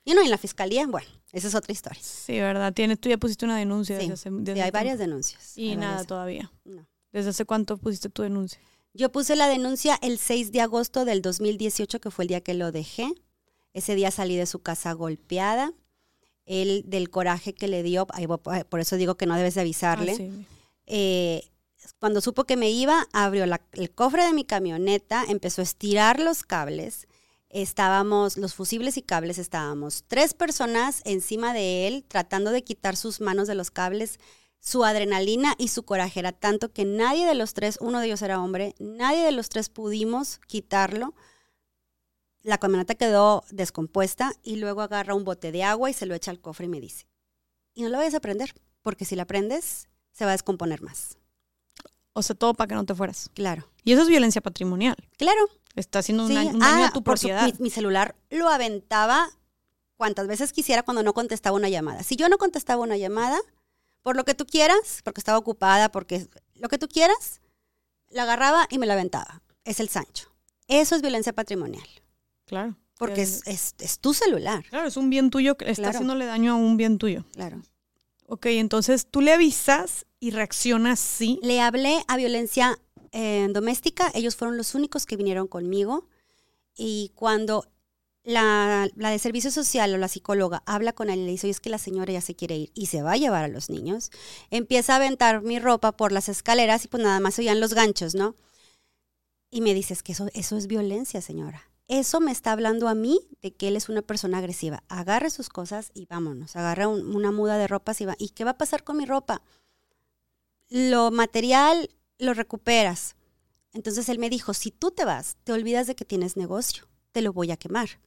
Y 0.04 0.14
no, 0.14 0.22
y 0.22 0.26
en 0.26 0.30
la 0.30 0.38
fiscalía, 0.38 0.86
bueno, 0.86 1.08
esa 1.32 1.48
es 1.48 1.54
otra 1.56 1.72
historia. 1.72 2.00
Sí, 2.00 2.38
¿verdad? 2.38 2.72
Tienes, 2.72 3.00
tú 3.00 3.08
ya 3.08 3.18
pusiste 3.18 3.44
una 3.44 3.56
denuncia 3.58 3.96
Sí, 3.96 4.02
desde 4.08 4.14
hace 4.14 4.30
Sí, 4.30 4.36
desde 4.40 4.62
hay 4.62 4.70
varias 4.70 4.98
denuncias. 5.00 5.58
Y 5.58 5.74
nada 5.74 5.90
varias. 5.92 6.06
todavía. 6.06 6.52
No. 6.64 6.86
¿Desde 7.12 7.30
hace 7.30 7.44
cuánto 7.44 7.76
pusiste 7.76 8.08
tu 8.08 8.22
denuncia? 8.22 8.60
Yo 8.94 9.10
puse 9.10 9.34
la 9.34 9.48
denuncia 9.48 9.98
el 10.00 10.18
6 10.18 10.52
de 10.52 10.60
agosto 10.60 11.04
del 11.04 11.22
2018, 11.22 12.00
que 12.00 12.10
fue 12.12 12.24
el 12.24 12.28
día 12.28 12.40
que 12.40 12.54
lo 12.54 12.70
dejé. 12.70 13.10
Ese 13.72 13.94
día 13.96 14.10
salí 14.12 14.36
de 14.36 14.46
su 14.46 14.60
casa 14.60 14.92
golpeada. 14.92 15.72
Él, 16.44 16.84
del 16.86 17.10
coraje 17.10 17.52
que 17.52 17.66
le 17.66 17.82
dio, 17.82 18.06
voy- 18.06 18.64
por 18.68 18.78
eso 18.80 18.96
digo 18.96 19.16
que 19.16 19.26
no 19.26 19.34
debes 19.36 19.54
de 19.56 19.62
avisarle. 19.62 20.12
Ah, 20.12 20.16
sí. 20.16 20.46
eh, 20.86 21.48
cuando 21.98 22.20
supo 22.20 22.44
que 22.44 22.56
me 22.56 22.70
iba, 22.70 23.06
abrió 23.12 23.44
la- 23.46 23.60
el 23.72 23.90
cofre 23.90 24.24
de 24.24 24.32
mi 24.32 24.44
camioneta, 24.44 25.24
empezó 25.28 25.62
a 25.62 25.64
estirar 25.64 26.20
los 26.20 26.42
cables. 26.44 27.08
Estábamos, 27.56 28.36
los 28.36 28.52
fusibles 28.52 28.98
y 28.98 29.02
cables, 29.02 29.38
estábamos 29.38 30.04
tres 30.08 30.34
personas 30.34 31.00
encima 31.06 31.54
de 31.54 31.88
él, 31.88 32.04
tratando 32.06 32.50
de 32.50 32.62
quitar 32.62 32.96
sus 32.96 33.22
manos 33.22 33.48
de 33.48 33.54
los 33.54 33.70
cables. 33.70 34.18
Su 34.60 34.84
adrenalina 34.84 35.54
y 35.56 35.68
su 35.68 35.82
coraje 35.82 36.20
era 36.20 36.32
tanto 36.32 36.70
que 36.70 36.84
nadie 36.84 37.24
de 37.24 37.34
los 37.34 37.54
tres, 37.54 37.78
uno 37.80 38.00
de 38.00 38.08
ellos 38.08 38.20
era 38.20 38.42
hombre, 38.42 38.74
nadie 38.78 39.24
de 39.24 39.32
los 39.32 39.48
tres 39.48 39.70
pudimos 39.70 40.38
quitarlo. 40.46 41.14
La 42.42 42.58
camioneta 42.58 42.94
quedó 42.94 43.42
descompuesta 43.50 44.34
y 44.42 44.56
luego 44.56 44.82
agarra 44.82 45.14
un 45.14 45.24
bote 45.24 45.50
de 45.50 45.62
agua 45.62 45.88
y 45.88 45.94
se 45.94 46.04
lo 46.04 46.14
echa 46.14 46.32
al 46.32 46.42
cofre 46.42 46.66
y 46.66 46.68
me 46.68 46.82
dice, 46.82 47.06
y 47.72 47.84
no 47.84 47.88
lo 47.88 47.96
vayas 47.96 48.12
a 48.12 48.20
prender, 48.20 48.52
porque 48.82 49.06
si 49.06 49.16
la 49.16 49.24
prendes, 49.24 49.88
se 50.12 50.26
va 50.26 50.32
a 50.32 50.34
descomponer 50.34 50.82
más. 50.82 51.16
O 52.12 52.20
sea, 52.20 52.36
todo 52.36 52.52
para 52.52 52.68
que 52.68 52.74
no 52.74 52.84
te 52.84 52.94
fueras. 52.94 53.30
Claro, 53.32 53.66
Y 53.82 53.92
eso 53.92 54.02
es 54.02 54.08
violencia 54.08 54.42
patrimonial. 54.42 54.96
claro. 55.16 55.48
Está 55.76 56.00
haciendo 56.00 56.24
un 56.24 56.30
Sí. 56.30 56.34
daño, 56.34 56.50
un 56.50 56.58
daño 56.58 56.84
Ah, 56.84 56.88
a 56.88 56.92
tu 56.92 57.02
por 57.04 57.18
su- 57.18 57.28
propiedad. 57.28 57.46
mi, 57.46 57.64
mi 57.64 57.70
celular 57.70 58.16
lo 58.30 58.48
aventaba 58.48 59.28
cuantas 59.96 60.26
veces 60.26 60.52
quisiera 60.52 60.82
cuando 60.82 61.02
no 61.02 61.14
contestaba 61.14 61.54
una 61.56 61.68
llamada. 61.68 62.02
Si 62.02 62.16
yo 62.16 62.28
no 62.28 62.38
contestaba 62.38 62.82
una 62.82 62.96
llamada, 62.96 63.38
por 64.02 64.16
lo 64.16 64.24
que 64.24 64.34
tú 64.34 64.46
quieras, 64.46 65.00
porque 65.04 65.20
estaba 65.20 65.38
ocupada, 65.38 65.90
porque 65.90 66.26
lo 66.54 66.68
que 66.68 66.78
tú 66.78 66.88
quieras, 66.88 67.40
la 68.08 68.22
agarraba 68.24 68.66
y 68.70 68.78
me 68.78 68.86
la 68.86 68.94
aventaba. 68.94 69.42
Es 69.64 69.80
el 69.80 69.88
Sancho. 69.88 70.28
Eso 70.68 70.96
es 70.96 71.02
violencia 71.02 71.32
patrimonial, 71.32 71.86
Claro. 72.46 72.76
porque 72.98 73.22
es, 73.22 73.42
es- 73.46 73.74
es 73.78 73.98
tu 73.98 74.14
celular. 74.14 74.64
Claro, 74.70 74.86
es 74.88 74.96
un 74.96 75.10
bien 75.10 75.30
tuyo 75.30 75.56
que 75.56 75.64
está 75.70 75.82
Claro. 75.82 75.90
haciéndole 75.98 76.24
daño 76.26 76.52
a 76.52 76.56
un 76.56 76.76
bien 76.76 76.98
tuyo. 76.98 77.24
Claro. 77.32 77.60
Ok, 78.28 78.46
entonces 78.46 79.06
tú 79.10 79.20
le 79.20 79.32
avisas 79.32 80.06
y 80.20 80.30
reaccionas 80.30 80.98
sí. 81.00 81.38
Le 81.42 81.60
hablé 81.60 82.02
a 82.08 82.16
violencia 82.16 82.78
eh, 83.12 83.48
doméstica, 83.50 84.10
ellos 84.14 84.36
fueron 84.36 84.56
los 84.56 84.74
únicos 84.74 85.06
que 85.06 85.16
vinieron 85.16 85.48
conmigo. 85.48 86.08
Y 86.74 87.12
cuando 87.14 87.64
la, 88.26 88.88
la, 88.96 89.10
de 89.10 89.18
servicio 89.18 89.50
social 89.50 89.94
o 89.94 89.98
la 89.98 90.08
psicóloga 90.08 90.62
habla 90.66 90.92
con 90.92 91.10
él 91.10 91.20
y 91.20 91.24
le 91.24 91.30
dice, 91.30 91.46
oye, 91.46 91.52
es 91.52 91.60
que 91.60 91.70
la 91.70 91.78
señora 91.78 92.12
ya 92.12 92.20
se 92.20 92.34
quiere 92.34 92.56
ir 92.56 92.72
y 92.74 92.86
se 92.86 93.02
va 93.02 93.12
a 93.12 93.16
llevar 93.16 93.44
a 93.44 93.48
los 93.48 93.70
niños, 93.70 94.10
empieza 94.50 94.94
a 94.94 94.96
aventar 94.96 95.42
mi 95.42 95.60
ropa 95.60 95.92
por 95.92 96.10
las 96.10 96.28
escaleras 96.28 96.84
y 96.84 96.88
pues 96.88 97.02
nada 97.02 97.20
más 97.20 97.38
oían 97.38 97.60
los 97.60 97.72
ganchos, 97.72 98.14
¿no? 98.14 98.34
Y 99.48 99.60
me 99.60 99.74
dice, 99.74 99.94
es 99.94 100.02
que 100.02 100.12
eso, 100.12 100.26
eso 100.34 100.56
es 100.56 100.66
violencia, 100.66 101.22
señora. 101.22 101.62
Eso 101.88 102.20
me 102.20 102.32
está 102.32 102.50
hablando 102.50 102.88
a 102.88 102.94
mí 102.96 103.20
de 103.42 103.54
que 103.54 103.68
él 103.68 103.76
es 103.76 103.88
una 103.88 104.02
persona 104.02 104.38
agresiva. 104.38 104.82
Agarre 104.88 105.30
sus 105.30 105.48
cosas 105.48 105.92
y 105.94 106.06
vámonos. 106.06 106.56
Agarra 106.56 106.88
un, 106.88 107.14
una 107.14 107.30
muda 107.30 107.58
de 107.58 107.68
ropas 107.68 108.00
y 108.00 108.06
va. 108.06 108.16
¿Y 108.18 108.30
qué 108.30 108.42
va 108.42 108.52
a 108.52 108.58
pasar 108.58 108.82
con 108.82 108.96
mi 108.96 109.06
ropa? 109.06 109.42
Lo 110.68 111.12
material 111.12 111.90
lo 112.18 112.34
recuperas. 112.34 113.16
Entonces 113.72 114.08
él 114.08 114.18
me 114.18 114.30
dijo, 114.30 114.54
si 114.54 114.70
tú 114.70 114.90
te 114.90 115.04
vas, 115.04 115.36
te 115.44 115.52
olvidas 115.52 115.86
de 115.86 115.94
que 115.94 116.04
tienes 116.04 116.36
negocio, 116.36 116.88
te 117.12 117.22
lo 117.22 117.32
voy 117.32 117.50
a 117.50 117.56
quemar. 117.56 118.00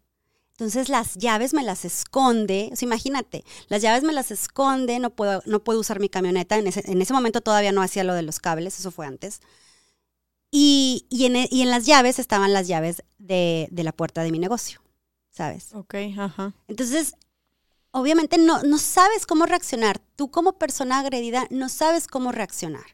Entonces 0.51 0.89
las 0.89 1.15
llaves 1.15 1.53
me 1.53 1.63
las 1.63 1.85
esconde, 1.85 2.69
o 2.73 2.75
sea, 2.75 2.85
imagínate, 2.85 3.45
las 3.69 3.81
llaves 3.81 4.03
me 4.03 4.11
las 4.11 4.29
esconde, 4.29 4.99
no 4.99 5.09
puedo, 5.11 5.41
no 5.45 5.63
puedo 5.63 5.79
usar 5.79 6.01
mi 6.01 6.09
camioneta, 6.09 6.57
en 6.57 6.67
ese, 6.67 6.83
en 6.85 7.01
ese 7.01 7.13
momento 7.13 7.39
todavía 7.39 7.71
no 7.71 7.81
hacía 7.81 8.03
lo 8.03 8.13
de 8.13 8.23
los 8.23 8.39
cables, 8.39 8.77
eso 8.77 8.91
fue 8.91 9.05
antes. 9.05 9.39
Y, 10.51 11.05
y, 11.09 11.27
en, 11.27 11.47
y 11.49 11.61
en, 11.61 11.69
las 11.69 11.85
llaves 11.85 12.19
estaban 12.19 12.51
las 12.51 12.67
llaves 12.67 13.03
de, 13.19 13.69
de, 13.71 13.83
la 13.83 13.93
puerta 13.93 14.21
de 14.21 14.31
mi 14.31 14.39
negocio, 14.39 14.81
¿sabes? 15.29 15.73
Ok, 15.73 15.95
ajá. 16.17 16.53
Entonces, 16.67 17.13
obviamente 17.91 18.37
no, 18.37 18.61
no 18.63 18.79
sabes 18.79 19.25
cómo 19.25 19.45
reaccionar. 19.45 19.99
Tú 20.17 20.29
como 20.29 20.57
persona 20.57 20.99
agredida 20.99 21.47
no 21.51 21.69
sabes 21.69 22.07
cómo 22.07 22.31
reaccionar. 22.31 22.85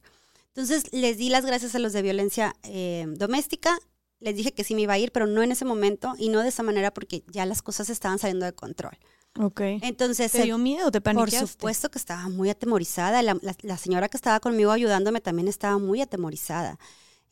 Entonces, 0.56 0.94
les 0.94 1.18
di 1.18 1.30
las 1.30 1.46
gracias 1.46 1.76
a 1.76 1.80
los 1.80 1.92
de 1.92 2.02
violencia 2.02 2.56
eh, 2.64 3.06
doméstica. 3.10 3.78
Les 4.20 4.36
dije 4.36 4.54
que 4.54 4.64
sí 4.64 4.74
me 4.74 4.82
iba 4.82 4.94
a 4.94 4.98
ir, 4.98 5.12
pero 5.12 5.28
no 5.28 5.44
en 5.44 5.52
ese 5.52 5.66
momento 5.66 6.14
y 6.18 6.30
no 6.30 6.42
de 6.42 6.48
esa 6.50 6.64
manera 6.64 6.94
porque 6.94 7.24
ya 7.28 7.46
las 7.46 7.62
cosas 7.62 7.90
estaban 7.90 8.20
saliendo 8.20 8.46
de 8.46 8.54
control. 8.54 8.98
Ok. 9.38 9.60
Entonces, 9.82 10.32
¿Te 10.32 10.44
dio 10.44 10.58
miedo? 10.58 10.92
¿Te 10.92 11.02
paniqueaste? 11.02 11.40
Por 11.40 11.48
supuesto 11.50 11.92
que 11.92 11.98
estaba 11.98 12.30
muy 12.30 12.50
atemorizada. 12.50 13.22
La, 13.22 13.38
la, 13.42 13.56
la 13.62 13.78
señora 13.78 14.08
que 14.08 14.16
estaba 14.16 14.40
conmigo 14.40 14.72
ayudándome 14.72 15.20
también 15.20 15.50
estaba 15.50 15.78
muy 15.78 16.00
atemorizada. 16.00 16.80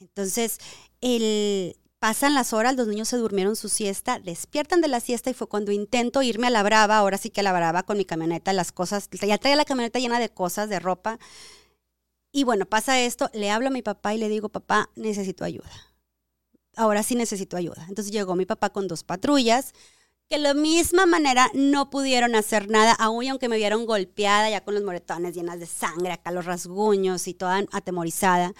Entonces, 0.01 0.57
el, 0.99 1.77
pasan 1.99 2.33
las 2.33 2.51
horas, 2.51 2.75
los 2.75 2.87
niños 2.87 3.07
se 3.07 3.15
durmieron 3.15 3.55
su 3.55 3.69
siesta, 3.69 4.19
despiertan 4.19 4.81
de 4.81 4.89
la 4.89 4.99
siesta 4.99 5.29
y 5.29 5.33
fue 5.33 5.47
cuando 5.47 5.71
intento 5.71 6.21
irme 6.21 6.47
a 6.47 6.49
la 6.49 6.61
brava, 6.61 6.97
ahora 6.97 7.17
sí 7.17 7.29
que 7.29 7.39
a 7.39 7.43
la 7.43 7.53
brava 7.53 7.83
con 7.83 7.97
mi 7.97 8.03
camioneta, 8.03 8.51
las 8.51 8.73
cosas, 8.73 9.07
ya 9.09 9.37
traía 9.37 9.55
la 9.55 9.63
camioneta 9.63 9.99
llena 9.99 10.19
de 10.19 10.27
cosas, 10.27 10.67
de 10.67 10.79
ropa. 10.79 11.17
Y 12.35 12.45
bueno, 12.45 12.65
pasa 12.65 12.99
esto, 12.99 13.29
le 13.31 13.51
hablo 13.51 13.67
a 13.67 13.71
mi 13.71 13.83
papá 13.83 14.15
y 14.15 14.17
le 14.17 14.27
digo, 14.27 14.49
papá, 14.49 14.89
necesito 14.95 15.45
ayuda. 15.45 15.69
Ahora 16.75 17.03
sí 17.03 17.13
necesito 17.13 17.55
ayuda. 17.55 17.85
Entonces 17.87 18.11
llegó 18.11 18.35
mi 18.35 18.47
papá 18.47 18.71
con 18.71 18.87
dos 18.87 19.03
patrullas, 19.03 19.73
que 20.27 20.37
de 20.37 20.41
la 20.41 20.55
misma 20.55 21.05
manera 21.05 21.51
no 21.53 21.91
pudieron 21.91 22.33
hacer 22.33 22.69
nada, 22.69 22.93
aún 22.93 23.27
aunque 23.29 23.49
me 23.49 23.57
vieron 23.57 23.85
golpeada, 23.85 24.49
ya 24.49 24.63
con 24.63 24.73
los 24.73 24.83
moretones 24.83 25.35
llenas 25.35 25.59
de 25.59 25.67
sangre, 25.67 26.11
acá 26.11 26.31
los 26.31 26.45
rasguños 26.45 27.27
y 27.27 27.35
toda 27.35 27.63
atemorizada. 27.71 28.55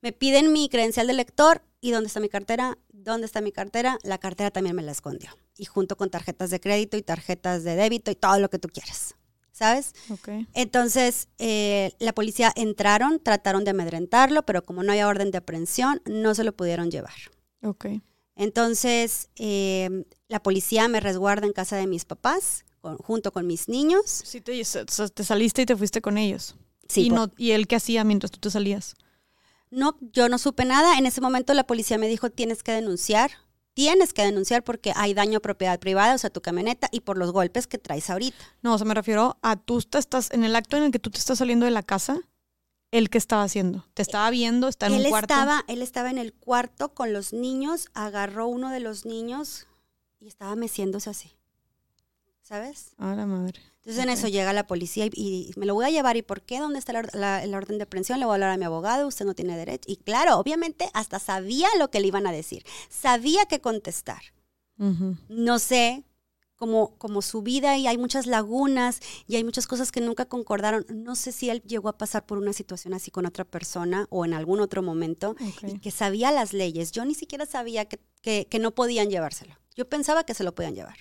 Me 0.00 0.12
piden 0.12 0.54
mi 0.54 0.70
credencial 0.70 1.06
de 1.06 1.12
lector 1.12 1.62
y 1.82 1.90
¿dónde 1.90 2.06
está 2.06 2.20
mi 2.20 2.30
cartera? 2.30 2.78
¿Dónde 2.88 3.26
está 3.26 3.42
mi 3.42 3.52
cartera? 3.52 3.98
La 4.04 4.16
cartera 4.16 4.50
también 4.50 4.74
me 4.74 4.82
la 4.82 4.92
escondió. 4.92 5.28
Y 5.58 5.66
junto 5.66 5.98
con 5.98 6.08
tarjetas 6.08 6.48
de 6.48 6.60
crédito 6.60 6.96
y 6.96 7.02
tarjetas 7.02 7.62
de 7.62 7.76
débito 7.76 8.10
y 8.10 8.14
todo 8.14 8.38
lo 8.38 8.48
que 8.48 8.58
tú 8.58 8.68
quieras. 8.70 9.16
¿Sabes? 9.56 9.94
Okay. 10.10 10.46
Entonces, 10.52 11.28
eh, 11.38 11.94
la 11.98 12.12
policía 12.12 12.52
entraron, 12.56 13.18
trataron 13.18 13.64
de 13.64 13.70
amedrentarlo, 13.70 14.42
pero 14.44 14.62
como 14.62 14.82
no 14.82 14.92
había 14.92 15.08
orden 15.08 15.30
de 15.30 15.38
aprehensión, 15.38 16.02
no 16.04 16.34
se 16.34 16.44
lo 16.44 16.54
pudieron 16.54 16.90
llevar. 16.90 17.14
Ok. 17.62 17.86
Entonces, 18.34 19.30
eh, 19.36 20.04
la 20.28 20.42
policía 20.42 20.88
me 20.88 21.00
resguarda 21.00 21.46
en 21.46 21.54
casa 21.54 21.76
de 21.76 21.86
mis 21.86 22.04
papás, 22.04 22.66
con, 22.82 22.98
junto 22.98 23.32
con 23.32 23.46
mis 23.46 23.70
niños. 23.70 24.02
Sí, 24.04 24.42
te, 24.42 24.62
te, 24.62 25.24
saliste 25.24 25.62
y 25.62 25.66
te 25.66 25.74
fuiste 25.74 26.02
con 26.02 26.18
ellos. 26.18 26.54
Sí. 26.86 27.06
¿Y, 27.06 27.08
no, 27.08 27.32
¿Y 27.38 27.52
él 27.52 27.66
qué 27.66 27.76
hacía 27.76 28.04
mientras 28.04 28.30
tú 28.30 28.38
te 28.38 28.50
salías? 28.50 28.94
No, 29.70 29.96
yo 30.12 30.28
no 30.28 30.36
supe 30.36 30.66
nada. 30.66 30.98
En 30.98 31.06
ese 31.06 31.22
momento 31.22 31.54
la 31.54 31.66
policía 31.66 31.96
me 31.96 32.08
dijo, 32.08 32.28
tienes 32.28 32.62
que 32.62 32.72
denunciar. 32.72 33.30
Tienes 33.76 34.14
que 34.14 34.22
denunciar 34.22 34.64
porque 34.64 34.94
hay 34.96 35.12
daño 35.12 35.36
a 35.36 35.40
propiedad 35.42 35.78
privada, 35.78 36.14
o 36.14 36.18
sea, 36.18 36.30
tu 36.30 36.40
camioneta, 36.40 36.88
y 36.92 37.00
por 37.00 37.18
los 37.18 37.30
golpes 37.30 37.66
que 37.66 37.76
traes 37.76 38.08
ahorita. 38.08 38.42
No, 38.62 38.72
o 38.72 38.78
sea, 38.78 38.86
me 38.86 38.94
refiero 38.94 39.36
a 39.42 39.56
tú 39.56 39.82
te 39.82 39.98
estás, 39.98 40.30
en 40.32 40.44
el 40.44 40.56
acto 40.56 40.78
en 40.78 40.84
el 40.84 40.90
que 40.90 40.98
tú 40.98 41.10
te 41.10 41.18
estás 41.18 41.36
saliendo 41.36 41.66
de 41.66 41.72
la 41.72 41.82
casa, 41.82 42.18
¿él 42.90 43.10
qué 43.10 43.18
estaba 43.18 43.42
haciendo? 43.42 43.84
¿Te 43.92 44.00
estaba 44.00 44.30
viendo? 44.30 44.68
¿Está 44.68 44.86
en 44.86 44.94
él 44.94 45.02
un 45.02 45.10
cuarto? 45.10 45.34
Estaba, 45.34 45.62
él 45.68 45.82
estaba 45.82 46.08
en 46.08 46.16
el 46.16 46.32
cuarto 46.32 46.94
con 46.94 47.12
los 47.12 47.34
niños, 47.34 47.90
agarró 47.92 48.46
uno 48.46 48.70
de 48.70 48.80
los 48.80 49.04
niños 49.04 49.66
y 50.20 50.26
estaba 50.26 50.56
meciéndose 50.56 51.10
así. 51.10 51.32
¿Sabes? 52.40 52.94
A 52.96 53.14
la 53.14 53.26
madre. 53.26 53.60
Entonces 53.86 54.02
okay. 54.02 54.12
en 54.12 54.18
eso 54.18 54.26
llega 54.26 54.52
la 54.52 54.66
policía 54.66 55.06
y, 55.06 55.12
y, 55.14 55.52
me 55.54 55.64
lo 55.64 55.74
voy 55.74 55.84
a 55.84 55.90
llevar. 55.90 56.16
¿Y 56.16 56.22
por 56.22 56.42
qué? 56.42 56.58
¿Dónde 56.58 56.80
está 56.80 56.92
la, 56.92 57.02
la, 57.12 57.46
la, 57.46 57.56
orden 57.56 57.78
de 57.78 57.84
aprehensión? 57.84 58.18
Le 58.18 58.26
voy 58.26 58.32
a 58.32 58.34
hablar 58.34 58.50
a 58.50 58.56
mi 58.56 58.64
abogado, 58.64 59.06
usted 59.06 59.24
no 59.24 59.34
tiene 59.34 59.56
derecho. 59.56 59.84
Y 59.86 59.96
claro, 59.96 60.38
obviamente 60.38 60.90
hasta 60.92 61.20
sabía 61.20 61.68
lo 61.78 61.88
que 61.88 62.00
le 62.00 62.08
iban 62.08 62.26
a 62.26 62.32
decir. 62.32 62.64
Sabía 62.88 63.46
qué 63.46 63.60
contestar. 63.60 64.22
Uh 64.76 64.86
-huh. 64.86 65.18
No 65.28 65.60
sé, 65.60 66.02
como, 66.56 66.96
como 66.98 67.22
su 67.22 67.42
vida 67.42 67.76
y 67.76 67.86
hay 67.86 67.96
muchas 67.96 68.26
lagunas 68.26 69.00
y 69.28 69.36
hay 69.36 69.44
muchas 69.44 69.68
cosas 69.68 69.92
que 69.92 70.00
nunca 70.00 70.24
concordaron. 70.24 70.84
No 70.88 71.14
sé 71.14 71.30
si 71.30 71.48
él 71.48 71.62
llegó 71.62 71.88
a 71.88 71.96
pasar 71.96 72.26
por 72.26 72.38
una 72.38 72.52
situación 72.52 72.92
así 72.92 73.12
con 73.12 73.24
otra 73.24 73.44
persona 73.44 74.06
o 74.10 74.24
en 74.24 74.34
algún 74.34 74.60
otro 74.60 74.82
momento 74.82 75.30
okay. 75.30 75.74
y 75.74 75.78
que 75.78 75.92
sabía 75.92 76.32
las 76.32 76.52
leyes. 76.52 76.90
Yo 76.90 77.04
ni 77.04 77.14
siquiera 77.14 77.46
sabía 77.46 77.84
que, 77.84 78.00
que, 78.20 78.48
que 78.50 78.58
no 78.58 78.74
podían 78.74 79.10
llevárselo. 79.10 79.54
Yo 79.76 79.88
pensaba 79.88 80.24
que 80.24 80.34
se 80.34 80.42
lo 80.42 80.54
podían 80.54 80.74
llevar. 80.74 80.96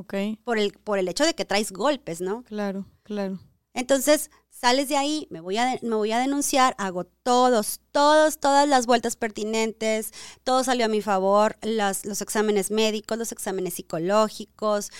Ok. 0.00 0.14
Por 0.44 0.58
el, 0.58 0.72
por 0.72 0.98
el 0.98 1.08
hecho 1.08 1.26
de 1.26 1.34
que 1.34 1.44
traes 1.44 1.72
golpes, 1.72 2.22
¿no? 2.22 2.42
Claro, 2.44 2.86
claro. 3.02 3.38
Entonces, 3.74 4.30
sales 4.48 4.88
de 4.88 4.96
ahí, 4.96 5.26
me 5.30 5.40
voy, 5.40 5.58
a, 5.58 5.78
me 5.82 5.94
voy 5.94 6.10
a 6.12 6.18
denunciar, 6.18 6.74
hago 6.78 7.04
todos, 7.04 7.80
todos, 7.92 8.38
todas 8.38 8.66
las 8.66 8.86
vueltas 8.86 9.16
pertinentes, 9.16 10.12
todo 10.42 10.64
salió 10.64 10.86
a 10.86 10.88
mi 10.88 11.02
favor, 11.02 11.56
las, 11.60 12.06
los 12.06 12.22
exámenes 12.22 12.70
médicos, 12.70 13.18
los 13.18 13.30
exámenes 13.30 13.74
psicológicos, 13.74 14.90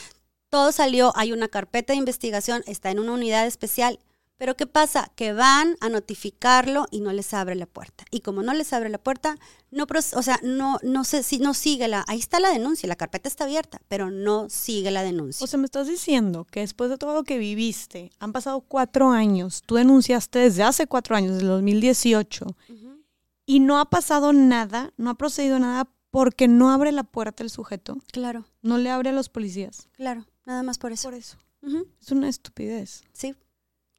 todo 0.50 0.70
salió, 0.70 1.12
hay 1.16 1.32
una 1.32 1.48
carpeta 1.48 1.94
de 1.94 1.98
investigación, 1.98 2.62
está 2.66 2.90
en 2.90 2.98
una 2.98 3.12
unidad 3.12 3.46
especial. 3.46 4.00
Pero 4.40 4.56
¿qué 4.56 4.66
pasa? 4.66 5.12
Que 5.16 5.34
van 5.34 5.76
a 5.82 5.90
notificarlo 5.90 6.86
y 6.90 7.02
no 7.02 7.12
les 7.12 7.34
abre 7.34 7.54
la 7.56 7.66
puerta. 7.66 8.06
Y 8.10 8.20
como 8.20 8.42
no 8.42 8.54
les 8.54 8.72
abre 8.72 8.88
la 8.88 8.96
puerta, 8.96 9.36
no, 9.70 9.86
o 10.14 10.22
sea, 10.22 10.40
no, 10.42 10.78
no 10.82 11.04
sé 11.04 11.22
si 11.22 11.38
no 11.40 11.52
sigue 11.52 11.88
la, 11.88 12.06
ahí 12.08 12.18
está 12.18 12.40
la 12.40 12.48
denuncia, 12.48 12.88
la 12.88 12.96
carpeta 12.96 13.28
está 13.28 13.44
abierta, 13.44 13.82
pero 13.88 14.10
no 14.10 14.48
sigue 14.48 14.90
la 14.92 15.02
denuncia. 15.02 15.44
O 15.44 15.46
sea, 15.46 15.58
me 15.58 15.66
estás 15.66 15.88
diciendo 15.88 16.46
que 16.50 16.60
después 16.60 16.88
de 16.88 16.96
todo 16.96 17.12
lo 17.12 17.24
que 17.24 17.36
viviste, 17.36 18.12
han 18.18 18.32
pasado 18.32 18.62
cuatro 18.62 19.10
años, 19.10 19.60
tú 19.66 19.74
denunciaste 19.74 20.38
desde 20.38 20.62
hace 20.62 20.86
cuatro 20.86 21.16
años, 21.16 21.32
desde 21.32 21.42
el 21.42 21.48
2018, 21.48 22.46
uh 22.46 22.48
-huh. 22.72 23.04
y 23.44 23.60
no 23.60 23.78
ha 23.78 23.90
pasado 23.90 24.32
nada, 24.32 24.94
no 24.96 25.10
ha 25.10 25.14
procedido 25.16 25.58
nada 25.58 25.86
porque 26.10 26.48
no 26.48 26.70
abre 26.70 26.92
la 26.92 27.04
puerta 27.04 27.42
el 27.42 27.50
sujeto. 27.50 27.98
Claro. 28.10 28.46
No 28.62 28.78
le 28.78 28.88
abre 28.88 29.10
a 29.10 29.12
los 29.12 29.28
policías. 29.28 29.90
Claro, 29.92 30.24
nada 30.46 30.62
más 30.62 30.78
por 30.78 30.92
eso. 30.92 31.08
Por 31.08 31.18
eso. 31.18 31.36
Uh 31.60 31.68
-huh. 31.68 31.86
Es 32.00 32.10
una 32.10 32.30
estupidez. 32.30 33.02
Sí. 33.12 33.34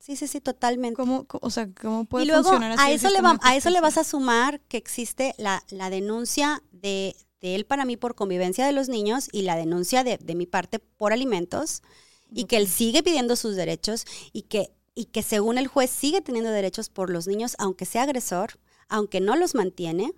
Sí, 0.01 0.15
sí, 0.15 0.27
sí, 0.27 0.41
totalmente. 0.41 0.95
¿Cómo, 0.95 1.27
o 1.29 1.49
sea, 1.51 1.69
¿cómo 1.79 2.05
puede 2.05 2.25
y 2.25 2.27
luego, 2.27 2.41
funcionar 2.41 2.71
así 2.71 2.81
a 2.81 2.91
eso, 2.91 3.09
le 3.11 3.21
va, 3.21 3.37
a 3.43 3.55
eso 3.55 3.69
le 3.69 3.81
vas 3.81 3.99
a 3.99 4.03
sumar 4.03 4.59
que 4.61 4.77
existe 4.77 5.35
la, 5.37 5.63
la 5.69 5.91
denuncia 5.91 6.63
de, 6.71 7.15
de, 7.39 7.53
él 7.53 7.65
para 7.67 7.85
mí 7.85 7.97
por 7.97 8.15
convivencia 8.15 8.65
de 8.65 8.71
los 8.71 8.89
niños 8.89 9.29
y 9.31 9.43
la 9.43 9.55
denuncia 9.55 10.03
de, 10.03 10.17
de 10.17 10.33
mi 10.33 10.47
parte 10.47 10.79
por 10.79 11.13
alimentos 11.13 11.83
y 12.31 12.31
okay. 12.31 12.45
que 12.45 12.57
él 12.57 12.67
sigue 12.67 13.03
pidiendo 13.03 13.35
sus 13.35 13.55
derechos 13.55 14.05
y 14.33 14.43
que, 14.43 14.71
y 14.95 15.05
que 15.05 15.21
según 15.21 15.59
el 15.59 15.67
juez 15.67 15.91
sigue 15.91 16.21
teniendo 16.21 16.49
derechos 16.49 16.89
por 16.89 17.11
los 17.11 17.27
niños, 17.27 17.55
aunque 17.59 17.85
sea 17.85 18.01
agresor, 18.01 18.59
aunque 18.89 19.21
no 19.21 19.35
los 19.35 19.53
mantiene. 19.53 20.13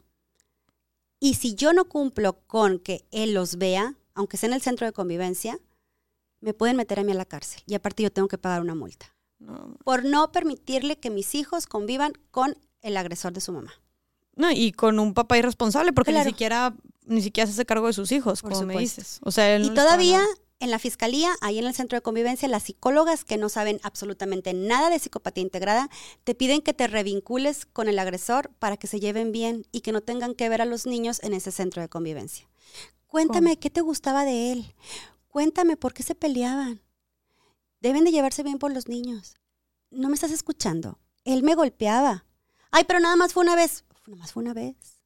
Y 1.20 1.34
si 1.34 1.56
yo 1.56 1.74
no 1.74 1.90
cumplo 1.90 2.40
con 2.48 2.80
que 2.80 3.06
él 3.12 3.34
los 3.34 3.58
vea, 3.58 3.98
aunque 4.14 4.38
sea 4.38 4.48
en 4.48 4.54
el 4.54 4.62
centro 4.62 4.88
de 4.88 4.94
convivencia, 4.94 5.60
me 6.40 6.54
pueden 6.54 6.78
meter 6.78 7.00
a 7.00 7.04
mí 7.04 7.12
a 7.12 7.16
la 7.16 7.26
cárcel 7.26 7.64
y 7.66 7.74
aparte 7.74 8.04
yo 8.04 8.12
tengo 8.14 8.30
que 8.30 8.38
pagar 8.38 8.62
una 8.62 8.76
multa. 8.76 9.14
No. 9.46 9.78
por 9.84 10.06
no 10.06 10.32
permitirle 10.32 10.98
que 10.98 11.10
mis 11.10 11.36
hijos 11.36 11.68
convivan 11.68 12.14
con 12.32 12.58
el 12.82 12.98
agresor 12.98 13.34
de 13.34 13.42
su 13.42 13.52
mamá. 13.52 13.74
No, 14.36 14.52
y 14.52 14.72
con 14.72 15.00
un 15.00 15.14
papá 15.14 15.38
irresponsable, 15.38 15.94
porque 15.94 16.12
claro. 16.12 16.26
ni 16.26 16.32
siquiera 16.32 16.76
ni 17.06 17.22
siquiera 17.22 17.48
se 17.48 17.54
hace 17.54 17.66
cargo 17.66 17.88
de 17.88 17.94
sus 17.94 18.12
hijos, 18.12 18.42
por 18.42 18.52
como 18.52 18.62
supuesto. 18.62 18.78
me 18.78 18.82
dices. 18.82 19.20
O 19.24 19.32
sea, 19.32 19.58
y 19.58 19.68
no 19.68 19.74
todavía 19.74 20.24
en 20.60 20.72
la 20.72 20.80
fiscalía, 20.80 21.36
ahí 21.42 21.60
en 21.60 21.66
el 21.66 21.74
centro 21.74 21.98
de 21.98 22.02
convivencia, 22.02 22.48
las 22.48 22.64
psicólogas 22.64 23.26
que 23.26 23.38
no 23.38 23.50
saben 23.50 23.82
absolutamente 23.84 24.54
nada 24.54 24.90
de 24.90 24.98
psicopatía 25.00 25.44
integrada, 25.44 25.90
te 26.24 26.36
piden 26.36 26.62
que 26.62 26.74
te 26.74 26.88
revincules 26.88 27.66
con 27.66 27.90
el 27.90 28.00
agresor 28.00 28.50
para 28.60 28.78
que 28.78 28.88
se 28.88 29.02
lleven 29.02 29.32
bien 29.34 29.68
y 29.72 29.82
que 29.82 29.92
no 29.92 30.02
tengan 30.02 30.36
que 30.36 30.48
ver 30.48 30.62
a 30.62 30.66
los 30.66 30.86
niños 30.86 31.22
en 31.22 31.34
ese 31.34 31.52
centro 31.52 31.82
de 31.82 31.90
convivencia. 31.90 32.48
Cuéntame, 33.08 33.52
¿Cómo? 33.52 33.60
¿qué 33.60 33.70
te 33.70 33.82
gustaba 33.82 34.24
de 34.24 34.54
él? 34.54 34.74
Cuéntame, 35.28 35.76
¿por 35.76 35.94
qué 35.94 36.04
se 36.04 36.16
peleaban? 36.16 36.82
Deben 37.84 38.06
de 38.06 38.12
llevarse 38.12 38.44
bien 38.44 38.60
por 38.60 38.74
los 38.74 38.88
niños. 38.88 39.36
No 39.92 40.08
me 40.08 40.16
estás 40.16 40.32
escuchando. 40.32 41.00
Él 41.26 41.44
me 41.44 41.54
golpeaba. 41.54 42.26
Ay, 42.72 42.86
pero 42.88 43.02
nada 43.02 43.18
más 43.18 43.34
fue 43.34 43.44
una 43.44 43.58
vez. 43.58 43.84
nomás 44.08 44.32
fue 44.32 44.42
una 44.42 44.54
vez. 44.54 45.02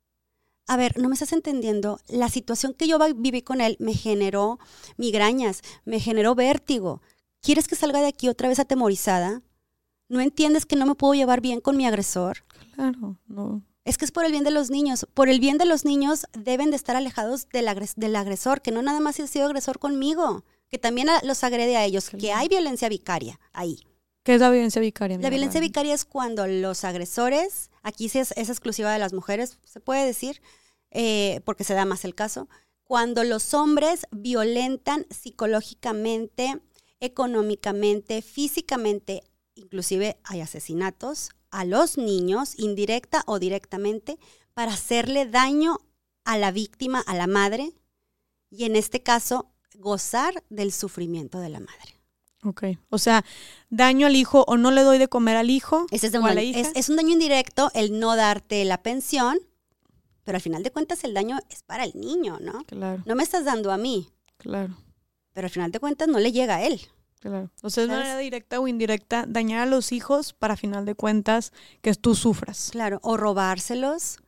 A 0.68 0.78
ver, 0.78 0.96
no 1.00 1.10
me 1.10 1.16
estás 1.16 1.34
entendiendo. 1.34 2.00
La 2.08 2.30
situación 2.30 2.76
que 2.76 2.88
yo 2.88 3.00
viví 3.16 3.42
con 3.42 3.62
él 3.62 3.78
me 3.80 3.96
generó 3.96 4.60
migrañas, 4.96 5.64
me 5.86 6.00
generó 6.00 6.36
vértigo. 6.36 7.02
¿Quieres 7.42 7.68
que 7.68 7.76
salga 7.76 8.00
de 8.00 8.10
aquí 8.10 8.30
otra 8.30 8.48
vez 8.48 8.60
atemorizada? 8.60 9.42
¿No 10.08 10.22
entiendes 10.22 10.68
que 10.68 10.76
no 10.76 10.86
me 10.86 10.94
puedo 10.94 11.16
llevar 11.16 11.42
bien 11.42 11.62
con 11.62 11.78
mi 11.78 11.88
agresor? 11.88 12.46
Claro, 12.76 13.18
no. 13.26 13.64
Es 13.86 13.98
que 13.98 14.06
es 14.06 14.12
por 14.12 14.24
el 14.24 14.32
bien 14.32 14.44
de 14.44 14.52
los 14.52 14.70
niños. 14.70 15.08
Por 15.16 15.30
el 15.30 15.40
bien 15.40 15.58
de 15.58 15.66
los 15.66 15.84
niños 15.84 16.28
deben 16.34 16.70
de 16.70 16.76
estar 16.76 16.96
alejados 16.96 17.50
del, 17.50 17.66
del 17.96 18.16
agresor, 18.16 18.62
que 18.62 18.72
no 18.72 18.84
nada 18.84 19.00
más 19.00 19.20
ha 19.20 19.26
sido 19.26 19.48
agresor 19.48 19.80
conmigo, 19.80 20.44
que 20.70 20.78
también 20.78 21.08
los 21.24 21.44
agrede 21.44 21.78
a 21.78 21.86
ellos, 21.86 22.10
que 22.10 22.32
hay 22.34 22.48
violencia 22.48 22.90
vicaria 22.90 23.40
ahí. 23.54 23.80
¿Qué 24.24 24.36
es 24.36 24.42
la 24.42 24.50
violencia 24.50 24.82
vicaria? 24.82 25.18
La 25.18 25.30
violencia 25.30 25.62
vicaria 25.62 25.94
es 25.94 26.04
cuando 26.04 26.48
los 26.48 26.84
agresores, 26.84 27.70
aquí 27.82 28.10
sí 28.10 28.20
es, 28.20 28.32
exclusiva 28.32 28.92
de 28.92 29.00
las 29.00 29.14
mujeres, 29.14 29.60
se 29.64 29.80
puede 29.80 30.06
decir, 30.06 30.42
eh, 30.92 31.40
porque 31.46 31.64
se 31.64 31.74
da 31.74 31.86
más 31.86 32.04
el 32.04 32.14
caso, 32.14 32.50
cuando 32.84 33.24
los 33.24 33.54
hombres 33.54 34.06
violentan 34.12 35.06
psicológicamente, 35.10 36.62
económicamente, 37.00 38.22
físicamente, 38.22 39.24
inclusive 39.56 40.20
hay 40.24 40.42
asesinatos 40.42 41.30
a 41.50 41.64
los 41.64 41.98
niños, 41.98 42.60
indirecta 42.60 43.24
o 43.28 43.40
directamente, 43.40 44.18
para 44.54 44.74
hacerle 44.74 45.26
daño 45.26 45.78
a 46.26 46.38
la 46.38 46.52
víctima, 46.52 47.00
a 47.00 47.16
la 47.16 47.28
madre, 47.28 47.72
y 48.50 48.66
en 48.66 48.76
este 48.76 49.04
caso, 49.04 49.54
gozar 49.78 50.44
del 50.50 50.72
sufrimiento 50.72 51.40
de 51.40 51.50
la 51.50 51.60
madre. 51.60 51.96
Ok, 52.44 52.64
o 52.90 52.98
sea, 52.98 53.26
daño 53.70 54.08
al 54.08 54.16
hijo 54.16 54.46
o 54.48 54.58
no 54.58 54.72
le 54.72 54.82
doy 54.84 54.98
de 55.00 55.08
comer 55.08 55.36
al 55.38 55.50
hijo 55.50 55.86
Ese 55.92 56.08
es, 56.08 56.14
o 56.16 56.20
un 56.20 56.26
a 56.26 56.30
la 56.30 56.36
daño, 56.36 56.48
hija. 56.50 56.60
es, 56.62 56.72
es 56.76 56.90
un 56.90 56.96
daño 56.96 57.10
indirecto 57.14 57.72
el 57.74 58.00
no 58.00 58.16
darte 58.16 58.64
la 58.64 58.82
pensión, 58.84 59.40
pero 60.24 60.36
al 60.38 60.42
final 60.42 60.62
de 60.64 60.72
cuentas 60.72 61.04
el 61.04 61.14
daño 61.14 61.40
es 61.50 61.64
para 61.64 61.84
el 61.84 61.94
niño, 61.96 62.38
¿no? 62.40 62.64
Claro, 62.66 63.02
No 63.06 63.16
me 63.16 63.24
estás 63.24 63.44
dando 63.44 63.72
a 63.72 63.78
mí, 63.78 64.10
claro, 64.38 64.78
pero 65.34 65.46
al 65.48 65.52
final 65.52 65.72
de 65.72 65.80
cuentas 65.80 66.08
no 66.08 66.20
le 66.20 66.32
llega 66.32 66.58
a 66.58 66.64
él. 66.64 66.80
claro. 67.20 67.50
O 67.64 67.70
sea, 67.72 67.84
es 67.84 67.90
de 67.90 67.96
¿Sabes? 67.96 68.06
manera 68.08 68.20
directa 68.20 68.60
o 68.60 68.68
indirecta 68.68 69.26
dañar 69.28 69.62
a 69.62 69.66
los 69.66 69.92
hijos 69.92 70.34
para 70.34 70.56
final 70.56 70.86
de 70.86 70.94
cuentas 70.96 71.52
que 71.82 71.94
tú 71.96 72.14
sufras. 72.14 72.70
Claro, 72.72 73.00
o 73.02 73.18
robárselos, 73.18 74.20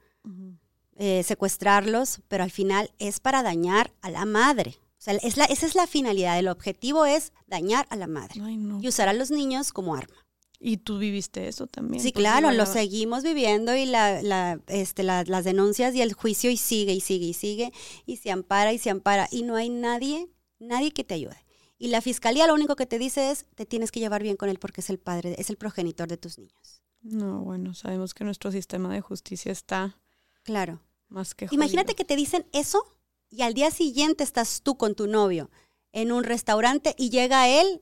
eh, 0.98 1.24
secuestrarlos, 1.24 2.22
pero 2.28 2.44
al 2.44 2.52
final 2.52 2.92
es 3.00 3.20
para 3.20 3.44
dañar 3.44 3.94
a 4.02 4.10
la 4.10 4.26
madre. 4.26 4.76
O 5.00 5.02
sea, 5.02 5.14
es 5.16 5.38
la, 5.38 5.46
esa 5.46 5.66
es 5.66 5.76
la 5.76 5.88
finalidad. 5.88 6.38
El 6.38 6.50
objetivo 6.50 7.06
es 7.06 7.32
dañar 7.48 7.88
a 7.90 7.96
la 7.96 8.08
madre 8.08 8.42
Ay, 8.44 8.58
no. 8.58 8.80
y 8.82 8.88
usar 8.90 9.08
a 9.08 9.14
los 9.14 9.32
niños 9.32 9.72
como 9.72 9.96
arma. 9.96 10.16
Y 10.60 10.76
tú 10.78 10.98
viviste 10.98 11.48
eso 11.48 11.68
también. 11.68 12.04
Sí, 12.04 12.12
claro, 12.12 12.52
lo 12.52 12.66
seguimos 12.66 13.24
viviendo 13.24 13.74
y 13.78 13.86
la, 13.86 14.22
la, 14.22 14.60
este, 14.68 15.04
la- 15.04 15.24
las 15.24 15.46
denuncias 15.46 15.96
y 15.96 16.02
el 16.02 16.12
juicio 16.12 16.52
y 16.52 16.58
sigue 16.58 16.92
y 16.94 17.00
sigue 17.00 17.28
y 17.28 17.34
sigue 17.34 17.72
y 18.06 18.18
se 18.18 18.30
ampara 18.30 18.74
y 18.74 18.78
se 18.78 18.90
ampara 18.90 19.30
y 19.32 19.44
no 19.44 19.56
hay 19.56 19.70
nadie, 19.70 20.28
nadie 20.60 20.92
que 20.92 21.06
te 21.06 21.14
ayude. 21.14 21.38
Y 21.78 21.88
la 21.88 22.02
fiscalía 22.02 22.46
lo 22.46 22.54
único 22.54 22.76
que 22.76 22.86
te 22.86 23.00
dice 23.00 23.32
es, 23.32 23.46
te 23.56 23.66
tienes 23.66 23.90
que 23.90 24.02
llevar 24.02 24.22
bien 24.22 24.36
con 24.36 24.50
él 24.50 24.60
porque 24.60 24.82
es 24.82 24.90
el 24.90 25.00
padre, 25.00 25.36
es 25.40 25.50
el 25.50 25.56
progenitor 25.56 26.10
de 26.10 26.18
tus 26.18 26.38
niños. 26.38 26.82
No, 27.02 27.40
bueno, 27.46 27.74
sabemos 27.74 28.14
que 28.14 28.26
nuestro 28.26 28.52
sistema 28.52 28.94
de 28.94 29.00
justicia 29.00 29.54
está 29.54 29.98
Claro. 30.44 30.82
más 31.08 31.36
que 31.36 31.48
Imagínate 31.52 31.94
jodido. 31.94 31.96
que 31.96 32.04
te 32.04 32.16
dicen 32.18 32.46
eso 32.52 32.84
y 33.30 33.44
al 33.44 33.54
día 33.54 33.72
siguiente 33.72 34.24
estás 34.24 34.62
tú 34.62 34.78
con 34.78 34.96
tu 34.96 35.08
novio 35.08 35.50
en 35.92 36.12
un 36.12 36.24
restaurante 36.24 36.96
y 36.98 37.10
llega 37.10 37.48
él 37.48 37.82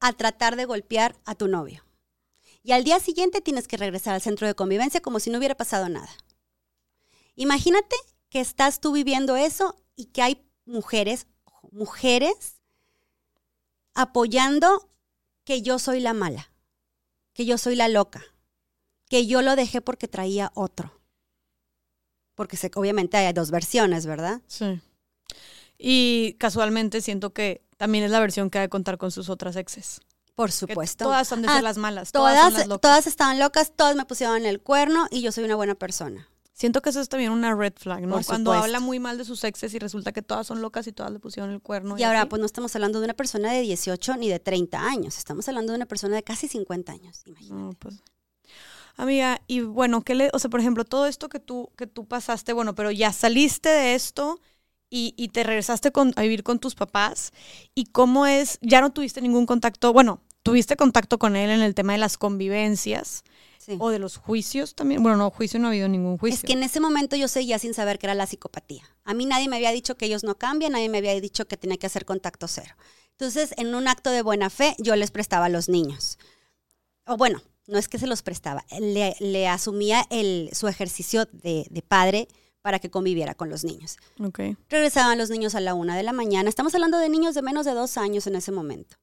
a 0.00 0.12
tratar 0.12 0.56
de 0.56 0.64
golpear 0.64 1.16
a 1.24 1.34
tu 1.34 1.48
novio. 1.48 1.84
Y 2.62 2.72
al 2.72 2.84
día 2.84 3.00
siguiente 3.00 3.40
tienes 3.40 3.66
que 3.66 3.76
regresar 3.76 4.14
al 4.14 4.22
centro 4.22 4.46
de 4.46 4.54
convivencia 4.54 5.00
como 5.00 5.20
si 5.20 5.30
no 5.30 5.38
hubiera 5.38 5.56
pasado 5.56 5.88
nada. 5.88 6.10
Imagínate 7.34 7.96
que 8.28 8.40
estás 8.40 8.80
tú 8.80 8.92
viviendo 8.92 9.36
eso 9.36 9.76
y 9.96 10.06
que 10.06 10.22
hay 10.22 10.44
mujeres, 10.64 11.26
mujeres 11.70 12.60
apoyando 13.94 14.88
que 15.44 15.62
yo 15.62 15.78
soy 15.78 16.00
la 16.00 16.14
mala, 16.14 16.52
que 17.32 17.44
yo 17.44 17.58
soy 17.58 17.74
la 17.74 17.88
loca, 17.88 18.22
que 19.08 19.26
yo 19.26 19.42
lo 19.42 19.56
dejé 19.56 19.80
porque 19.80 20.08
traía 20.08 20.52
otro 20.54 21.01
porque 22.34 22.56
se- 22.56 22.70
obviamente 22.74 23.16
hay 23.16 23.32
dos 23.32 23.50
versiones, 23.50 24.06
¿verdad? 24.06 24.40
Sí. 24.46 24.80
Y 25.78 26.34
casualmente 26.38 27.00
siento 27.00 27.32
que 27.32 27.62
también 27.76 28.04
es 28.04 28.10
la 28.10 28.20
versión 28.20 28.50
que 28.50 28.58
ha 28.58 28.60
de 28.62 28.68
contar 28.68 28.98
con 28.98 29.10
sus 29.10 29.28
otras 29.28 29.56
exes. 29.56 30.00
Por 30.34 30.48
Que 30.48 30.52
supuesto. 30.56 31.04
Todas 31.04 31.30
han 31.32 31.42
de 31.42 31.48
Ah, 31.48 31.60
las 31.60 31.76
malas. 31.76 32.10
Todas, 32.12 32.34
son 32.34 32.40
Todas, 32.50 32.58
las 32.60 32.68
locas. 32.68 32.80
todas 32.80 33.06
estaban 33.06 33.38
locas, 33.38 33.72
todas 33.76 33.96
me 33.96 34.04
pusieron 34.06 34.46
el 34.46 34.60
cuerno 34.60 35.06
y 35.10 35.20
yo 35.20 35.32
soy 35.32 35.44
una 35.44 35.56
buena 35.56 35.74
persona. 35.74 36.28
Siento 36.54 36.80
que 36.80 36.90
eso 36.90 37.00
es 37.00 37.08
también 37.08 37.32
una 37.32 37.54
red 37.54 37.72
flag, 37.76 38.02
¿no? 38.02 38.14
Por 38.16 38.24
Cuando 38.24 38.50
supuesto. 38.52 38.64
habla 38.64 38.80
muy 38.80 39.00
mal 39.00 39.18
de 39.18 39.24
sus 39.24 39.42
exes 39.42 39.74
y 39.74 39.78
resulta 39.78 40.12
que 40.12 40.22
todas 40.22 40.46
son 40.46 40.62
locas 40.62 40.86
y 40.86 40.92
todas 40.92 41.10
le 41.10 41.18
pusieron 41.18 41.50
el 41.50 41.60
cuerno. 41.60 41.98
y 41.98 42.02
ahora, 42.04 42.20
así. 42.20 42.28
pues 42.28 42.40
no 42.40 42.46
estamos 42.46 42.74
hablando 42.76 43.00
de 43.00 43.06
una 43.06 43.14
persona 43.14 43.52
de 43.52 43.62
18 43.62 44.16
ni 44.16 44.28
de 44.28 44.38
30 44.38 44.80
años, 44.86 45.18
estamos 45.18 45.48
hablando 45.48 45.72
de 45.72 45.76
una 45.76 45.86
persona 45.86 46.14
de 46.14 46.22
casi 46.22 46.46
50 46.48 46.92
años, 46.92 47.22
imagínate. 47.26 47.54
No, 47.62 47.72
pues. 47.78 47.96
Amiga, 48.96 49.40
y 49.46 49.60
bueno, 49.60 50.02
¿qué 50.02 50.14
le, 50.14 50.30
o 50.32 50.38
sea, 50.38 50.50
por 50.50 50.60
ejemplo, 50.60 50.84
todo 50.84 51.06
esto 51.06 51.28
que 51.28 51.40
tú, 51.40 51.70
que 51.76 51.86
tú 51.86 52.06
pasaste, 52.06 52.52
bueno, 52.52 52.74
pero 52.74 52.90
ya 52.90 53.12
saliste 53.12 53.68
de 53.68 53.94
esto 53.94 54.40
y, 54.90 55.14
y 55.16 55.28
te 55.28 55.42
regresaste 55.44 55.92
con, 55.92 56.12
a 56.16 56.22
vivir 56.22 56.42
con 56.42 56.58
tus 56.58 56.74
papás, 56.74 57.32
¿y 57.74 57.86
cómo 57.86 58.26
es? 58.26 58.58
Ya 58.60 58.80
no 58.80 58.90
tuviste 58.90 59.22
ningún 59.22 59.46
contacto, 59.46 59.92
bueno, 59.92 60.20
tuviste 60.42 60.76
contacto 60.76 61.18
con 61.18 61.36
él 61.36 61.50
en 61.50 61.62
el 61.62 61.74
tema 61.74 61.92
de 61.94 61.98
las 61.98 62.18
convivencias 62.18 63.24
Sí. 63.58 63.76
o 63.78 63.90
de 63.90 64.00
los 64.00 64.16
juicios 64.16 64.74
también. 64.74 65.04
Bueno, 65.04 65.16
no, 65.16 65.30
juicio 65.30 65.60
no 65.60 65.68
ha 65.68 65.70
habido 65.70 65.86
ningún 65.88 66.18
juicio. 66.18 66.34
Es 66.34 66.42
que 66.42 66.54
en 66.54 66.64
ese 66.64 66.80
momento 66.80 67.14
yo 67.14 67.28
seguía 67.28 67.60
sin 67.60 67.74
saber 67.74 68.00
que 68.00 68.06
era 68.06 68.14
la 68.16 68.26
psicopatía. 68.26 68.82
A 69.04 69.14
mí 69.14 69.24
nadie 69.24 69.48
me 69.48 69.54
había 69.54 69.70
dicho 69.70 69.94
que 69.94 70.06
ellos 70.06 70.24
no 70.24 70.36
cambian, 70.36 70.72
nadie 70.72 70.88
me 70.88 70.98
había 70.98 71.18
dicho 71.20 71.46
que 71.46 71.56
tenía 71.56 71.76
que 71.76 71.86
hacer 71.86 72.04
contacto 72.04 72.48
cero. 72.48 72.74
Entonces, 73.12 73.54
en 73.56 73.76
un 73.76 73.86
acto 73.86 74.10
de 74.10 74.22
buena 74.22 74.50
fe, 74.50 74.74
yo 74.80 74.96
les 74.96 75.12
prestaba 75.12 75.44
a 75.44 75.48
los 75.48 75.68
niños. 75.68 76.18
O 77.06 77.16
bueno, 77.16 77.40
no 77.66 77.78
es 77.78 77.88
que 77.88 77.98
se 77.98 78.06
los 78.06 78.22
prestaba, 78.22 78.64
le, 78.80 79.14
le 79.20 79.48
asumía 79.48 80.04
el, 80.10 80.50
su 80.52 80.68
ejercicio 80.68 81.26
de, 81.32 81.66
de 81.70 81.82
padre 81.82 82.28
para 82.60 82.78
que 82.78 82.90
conviviera 82.90 83.34
con 83.34 83.50
los 83.50 83.64
niños. 83.64 83.96
Ok. 84.20 84.40
Regresaban 84.68 85.18
los 85.18 85.30
niños 85.30 85.54
a 85.54 85.60
la 85.60 85.74
una 85.74 85.96
de 85.96 86.02
la 86.02 86.12
mañana. 86.12 86.48
Estamos 86.48 86.74
hablando 86.74 86.98
de 86.98 87.08
niños 87.08 87.34
de 87.34 87.42
menos 87.42 87.66
de 87.66 87.72
dos 87.72 87.96
años 87.98 88.26
en 88.26 88.36
ese 88.36 88.52
momento. 88.52 88.96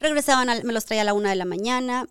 Regresaban, 0.00 0.48
me 0.64 0.72
los 0.72 0.84
traía 0.84 1.02
a 1.02 1.04
la 1.04 1.14
una 1.14 1.30
de 1.30 1.36
la 1.36 1.44
mañana, 1.44 2.06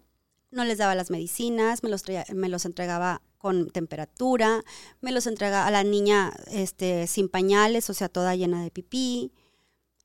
no 0.51 0.63
les 0.65 0.77
daba 0.77 0.95
las 0.95 1.09
medicinas, 1.09 1.83
me 1.83 1.89
los, 1.89 2.03
traía- 2.03 2.25
me 2.33 2.47
los 2.49 2.65
entregaba 2.65 3.21
con 3.37 3.69
temperatura, 3.71 4.63
me 5.01 5.11
los 5.11 5.27
entregaba 5.27 5.67
a 5.67 5.71
la 5.71 5.83
niña 5.83 6.31
este, 6.51 7.07
sin 7.07 7.27
pañales, 7.27 7.89
o 7.89 7.93
sea, 7.93 8.07
toda 8.07 8.35
llena 8.35 8.63
de 8.63 8.71
pipí, 8.71 9.33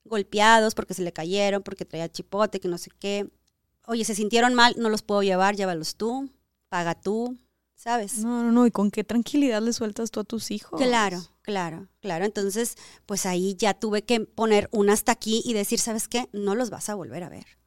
golpeados 0.04 0.74
porque 0.74 0.94
se 0.94 1.02
le 1.02 1.12
cayeron, 1.12 1.62
porque 1.62 1.84
traía 1.84 2.08
chipote, 2.08 2.60
que 2.60 2.68
no 2.68 2.78
sé 2.78 2.90
qué. 2.98 3.28
Oye, 3.90 4.04
se 4.04 4.14
sintieron 4.14 4.52
mal, 4.52 4.74
no 4.76 4.90
los 4.90 5.00
puedo 5.00 5.22
llevar, 5.22 5.56
llévalos 5.56 5.96
tú, 5.96 6.30
paga 6.68 6.94
tú, 6.94 7.38
¿sabes? 7.74 8.18
No, 8.18 8.42
no, 8.42 8.52
no, 8.52 8.66
y 8.66 8.70
con 8.70 8.90
qué 8.90 9.02
tranquilidad 9.02 9.62
le 9.62 9.72
sueltas 9.72 10.10
tú 10.10 10.20
a 10.20 10.24
tus 10.24 10.50
hijos. 10.50 10.78
Claro, 10.78 11.22
claro, 11.40 11.88
claro. 12.00 12.26
Entonces, 12.26 12.76
pues 13.06 13.24
ahí 13.24 13.56
ya 13.56 13.72
tuve 13.72 14.02
que 14.02 14.20
poner 14.20 14.68
un 14.72 14.90
hasta 14.90 15.12
aquí 15.12 15.40
y 15.42 15.54
decir, 15.54 15.78
¿sabes 15.78 16.06
qué? 16.06 16.28
No 16.34 16.54
los 16.54 16.68
vas 16.68 16.90
a 16.90 16.94
volver 16.94 17.24
a 17.24 17.30
ver. 17.30 17.57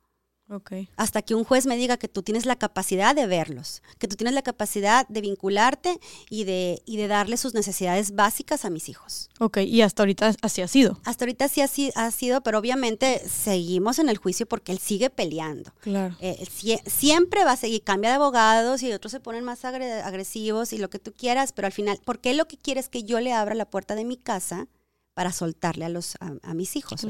Ok. 0.52 0.74
Hasta 0.98 1.22
que 1.22 1.34
un 1.34 1.44
juez 1.46 1.66
me 1.66 1.78
diga 1.78 1.96
que 1.98 2.08
tú 2.10 2.24
tienes 2.24 2.46
la 2.46 2.58
capacidad 2.58 3.16
de 3.16 3.26
verlos, 3.26 3.82
que 4.00 4.08
tú 4.08 4.16
tienes 4.18 4.34
la 4.34 4.42
capacidad 4.42 5.08
de 5.08 5.22
vincularte 5.22 5.98
y 6.30 6.44
de, 6.44 6.82
y 6.86 6.98
de 6.98 7.08
darle 7.08 7.38
sus 7.38 7.54
necesidades 7.54 8.14
básicas 8.16 8.66
a 8.66 8.70
mis 8.70 8.90
hijos. 8.90 9.30
Ok, 9.40 9.58
y 9.60 9.82
hasta 9.82 10.04
ahorita 10.04 10.36
así 10.42 10.62
ha 10.62 10.68
sido. 10.68 11.00
Hasta 11.06 11.24
ahorita 11.26 11.48
sí 11.48 11.62
así 11.62 11.92
ha 11.96 12.12
sido, 12.12 12.42
pero 12.42 12.60
obviamente 12.60 13.22
seguimos 13.28 13.98
en 14.00 14.10
el 14.10 14.18
juicio 14.18 14.46
porque 14.46 14.72
él 14.74 14.80
sigue 14.80 15.10
peleando. 15.10 15.72
Claro. 15.80 16.16
Eh, 16.20 16.46
sie- 16.52 16.82
siempre 16.86 17.44
va 17.46 17.54
a 17.54 17.58
seguir, 17.58 17.82
cambia 17.84 18.10
de 18.10 18.18
abogados 18.18 18.84
y 18.84 18.92
otros 18.92 19.12
se 19.12 19.20
ponen 19.22 19.44
más 19.46 19.64
agre- 19.64 20.02
agresivos 20.02 20.74
y 20.74 20.78
lo 20.78 20.90
que 20.90 21.00
tú 21.00 21.14
quieras, 21.14 21.54
pero 21.54 21.66
al 21.68 21.72
final, 21.74 22.00
porque 22.04 22.32
él 22.32 22.38
lo 22.38 22.48
que 22.48 22.58
quiere 22.58 22.80
es 22.82 22.90
que 22.90 23.04
yo 23.04 23.20
le 23.22 23.32
abra 23.34 23.56
la 23.56 23.70
puerta 23.70 23.96
de 23.96 24.04
mi 24.04 24.18
casa 24.18 24.68
para 25.14 25.32
soltarle 25.32 25.86
a, 25.86 25.90
los, 25.90 26.16
a, 26.20 26.34
a 26.42 26.54
mis 26.54 26.76
hijos. 26.76 27.04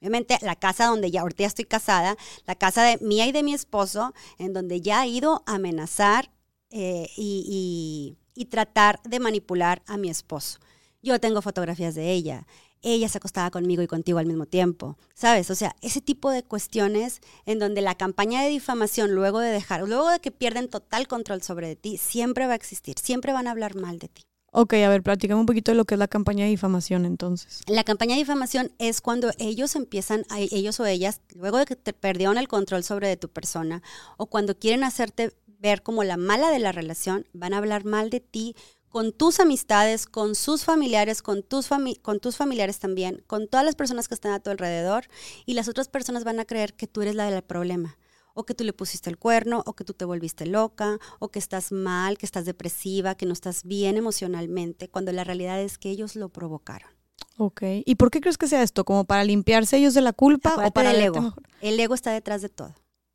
Obviamente 0.00 0.38
la 0.42 0.56
casa 0.56 0.86
donde 0.86 1.10
ya 1.10 1.22
ahorita 1.22 1.42
ya 1.42 1.48
estoy 1.48 1.64
casada, 1.64 2.16
la 2.46 2.54
casa 2.54 2.82
de 2.82 2.98
mía 2.98 3.26
y 3.26 3.32
de 3.32 3.42
mi 3.42 3.54
esposo, 3.54 4.12
en 4.38 4.52
donde 4.52 4.80
ya 4.80 5.00
ha 5.00 5.06
ido 5.06 5.42
a 5.46 5.54
amenazar 5.54 6.30
eh, 6.70 7.08
y, 7.16 7.44
y- 7.48 8.18
y 8.38 8.44
tratar 8.46 9.00
de 9.04 9.18
manipular 9.20 9.82
a 9.86 9.96
mi 9.96 10.10
esposo. 10.10 10.58
Yo 11.02 11.18
tengo 11.20 11.40
fotografías 11.40 11.94
de 11.94 12.12
ella. 12.12 12.46
Ella 12.82 13.08
se 13.08 13.16
acostaba 13.16 13.50
conmigo 13.50 13.82
y 13.82 13.86
contigo 13.86 14.18
al 14.18 14.26
mismo 14.26 14.44
tiempo, 14.44 14.98
¿sabes? 15.14 15.50
O 15.50 15.54
sea, 15.54 15.74
ese 15.80 16.02
tipo 16.02 16.30
de 16.30 16.42
cuestiones 16.44 17.20
en 17.46 17.58
donde 17.58 17.80
la 17.80 17.94
campaña 17.94 18.42
de 18.42 18.50
difamación, 18.50 19.12
luego 19.14 19.40
de 19.40 19.50
dejar, 19.50 19.88
luego 19.88 20.10
de 20.10 20.20
que 20.20 20.30
pierden 20.30 20.68
total 20.68 21.08
control 21.08 21.42
sobre 21.42 21.74
ti, 21.76 21.96
siempre 21.96 22.46
va 22.46 22.52
a 22.52 22.56
existir, 22.56 22.98
siempre 22.98 23.32
van 23.32 23.46
a 23.48 23.52
hablar 23.52 23.74
mal 23.76 23.98
de 23.98 24.08
ti. 24.08 24.25
Ok, 24.58 24.72
a 24.72 24.88
ver, 24.88 25.02
platícame 25.02 25.38
un 25.38 25.44
poquito 25.44 25.70
de 25.70 25.76
lo 25.76 25.84
que 25.84 25.96
es 25.96 25.98
la 25.98 26.08
campaña 26.08 26.44
de 26.44 26.50
difamación 26.50 27.04
entonces. 27.04 27.60
La 27.66 27.84
campaña 27.84 28.14
de 28.14 28.20
difamación 28.20 28.72
es 28.78 29.02
cuando 29.02 29.30
ellos 29.36 29.76
empiezan, 29.76 30.24
a- 30.30 30.40
ellos 30.40 30.80
o 30.80 30.86
ellas, 30.86 31.20
luego 31.34 31.58
de 31.58 31.66
que 31.66 31.76
te 31.76 31.92
perdieron 31.92 32.38
el 32.38 32.48
control 32.48 32.82
sobre 32.82 33.06
de 33.06 33.18
tu 33.18 33.28
persona, 33.28 33.82
o 34.16 34.24
cuando 34.24 34.58
quieren 34.58 34.82
hacerte 34.82 35.34
ver 35.58 35.82
como 35.82 36.04
la 36.04 36.16
mala 36.16 36.48
de 36.50 36.58
la 36.58 36.72
relación, 36.72 37.26
van 37.34 37.52
a 37.52 37.58
hablar 37.58 37.84
mal 37.84 38.08
de 38.08 38.20
ti 38.20 38.56
con 38.88 39.12
tus 39.12 39.40
amistades, 39.40 40.06
con 40.06 40.34
sus 40.34 40.64
familiares, 40.64 41.20
con 41.20 41.42
tus, 41.42 41.68
con 42.00 42.18
tus 42.20 42.36
familiares 42.38 42.78
también, 42.78 43.22
con 43.26 43.48
todas 43.48 43.66
las 43.66 43.74
personas 43.74 44.08
que 44.08 44.14
están 44.14 44.32
a 44.32 44.40
tu 44.40 44.48
alrededor 44.48 45.04
y 45.44 45.52
las 45.52 45.68
otras 45.68 45.88
personas 45.88 46.24
van 46.24 46.40
a 46.40 46.46
creer 46.46 46.72
que 46.72 46.86
tú 46.86 47.02
eres 47.02 47.14
la 47.14 47.30
del 47.30 47.42
problema 47.42 47.98
o 48.36 48.44
que 48.44 48.54
tú 48.54 48.62
le 48.62 48.72
pusiste 48.72 49.10
el 49.10 49.16
cuerno, 49.16 49.62
o 49.66 49.72
que 49.72 49.82
tú 49.82 49.94
te 49.94 50.04
volviste 50.04 50.46
loca, 50.46 50.98
o 51.18 51.30
que 51.30 51.38
estás 51.38 51.72
mal, 51.72 52.18
que 52.18 52.26
estás 52.26 52.44
depresiva, 52.44 53.14
que 53.14 53.26
no 53.26 53.32
estás 53.32 53.64
bien 53.64 53.96
emocionalmente, 53.96 54.88
cuando 54.88 55.10
la 55.10 55.24
realidad 55.24 55.60
es 55.60 55.78
que 55.78 55.90
ellos 55.90 56.14
lo 56.14 56.28
provocaron. 56.28 56.90
Ok. 57.38 57.62
¿Y 57.84 57.94
por 57.96 58.10
qué 58.10 58.20
crees 58.20 58.38
que 58.38 58.46
sea 58.46 58.62
esto? 58.62 58.84
¿Como 58.84 59.04
para 59.04 59.24
limpiarse 59.24 59.78
ellos 59.78 59.94
de 59.94 60.02
la 60.02 60.12
culpa 60.12 60.54
o 60.66 60.70
para 60.70 60.92
el 60.92 61.00
ego? 61.00 61.34
El 61.60 61.80
ego 61.80 61.94
está 61.94 62.12
detrás 62.12 62.42
de 62.42 62.50
todo. 62.50 62.74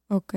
Ok, 0.09 0.33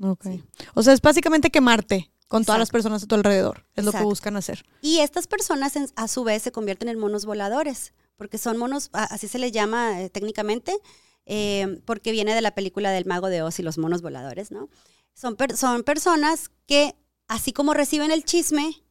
ok. 0.00 0.26
O 0.74 0.82
sea, 0.82 0.92
es 0.92 1.00
básicamente 1.00 1.50
quemarte 1.50 2.10
con 2.28 2.44
todas 2.44 2.58
las 2.58 2.70
personas 2.70 3.02
a 3.02 3.06
tu 3.06 3.14
alrededor. 3.14 3.64
Es 3.74 3.84
lo 3.84 3.92
que 3.92 4.02
buscan 4.02 4.36
hacer. 4.36 4.64
Y 4.82 4.98
estas 4.98 5.26
personas 5.28 5.74
a 5.94 6.08
su 6.08 6.24
vez 6.24 6.42
se 6.42 6.52
convierten 6.52 6.88
en 6.88 6.98
monos 6.98 7.24
voladores, 7.24 7.94
porque 8.16 8.38
son 8.38 8.56
monos, 8.56 8.90
así 8.92 9.28
se 9.28 9.38
les 9.38 9.52
llama 9.52 10.00
eh, 10.00 10.10
técnicamente, 10.10 10.76
eh, 11.26 11.80
porque 11.84 12.12
viene 12.12 12.34
de 12.34 12.40
la 12.42 12.54
película 12.54 12.90
del 12.90 13.06
mago 13.06 13.28
de 13.28 13.42
Oz 13.42 13.58
y 13.58 13.62
los 13.62 13.78
monos 13.78 14.02
voladores, 14.02 14.50
¿no? 14.50 14.68
Son, 15.14 15.36
son 15.56 15.82
personas 15.82 16.50
que, 16.66 16.94
así 17.28 17.52
como 17.52 17.74
reciben 17.74 18.10
el 18.10 18.24
chisme, 18.24 18.82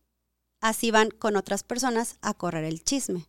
así 0.61 0.91
van 0.91 1.11
con 1.11 1.35
otras 1.35 1.63
personas 1.63 2.17
a 2.21 2.33
correr 2.33 2.63
el 2.63 2.83
chisme. 2.83 3.27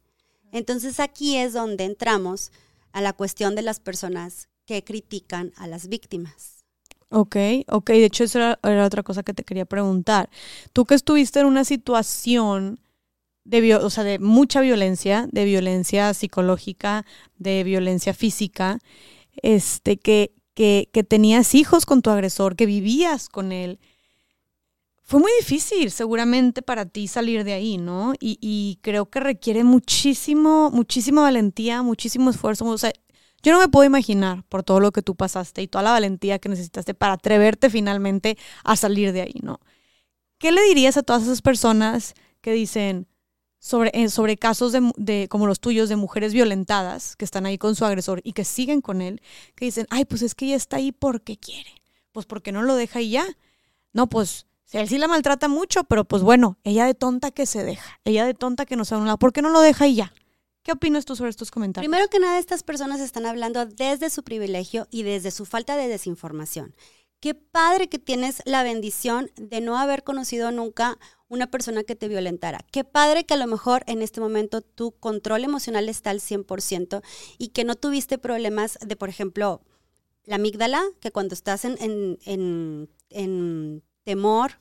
Entonces 0.53 1.01
aquí 1.01 1.37
es 1.37 1.53
donde 1.53 1.85
entramos 1.85 2.53
a 2.93 3.01
la 3.01 3.13
cuestión 3.13 3.57
de 3.57 3.63
las 3.63 3.81
personas 3.81 4.49
que 4.67 4.85
critican 4.85 5.53
a 5.57 5.67
las 5.67 5.89
víctimas. 5.89 6.65
Ok, 7.11 7.37
ok, 7.69 7.91
de 7.91 8.05
hecho 8.07 8.25
eso 8.25 8.39
era, 8.41 8.85
otra 8.85 9.03
cosa 9.03 9.23
que 9.23 9.35
te 9.35 9.45
quería 9.45 9.67
preguntar. 9.67 10.31
Tú 10.73 10.85
que 10.85 10.95
estuviste 10.95 11.41
en 11.41 11.47
una 11.47 11.65
situación 11.65 12.81
de, 13.45 13.75
o 13.77 13.91
sea, 13.91 14.05
de 14.05 14.19
mucha 14.19 14.61
violencia, 14.61 15.29
de 15.31 15.45
violencia 15.45 16.13
psicológica, 16.15 17.05
de 17.39 17.63
violencia 17.65 18.15
física, 18.15 18.79
este, 19.43 19.99
que, 19.99 20.33
que, 20.55 20.89
que 20.93 21.05
tenías 21.05 21.55
hijos 21.55 21.87
con 21.87 22.03
tu 22.03 22.11
agresor, 22.11 22.57
que 22.57 22.67
vivías 22.67 23.29
con 23.29 23.53
él. 23.53 23.79
Fue 25.03 25.21
muy 25.21 25.31
difícil 25.39 25.91
seguramente 25.91 26.63
para 26.63 26.87
ti 26.87 27.09
salir 27.09 27.45
de 27.45 27.53
ahí, 27.53 27.77
¿no? 27.77 28.15
Y, 28.19 28.39
y 28.41 28.79
creo 28.81 29.11
que 29.11 29.21
requiere 29.21 29.63
muchísimo, 29.63 30.71
muchísima 30.71 31.21
valentía, 31.21 31.83
muchísimo 31.83 32.31
esfuerzo. 32.31 32.65
O 32.65 32.79
sea, 32.79 32.93
yo 33.43 33.53
no 33.53 33.59
me 33.59 33.69
puedo 33.69 33.85
imaginar 33.85 34.43
por 34.49 34.63
todo 34.63 34.81
lo 34.81 34.91
que 34.93 35.03
tú 35.03 35.15
pasaste 35.15 35.61
y 35.61 35.69
toda 35.69 35.85
la 35.85 35.91
valentía 35.91 36.39
que 36.39 36.49
necesitaste 36.49 36.95
para 36.95 37.15
atreverte 37.15 37.69
finalmente 37.69 38.39
a 38.65 38.77
salir 38.77 39.13
de 39.13 39.21
ahí, 39.21 39.35
¿no? 39.43 39.61
¿Qué 40.39 40.51
le 40.51 40.63
dirías 40.63 40.97
a 40.97 41.03
todas 41.03 41.25
esas 41.25 41.43
personas 41.43 42.15
que 42.41 42.53
dicen, 42.53 43.07
sobre, 43.65 43.91
eh, 43.95 44.11
sobre 44.11 44.37
casos 44.37 44.73
de, 44.73 44.93
de, 44.99 45.27
como 45.31 45.47
los 45.47 45.59
tuyos 45.59 45.89
de 45.89 45.97
mujeres 45.97 46.35
violentadas 46.35 47.17
que 47.17 47.25
están 47.25 47.47
ahí 47.47 47.57
con 47.57 47.75
su 47.75 47.87
agresor 47.87 48.21
y 48.23 48.35
que 48.35 48.45
siguen 48.45 48.83
con 48.83 49.01
él, 49.01 49.23
que 49.55 49.65
dicen, 49.65 49.87
ay, 49.89 50.05
pues 50.05 50.21
es 50.21 50.35
que 50.35 50.45
ella 50.45 50.57
está 50.57 50.77
ahí 50.77 50.93
porque 50.93 51.39
quiere, 51.39 51.71
pues 52.13 52.27
porque 52.27 52.53
no 52.53 52.61
lo 52.61 52.75
deja 52.75 53.01
y 53.01 53.09
ya. 53.09 53.25
No, 53.95 54.07
pues 54.07 54.45
él 54.73 54.87
sí 54.87 54.99
la 54.99 55.09
maltrata 55.09 55.49
mucho, 55.49 55.85
pero 55.85 56.05
pues 56.05 56.23
bueno, 56.23 56.59
ella 56.63 56.85
de 56.85 56.93
tonta 56.93 57.31
que 57.31 57.47
se 57.47 57.65
deja, 57.65 58.01
ella 58.05 58.27
de 58.27 58.35
tonta 58.35 58.67
que 58.67 58.77
no 58.77 58.85
se 58.85 58.97
va 58.97 58.99
a 58.99 59.01
un 59.01 59.07
lado, 59.07 59.19
¿por 59.19 59.33
qué 59.33 59.41
no 59.41 59.49
lo 59.49 59.61
deja 59.61 59.87
y 59.87 59.95
ya? 59.95 60.13
¿Qué 60.63 60.73
opinas 60.73 61.07
tú 61.07 61.17
sobre 61.17 61.31
estos 61.31 61.51
comentarios? 61.51 61.91
Primero 61.91 62.11
que 62.11 62.19
nada, 62.19 62.39
estas 62.39 62.63
personas 62.65 63.01
están 63.01 63.25
hablando 63.25 63.65
desde 63.65 64.11
su 64.11 64.25
privilegio 64.25 64.89
y 64.91 65.05
desde 65.05 65.31
su 65.31 65.47
falta 65.47 65.79
de 65.79 65.89
desinformación. 65.89 66.75
Qué 67.25 67.33
padre 67.33 67.89
que 67.89 67.99
tienes 67.99 68.43
la 68.45 68.63
bendición 68.63 69.31
de 69.37 69.63
no 69.63 69.79
haber 69.79 70.05
conocido 70.05 70.51
nunca 70.51 70.99
una 71.27 71.51
persona 71.51 71.83
que 71.83 71.97
te 71.97 72.07
violentara. 72.07 72.67
Qué 72.71 72.85
padre 72.85 73.25
que 73.25 73.33
a 73.33 73.39
lo 73.39 73.47
mejor 73.47 73.83
en 73.87 74.03
este 74.03 74.21
momento 74.21 74.61
tu 74.61 74.93
control 74.93 75.43
emocional 75.43 75.89
está 75.89 76.11
al 76.11 76.21
100% 76.21 77.01
y 77.39 77.49
que 77.49 77.65
no 77.65 77.77
tuviste 77.77 78.19
problemas 78.19 78.77
de, 78.87 78.97
por 78.97 79.09
ejemplo, 79.09 79.63
la 80.27 80.35
amígdala, 80.35 80.83
que 81.01 81.13
cuando 81.13 81.33
estás 81.33 81.65
en, 81.65 82.19
en 83.09 83.83
temor, 84.03 84.59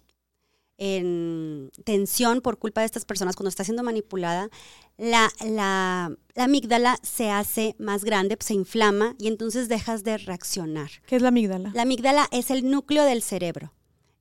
en 0.77 1.71
tensión 1.83 2.41
por 2.41 2.57
culpa 2.57 2.81
de 2.81 2.85
estas 2.85 3.05
personas, 3.05 3.35
cuando 3.35 3.49
está 3.49 3.63
siendo 3.63 3.83
manipulada, 3.83 4.49
la, 4.97 5.31
la, 5.45 6.15
amígdala 6.35 6.97
se 7.03 7.29
hace 7.29 7.75
más 7.79 8.03
grande, 8.03 8.37
se 8.39 8.53
inflama 8.53 9.15
y 9.19 9.27
entonces 9.27 9.69
dejas 9.69 10.03
de 10.03 10.17
reaccionar. 10.17 10.89
¿Qué 11.05 11.15
es 11.15 11.21
la 11.21 11.29
amígdala? 11.29 11.71
La 11.73 11.83
amígdala 11.83 12.27
es 12.31 12.51
el 12.51 12.69
núcleo 12.69 13.03
del 13.05 13.21
cerebro. 13.21 13.73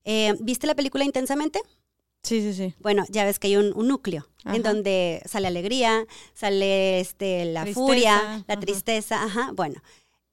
Eh, 0.04 0.34
¿Viste 0.40 0.66
la 0.66 0.74
película 0.74 1.04
Intensamente? 1.04 1.60
Sí, 2.22 2.40
sí, 2.40 2.54
sí. 2.54 2.74
Bueno, 2.78 3.04
ya 3.08 3.24
ves 3.24 3.40
que 3.40 3.48
hay 3.48 3.56
un, 3.56 3.70
núcleo 3.70 4.28
en 4.44 4.62
donde 4.62 5.22
sale 5.26 5.48
alegría, 5.48 6.06
sale 6.34 7.00
este, 7.00 7.46
la 7.46 7.66
furia, 7.66 8.44
la 8.46 8.60
tristeza, 8.60 9.24
ajá. 9.24 9.50
Bueno, 9.52 9.82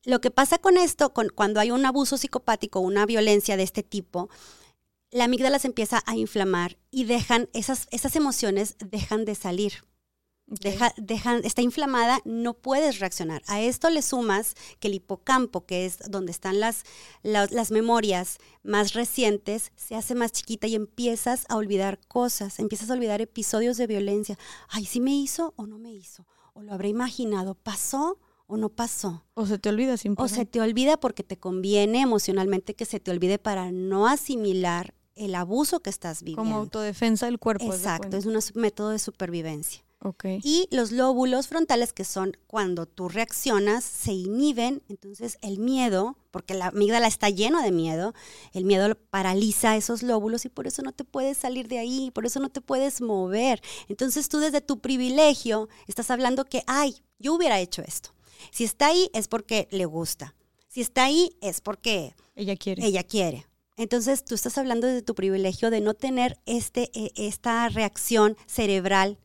lo 0.05 0.21
que 0.21 0.29
pasa 0.29 0.59
con 0.59 0.77
esto, 0.77 1.13
con, 1.13 1.29
cuando 1.29 1.59
hay 1.59 1.71
un 1.71 1.83
abuso 1.85 2.17
psicopático, 2.17 2.79
una 2.79 3.07
violencia 3.07 3.57
de 3.57 3.63
este 3.63 3.81
tipo, 3.81 4.29
la 5.11 5.26
amígdala 5.26 5.60
se 5.60 5.68
empieza 5.68 6.03
a 6.06 6.15
inflamar 6.15 6.77
y 6.91 7.06
dejan, 7.06 7.49
esas, 7.53 7.88
esas 7.91 8.15
emociones 8.15 8.76
dejan 8.80 9.26
de 9.26 9.36
salir. 9.36 9.73
Deja, 10.45 10.95
dejan, 10.98 11.45
está 11.45 11.61
inflamada, 11.61 12.22
no 12.26 12.56
puedes 12.56 12.99
reaccionar. 12.99 13.44
A 13.45 13.61
esto 13.61 13.91
le 13.91 14.02
sumas 14.02 14.56
que 14.80 14.88
el 14.88 14.95
hipocampo, 14.95 15.68
que 15.68 15.86
es 15.86 15.99
donde 16.10 16.31
están 16.31 16.60
las, 16.60 16.86
las, 17.22 17.69
memorias 17.69 18.40
más 18.64 18.94
recientes, 18.94 19.72
se 19.76 19.94
hace 19.94 20.15
más 20.15 20.31
chiquita 20.31 20.65
y 20.65 20.73
empiezas 20.73 21.45
a 21.49 21.56
olvidar 21.56 21.99
cosas, 22.07 22.57
empiezas 22.57 22.90
a 22.90 22.94
olvidar 22.94 23.22
episodios 23.22 23.77
de 23.77 23.86
violencia. 23.86 24.40
Ay, 24.69 24.86
¿sí 24.86 24.99
me 24.99 25.15
hizo 25.15 25.53
o 25.56 25.68
no 25.68 25.77
me 25.77 25.94
hizo? 25.94 26.26
¿O 26.53 26.64
lo 26.64 26.73
habré 26.73 26.90
imaginado? 26.90 27.53
¿Pasó 27.53 28.18
o 28.48 28.57
no 28.57 28.69
pasó? 28.69 29.23
O 29.36 29.45
se 29.45 29.60
te 29.60 29.69
olvida 29.69 29.98
simplemente. 29.98 30.34
O 30.34 30.36
se 30.36 30.45
te 30.48 30.61
olvida 30.61 30.99
porque 30.99 31.22
te 31.22 31.38
conviene 31.38 32.02
emocionalmente 32.02 32.73
que 32.73 32.86
se 32.86 32.99
te 32.99 33.11
olvide 33.11 33.38
para 33.38 33.72
no 33.72 34.07
asimilar 34.07 34.95
el 35.19 35.35
abuso 35.35 35.81
que 35.81 35.89
estás 35.89 36.23
viviendo. 36.23 36.41
Como 36.41 36.57
autodefensa 36.57 37.25
del 37.27 37.39
cuerpo. 37.39 37.65
Exacto, 37.65 38.17
es 38.17 38.25
un 38.25 38.39
método 38.55 38.89
de 38.89 38.99
supervivencia. 38.99 39.83
Okay. 40.01 40.39
Y 40.43 40.69
los 40.71 40.93
lóbulos 40.93 41.49
frontales, 41.49 41.91
que 41.91 42.05
son 42.05 42.37
cuando 42.47 42.85
tú 42.85 43.09
reaccionas, 43.09 43.83
se 43.83 44.13
inhiben, 44.13 44.81
entonces 44.87 45.37
el 45.41 45.59
miedo, 45.59 46.15
porque 46.31 46.53
la 46.53 46.67
amígdala 46.67 47.05
está 47.07 47.29
lleno 47.29 47.61
de 47.61 47.71
miedo, 47.71 48.13
el 48.53 48.63
miedo 48.63 48.95
paraliza 49.09 49.75
esos 49.75 50.01
lóbulos 50.01 50.45
y 50.45 50.49
por 50.49 50.67
eso 50.67 50.83
no 50.83 50.93
te 50.93 51.03
puedes 51.03 51.37
salir 51.37 51.67
de 51.67 51.79
ahí, 51.79 52.11
por 52.11 52.25
eso 52.25 52.39
no 52.39 52.47
te 52.47 52.61
puedes 52.61 53.01
mover. 53.01 53.61
Entonces 53.89 54.29
tú 54.29 54.39
desde 54.39 54.61
tu 54.61 54.79
privilegio 54.79 55.67
estás 55.85 56.09
hablando 56.11 56.45
que, 56.45 56.63
ay, 56.65 56.95
yo 57.19 57.33
hubiera 57.33 57.59
hecho 57.59 57.81
esto. 57.81 58.11
Si 58.51 58.63
está 58.63 58.87
ahí 58.87 59.09
es 59.13 59.27
porque 59.27 59.67
le 59.69 59.83
gusta. 59.83 60.33
Si 60.69 60.79
está 60.79 61.03
ahí 61.03 61.35
es 61.41 61.59
porque 61.59 62.15
ella 62.35 62.55
quiere. 62.55 62.85
Ella 62.85 63.03
quiere. 63.03 63.48
Entonces 63.80 64.26
tú 64.26 64.35
estás 64.35 64.57
hablando 64.57 64.88
de 64.88 65.01
tu 65.01 65.15
privilegio 65.15 65.69
de 65.69 65.80
no 65.80 65.93
tener 65.93 66.38
este, 66.45 66.91
e, 66.93 67.14
esta 67.15 67.69
reacción 67.69 68.35
cerebral 68.45 69.18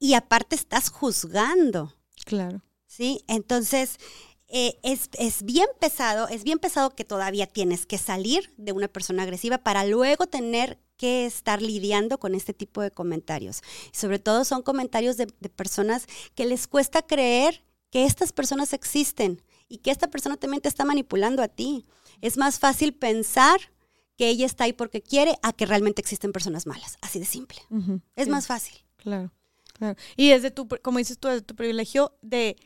y 0.00 0.14
aparte 0.14 0.56
estás 0.56 0.88
juzgando. 0.88 1.94
Claro. 2.24 2.60
¿Sí? 2.88 3.22
Entonces, 3.28 3.98
eh, 4.48 4.80
es, 4.82 5.10
es, 5.16 5.44
bien 5.44 5.68
pesado, 5.78 6.26
es 6.26 6.42
bien 6.42 6.58
pesado 6.58 6.90
que 6.90 7.04
todavía 7.04 7.46
tienes 7.46 7.86
que 7.86 7.98
salir 7.98 8.52
de 8.56 8.72
una 8.72 8.88
persona 8.88 9.22
agresiva 9.22 9.58
para 9.58 9.84
luego 9.84 10.26
tener 10.26 10.80
que 10.96 11.24
estar 11.24 11.62
lidiando 11.62 12.18
con 12.18 12.34
este 12.34 12.52
tipo 12.52 12.82
de 12.82 12.90
comentarios. 12.90 13.62
sobre 13.92 14.18
todo 14.18 14.44
son 14.44 14.62
comentarios 14.62 15.16
de, 15.16 15.28
de 15.38 15.48
personas 15.48 16.06
que 16.34 16.46
les 16.46 16.66
cuesta 16.66 17.02
creer 17.02 17.62
que 17.90 18.06
estas 18.06 18.32
personas 18.32 18.72
existen 18.72 19.40
y 19.70 19.78
que 19.78 19.90
esta 19.90 20.10
persona 20.10 20.36
también 20.36 20.60
te 20.60 20.68
está 20.68 20.84
manipulando 20.84 21.42
a 21.42 21.48
ti. 21.48 21.86
Es 22.20 22.36
más 22.36 22.58
fácil 22.58 22.92
pensar 22.92 23.58
que 24.18 24.28
ella 24.28 24.44
está 24.44 24.64
ahí 24.64 24.74
porque 24.74 25.00
quiere 25.00 25.38
a 25.42 25.54
que 25.54 25.64
realmente 25.64 26.02
existen 26.02 26.32
personas 26.32 26.66
malas. 26.66 26.98
Así 27.00 27.18
de 27.18 27.24
simple. 27.24 27.58
es 28.16 28.28
más 28.28 28.46
fácil. 28.46 28.76
Claro, 28.98 29.32
claro. 29.72 29.98
Y 30.16 30.28
desde 30.28 30.50
tu, 30.50 30.68
como 30.82 30.98
dices 30.98 31.18
tú, 31.18 31.28
desde 31.28 31.42
tu 31.42 31.54
privilegio 31.54 32.18
de 32.20 32.56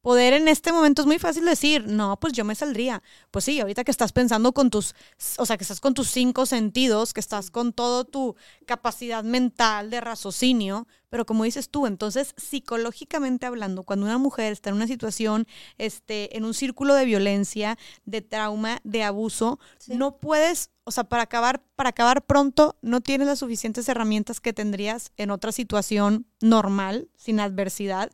poder 0.00 0.32
en 0.32 0.48
este 0.48 0.72
momento 0.72 1.02
es 1.02 1.06
muy 1.06 1.18
fácil 1.18 1.44
decir, 1.44 1.86
no, 1.86 2.18
pues 2.20 2.32
yo 2.32 2.44
me 2.44 2.54
saldría. 2.54 3.02
Pues 3.30 3.44
sí, 3.44 3.60
ahorita 3.60 3.84
que 3.84 3.90
estás 3.90 4.12
pensando 4.12 4.52
con 4.52 4.70
tus, 4.70 4.94
o 5.38 5.46
sea, 5.46 5.56
que 5.56 5.64
estás 5.64 5.80
con 5.80 5.94
tus 5.94 6.08
cinco 6.10 6.46
sentidos, 6.46 7.12
que 7.12 7.20
estás 7.20 7.50
con 7.50 7.72
toda 7.72 8.04
tu 8.04 8.36
capacidad 8.66 9.24
mental 9.24 9.90
de 9.90 10.00
raciocinio, 10.00 10.86
pero 11.10 11.24
como 11.24 11.44
dices 11.44 11.70
tú, 11.70 11.86
entonces 11.86 12.34
psicológicamente 12.36 13.46
hablando, 13.46 13.82
cuando 13.82 14.06
una 14.06 14.18
mujer 14.18 14.52
está 14.52 14.70
en 14.70 14.76
una 14.76 14.86
situación, 14.86 15.46
este, 15.78 16.36
en 16.36 16.44
un 16.44 16.54
círculo 16.54 16.94
de 16.94 17.04
violencia, 17.04 17.78
de 18.04 18.20
trauma, 18.20 18.80
de 18.84 19.02
abuso, 19.02 19.58
no 19.86 20.18
puedes, 20.18 20.70
o 20.84 20.90
sea, 20.90 21.04
para 21.04 21.22
acabar, 21.22 21.62
para 21.76 21.90
acabar 21.90 22.24
pronto, 22.24 22.76
no 22.82 23.00
tienes 23.00 23.26
las 23.26 23.38
suficientes 23.38 23.88
herramientas 23.88 24.40
que 24.40 24.52
tendrías 24.52 25.12
en 25.16 25.30
otra 25.30 25.52
situación 25.52 26.26
normal, 26.40 27.08
sin 27.16 27.40
adversidad, 27.40 28.10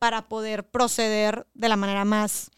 para 0.00 0.28
poder 0.28 0.66
proceder 0.68 1.46
de 1.54 1.68
la 1.68 1.76
manera 1.76 2.04
más 2.04 2.50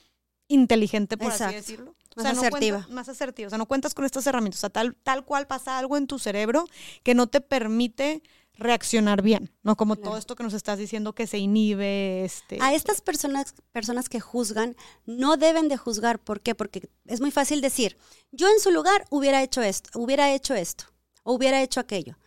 inteligente, 0.46 1.16
por 1.18 1.32
así 1.32 1.44
decirlo. 1.52 1.96
más 2.16 2.38
asertiva. 2.38 2.86
más 2.88 3.08
asertiva. 3.08 3.48
O 3.48 3.50
sea, 3.50 3.58
no 3.58 3.66
cuentas 3.66 3.94
con 3.94 4.04
estas 4.04 4.26
herramientas. 4.26 4.60
O 4.60 4.62
sea, 4.62 4.70
tal, 4.70 4.94
tal 5.02 5.24
cual 5.24 5.46
pasa 5.46 5.76
algo 5.76 5.96
en 5.96 6.06
tu 6.06 6.20
cerebro 6.20 6.66
que 7.02 7.14
no 7.14 7.26
te 7.26 7.40
permite 7.40 8.22
reaccionar 8.54 9.22
bien, 9.22 9.50
¿no? 9.64 9.76
Como 9.76 9.96
todo 9.96 10.16
esto 10.16 10.36
que 10.36 10.44
nos 10.44 10.54
estás 10.54 10.78
diciendo 10.78 11.14
que 11.14 11.26
se 11.26 11.38
inhibe, 11.38 12.24
este... 12.24 12.58
A 12.60 12.74
estas 12.74 13.00
personas, 13.00 13.54
personas 13.72 14.08
que 14.08 14.20
juzgan, 14.20 14.76
no 15.04 15.36
deben 15.36 15.68
de 15.68 15.76
juzgar. 15.76 16.20
¿Por 16.20 16.40
qué? 16.42 16.54
Porque 16.54 16.88
es 17.06 17.20
muy 17.20 17.32
fácil 17.32 17.60
decir, 17.60 17.96
yo 18.30 18.48
en 18.48 18.60
su 18.60 18.70
lugar 18.70 19.04
hubiera 19.10 19.42
hecho 19.42 19.62
esto, 19.62 19.90
hubiera 19.98 20.32
hecho 20.32 20.54
esto, 20.54 20.84
o 21.24 21.32
hubiera 21.32 21.60
hecho 21.60 21.80
aquello. 21.80 22.18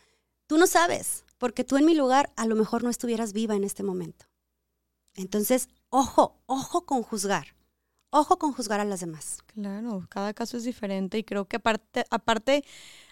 Tú 0.48 0.58
no 0.58 0.68
sabes, 0.68 1.24
porque 1.38 1.64
tú 1.64 1.78
en 1.78 1.86
mi 1.86 1.96
lugar 1.96 2.34
a 2.36 2.48
lo 2.48 2.56
mejor 2.56 2.84
no 2.84 2.90
estuvieras 2.90 3.32
viva 3.32 3.56
en 3.56 3.64
este 3.64 3.84
momento. 3.84 4.26
Entonces, 5.16 5.70
ojo, 5.90 6.42
ojo 6.46 6.86
con 6.86 7.04
juzgar. 7.04 7.56
Ojo 8.12 8.38
con 8.38 8.54
juzgar 8.54 8.80
a 8.80 8.86
las 8.86 9.02
demás. 9.02 9.40
Claro, 9.48 10.06
cada 10.10 10.34
caso 10.34 10.56
es 10.58 10.64
diferente 10.64 11.18
y 11.18 11.24
creo 11.24 11.46
que 11.46 11.58
aparte, 11.58 12.06
aparte, 12.10 12.64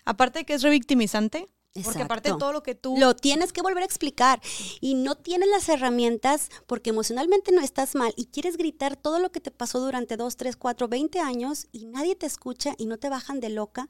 aparte 0.05 0.39
de 0.39 0.45
que 0.45 0.53
es 0.53 0.61
revictimizante, 0.61 1.47
porque 1.83 2.03
aparte 2.03 2.31
de 2.31 2.37
todo 2.37 2.53
lo 2.53 2.61
que 2.61 2.75
tú... 2.75 2.95
Lo 2.97 3.15
tienes 3.15 3.51
que 3.51 3.61
volver 3.63 3.81
a 3.81 3.85
explicar 3.85 4.39
y 4.79 4.93
no 4.93 5.15
tienes 5.15 5.49
las 5.49 5.67
herramientas 5.69 6.49
porque 6.67 6.91
emocionalmente 6.91 7.51
no 7.51 7.61
estás 7.61 7.95
mal 7.95 8.13
y 8.15 8.27
quieres 8.27 8.57
gritar 8.57 8.95
todo 8.95 9.19
lo 9.19 9.31
que 9.31 9.39
te 9.39 9.49
pasó 9.51 9.79
durante 9.79 10.15
2, 10.15 10.37
3, 10.37 10.55
4, 10.55 10.87
20 10.87 11.19
años 11.19 11.67
y 11.71 11.85
nadie 11.85 12.15
te 12.15 12.27
escucha 12.27 12.75
y 12.77 12.85
no 12.85 12.97
te 12.97 13.09
bajan 13.09 13.39
de 13.39 13.49
loca, 13.49 13.89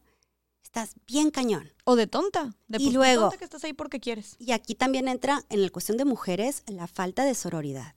estás 0.64 0.96
bien 1.06 1.30
cañón. 1.30 1.72
O 1.84 1.96
de 1.96 2.08
tonta. 2.08 2.56
De 2.68 2.82
Y 2.82 2.92
luego- 2.92 3.24
tonta 3.24 3.38
que 3.38 3.44
estás 3.44 3.64
ahí 3.66 3.74
porque 3.74 4.00
quieres. 4.00 4.36
Y 4.40 4.54
aquí 4.54 4.76
también 4.76 5.08
entra 5.10 5.44
en 5.50 5.62
la 5.62 5.70
cuestión 5.70 5.98
de 5.98 6.06
mujeres 6.06 6.64
la 6.68 6.88
falta 6.88 7.26
de 7.26 7.36
sororidad. 7.36 7.94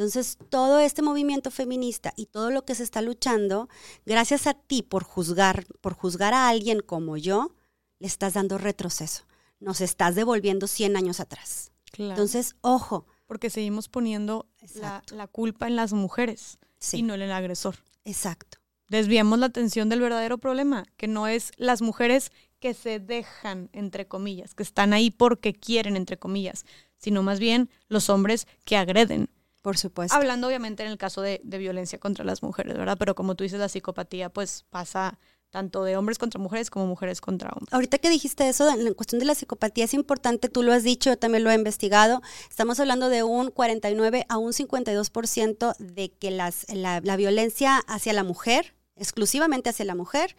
Entonces, 0.00 0.38
todo 0.48 0.80
este 0.80 1.02
movimiento 1.02 1.50
feminista 1.50 2.14
y 2.16 2.24
todo 2.24 2.50
lo 2.50 2.64
que 2.64 2.74
se 2.74 2.82
está 2.82 3.02
luchando, 3.02 3.68
gracias 4.06 4.46
a 4.46 4.54
ti 4.54 4.80
por 4.82 5.04
juzgar, 5.04 5.66
por 5.82 5.92
juzgar 5.92 6.32
a 6.32 6.48
alguien 6.48 6.80
como 6.80 7.18
yo, 7.18 7.54
le 7.98 8.06
estás 8.06 8.32
dando 8.32 8.56
retroceso. 8.56 9.24
Nos 9.58 9.82
estás 9.82 10.14
devolviendo 10.14 10.68
100 10.68 10.96
años 10.96 11.20
atrás. 11.20 11.72
Claro. 11.92 12.12
Entonces, 12.12 12.56
ojo, 12.62 13.04
porque 13.26 13.50
seguimos 13.50 13.90
poniendo 13.90 14.48
la, 14.74 15.26
culpa 15.26 15.66
en 15.66 15.76
las 15.76 15.92
mujeres 15.92 16.58
sí, 16.78 17.00
y 17.00 17.02
no 17.02 17.12
en 17.12 17.20
el 17.20 17.32
agresor. 17.32 17.76
exacto. 18.06 18.56
Desviamos 18.88 19.38
la 19.38 19.46
atención 19.46 19.90
del 19.90 20.00
verdadero 20.00 20.38
problema, 20.38 20.86
que 20.96 21.08
no 21.08 21.26
es 21.28 21.52
las 21.58 21.82
mujeres 21.82 22.32
que 22.58 22.72
se 22.72 23.00
dejan, 23.00 23.68
entre 23.74 24.08
comillas, 24.08 24.54
que 24.54 24.62
están 24.62 24.94
ahí 24.94 25.10
porque 25.10 25.52
quieren, 25.52 25.94
entre 25.94 26.18
comillas, 26.18 26.64
sino 26.96 27.22
más 27.22 27.38
bien 27.38 27.68
los 27.88 28.08
hombres 28.08 28.46
que 28.64 28.78
agreden. 28.78 29.28
Por 29.62 29.76
supuesto. 29.76 30.16
Hablando 30.16 30.46
obviamente 30.46 30.82
en 30.82 30.90
el 30.90 30.98
caso 30.98 31.20
de, 31.20 31.40
de 31.44 31.58
violencia 31.58 31.98
contra 31.98 32.24
las 32.24 32.42
mujeres, 32.42 32.76
¿verdad? 32.76 32.96
Pero 32.98 33.14
como 33.14 33.34
tú 33.34 33.44
dices, 33.44 33.60
la 33.60 33.68
psicopatía 33.68 34.30
pues 34.30 34.64
pasa 34.70 35.18
tanto 35.50 35.84
de 35.84 35.96
hombres 35.96 36.18
contra 36.18 36.40
mujeres 36.40 36.70
como 36.70 36.86
mujeres 36.86 37.20
contra 37.20 37.50
hombres. 37.50 37.72
Ahorita 37.72 37.98
que 37.98 38.08
dijiste 38.08 38.48
eso, 38.48 38.68
en 38.70 38.84
la 38.84 38.94
cuestión 38.94 39.18
de 39.18 39.26
la 39.26 39.34
psicopatía 39.34 39.84
es 39.84 39.94
importante, 39.94 40.48
tú 40.48 40.62
lo 40.62 40.72
has 40.72 40.84
dicho, 40.84 41.10
yo 41.10 41.18
también 41.18 41.44
lo 41.44 41.50
he 41.50 41.54
investigado. 41.54 42.22
Estamos 42.48 42.80
hablando 42.80 43.08
de 43.08 43.22
un 43.22 43.50
49 43.50 44.26
a 44.28 44.38
un 44.38 44.52
52% 44.52 45.76
de 45.78 46.12
que 46.12 46.30
las, 46.30 46.66
la, 46.72 47.00
la 47.00 47.16
violencia 47.16 47.78
hacia 47.78 48.12
la 48.12 48.24
mujer, 48.24 48.74
exclusivamente 48.96 49.70
hacia 49.70 49.84
la 49.84 49.94
mujer, 49.94 50.36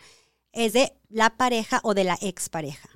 es 0.53 0.73
de 0.73 0.93
la 1.09 1.37
pareja 1.37 1.79
o 1.83 1.93
de 1.93 2.05
la 2.05 2.17
expareja. 2.21 2.89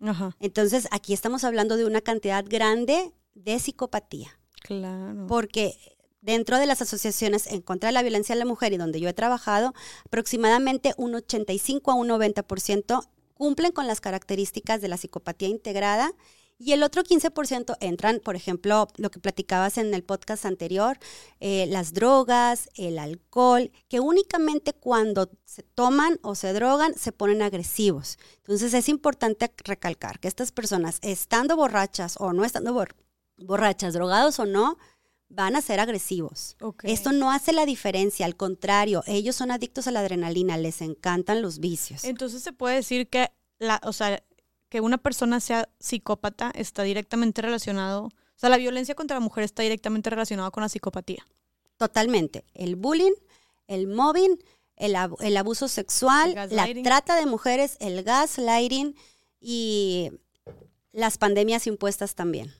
Ajá, 0.00 0.36
Entonces, 0.40 0.88
aquí 0.90 1.12
estamos 1.14 1.44
hablando 1.44 1.76
de 1.76 1.84
una 1.84 2.00
cantidad 2.00 2.44
grande 2.46 3.12
de 3.34 3.58
psicopatía. 3.58 4.38
Claro. 4.66 5.26
porque 5.26 5.74
dentro 6.20 6.58
de 6.58 6.66
las 6.66 6.82
asociaciones 6.82 7.46
en 7.46 7.62
contra 7.62 7.88
de 7.88 7.92
la 7.92 8.02
violencia 8.02 8.34
a 8.34 8.38
la 8.38 8.44
mujer 8.44 8.72
y 8.72 8.76
donde 8.78 9.00
yo 9.00 9.08
he 9.08 9.12
trabajado, 9.14 9.74
aproximadamente 10.04 10.92
un 10.96 11.14
85 11.14 11.90
a 11.90 11.94
un 11.94 12.08
90% 12.08 13.06
cumplen 13.34 13.70
con 13.72 13.86
las 13.86 14.00
características 14.00 14.80
de 14.80 14.88
la 14.88 14.96
psicopatía 14.96 15.48
integrada 15.48 16.12
y 16.58 16.72
el 16.72 16.82
otro 16.82 17.04
15% 17.04 17.76
entran, 17.80 18.18
por 18.24 18.34
ejemplo, 18.34 18.88
lo 18.96 19.10
que 19.10 19.20
platicabas 19.20 19.76
en 19.76 19.92
el 19.92 20.02
podcast 20.02 20.46
anterior, 20.46 20.98
eh, 21.38 21.66
las 21.68 21.92
drogas, 21.92 22.70
el 22.76 22.98
alcohol, 22.98 23.70
que 23.88 24.00
únicamente 24.00 24.72
cuando 24.72 25.30
se 25.44 25.62
toman 25.62 26.18
o 26.22 26.34
se 26.34 26.54
drogan 26.54 26.94
se 26.94 27.12
ponen 27.12 27.42
agresivos. 27.42 28.16
Entonces 28.38 28.72
es 28.72 28.88
importante 28.88 29.52
recalcar 29.64 30.18
que 30.18 30.28
estas 30.28 30.50
personas, 30.50 30.98
estando 31.02 31.56
borrachas 31.56 32.16
o 32.18 32.32
no 32.32 32.42
estando 32.42 32.72
bor- 32.72 32.94
borrachas, 33.36 33.94
drogados 33.94 34.38
o 34.38 34.46
no, 34.46 34.78
van 35.28 35.56
a 35.56 35.60
ser 35.60 35.80
agresivos. 35.80 36.56
Esto 36.84 37.12
no 37.12 37.32
hace 37.32 37.52
la 37.52 37.66
diferencia, 37.66 38.26
al 38.26 38.36
contrario, 38.36 39.02
ellos 39.06 39.34
son 39.36 39.50
adictos 39.50 39.86
a 39.86 39.90
la 39.90 40.00
adrenalina, 40.00 40.56
les 40.56 40.80
encantan 40.82 41.42
los 41.42 41.58
vicios. 41.58 42.04
Entonces 42.04 42.42
se 42.42 42.52
puede 42.52 42.76
decir 42.76 43.08
que 43.08 43.32
la, 43.58 43.80
o 43.84 43.92
sea, 43.92 44.22
que 44.68 44.80
una 44.80 44.98
persona 44.98 45.40
sea 45.40 45.68
psicópata 45.80 46.50
está 46.54 46.82
directamente 46.82 47.42
relacionado, 47.42 48.04
o 48.04 48.38
sea, 48.38 48.50
la 48.50 48.56
violencia 48.56 48.94
contra 48.94 49.16
la 49.16 49.20
mujer 49.20 49.44
está 49.44 49.62
directamente 49.62 50.10
relacionada 50.10 50.50
con 50.50 50.62
la 50.62 50.68
psicopatía. 50.68 51.26
Totalmente. 51.76 52.44
El 52.54 52.76
bullying, 52.76 53.12
el 53.66 53.86
mobbing, 53.86 54.38
el, 54.76 54.94
ab- 54.94 55.16
el 55.20 55.36
abuso 55.36 55.68
sexual, 55.68 56.36
El 56.36 56.54
la 56.56 56.68
trata 56.82 57.16
de 57.16 57.26
mujeres, 57.26 57.76
el 57.80 58.02
gaslighting 58.02 58.94
y 59.40 60.10
las 60.92 61.18
pandemias 61.18 61.66
impuestas 61.66 62.14
también. 62.14 62.52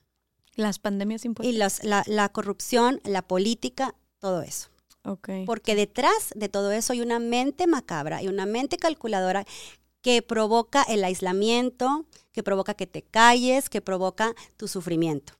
Las 0.56 0.78
pandemias 0.78 1.24
Y 1.24 1.28
impuestas. 1.28 1.56
los- 1.56 1.84
la, 1.84 2.02
la 2.06 2.28
corrupción, 2.30 3.00
la 3.04 3.22
política, 3.22 3.94
todo 4.18 4.42
eso. 4.42 4.68
Ok. 5.04 5.28
Porque 5.46 5.74
detrás 5.76 6.32
de 6.34 6.48
todo 6.48 6.72
eso 6.72 6.92
hay 6.92 7.00
una 7.00 7.18
mente 7.20 7.66
macabra 7.68 8.22
y 8.22 8.28
una 8.28 8.44
mente 8.46 8.76
calculadora 8.76 9.46
que 10.02 10.22
provoca 10.22 10.82
el 10.82 11.04
aislamiento, 11.04 12.06
que 12.32 12.42
provoca 12.42 12.74
que 12.74 12.86
te 12.86 13.02
calles, 13.02 13.68
que 13.68 13.80
provoca 13.80 14.34
tu 14.56 14.66
sufrimiento. 14.68 15.34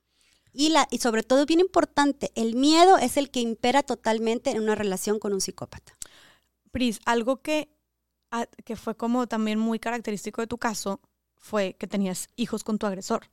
Y, 0.53 0.71
la, 0.71 0.89
y 0.91 0.99
sobre 0.99 1.23
todo, 1.23 1.45
bien 1.47 1.61
importante, 1.61 2.31
el 2.35 2.55
miedo 2.57 2.97
es 2.97 3.17
el 3.17 3.31
que 3.31 3.41
impera 3.41 3.83
totalmente 3.83 4.51
en 4.51 4.61
una 4.63 4.75
relación 4.75 5.19
con 5.19 5.33
un 5.35 5.41
psicópata. 5.41 5.93
Pris, 6.71 6.99
algo 7.05 7.43
que, 7.43 7.69
ah, 8.31 8.47
que 8.65 8.77
fue 8.77 8.97
como 8.97 9.27
también 9.27 9.59
muy 9.59 9.79
característico 9.79 10.41
de 10.41 10.47
tu 10.47 10.59
caso 10.59 11.01
fue 11.37 11.75
que 11.79 11.87
tenías 11.87 12.29
hijos 12.37 12.65
con 12.65 12.79
tu 12.79 12.87
agresor. 12.87 13.29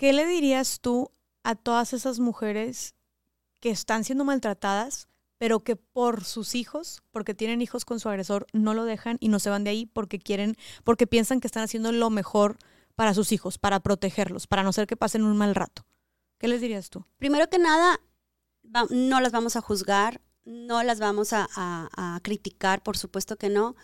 ¿Qué 0.00 0.14
le 0.14 0.24
dirías 0.24 0.80
tú 0.80 1.12
a 1.42 1.54
todas 1.54 1.92
esas 1.92 2.20
mujeres 2.20 2.94
que 3.60 3.68
están 3.68 4.02
siendo 4.02 4.24
maltratadas, 4.24 5.08
pero 5.36 5.60
que 5.60 5.76
por 5.76 6.24
sus 6.24 6.54
hijos, 6.54 7.02
porque 7.10 7.34
tienen 7.34 7.60
hijos 7.60 7.84
con 7.84 8.00
su 8.00 8.08
agresor, 8.08 8.46
no 8.54 8.72
lo 8.72 8.86
dejan 8.86 9.18
y 9.20 9.28
no 9.28 9.38
se 9.38 9.50
van 9.50 9.62
de 9.62 9.68
ahí 9.68 9.84
porque 9.84 10.18
quieren, 10.18 10.56
porque 10.84 11.06
piensan 11.06 11.38
que 11.38 11.46
están 11.46 11.64
haciendo 11.64 11.92
lo 11.92 12.08
mejor 12.08 12.56
para 12.94 13.12
sus 13.12 13.30
hijos, 13.30 13.58
para 13.58 13.80
protegerlos, 13.80 14.46
para 14.46 14.62
no 14.62 14.72
ser 14.72 14.86
que 14.86 14.96
pasen 14.96 15.22
un 15.22 15.36
mal 15.36 15.54
rato? 15.54 15.84
¿Qué 16.38 16.48
les 16.48 16.62
dirías 16.62 16.88
tú? 16.88 17.04
Primero 17.18 17.50
que 17.50 17.58
nada, 17.58 18.00
no 18.88 19.20
las 19.20 19.32
vamos 19.32 19.56
a 19.56 19.60
juzgar, 19.60 20.22
no 20.46 20.82
las 20.82 20.98
vamos 20.98 21.34
a 21.34 22.20
criticar, 22.22 22.82
por 22.82 22.96
supuesto 22.96 23.36
que 23.36 23.50
no. 23.50 23.76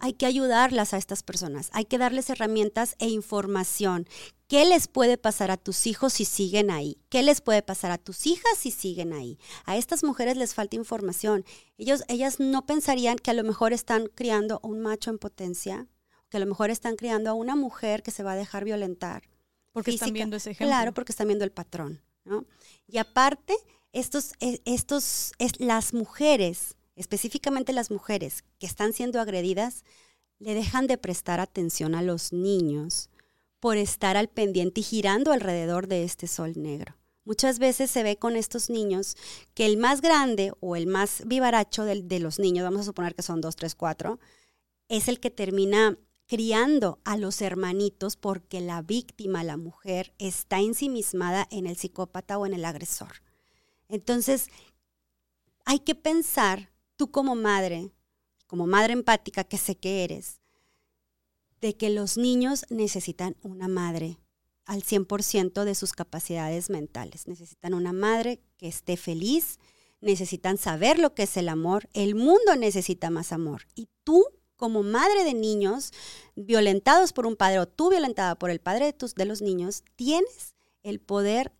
Hay 0.00 0.12
que 0.12 0.26
ayudarlas 0.26 0.94
a 0.94 0.96
estas 0.96 1.22
personas, 1.22 1.70
hay 1.72 1.84
que 1.84 1.98
darles 1.98 2.30
herramientas 2.30 2.94
e 2.98 3.08
información. 3.08 4.06
¿Qué 4.46 4.64
les 4.64 4.86
puede 4.88 5.18
pasar 5.18 5.50
a 5.50 5.56
tus 5.56 5.86
hijos 5.86 6.14
si 6.14 6.24
siguen 6.24 6.70
ahí? 6.70 6.98
¿Qué 7.08 7.22
les 7.22 7.40
puede 7.40 7.62
pasar 7.62 7.90
a 7.90 7.98
tus 7.98 8.26
hijas 8.26 8.56
si 8.56 8.70
siguen 8.70 9.12
ahí? 9.12 9.38
A 9.66 9.76
estas 9.76 10.04
mujeres 10.04 10.36
les 10.36 10.54
falta 10.54 10.76
información. 10.76 11.44
Ellos, 11.76 12.02
ellas 12.08 12.40
no 12.40 12.64
pensarían 12.64 13.18
que 13.18 13.30
a 13.30 13.34
lo 13.34 13.44
mejor 13.44 13.72
están 13.72 14.06
criando 14.06 14.60
un 14.62 14.80
macho 14.80 15.10
en 15.10 15.18
potencia, 15.18 15.86
que 16.30 16.38
a 16.38 16.40
lo 16.40 16.46
mejor 16.46 16.70
están 16.70 16.96
criando 16.96 17.28
a 17.28 17.34
una 17.34 17.56
mujer 17.56 18.02
que 18.02 18.10
se 18.10 18.22
va 18.22 18.32
a 18.32 18.36
dejar 18.36 18.64
violentar. 18.64 19.28
Porque 19.72 19.90
están 19.90 20.14
viendo 20.14 20.36
ese 20.36 20.52
ejemplo. 20.52 20.68
Claro, 20.68 20.94
porque 20.94 21.12
están 21.12 21.26
viendo 21.26 21.44
el 21.44 21.52
patrón, 21.52 22.00
¿no? 22.24 22.46
Y 22.86 22.98
aparte, 22.98 23.54
estos, 23.92 24.32
eh, 24.40 24.60
estos, 24.64 25.32
es, 25.38 25.60
las 25.60 25.92
mujeres, 25.92 26.77
específicamente 26.98 27.72
las 27.72 27.90
mujeres 27.90 28.44
que 28.58 28.66
están 28.66 28.92
siendo 28.92 29.20
agredidas, 29.20 29.84
le 30.38 30.54
dejan 30.54 30.86
de 30.86 30.98
prestar 30.98 31.40
atención 31.40 31.94
a 31.94 32.02
los 32.02 32.32
niños 32.32 33.10
por 33.60 33.76
estar 33.76 34.16
al 34.16 34.28
pendiente 34.28 34.80
y 34.80 34.84
girando 34.84 35.32
alrededor 35.32 35.88
de 35.88 36.04
este 36.04 36.26
sol 36.28 36.52
negro. 36.56 36.94
Muchas 37.24 37.58
veces 37.58 37.90
se 37.90 38.02
ve 38.02 38.16
con 38.16 38.36
estos 38.36 38.70
niños 38.70 39.16
que 39.54 39.66
el 39.66 39.76
más 39.76 40.00
grande 40.00 40.52
o 40.60 40.76
el 40.76 40.86
más 40.86 41.22
vivaracho 41.26 41.84
del- 41.84 42.08
de, 42.08 42.20
los 42.20 42.38
niños, 42.38 42.64
vamos 42.64 42.82
a 42.82 42.84
suponer 42.84 43.14
que 43.14 43.22
son 43.22 43.40
dos, 43.40 43.56
tres, 43.56 43.74
cuatro, 43.74 44.18
es 44.88 45.08
el 45.08 45.20
que 45.20 45.30
termina 45.30 45.98
criando 46.26 47.00
a 47.04 47.16
los 47.16 47.40
hermanitos 47.42 48.16
porque 48.16 48.60
la 48.60 48.82
víctima, 48.82 49.44
la 49.44 49.56
mujer, 49.56 50.14
está 50.18 50.60
ensimismada 50.60 51.48
en 51.50 51.66
el 51.66 51.76
psicópata 51.76 52.38
o 52.38 52.46
en 52.46 52.54
el 52.54 52.64
agresor. 52.64 53.22
Entonces, 53.88 54.48
hay 55.64 55.80
que 55.80 55.94
pensar, 55.94 56.70
tú 56.98 57.10
como 57.10 57.34
madre, 57.36 57.90
como 58.46 58.66
madre 58.66 58.92
empática 58.92 59.44
que 59.44 59.56
sé 59.56 59.76
que 59.76 60.04
eres, 60.04 60.40
de 61.62 61.76
que 61.76 61.88
los 61.88 62.18
niños 62.18 62.66
necesitan 62.68 63.36
una 63.42 63.68
madre 63.68 64.18
al 64.66 64.82
100% 64.82 65.64
de 65.64 65.74
sus 65.74 65.92
capacidades 65.92 66.68
mentales. 66.68 67.26
Necesitan 67.26 67.72
una 67.72 67.92
madre 67.92 68.42
que 68.58 68.68
esté 68.68 68.96
feliz, 68.96 69.58
necesitan 70.00 70.58
saber 70.58 70.98
lo 70.98 71.14
que 71.14 71.22
es 71.22 71.36
el 71.36 71.48
amor, 71.48 71.88
el 71.94 72.14
mundo 72.14 72.56
necesita 72.56 73.10
más 73.10 73.32
amor 73.32 73.62
y 73.74 73.88
tú 74.04 74.26
como 74.56 74.82
madre 74.82 75.22
de 75.24 75.34
niños 75.34 75.92
violentados 76.34 77.12
por 77.12 77.26
un 77.26 77.36
padre 77.36 77.60
o 77.60 77.68
tú 77.68 77.90
violentada 77.90 78.34
por 78.34 78.50
el 78.50 78.60
padre 78.60 78.86
de, 78.86 78.92
tus, 78.92 79.14
de 79.14 79.24
los 79.24 79.40
niños, 79.40 79.84
tienes 79.94 80.56
el 80.82 81.00
poder 81.00 81.52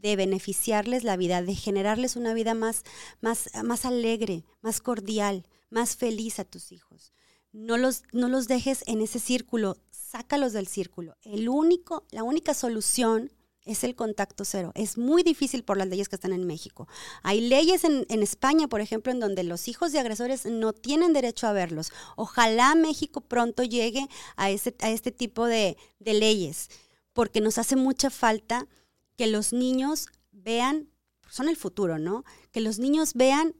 de 0.00 0.16
beneficiarles 0.16 1.04
la 1.04 1.16
vida, 1.16 1.42
de 1.42 1.54
generarles 1.54 2.16
una 2.16 2.34
vida 2.34 2.54
más, 2.54 2.84
más, 3.20 3.50
más 3.64 3.84
alegre, 3.84 4.44
más 4.60 4.80
cordial, 4.80 5.46
más 5.70 5.96
feliz 5.96 6.38
a 6.38 6.44
tus 6.44 6.72
hijos. 6.72 7.12
No 7.52 7.78
los, 7.78 8.02
no 8.12 8.28
los 8.28 8.48
dejes 8.48 8.84
en 8.86 9.00
ese 9.00 9.18
círculo, 9.18 9.78
sácalos 9.90 10.52
del 10.52 10.66
círculo. 10.66 11.16
El 11.22 11.48
único, 11.48 12.04
la 12.10 12.22
única 12.22 12.54
solución 12.54 13.32
es 13.66 13.82
el 13.84 13.94
contacto 13.94 14.44
cero. 14.44 14.72
Es 14.74 14.96
muy 14.96 15.22
difícil 15.22 15.64
por 15.64 15.76
las 15.76 15.88
leyes 15.88 16.08
que 16.08 16.14
están 16.14 16.32
en 16.32 16.46
México. 16.46 16.88
Hay 17.22 17.40
leyes 17.40 17.82
en, 17.84 18.06
España, 18.08 18.68
por 18.68 18.80
ejemplo, 18.80 19.12
en 19.12 19.20
donde 19.20 19.42
los 19.42 19.68
hijos 19.68 19.92
de 19.92 19.98
agresores 19.98 20.46
no 20.46 20.72
tienen 20.72 21.12
derecho 21.12 21.46
a 21.46 21.52
verlos. 21.52 21.92
Ojalá 22.16 22.74
México 22.74 23.20
pronto 23.20 23.64
llegue 23.64 24.06
a, 24.36 24.50
ese, 24.50 24.74
a 24.80 24.90
este 24.90 25.10
tipo 25.10 25.46
de, 25.46 25.76
de 25.98 26.14
leyes, 26.14 26.68
porque 27.12 27.40
nos 27.40 27.58
hace 27.58 27.74
mucha 27.74 28.08
falta 28.08 28.68
que 29.16 29.26
los 29.26 29.52
niños 29.52 30.08
vean, 30.32 30.88
son 31.30 31.48
el 31.48 31.56
futuro, 31.56 31.98
¿no? 31.98 32.24
Que 32.52 32.60
los 32.60 32.78
niños 32.78 33.14
vean 33.14 33.54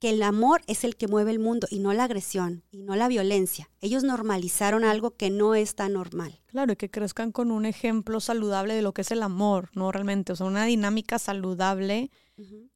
que 0.00 0.10
el 0.10 0.22
amor 0.22 0.62
es 0.66 0.84
el 0.84 0.96
que 0.96 1.08
mueve 1.08 1.30
el 1.30 1.38
mundo 1.38 1.66
y 1.70 1.78
no 1.78 1.92
la 1.92 2.04
agresión 2.04 2.62
y 2.70 2.82
no 2.82 2.94
la 2.96 3.08
violencia. 3.08 3.70
Ellos 3.80 4.02
normalizaron 4.04 4.84
algo 4.84 5.12
que 5.12 5.30
no 5.30 5.54
es 5.54 5.76
tan 5.76 5.94
normal. 5.94 6.42
Claro, 6.46 6.72
y 6.72 6.76
que 6.76 6.90
crezcan 6.90 7.32
con 7.32 7.50
un 7.50 7.64
ejemplo 7.64 8.20
saludable 8.20 8.74
de 8.74 8.82
lo 8.82 8.92
que 8.92 9.02
es 9.02 9.10
el 9.12 9.22
amor, 9.22 9.70
¿no? 9.74 9.92
Realmente, 9.92 10.32
o 10.32 10.36
sea, 10.36 10.46
una 10.46 10.66
dinámica 10.66 11.18
saludable 11.18 12.10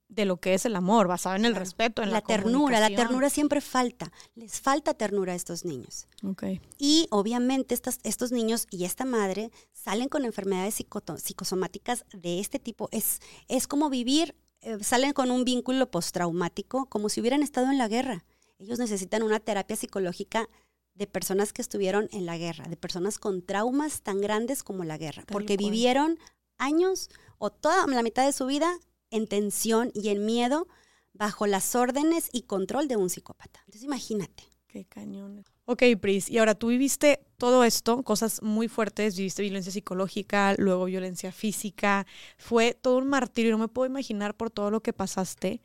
de 0.09 0.25
lo 0.25 0.39
que 0.39 0.55
es 0.55 0.65
el 0.65 0.75
amor, 0.75 1.07
basado 1.07 1.37
en 1.37 1.45
el 1.45 1.55
respeto, 1.55 2.03
en 2.03 2.11
la, 2.11 2.17
la 2.17 2.21
ternura. 2.23 2.81
La 2.81 2.89
ternura 2.89 3.31
siempre 3.31 3.61
falta. 3.61 4.11
Les 4.35 4.61
falta 4.61 4.95
ternura 4.95 5.35
a 5.35 5.37
estos 5.37 5.65
niños. 5.65 6.09
Okay. 6.25 6.61
Y 6.79 7.07
obviamente 7.11 7.75
estas, 7.75 7.99
estos 8.03 8.33
niños 8.33 8.67
y 8.71 8.85
esta 8.85 9.05
madre 9.05 9.51
salen 9.73 10.09
con 10.09 10.25
enfermedades 10.25 10.75
psicosomáticas 10.75 12.05
de 12.13 12.41
este 12.41 12.59
tipo. 12.59 12.89
Es, 12.91 13.21
es 13.49 13.67
como 13.67 13.91
vivir 13.91 14.35
eh, 14.61 14.79
salen 14.83 15.13
con 15.13 15.31
un 15.31 15.45
vínculo 15.45 15.91
postraumático 15.91 16.87
como 16.87 17.09
si 17.09 17.21
hubieran 17.21 17.43
estado 17.43 17.71
en 17.71 17.79
la 17.79 17.89
guerra. 17.89 18.25
Ellos 18.59 18.79
necesitan 18.79 19.23
una 19.23 19.39
terapia 19.39 19.77
psicológica 19.77 20.49
de 20.95 21.07
personas 21.07 21.53
que 21.53 21.63
estuvieron 21.63 22.09
en 22.11 22.27
la 22.27 22.37
guerra, 22.39 22.65
de 22.67 22.77
personas 22.77 23.19
con 23.19 23.43
traumas 23.43 24.03
tan 24.03 24.21
grandes 24.21 24.65
como 24.65 24.83
la 24.83 24.99
guerra, 24.99 25.23
porque 25.29 25.57
vivieron 25.57 26.19
años 26.57 27.09
o 27.39 27.51
toda 27.51 27.87
la 27.87 28.03
mitad 28.03 28.27
de 28.27 28.33
su 28.33 28.47
vida 28.47 28.77
en 29.11 29.27
tensión 29.27 29.91
y 29.95 30.09
en 30.09 30.25
miedo 30.25 30.69
bajo 31.13 31.47
las 31.47 31.75
órdenes 31.75 32.29
y 32.33 32.43
control 32.43 32.89
de 32.89 32.97
un 32.97 33.11
psicópata. 33.11 33.61
Entonces 33.67 33.85
imagínate. 33.85 34.45
Qué 34.69 34.85
cañones. 34.85 35.47
Ok, 35.65 35.83
Pris, 35.99 36.29
y 36.29 36.39
ahora 36.39 36.55
tú 36.55 36.69
viviste 36.69 37.21
todo 37.39 37.65
esto, 37.65 38.03
cosas 38.03 38.43
muy 38.43 38.69
fuertes, 38.69 39.17
viviste 39.17 39.43
violencia 39.43 39.73
psicológica, 39.73 40.55
luego 40.59 40.85
violencia 40.85 41.33
física, 41.33 42.07
fue 42.37 42.75
todo 42.75 42.99
un 42.99 43.09
martirio, 43.09 43.53
no 43.53 43.59
me 43.59 43.69
puedo 43.69 43.87
imaginar 43.87 44.37
por 44.37 44.51
todo 44.51 44.71
lo 44.71 44.83
que 44.83 44.93
pasaste. 44.93 45.63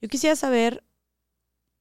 Yo 0.00 0.08
quisiera 0.08 0.36
saber, 0.36 0.84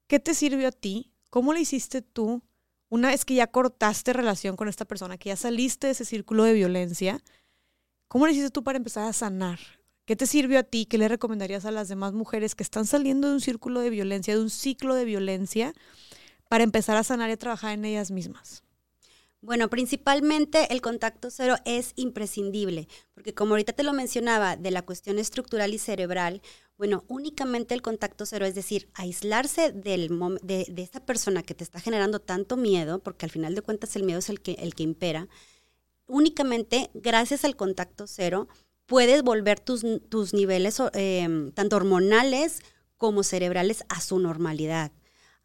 ¿qué 0.07 0.19
te 0.19 0.33
sirvió 0.33 0.69
a 0.69 0.71
ti? 0.71 1.11
¿Cómo 1.29 1.53
le 1.53 1.59
hiciste 1.59 2.01
tú 2.01 2.41
una 2.87 3.09
vez 3.09 3.25
que 3.25 3.33
ya 3.33 3.47
cortaste 3.47 4.13
relación 4.13 4.55
con 4.55 4.69
esta 4.69 4.85
persona, 4.85 5.17
que 5.17 5.29
ya 5.29 5.35
saliste 5.35 5.87
de 5.87 5.91
ese 5.91 6.05
círculo 6.05 6.43
de 6.45 6.53
violencia? 6.53 7.21
¿Cómo 8.07 8.25
le 8.25 8.31
hiciste 8.31 8.51
tú 8.51 8.63
para 8.63 8.77
empezar 8.77 9.05
a 9.05 9.13
sanar? 9.13 9.59
¿Qué 10.05 10.15
te 10.15 10.27
sirvió 10.27 10.59
a 10.59 10.63
ti? 10.63 10.85
¿Qué 10.85 10.97
le 10.97 11.07
recomendarías 11.07 11.65
a 11.65 11.71
las 11.71 11.87
demás 11.87 12.13
mujeres 12.13 12.55
que 12.55 12.63
están 12.63 12.85
saliendo 12.85 13.29
de 13.29 13.35
un 13.35 13.41
círculo 13.41 13.79
de 13.79 13.89
violencia, 13.89 14.35
de 14.35 14.41
un 14.41 14.49
ciclo 14.49 14.95
de 14.95 15.05
violencia? 15.05 15.73
para 16.53 16.63
empezar 16.63 16.97
a 16.97 17.03
sanar 17.03 17.31
y 17.31 17.35
trabajar 17.35 17.73
en 17.73 17.83
ellas 17.83 18.11
mismas? 18.11 18.61
Bueno, 19.41 19.71
principalmente 19.71 20.71
el 20.71 20.81
contacto 20.81 21.31
cero 21.31 21.55
es 21.65 21.93
imprescindible, 21.95 22.87
porque 23.15 23.33
como 23.33 23.53
ahorita 23.53 23.73
te 23.73 23.81
lo 23.81 23.91
mencionaba, 23.91 24.55
de 24.55 24.69
la 24.69 24.83
cuestión 24.83 25.17
estructural 25.17 25.73
y 25.73 25.79
cerebral, 25.79 26.43
bueno, 26.77 27.05
únicamente 27.07 27.73
el 27.73 27.81
contacto 27.81 28.27
cero, 28.27 28.45
es 28.45 28.53
decir, 28.53 28.87
aislarse 28.93 29.71
de, 29.71 30.07
de 30.43 30.81
esta 30.83 31.03
persona 31.03 31.41
que 31.41 31.55
te 31.55 31.63
está 31.63 31.79
generando 31.79 32.19
tanto 32.19 32.55
miedo, 32.55 32.99
porque 32.99 33.25
al 33.25 33.31
final 33.31 33.55
de 33.55 33.63
cuentas 33.63 33.95
el 33.95 34.03
miedo 34.03 34.19
es 34.19 34.29
el 34.29 34.39
que 34.41 34.83
impera, 34.83 35.27
únicamente 36.05 36.91
gracias 36.93 37.45
al 37.45 37.55
contacto 37.55 38.05
cero 38.05 38.47
puedes 38.85 39.23
volver 39.23 39.59
tus, 39.59 39.85
tus 40.09 40.33
niveles 40.33 40.81
eh, 40.93 41.51
tanto 41.53 41.75
hormonales 41.75 42.59
como 42.97 43.23
cerebrales 43.23 43.83
a 43.89 44.01
su 44.01 44.19
normalidad. 44.19 44.91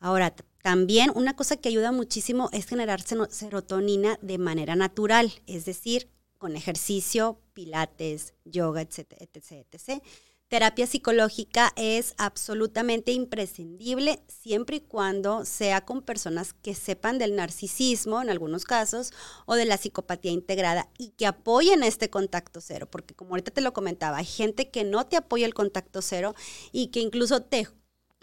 Ahora, 0.00 0.34
también 0.62 1.10
una 1.14 1.34
cosa 1.34 1.56
que 1.56 1.68
ayuda 1.68 1.92
muchísimo 1.92 2.50
es 2.52 2.66
generar 2.66 3.00
serotonina 3.00 4.18
de 4.22 4.38
manera 4.38 4.76
natural, 4.76 5.32
es 5.46 5.64
decir, 5.64 6.08
con 6.38 6.56
ejercicio, 6.56 7.40
pilates, 7.52 8.34
yoga, 8.44 8.80
etcétera, 8.80 9.24
etc, 9.24 9.66
etc. 9.72 10.02
Terapia 10.48 10.86
psicológica 10.86 11.74
es 11.76 12.14
absolutamente 12.16 13.12
imprescindible 13.12 14.22
siempre 14.28 14.76
y 14.76 14.80
cuando 14.80 15.44
sea 15.44 15.84
con 15.84 16.00
personas 16.00 16.54
que 16.54 16.74
sepan 16.74 17.18
del 17.18 17.36
narcisismo 17.36 18.22
en 18.22 18.30
algunos 18.30 18.64
casos 18.64 19.12
o 19.44 19.56
de 19.56 19.66
la 19.66 19.76
psicopatía 19.76 20.32
integrada 20.32 20.88
y 20.96 21.10
que 21.10 21.26
apoyen 21.26 21.82
este 21.82 22.08
contacto 22.08 22.62
cero, 22.62 22.88
porque 22.90 23.14
como 23.14 23.32
ahorita 23.32 23.50
te 23.50 23.60
lo 23.60 23.74
comentaba, 23.74 24.16
hay 24.16 24.24
gente 24.24 24.70
que 24.70 24.84
no 24.84 25.06
te 25.06 25.18
apoya 25.18 25.44
el 25.44 25.52
contacto 25.52 26.00
cero 26.00 26.34
y 26.72 26.86
que 26.86 27.00
incluso 27.00 27.42
te 27.42 27.68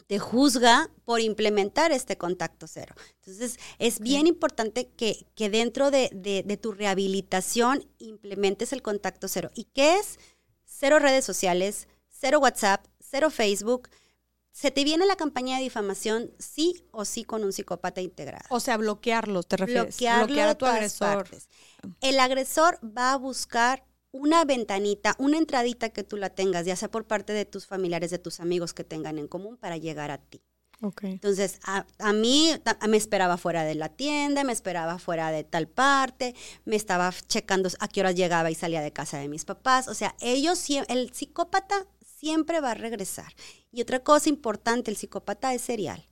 te 0.07 0.19
juzga 0.19 0.89
por 1.03 1.19
implementar 1.19 1.91
este 1.91 2.17
contacto 2.17 2.67
cero. 2.67 2.93
Entonces, 3.15 3.57
es 3.79 3.99
bien 3.99 4.27
importante 4.27 4.87
que, 4.95 5.25
dentro 5.49 5.89
de, 5.89 6.59
tu 6.61 6.71
rehabilitación 6.73 7.87
implementes 7.97 8.71
el 8.71 8.83
contacto 8.83 9.27
cero. 9.27 9.49
¿Y 9.55 9.63
qué 9.65 9.95
es? 9.95 10.19
Cero 10.63 10.99
redes 10.99 11.25
sociales, 11.25 11.87
cero 12.17 12.39
WhatsApp, 12.39 12.85
cero 12.99 13.29
Facebook. 13.29 13.89
Se 14.51 14.71
te 14.71 14.83
viene 14.83 15.05
la 15.05 15.17
campaña 15.17 15.57
de 15.57 15.63
difamación 15.63 16.31
sí 16.39 16.85
o 16.91 17.03
sí 17.03 17.25
con 17.25 17.43
un 17.43 17.51
psicópata 17.51 18.01
integrado. 18.01 18.45
O 18.49 18.59
sea, 18.59 18.77
bloquearlo, 18.77 19.43
te 19.43 19.57
refieres. 19.57 19.97
Bloquearlo 19.97 20.27
Bloquear 20.27 20.49
a 20.49 20.55
tu 20.55 20.65
agresor. 20.65 21.27
El 21.99 22.19
agresor 22.19 22.79
va 22.85 23.11
a 23.11 23.17
buscar 23.17 23.85
una 24.11 24.45
ventanita, 24.45 25.15
una 25.19 25.37
entradita 25.37 25.89
que 25.89 26.03
tú 26.03 26.15
la 26.15 26.29
tengas, 26.29 26.65
ya 26.65 26.77
sea 26.77 26.89
por 26.89 27.05
parte 27.05 27.33
de 27.33 27.43
tus 27.43 27.67
familiares, 27.67 28.11
de 28.11 28.19
tus 28.19 28.39
amigos 28.39 28.73
que 28.73 28.85
tengan 28.85 29.19
en 29.19 29.27
común 29.27 29.57
para 29.57 29.75
llegar 29.75 30.09
a 30.09 30.19
ti. 30.19 30.41
Okay. 30.81 31.13
Entonces, 31.13 31.59
a, 31.63 31.85
mí 32.13 32.51
me 32.87 32.97
esperaba 32.97 33.37
fuera 33.37 33.63
de 33.63 33.75
la 33.75 33.89
tienda, 33.89 34.43
me 34.43 34.53
esperaba 34.53 34.99
fuera 34.99 35.31
de 35.31 35.43
tal 35.43 35.67
parte, 35.67 36.33
me 36.63 36.75
estaba 36.75 37.13
checando 37.27 37.69
a 37.79 37.87
qué 37.87 38.01
horas 38.01 38.15
llegaba 38.15 38.51
y 38.51 38.55
salía 38.55 38.81
de 38.81 38.91
casa 38.91 39.17
de 39.17 39.27
mis 39.27 39.45
papás. 39.45 39.87
O 39.87 39.93
sea, 39.93 40.15
ellos, 40.21 40.65
el 40.87 41.13
psicópata 41.13 41.85
siempre 42.25 42.59
va 42.59 42.71
a 42.71 42.73
regresar. 42.73 43.35
Y 43.71 43.83
otra 43.83 43.99
cosa 43.99 44.29
importante, 44.29 44.89
el 44.89 44.97
psicópata 44.97 45.53
es 45.53 45.61
serial. 45.61 46.03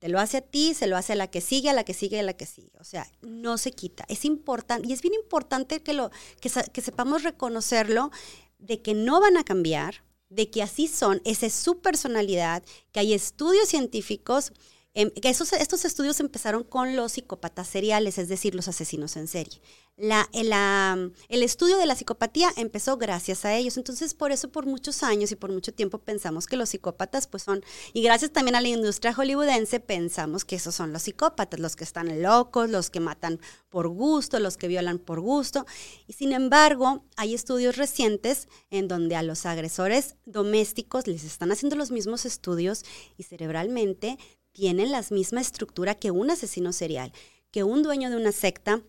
Te 0.00 0.08
lo 0.08 0.18
hace 0.18 0.38
a 0.38 0.40
ti, 0.40 0.72
se 0.72 0.86
lo 0.86 0.96
hace 0.96 1.12
a 1.12 1.16
la 1.16 1.26
que 1.26 1.42
sigue, 1.42 1.68
a 1.68 1.74
la 1.74 1.84
que 1.84 1.92
sigue, 1.92 2.20
a 2.20 2.22
la 2.22 2.32
que 2.32 2.46
sigue. 2.46 2.72
O 2.80 2.84
sea, 2.84 3.06
no 3.20 3.58
se 3.58 3.72
quita. 3.72 4.06
Es 4.08 4.24
importante, 4.24 4.88
y 4.88 4.94
es 4.94 5.02
bien 5.02 5.12
importante 5.12 5.82
que, 5.82 5.92
lo, 5.92 6.10
que, 6.40 6.50
que 6.72 6.80
sepamos 6.80 7.22
reconocerlo, 7.22 8.10
de 8.58 8.80
que 8.80 8.94
no 8.94 9.20
van 9.20 9.36
a 9.36 9.44
cambiar, 9.44 10.04
de 10.30 10.48
que 10.48 10.62
así 10.62 10.88
son, 10.88 11.20
esa 11.26 11.44
es 11.44 11.52
su 11.52 11.80
personalidad, 11.80 12.62
que 12.90 13.00
hay 13.00 13.12
estudios 13.12 13.68
científicos 13.68 14.52
Em, 14.94 15.12
esos, 15.22 15.52
estos 15.52 15.84
estudios 15.84 16.18
empezaron 16.18 16.64
con 16.64 16.96
los 16.96 17.12
psicópatas 17.12 17.68
seriales, 17.68 18.18
es 18.18 18.26
decir, 18.26 18.56
los 18.56 18.66
asesinos 18.66 19.16
en 19.16 19.28
serie. 19.28 19.60
La, 20.00 20.28
el, 20.32 21.42
estudio 21.42 21.76
de 21.76 21.84
la 21.84 21.96
psicopatía 21.96 22.52
empezó 22.56 22.96
gracias 22.98 23.44
a 23.44 23.56
ellos. 23.56 23.76
Entonces, 23.76 24.14
por 24.14 24.30
eso 24.30 24.48
por 24.48 24.64
muchos 24.64 25.02
años 25.02 25.32
y 25.32 25.36
por 25.36 25.50
mucho 25.50 25.74
tiempo 25.74 25.98
pensamos 25.98 26.46
que 26.46 26.56
los 26.56 26.68
psicópatas 26.68 27.26
pues 27.26 27.42
son, 27.42 27.64
y 27.92 28.02
gracias 28.02 28.30
también 28.30 28.54
a 28.54 28.60
la 28.60 28.68
industria 28.68 29.12
hollywoodense, 29.12 29.80
pensamos 29.80 30.44
que 30.44 30.54
esos 30.54 30.76
son 30.76 30.92
los 30.92 31.02
psicópatas, 31.02 31.58
los 31.58 31.74
que 31.74 31.82
están 31.82 32.22
locos, 32.22 32.70
los 32.70 32.90
que 32.90 33.00
matan 33.00 33.40
por 33.70 33.88
gusto, 33.88 34.38
los 34.38 34.56
que 34.56 34.68
violan 34.68 35.00
por 35.00 35.18
gusto. 35.18 35.66
Y 36.06 36.12
sin 36.12 36.32
embargo, 36.32 37.04
hay 37.16 37.34
estudios 37.34 37.76
recientes 37.76 38.46
en 38.70 38.86
donde 38.86 39.16
a 39.16 39.24
los 39.24 39.46
agresores 39.46 40.14
domésticos 40.26 41.08
les 41.08 41.24
están 41.24 41.50
haciendo 41.50 41.74
los 41.74 41.90
mismos 41.90 42.24
estudios 42.24 42.84
y 43.16 43.24
cerebralmente 43.24 44.16
tienen 44.52 44.92
la 44.92 45.04
misma 45.10 45.40
estructura 45.40 45.96
que 45.96 46.12
un 46.12 46.30
asesino 46.30 46.72
serial, 46.72 47.12
que 47.50 47.64
un 47.64 47.82
dueño 47.82 48.10
de 48.10 48.16
una 48.16 48.30
secta, 48.30 48.82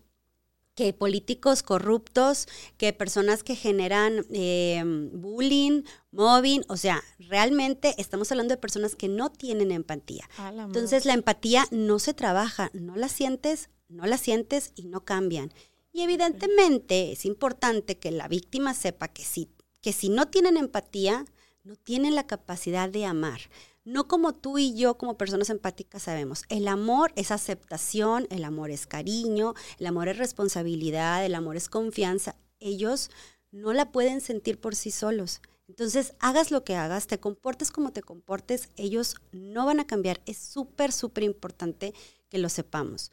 que 0.74 0.92
políticos 0.92 1.62
corruptos, 1.62 2.46
que 2.76 2.92
personas 2.92 3.42
que 3.42 3.56
generan 3.56 4.24
eh, 4.32 4.82
bullying, 5.12 5.82
mobbing, 6.10 6.64
o 6.68 6.76
sea, 6.76 7.02
realmente 7.18 7.94
estamos 7.98 8.30
hablando 8.30 8.54
de 8.54 8.60
personas 8.60 8.94
que 8.94 9.08
no 9.08 9.30
tienen 9.30 9.72
empatía. 9.72 10.28
Entonces 10.38 11.04
la 11.04 11.14
empatía 11.14 11.66
no 11.70 11.98
se 11.98 12.14
trabaja, 12.14 12.70
no 12.72 12.96
la 12.96 13.08
sientes, 13.08 13.68
no 13.88 14.06
la 14.06 14.16
sientes 14.16 14.72
y 14.74 14.86
no 14.86 15.04
cambian. 15.04 15.52
Y 15.92 16.02
evidentemente 16.02 17.12
es 17.12 17.24
importante 17.24 17.98
que 17.98 18.10
la 18.10 18.28
víctima 18.28 18.74
sepa 18.74 19.08
que 19.08 19.24
si, 19.24 19.50
que 19.80 19.92
si 19.92 20.08
no 20.08 20.28
tienen 20.28 20.56
empatía, 20.56 21.24
no 21.64 21.76
tienen 21.76 22.14
la 22.14 22.26
capacidad 22.26 22.88
de 22.88 23.04
amar 23.04 23.40
no 23.84 24.08
como 24.08 24.34
tú 24.34 24.58
y 24.58 24.74
yo 24.74 24.96
como 24.98 25.16
personas 25.16 25.50
empáticas 25.50 26.02
sabemos. 26.02 26.44
El 26.48 26.68
amor 26.68 27.12
es 27.16 27.30
aceptación, 27.30 28.26
el 28.30 28.44
amor 28.44 28.70
es 28.70 28.86
cariño, 28.86 29.54
el 29.78 29.86
amor 29.86 30.08
es 30.08 30.18
responsabilidad, 30.18 31.24
el 31.24 31.34
amor 31.34 31.56
es 31.56 31.68
confianza. 31.68 32.36
Ellos 32.58 33.10
no 33.50 33.72
la 33.72 33.90
pueden 33.90 34.20
sentir 34.20 34.60
por 34.60 34.76
sí 34.76 34.90
solos. 34.90 35.40
Entonces, 35.68 36.14
hagas 36.18 36.50
lo 36.50 36.64
que 36.64 36.74
hagas, 36.74 37.06
te 37.06 37.20
comportes 37.20 37.70
como 37.70 37.92
te 37.92 38.02
comportes, 38.02 38.70
ellos 38.76 39.16
no 39.32 39.66
van 39.66 39.80
a 39.80 39.86
cambiar. 39.86 40.20
Es 40.26 40.36
súper, 40.36 40.92
súper 40.92 41.24
importante 41.24 41.94
que 42.28 42.38
lo 42.38 42.48
sepamos. 42.48 43.12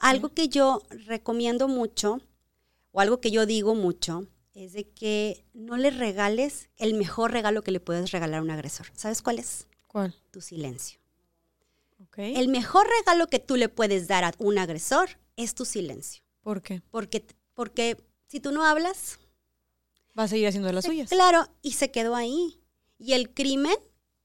Algo 0.00 0.30
que 0.30 0.48
yo 0.48 0.82
recomiendo 0.90 1.68
mucho, 1.68 2.20
o 2.92 3.00
algo 3.00 3.20
que 3.20 3.30
yo 3.30 3.46
digo 3.46 3.74
mucho, 3.74 4.26
es 4.54 4.72
de 4.72 4.88
que 4.88 5.44
no 5.52 5.76
le 5.76 5.90
regales 5.90 6.68
el 6.76 6.94
mejor 6.94 7.30
regalo 7.30 7.62
que 7.62 7.70
le 7.70 7.80
puedes 7.80 8.10
regalar 8.10 8.40
a 8.40 8.42
un 8.42 8.50
agresor. 8.50 8.86
¿Sabes 8.94 9.22
cuál 9.22 9.38
es? 9.38 9.67
¿Cuál? 9.88 10.14
Tu 10.30 10.40
silencio. 10.40 11.00
El 12.16 12.48
mejor 12.48 12.86
regalo 13.00 13.26
que 13.28 13.38
tú 13.38 13.56
le 13.56 13.68
puedes 13.68 14.06
dar 14.08 14.24
a 14.24 14.32
un 14.38 14.58
agresor 14.58 15.08
es 15.36 15.54
tu 15.54 15.64
silencio. 15.64 16.22
¿Por 16.42 16.62
qué? 16.62 16.82
Porque, 16.90 17.24
porque 17.54 17.96
si 18.26 18.40
tú 18.40 18.52
no 18.52 18.64
hablas... 18.64 19.18
Va 20.18 20.24
a 20.24 20.28
seguir 20.28 20.48
haciendo 20.48 20.72
las 20.72 20.84
suyas. 20.84 21.10
Claro, 21.10 21.48
y 21.62 21.72
se 21.72 21.90
quedó 21.90 22.14
ahí. 22.14 22.60
Y 22.98 23.12
el 23.12 23.32
crimen 23.32 23.76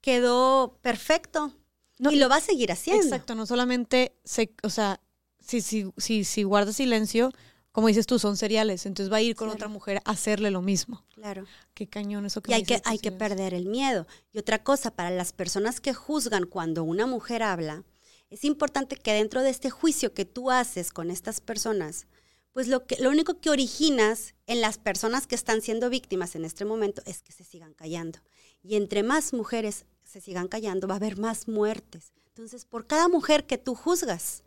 quedó 0.02 0.80
perfecto. 0.82 1.54
y 2.00 2.16
lo 2.16 2.30
va 2.30 2.38
a 2.38 2.42
seguir 2.42 2.72
haciendo. 2.72 3.04
Exacto, 3.04 3.36
no 3.36 3.46
solamente, 3.46 4.16
se, 4.24 4.54
o 4.64 4.70
sea, 4.70 5.00
si, 5.40 5.62
si, 5.62 5.92
si, 5.98 6.24
si 6.24 6.44
guarda 6.44 6.74
silencio, 6.74 7.32
como 7.74 7.88
dices 7.88 8.06
tú, 8.06 8.20
son 8.20 8.38
seriales. 8.38 8.86
Entonces 8.86 9.12
va 9.12 9.18
a 9.18 9.22
ir 9.22 9.36
con 9.36 9.50
otra 9.50 9.68
mujer 9.68 10.00
a 10.06 10.12
hacerle 10.12 10.52
lo 10.52 10.62
mismo. 10.62 11.04
Claro. 11.16 11.46
Qué 11.74 11.88
cañón 11.88 12.26
eso 12.28 12.40
que 12.42 12.52
Y 12.52 12.54
hay 12.54 12.64
que, 12.64 12.80
hay 12.86 13.00
que 13.00 13.12
perder 13.12 13.56
el 13.56 13.66
miedo. 13.66 14.06
Y 14.32 14.38
otra 14.38 14.64
cosa, 14.64 14.92
para 14.92 15.10
las 15.10 15.34
personas 15.34 15.82
que 15.82 15.92
juzgan 15.92 16.46
cuando 16.46 16.84
una 16.84 17.08
mujer 17.08 17.42
habla, 17.42 17.84
es 18.30 18.46
importante 18.46 18.96
que 18.96 19.14
dentro 19.14 19.42
de 19.42 19.50
este 19.50 19.72
juicio 19.72 20.14
que 20.14 20.24
tú 20.24 20.52
haces 20.52 20.92
con 20.92 21.10
estas 21.10 21.42
personas, 21.42 22.06
pues 22.52 22.68
lo, 22.68 22.86
que, 22.86 22.96
lo 22.98 23.10
único 23.10 23.40
que 23.40 23.50
originas 23.50 24.36
en 24.46 24.62
las 24.62 24.78
personas 24.78 25.26
que 25.26 25.34
están 25.34 25.64
siendo 25.64 25.90
víctimas 25.90 26.36
en 26.36 26.46
este 26.46 26.66
momento 26.66 27.02
es 27.08 27.24
que 27.24 27.32
se 27.32 27.44
sigan 27.44 27.74
callando. 27.74 28.20
Y 28.62 28.76
entre 28.76 29.02
más 29.02 29.34
mujeres 29.34 29.88
se 30.04 30.22
sigan 30.22 30.48
callando, 30.48 30.88
va 30.88 30.94
a 30.94 30.98
haber 30.98 31.18
más 31.18 31.48
muertes. 31.48 32.14
Entonces, 32.28 32.66
por 32.66 32.86
cada 32.86 33.08
mujer 33.08 33.48
que 33.48 33.58
tú 33.58 33.74
juzgas, 33.74 34.44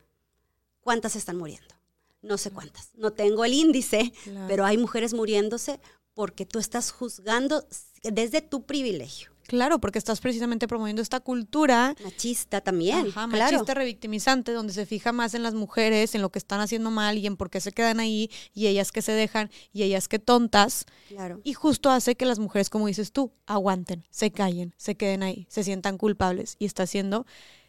¿cuántas 0.80 1.16
están 1.16 1.36
muriendo? 1.38 1.74
No 2.22 2.38
sé 2.38 2.50
cuántas, 2.50 2.90
no 2.94 3.12
tengo 3.12 3.44
el 3.44 3.54
índice, 3.54 4.12
pero 4.48 4.64
hay 4.64 4.78
mujeres 4.78 5.14
muriéndose 5.14 5.80
porque 6.14 6.46
tú 6.46 6.58
estás 6.58 6.92
juzgando 6.92 7.66
desde 8.02 8.40
tu 8.40 8.64
privilegio. 8.64 9.30
Claro, 9.46 9.78
porque 9.78 9.98
estás 9.98 10.20
precisamente 10.20 10.66
promoviendo 10.66 11.02
esta 11.02 11.20
cultura. 11.20 11.94
Machista 12.02 12.60
también. 12.60 13.08
Ajá, 13.08 13.26
machista 13.26 13.74
revictimizante, 13.74 14.52
donde 14.52 14.72
se 14.72 14.86
fija 14.86 15.12
más 15.12 15.34
en 15.34 15.42
las 15.42 15.54
mujeres, 15.54 16.14
en 16.14 16.22
lo 16.22 16.30
que 16.30 16.38
están 16.38 16.60
haciendo 16.60 16.90
mal 16.90 17.18
y 17.18 17.26
en 17.26 17.36
por 17.36 17.50
qué 17.50 17.60
se 17.60 17.72
quedan 17.72 18.00
ahí, 18.00 18.30
y 18.52 18.66
ellas 18.66 18.92
que 18.92 19.02
se 19.02 19.12
dejan, 19.12 19.50
y 19.72 19.84
ellas 19.84 20.08
que 20.08 20.18
tontas. 20.18 20.86
Claro. 21.08 21.40
Y 21.44 21.52
justo 21.52 21.90
hace 21.90 22.16
que 22.16 22.26
las 22.26 22.38
mujeres, 22.38 22.70
como 22.70 22.88
dices 22.88 23.12
tú, 23.12 23.32
aguanten, 23.46 24.04
se 24.10 24.32
callen, 24.32 24.74
se 24.76 24.96
queden 24.96 25.22
ahí, 25.22 25.46
se 25.48 25.62
sientan 25.62 25.96
culpables. 25.96 26.56
Y 26.58 26.64
está 26.64 26.82
haciendo 26.84 27.26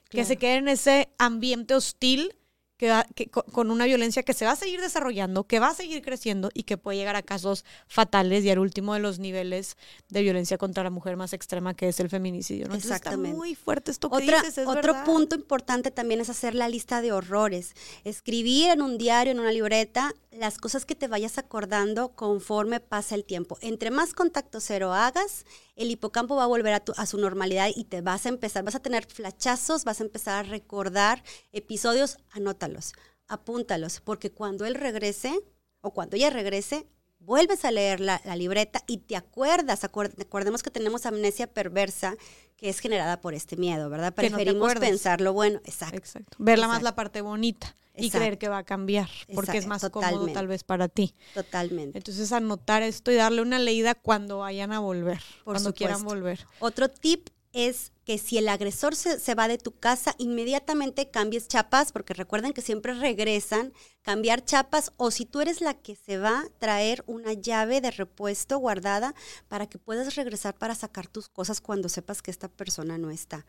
que 0.09 0.25
se 0.25 0.37
queden 0.37 0.59
en 0.59 0.67
ese 0.69 1.09
ambiente 1.17 1.75
hostil 1.75 2.33
que, 2.77 3.29
con 3.29 3.71
una 3.71 3.85
violencia 3.85 4.23
que 4.23 4.33
se 4.33 4.45
va 4.45 4.51
a 4.51 4.55
seguir 4.55 4.79
desarrollando, 4.81 5.45
que 5.45 5.59
va 5.59 5.69
a 5.69 5.73
seguir 5.73 6.01
creciendo 6.03 6.49
y 6.53 6.63
que 6.63 6.77
puede 6.77 6.97
llegar 6.97 7.15
a 7.15 7.23
casos 7.23 7.65
fatales 7.87 8.45
y 8.45 8.49
al 8.51 8.59
último 8.59 8.93
de 8.93 8.99
los 8.99 9.19
niveles 9.19 9.77
de 10.09 10.21
violencia 10.21 10.57
contra 10.57 10.83
la 10.83 10.89
mujer 10.89 11.17
más 11.17 11.33
extrema 11.33 11.73
que 11.73 11.89
es 11.89 11.99
el 11.99 12.09
feminicidio. 12.09 12.67
¿no? 12.67 12.75
Exactamente. 12.75 13.29
está 13.29 13.37
muy 13.37 13.55
fuerte 13.55 13.91
esto 13.91 14.09
que 14.09 14.21
dices, 14.21 14.59
es 14.59 14.67
Otro 14.67 15.03
punto 15.03 15.35
importante 15.35 15.91
también 15.91 16.21
es 16.21 16.29
hacer 16.29 16.53
la 16.53 16.69
lista 16.69 17.01
de 17.01 17.11
horrores. 17.11 17.73
Escribir 18.03 18.69
en 18.69 18.81
un 18.81 18.97
diario, 18.97 19.31
en 19.31 19.39
una 19.39 19.51
libreta, 19.51 20.13
las 20.37 20.57
cosas 20.57 20.85
que 20.85 20.95
te 20.95 21.07
vayas 21.07 21.37
acordando 21.37 22.15
conforme 22.15 22.79
pasa 22.79 23.15
el 23.15 23.25
tiempo. 23.25 23.57
Entre 23.61 23.91
más 23.91 24.13
contacto 24.13 24.59
cero 24.59 24.93
hagas, 24.93 25.45
el 25.75 25.91
hipocampo 25.91 26.35
va 26.35 26.43
a 26.43 26.47
volver 26.47 26.73
a, 26.73 26.83
a, 26.95 27.05
su 27.05 27.17
normalidad 27.17 27.69
y 27.75 27.85
te 27.85 28.01
vas 28.01 28.25
a 28.25 28.29
empezar, 28.29 28.63
vas 28.63 28.75
a 28.75 28.81
tener 28.81 29.05
flachazos, 29.05 29.83
vas 29.83 30.01
a 30.01 30.03
empezar 30.03 30.45
a 30.45 30.49
recordar 30.49 31.23
episodios, 31.51 32.17
anótalos, 32.31 32.93
apúntalos, 33.27 33.99
porque 33.99 34.31
cuando 34.31 34.65
él 34.65 34.75
regrese 34.75 35.39
o 35.81 35.91
cuando 35.91 36.15
ella 36.15 36.29
regrese, 36.29 36.87
vuelves 37.27 37.65
a 37.65 37.71
leer 37.71 37.99
la, 37.99 38.21
libreta 38.37 38.81
y 38.87 38.99
te 38.99 39.17
acuerdas, 39.17 39.83
acordemos 39.83 40.63
que 40.63 40.71
tenemos 40.71 41.05
amnesia 41.05 41.45
perversa 41.45 42.15
que 42.55 42.69
es 42.69 42.79
generada 42.79 43.19
por 43.19 43.33
este 43.33 43.57
miedo, 43.57 43.89
¿verdad? 43.89 44.13
Preferimos 44.13 44.73
pensar 44.75 45.19
lo 45.21 45.33
bueno, 45.33 45.59
exacto. 45.65 45.97
exacto. 45.97 46.37
Verla 46.39 46.67
más 46.67 46.81
la 46.81 46.95
parte 46.95 47.21
bonita 47.21 47.75
y 47.95 48.09
creer 48.09 48.37
que 48.37 48.47
va 48.47 48.59
a 48.59 48.63
cambiar, 48.63 49.09
porque 49.33 49.57
es 49.57 49.67
más 49.67 49.87
cómodo 49.89 50.27
tal 50.27 50.47
vez 50.47 50.63
para 50.63 50.87
ti. 50.87 51.13
Totalmente. 51.33 51.97
Entonces 51.97 52.31
anotar 52.31 52.81
esto 52.81 53.11
y 53.11 53.15
darle 53.15 53.41
una 53.41 53.59
leída 53.59 53.93
cuando 53.93 54.39
vayan 54.39 54.71
a 54.71 54.79
volver, 54.79 55.21
cuando 55.43 55.73
quieran 55.73 56.03
volver. 56.03 56.47
Otro 56.59 56.89
tip 56.89 57.29
es 57.57 57.91
que 58.05 58.19
si 58.19 58.37
el 58.37 58.47
agresor 58.49 58.95
se, 58.95 59.35
va 59.35 59.47
de 59.47 59.57
tu 59.57 59.71
casa, 59.71 60.13
inmediatamente 60.19 61.09
cambies 61.09 61.47
chapas, 61.47 61.91
porque 61.91 62.13
recuerden 62.13 62.53
que 62.53 62.61
siempre 62.61 62.93
regresan, 62.93 63.73
cambiar 64.03 64.45
chapas, 64.45 64.93
o 64.95 65.09
si 65.09 65.25
tú 65.25 65.41
eres 65.41 65.59
la 65.59 65.73
que 65.73 65.95
se 65.95 66.19
va, 66.19 66.45
traer 66.59 67.03
una 67.07 67.33
llave 67.33 67.81
de 67.81 67.89
repuesto 67.89 68.59
guardada 68.59 69.15
para 69.47 69.67
que 69.67 69.79
puedas 69.79 70.15
regresar 70.15 70.55
para 70.55 70.75
sacar 70.75 71.07
tus 71.07 71.29
cosas 71.29 71.59
cuando 71.59 71.89
sepas 71.89 72.21
que 72.21 72.29
esta 72.29 72.47
persona 72.47 72.99
no 72.99 73.09
está. 73.09 73.45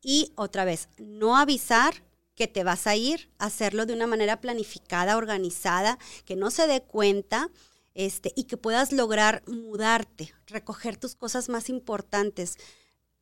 Y 0.00 0.32
otra 0.36 0.64
vez, 0.64 0.88
no 0.96 1.36
avisar 1.36 2.02
que 2.34 2.48
te 2.48 2.64
vas 2.64 2.86
a 2.86 2.96
ir, 2.96 3.30
hacerlo 3.38 3.84
de 3.84 3.92
una 3.92 4.06
manera 4.06 4.40
planificada, 4.40 5.18
organizada, 5.18 5.98
que 6.24 6.34
no 6.34 6.50
se 6.50 6.66
dé 6.66 6.82
cuenta. 6.82 7.50
Este, 7.92 8.32
y 8.36 8.44
que 8.44 8.56
puedas 8.56 8.92
lograr 8.92 9.42
mudarte, 9.48 10.32
recoger 10.46 10.96
tus 10.96 11.16
cosas 11.16 11.48
más 11.48 11.68
importantes 11.68 12.56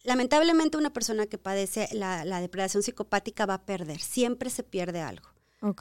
lamentablemente 0.09 0.78
una 0.78 0.90
persona 0.90 1.26
que 1.26 1.36
padece 1.36 1.86
la, 1.93 2.40
depredación 2.40 2.82
psicopática 2.82 3.44
va 3.44 3.55
a 3.55 3.66
perder, 3.66 4.01
siempre 4.01 4.48
se 4.48 4.62
pierde 4.62 5.02
algo. 5.02 5.28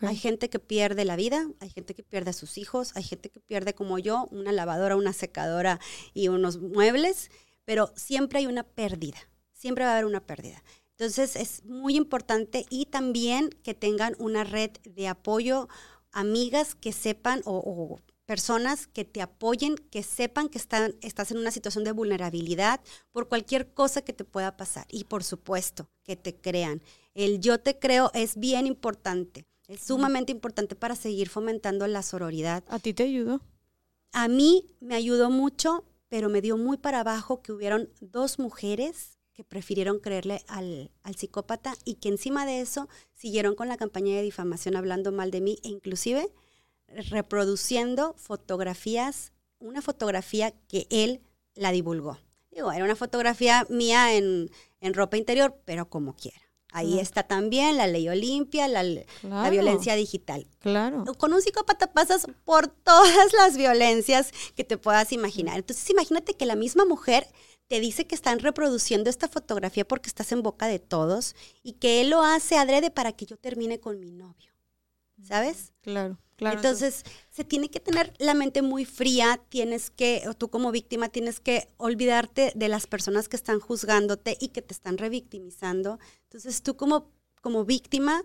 Hay 0.02 0.18
gente 0.18 0.50
que 0.50 0.60
pierde 0.60 1.06
la 1.06 1.16
vida, 1.16 1.48
hay 1.62 1.70
gente 1.70 1.94
que 1.94 2.04
pierde 2.04 2.32
a 2.32 2.34
sus 2.34 2.58
hijos, 2.58 2.92
hay 2.96 3.04
gente 3.04 3.30
que 3.30 3.40
pierde 3.40 3.74
como 3.74 4.00
yo 4.00 4.28
una 4.32 4.52
lavadora, 4.52 4.98
una 4.98 5.14
secadora 5.14 5.80
y 6.14 6.28
unos 6.28 6.58
muebles, 6.60 7.30
pero 7.64 7.94
siempre 7.96 8.40
hay 8.40 8.48
una 8.48 8.64
pérdida, 8.64 9.18
siempre 9.54 9.86
va 9.86 9.92
a 9.92 9.94
haber 9.94 10.06
una 10.06 10.26
pérdida. 10.26 10.62
Entonces 10.92 11.38
es 11.38 11.64
muy 11.64 11.96
importante 11.96 12.66
y 12.70 12.88
también 12.88 13.50
que 13.64 13.76
tengan 13.76 14.16
una 14.20 14.44
red 14.44 14.72
de 14.84 15.08
apoyo, 15.08 15.70
amigas 16.12 16.76
que 16.76 16.92
sepan 16.92 17.42
o 17.46 18.02
personas 18.28 18.88
que 18.88 19.06
te 19.06 19.22
apoyen, 19.22 19.76
que 19.90 20.04
sepan 20.04 20.50
que 20.50 20.58
están, 20.58 20.96
estás 21.02 21.32
en 21.32 21.38
una 21.38 21.50
situación 21.50 21.86
de 21.86 21.94
vulnerabilidad 21.94 22.82
por 23.12 23.30
cualquier 23.30 23.74
cosa 23.74 24.02
que 24.02 24.14
te 24.14 24.26
pueda 24.26 24.58
pasar. 24.58 24.86
Y 24.92 25.06
por 25.06 25.24
supuesto, 25.24 25.90
que 26.04 26.18
te 26.18 26.36
crean. 26.36 26.84
El 27.16 27.40
yo 27.40 27.58
te 27.60 27.80
creo 27.80 28.12
es 28.14 28.38
bien 28.38 28.68
importante, 28.68 29.48
es 29.68 29.80
sumamente 29.80 30.34
importante 30.34 30.76
para 30.76 30.96
seguir 30.96 31.30
fomentando 31.30 31.88
la 31.88 32.04
sororidad. 32.04 32.66
¿A 32.68 32.80
ti 32.80 32.94
te 32.94 33.04
ayudó? 33.04 33.42
A 34.12 34.28
mí 34.28 34.76
me 34.82 34.96
ayudó 34.96 35.30
mucho, 35.30 35.86
pero 36.10 36.28
me 36.28 36.42
dio 36.42 36.58
muy 36.58 36.78
para 36.78 37.00
abajo 37.00 37.42
que 37.42 37.54
hubieron 37.54 37.90
dos 38.02 38.40
mujeres 38.40 39.20
que 39.34 39.46
prefirieron 39.46 40.00
creerle 40.00 40.44
al, 40.48 40.92
al, 41.04 41.16
psicópata 41.16 41.76
y 41.86 41.96
que 41.96 42.10
encima 42.10 42.46
de 42.46 42.60
eso 42.60 42.90
siguieron 43.14 43.56
con 43.56 43.68
la 43.68 43.78
campaña 43.78 44.16
de 44.16 44.24
difamación 44.24 44.76
hablando 44.76 45.12
mal 45.12 45.32
de 45.32 45.42
mí 45.42 45.60
e 45.64 45.70
inclusive 45.70 46.34
reproduciendo 46.88 48.14
fotografías, 48.18 49.32
una 49.60 49.82
fotografía 49.82 50.54
que 50.68 50.88
él 50.90 51.22
la 51.56 51.72
divulgó. 51.72 52.18
Digo, 52.52 52.72
era 52.72 52.86
una 52.86 52.96
fotografía 52.96 53.66
mía 53.70 54.16
en, 54.16 54.50
ropa 54.82 55.18
interior, 55.18 55.60
pero 55.66 55.90
como 55.90 56.16
quiera. 56.16 56.42
Ahí 56.74 57.00
está 57.00 57.24
también 57.24 57.78
la 57.78 57.88
ley 57.88 58.08
Olimpia, 58.10 58.68
la, 58.68 58.84
la, 58.84 59.50
violencia 59.50 59.96
digital. 59.96 60.48
Claro. 60.60 61.06
Con 61.18 61.34
un 61.34 61.42
psicópata 61.42 61.92
pasas 61.92 62.28
por 62.46 62.68
todas 62.68 63.34
las 63.34 63.58
violencias 63.58 64.32
que 64.56 64.64
te 64.64 64.78
puedas 64.78 65.12
imaginar. 65.12 65.58
Entonces, 65.58 65.90
imagínate 65.90 66.36
que 66.36 66.46
la 66.46 66.56
misma 66.56 66.86
mujer 66.86 67.28
te 67.68 67.80
dice 67.80 68.06
que 68.06 68.16
están 68.16 68.40
reproduciendo 68.40 69.10
esta 69.10 69.28
fotografía 69.28 69.88
porque 69.88 70.08
estás 70.08 70.32
en 70.32 70.42
boca 70.42 70.68
de 70.68 70.80
todos 70.80 71.36
y 71.64 71.74
que 71.74 72.02
él 72.02 72.10
lo 72.10 72.22
hace 72.22 72.58
adrede 72.58 72.92
para 72.92 73.12
que 73.12 73.26
yo 73.26 73.38
termine 73.38 73.80
con 73.80 74.00
mi 74.00 74.12
novio. 74.12 74.57
¿Sabes? 75.24 75.74
Claro. 75.82 76.18
Entonces, 76.58 77.04
se 77.32 77.44
tiene 77.44 77.70
que 77.70 77.80
tener 77.80 78.14
la 78.20 78.36
mente 78.36 78.62
muy 78.62 78.86
fría, 78.86 79.42
tienes 79.50 79.90
que, 79.90 80.24
o 80.28 80.36
tú 80.36 80.50
como 80.50 80.72
víctima 80.72 81.10
tienes 81.10 81.40
que 81.40 81.70
olvidarte 81.78 82.52
de 82.56 82.70
las 82.70 82.86
personas 82.86 83.28
que 83.28 83.36
están 83.36 83.60
juzgándote 83.60 84.38
y 84.40 84.50
que 84.50 84.62
te 84.62 84.74
están 84.74 85.00
revictimizando. 85.00 86.00
Entonces, 86.24 86.62
tú 86.62 86.78
como, 86.78 87.12
como 87.42 87.66
víctima, 87.66 88.24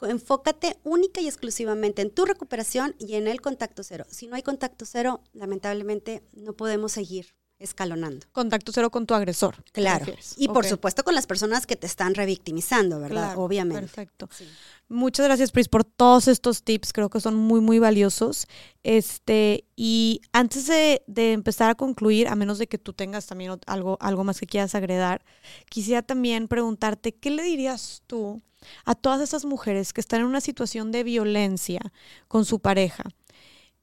enfócate 0.00 0.78
única 0.84 1.20
y 1.20 1.26
exclusivamente 1.26 2.00
en 2.00 2.10
tu 2.10 2.24
recuperación 2.24 2.94
y 2.98 3.16
en 3.16 3.28
el 3.28 3.42
contacto 3.42 3.82
cero. 3.82 4.06
Si 4.08 4.26
no 4.26 4.36
hay 4.36 4.42
contacto 4.42 4.86
cero, 4.86 5.22
lamentablemente 5.34 6.22
no 6.32 6.54
podemos 6.54 6.92
seguir 6.92 7.34
escalonando. 7.60 8.26
Contacto 8.32 8.72
cero 8.72 8.90
con 8.90 9.06
tu 9.06 9.14
agresor. 9.14 9.62
Claro. 9.72 10.06
Y 10.36 10.48
por 10.48 10.66
supuesto 10.66 11.04
con 11.04 11.14
las 11.14 11.26
personas 11.26 11.66
que 11.66 11.76
te 11.76 11.86
están 11.86 12.14
revictimizando, 12.14 12.98
¿verdad? 12.98 13.28
Claro, 13.28 13.42
Obviamente. 13.42 13.82
Perfecto. 13.82 14.28
Sí. 14.32 14.48
Muchas 14.88 15.26
gracias, 15.26 15.52
Pris, 15.52 15.68
por 15.68 15.84
todos 15.84 16.26
estos 16.26 16.64
tips. 16.64 16.92
Creo 16.92 17.10
que 17.10 17.20
son 17.20 17.36
muy, 17.36 17.60
muy 17.60 17.78
valiosos. 17.78 18.46
Este, 18.82 19.64
y 19.76 20.20
antes 20.32 20.66
de, 20.66 21.02
de 21.06 21.32
empezar 21.32 21.70
a 21.70 21.74
concluir, 21.76 22.26
a 22.26 22.34
menos 22.34 22.58
de 22.58 22.66
que 22.66 22.78
tú 22.78 22.92
tengas 22.92 23.26
también 23.26 23.52
algo, 23.66 23.98
algo 24.00 24.24
más 24.24 24.40
que 24.40 24.46
quieras 24.46 24.74
agregar, 24.74 25.24
quisiera 25.68 26.02
también 26.02 26.48
preguntarte, 26.48 27.14
¿qué 27.14 27.30
le 27.30 27.44
dirías 27.44 28.02
tú 28.06 28.42
a 28.84 28.94
todas 28.94 29.20
esas 29.20 29.44
mujeres 29.44 29.92
que 29.92 30.00
están 30.00 30.20
en 30.20 30.26
una 30.26 30.40
situación 30.40 30.92
de 30.92 31.04
violencia 31.04 31.80
con 32.28 32.44
su 32.44 32.60
pareja, 32.60 33.04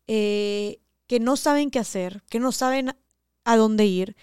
eh, 0.07 0.79
que 1.07 1.19
no 1.19 1.37
saben 1.37 1.71
qué 1.71 1.79
hacer, 1.79 2.23
que 2.29 2.39
no 2.39 2.51
saben 2.51 2.95
a 3.47 3.57
dónde 3.57 3.85
ir? 3.85 4.15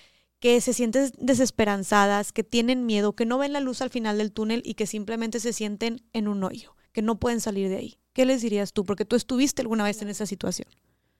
que 0.44 0.60
se 0.60 0.74
sienten 0.74 1.10
desesperanzadas, 1.16 2.30
que 2.30 2.44
tienen 2.44 2.84
miedo, 2.84 3.14
que 3.14 3.24
no 3.24 3.38
ven 3.38 3.54
la 3.54 3.60
luz 3.60 3.80
al 3.80 3.88
final 3.88 4.18
del 4.18 4.30
túnel 4.30 4.60
y 4.62 4.74
que 4.74 4.86
simplemente 4.86 5.40
se 5.40 5.54
sienten 5.54 6.02
en 6.12 6.28
un 6.28 6.44
hoyo, 6.44 6.76
que 6.92 7.00
no 7.00 7.18
pueden 7.18 7.40
salir 7.40 7.70
de 7.70 7.76
ahí. 7.76 7.98
¿Qué 8.12 8.26
les 8.26 8.42
dirías 8.42 8.74
tú? 8.74 8.84
Porque 8.84 9.06
tú 9.06 9.16
estuviste 9.16 9.62
alguna 9.62 9.84
vez 9.84 10.02
en 10.02 10.10
esa 10.10 10.26
situación. 10.26 10.68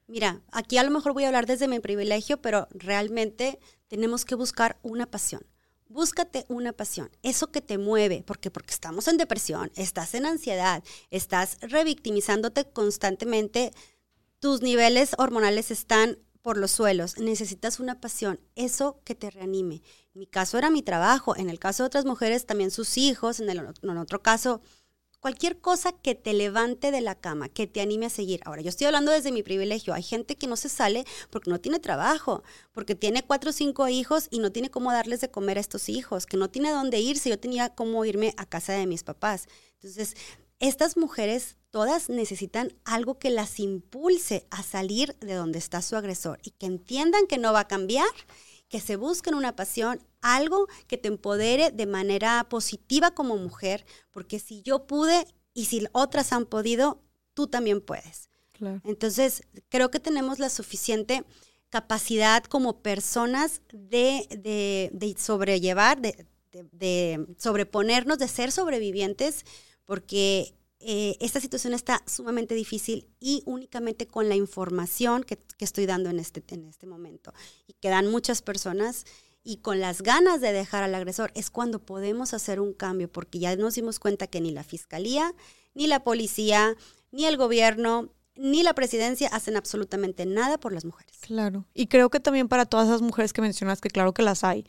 Mira, 0.05 0.43
aquí 0.51 0.77
a 0.77 0.83
lo 0.83 0.91
mejor 0.91 1.13
voy 1.13 1.23
a 1.23 1.27
hablar 1.29 1.47
desde 1.47 1.67
mi 1.67 1.79
privilegio, 1.79 2.39
pero 2.39 2.67
realmente 2.69 3.57
tenemos 3.87 4.25
que 4.25 4.35
buscar 4.35 4.77
una 4.83 5.07
pasión. 5.07 5.41
Búscate 5.87 6.45
una 6.47 6.71
pasión, 6.71 7.09
eso 7.23 7.51
que 7.51 7.61
te 7.61 7.79
mueve, 7.79 8.23
porque 8.27 8.51
porque 8.51 8.75
estamos 8.75 9.07
en 9.07 9.17
depresión, 9.17 9.71
estás 9.75 10.13
en 10.13 10.27
ansiedad, 10.27 10.83
estás 11.09 11.57
revictimizándote 11.61 12.65
constantemente, 12.65 13.71
tus 14.39 14.61
niveles 14.61 15.15
hormonales 15.17 15.71
están 15.71 16.19
por 16.45 16.57
los 16.57 16.69
suelos, 16.69 17.17
necesitas 17.17 17.79
una 17.79 17.99
pasión, 17.99 18.39
eso 18.53 19.01
que 19.03 19.15
te 19.15 19.31
reanime. 19.31 19.81
En 20.13 20.19
mi 20.19 20.27
caso 20.27 20.59
era 20.59 20.69
mi 20.69 20.83
trabajo, 20.83 21.35
en 21.35 21.49
el 21.49 21.57
caso 21.57 21.81
de 21.81 21.87
otras 21.87 22.05
mujeres 22.05 22.45
también 22.45 22.69
sus 22.69 22.99
hijos, 22.99 23.39
en 23.39 23.49
el 23.49 23.97
otro 23.97 24.21
caso 24.21 24.61
cualquier 25.19 25.59
cosa 25.59 25.91
que 25.91 26.13
te 26.13 26.33
levante 26.33 26.91
de 26.91 27.01
la 27.01 27.15
cama, 27.15 27.49
que 27.49 27.65
te 27.65 27.81
anime 27.81 28.05
a 28.05 28.09
seguir. 28.11 28.41
Ahora, 28.45 28.61
yo 28.61 28.69
estoy 28.69 28.85
hablando 28.85 29.11
desde 29.11 29.31
mi 29.31 29.41
privilegio. 29.41 29.95
Hay 29.95 30.03
gente 30.03 30.35
que 30.35 30.45
no 30.45 30.55
se 30.55 30.69
sale 30.69 31.03
porque 31.31 31.49
no 31.49 31.59
tiene 31.59 31.79
trabajo, 31.79 32.43
porque 32.71 32.93
tiene 32.93 33.23
cuatro 33.23 33.49
o 33.49 33.53
cinco 33.53 33.87
hijos 33.87 34.27
y 34.29 34.37
no 34.37 34.51
tiene 34.51 34.69
cómo 34.69 34.91
darles 34.91 35.21
de 35.21 35.31
comer 35.31 35.57
a 35.57 35.61
estos 35.61 35.89
hijos, 35.89 36.27
que 36.27 36.37
no 36.37 36.51
tiene 36.51 36.69
a 36.69 36.73
dónde 36.73 36.99
irse. 36.99 37.31
Yo 37.31 37.39
tenía 37.39 37.73
cómo 37.73 38.05
irme 38.05 38.35
a 38.37 38.45
casa 38.45 38.73
de 38.73 38.85
mis 38.85 39.01
papás. 39.01 39.47
Entonces, 39.81 40.15
estas 40.59 40.97
mujeres 40.97 41.57
todas 41.69 42.09
necesitan 42.09 42.73
algo 42.85 43.19
que 43.19 43.29
las 43.29 43.59
impulse 43.59 44.47
a 44.49 44.63
salir 44.63 45.17
de 45.19 45.33
donde 45.33 45.59
está 45.59 45.81
su 45.81 45.95
agresor 45.95 46.39
y 46.43 46.51
que 46.51 46.65
entiendan 46.65 47.27
que 47.27 47.37
no 47.37 47.51
va 47.51 47.61
a 47.61 47.67
cambiar, 47.67 48.07
que 48.69 48.79
se 48.79 48.95
busquen 48.95 49.35
una 49.35 49.55
pasión, 49.55 50.01
algo 50.21 50.67
que 50.87 50.97
te 50.97 51.09
empodere 51.09 51.71
de 51.71 51.85
manera 51.85 52.47
positiva 52.49 53.11
como 53.11 53.37
mujer, 53.37 53.85
porque 54.11 54.39
si 54.39 54.61
yo 54.61 54.87
pude 54.87 55.27
y 55.53 55.65
si 55.65 55.85
otras 55.91 56.31
han 56.31 56.45
podido, 56.45 57.01
tú 57.33 57.47
también 57.47 57.81
puedes. 57.81 58.29
Claro. 58.53 58.81
Entonces, 58.85 59.43
creo 59.69 59.91
que 59.91 59.99
tenemos 59.99 60.39
la 60.39 60.49
suficiente 60.49 61.25
capacidad 61.69 62.43
como 62.45 62.81
personas 62.81 63.61
de, 63.73 64.27
de, 64.29 64.89
de 64.93 65.15
sobrellevar, 65.17 65.99
de, 65.99 66.25
de, 66.53 66.63
de, 66.71 67.35
sobreponernos, 67.37 68.17
de 68.17 68.29
ser 68.29 68.53
sobrevivientes, 68.53 69.43
porque 69.85 70.55
eh, 70.79 71.17
esta 71.19 71.39
situación 71.39 71.73
está 71.73 72.03
sumamente 72.05 72.53
difícil 72.53 73.07
y 73.19 73.41
únicamente 73.45 74.07
con 74.07 74.29
la 74.29 74.35
información 74.35 75.23
que, 75.23 75.39
estoy 75.59 75.85
dando 75.85 76.09
en 76.09 76.19
este, 76.19 76.43
en 76.53 76.65
este 76.65 76.85
momento 76.85 77.33
y 77.65 77.73
que 77.73 77.89
dan 77.89 78.11
muchas 78.11 78.41
personas 78.41 79.05
y 79.43 79.57
con 79.57 79.79
las 79.79 80.01
ganas 80.01 80.41
de 80.41 80.51
dejar 80.51 80.83
al 80.83 80.95
agresor 80.95 81.31
es 81.35 81.49
cuando 81.49 81.79
podemos 81.79 82.33
hacer 82.33 82.59
un 82.59 82.73
cambio, 82.73 83.11
porque 83.11 83.39
ya 83.39 83.55
nos 83.55 83.75
dimos 83.75 83.99
cuenta 83.99 84.27
que 84.27 84.41
ni 84.41 84.51
la 84.51 84.63
fiscalía, 84.63 85.33
ni 85.75 85.87
la 85.87 86.03
policía, 86.03 86.75
ni 87.11 87.25
el 87.25 87.37
gobierno, 87.37 88.11
ni 88.35 88.63
la 88.63 88.73
presidencia 88.73 89.29
hacen 89.29 89.55
absolutamente 89.55 90.25
nada 90.25 90.59
por 90.59 90.73
las 90.73 90.83
mujeres. 90.83 91.17
Claro. 91.21 91.65
Y 91.73 91.87
creo 91.87 92.09
que 92.09 92.19
también 92.19 92.47
para 92.47 92.65
todas 92.65 92.87
esas 92.87 93.01
mujeres 93.01 93.33
que 93.33 93.41
mencionas, 93.41 93.81
que 93.81 93.89
claro 93.89 94.13
que 94.13 94.23
las 94.23 94.43
hay, 94.43 94.65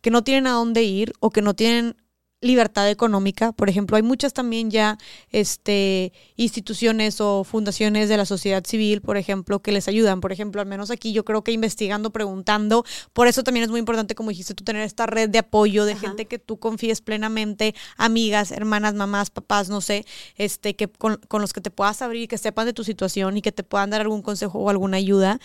que 0.00 0.10
no 0.10 0.24
tienen 0.24 0.46
a 0.46 0.52
dónde 0.52 0.82
ir 0.82 1.12
o 1.20 1.30
que 1.30 1.42
no 1.42 1.54
tienen 1.54 1.96
libertad 2.42 2.90
económica. 2.90 3.52
Por 3.52 3.70
ejemplo, 3.70 3.96
hay 3.96 4.02
muchas 4.02 4.34
también 4.34 4.70
ya 4.70 4.98
este, 5.30 6.12
instituciones 6.36 7.20
o 7.20 7.44
fundaciones 7.44 8.08
de 8.08 8.16
la 8.16 8.26
sociedad 8.26 8.64
civil, 8.66 9.00
por 9.00 9.16
ejemplo, 9.16 9.60
que 9.60 9.72
les 9.72 9.88
ayudan. 9.88 10.20
Por 10.20 10.32
ejemplo, 10.32 10.60
al 10.60 10.66
menos 10.66 10.90
aquí 10.90 11.12
yo 11.12 11.24
creo 11.24 11.42
que 11.42 11.52
investigando, 11.52 12.10
preguntando. 12.10 12.84
Por 13.12 13.28
eso 13.28 13.42
también 13.42 13.64
es 13.64 13.70
muy 13.70 13.78
importante, 13.78 14.14
como 14.14 14.30
dijiste 14.30 14.54
tú, 14.54 14.64
tener 14.64 14.82
esta 14.82 15.06
red 15.06 15.30
de 15.30 15.38
apoyo 15.38 15.84
de 15.84 15.92
Ajá. 15.92 16.08
gente 16.08 16.26
que 16.26 16.38
tú 16.38 16.58
confíes 16.58 17.00
plenamente, 17.00 17.74
amigas, 17.96 18.50
hermanas, 18.50 18.94
mamás, 18.94 19.30
papás, 19.30 19.68
no 19.68 19.80
sé, 19.80 20.04
este, 20.36 20.74
que 20.74 20.88
con, 20.88 21.16
con 21.28 21.40
los 21.40 21.52
que 21.52 21.60
te 21.60 21.70
puedas 21.70 22.02
abrir, 22.02 22.28
que 22.28 22.38
sepan 22.38 22.66
de 22.66 22.72
tu 22.72 22.84
situación 22.84 23.36
y 23.36 23.42
que 23.42 23.52
te 23.52 23.62
puedan 23.62 23.90
dar 23.90 24.00
algún 24.00 24.22
consejo 24.22 24.58
o 24.58 24.68
alguna 24.68 24.96
ayuda. 24.96 25.38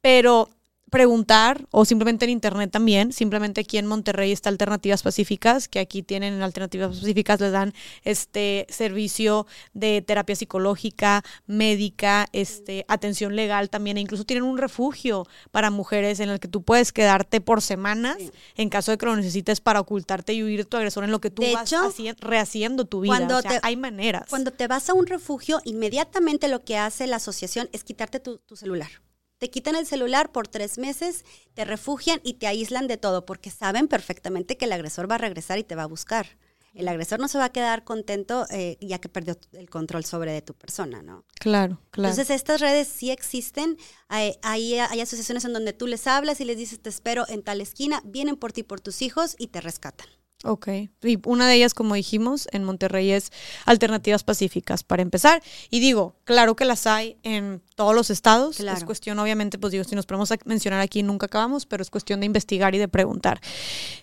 Pero 0.00 0.48
preguntar 0.90 1.66
o 1.70 1.84
simplemente 1.84 2.24
en 2.24 2.30
internet 2.30 2.70
también, 2.70 3.12
simplemente 3.12 3.60
aquí 3.62 3.78
en 3.78 3.86
Monterrey 3.86 4.32
está 4.32 4.48
Alternativas 4.48 5.02
Pacíficas, 5.02 5.68
que 5.68 5.78
aquí 5.80 6.02
tienen 6.02 6.34
en 6.34 6.42
Alternativas 6.42 6.96
Pacíficas 6.98 7.40
les 7.40 7.52
dan 7.52 7.74
este 8.04 8.66
servicio 8.70 9.46
de 9.74 10.02
terapia 10.02 10.34
psicológica, 10.36 11.22
médica, 11.46 12.26
este 12.32 12.84
atención 12.88 13.36
legal 13.36 13.70
también 13.70 13.96
e 13.96 14.00
incluso 14.00 14.24
tienen 14.24 14.44
un 14.44 14.58
refugio 14.58 15.26
para 15.50 15.70
mujeres 15.70 16.20
en 16.20 16.30
el 16.30 16.40
que 16.40 16.48
tú 16.48 16.62
puedes 16.62 16.92
quedarte 16.92 17.40
por 17.40 17.62
semanas 17.62 18.16
Sí. 18.18 18.30
en 18.56 18.68
caso 18.68 18.90
de 18.90 18.98
que 18.98 19.06
lo 19.06 19.16
necesites 19.16 19.60
para 19.60 19.80
ocultarte 19.80 20.32
y 20.32 20.42
huir 20.42 20.60
de 20.60 20.64
tu 20.64 20.76
agresor 20.76 21.04
en 21.04 21.10
lo 21.10 21.20
que 21.20 21.30
tú 21.30 21.42
De 21.42 21.52
vas 21.54 21.70
hecho, 21.72 21.82
haci- 21.84 22.14
rehaciendo 22.20 22.84
tu 22.84 23.00
vida. 23.00 23.10
cuando 23.16 23.38
o 23.38 23.42
sea, 23.42 23.50
te- 23.52 23.60
hay 23.62 23.76
maneras. 23.76 24.24
Cuando 24.30 24.50
te 24.52 24.66
vas 24.66 24.88
a 24.88 24.94
un 24.94 25.06
refugio, 25.06 25.60
inmediatamente 25.64 26.48
lo 26.48 26.64
que 26.64 26.76
hace 26.76 27.06
la 27.06 27.16
asociación 27.16 27.68
es 27.72 27.84
quitarte 27.84 28.20
tu, 28.20 28.38
tu 28.38 28.56
celular. 28.56 28.88
Te 29.38 29.50
quitan 29.50 29.76
el 29.76 29.86
celular 29.86 30.32
por 30.32 30.48
tres 30.48 30.78
meses, 30.78 31.24
te 31.54 31.64
refugian 31.64 32.20
y 32.24 32.34
te 32.34 32.46
aíslan 32.46 32.88
de 32.88 32.96
todo 32.96 33.24
porque 33.24 33.50
saben 33.50 33.86
perfectamente 33.86 34.56
que 34.56 34.64
el 34.64 34.72
agresor 34.72 35.10
va 35.10 35.14
a 35.14 35.18
regresar 35.18 35.58
y 35.58 35.64
te 35.64 35.76
va 35.76 35.84
a 35.84 35.86
buscar. 35.86 36.36
El 36.74 36.86
agresor 36.86 37.18
no 37.18 37.28
se 37.28 37.38
va 37.38 37.46
a 37.46 37.52
quedar 37.52 37.82
contento 37.84 38.46
eh, 38.50 38.76
ya 38.80 38.98
que 39.00 39.08
perdió 39.08 39.36
el 39.52 39.70
control 39.70 40.04
sobre 40.04 40.32
de 40.32 40.42
tu 40.42 40.54
persona, 40.54 41.02
¿no? 41.02 41.24
claro, 41.40 41.80
claro. 41.90 42.10
Entonces 42.10 42.34
estas 42.34 42.60
redes 42.60 42.88
sí 42.88 43.10
existen. 43.10 43.78
Hay, 44.08 44.38
hay, 44.42 44.74
hay 44.74 45.00
asociaciones 45.00 45.44
en 45.44 45.52
donde 45.52 45.72
tú 45.72 45.86
les 45.86 46.06
hablas 46.06 46.40
y 46.40 46.44
les 46.44 46.56
dices 46.56 46.80
te 46.80 46.90
espero 46.90 47.24
en 47.28 47.42
tal 47.42 47.60
esquina, 47.60 48.02
vienen 48.04 48.36
por 48.36 48.52
ti, 48.52 48.64
por 48.64 48.80
tus 48.80 49.02
hijos 49.02 49.34
y 49.38 49.48
te 49.48 49.60
rescatan. 49.60 50.08
Ok. 50.44 50.68
Y 51.02 51.18
una 51.26 51.48
de 51.48 51.54
ellas, 51.56 51.74
como 51.74 51.94
dijimos, 51.96 52.46
en 52.52 52.62
Monterrey 52.62 53.10
es 53.10 53.30
Alternativas 53.64 54.22
Pacíficas, 54.22 54.84
para 54.84 55.02
empezar. 55.02 55.42
Y 55.68 55.80
digo, 55.80 56.14
claro 56.24 56.54
que 56.54 56.64
las 56.64 56.86
hay 56.86 57.16
en 57.24 57.60
todos 57.74 57.94
los 57.94 58.08
estados. 58.10 58.56
Es 58.78 58.84
cuestión, 58.84 59.18
obviamente, 59.18 59.58
pues 59.58 59.72
digo, 59.72 59.82
si 59.84 59.96
nos 59.96 60.06
ponemos 60.06 60.30
a 60.30 60.36
mencionar 60.44 60.80
aquí, 60.80 61.02
nunca 61.02 61.26
acabamos, 61.26 61.66
pero 61.66 61.82
es 61.82 61.90
cuestión 61.90 62.20
de 62.20 62.26
investigar 62.26 62.74
y 62.74 62.78
de 62.78 62.86
preguntar. 62.86 63.40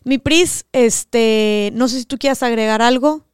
Mi 0.03 0.17
Pris, 0.17 0.65
este, 0.73 1.71
no 1.73 1.87
sé 1.87 1.99
si 1.99 2.05
tú 2.05 2.17
quieras 2.17 2.43
agregar 2.43 2.81
algo. 2.81 3.25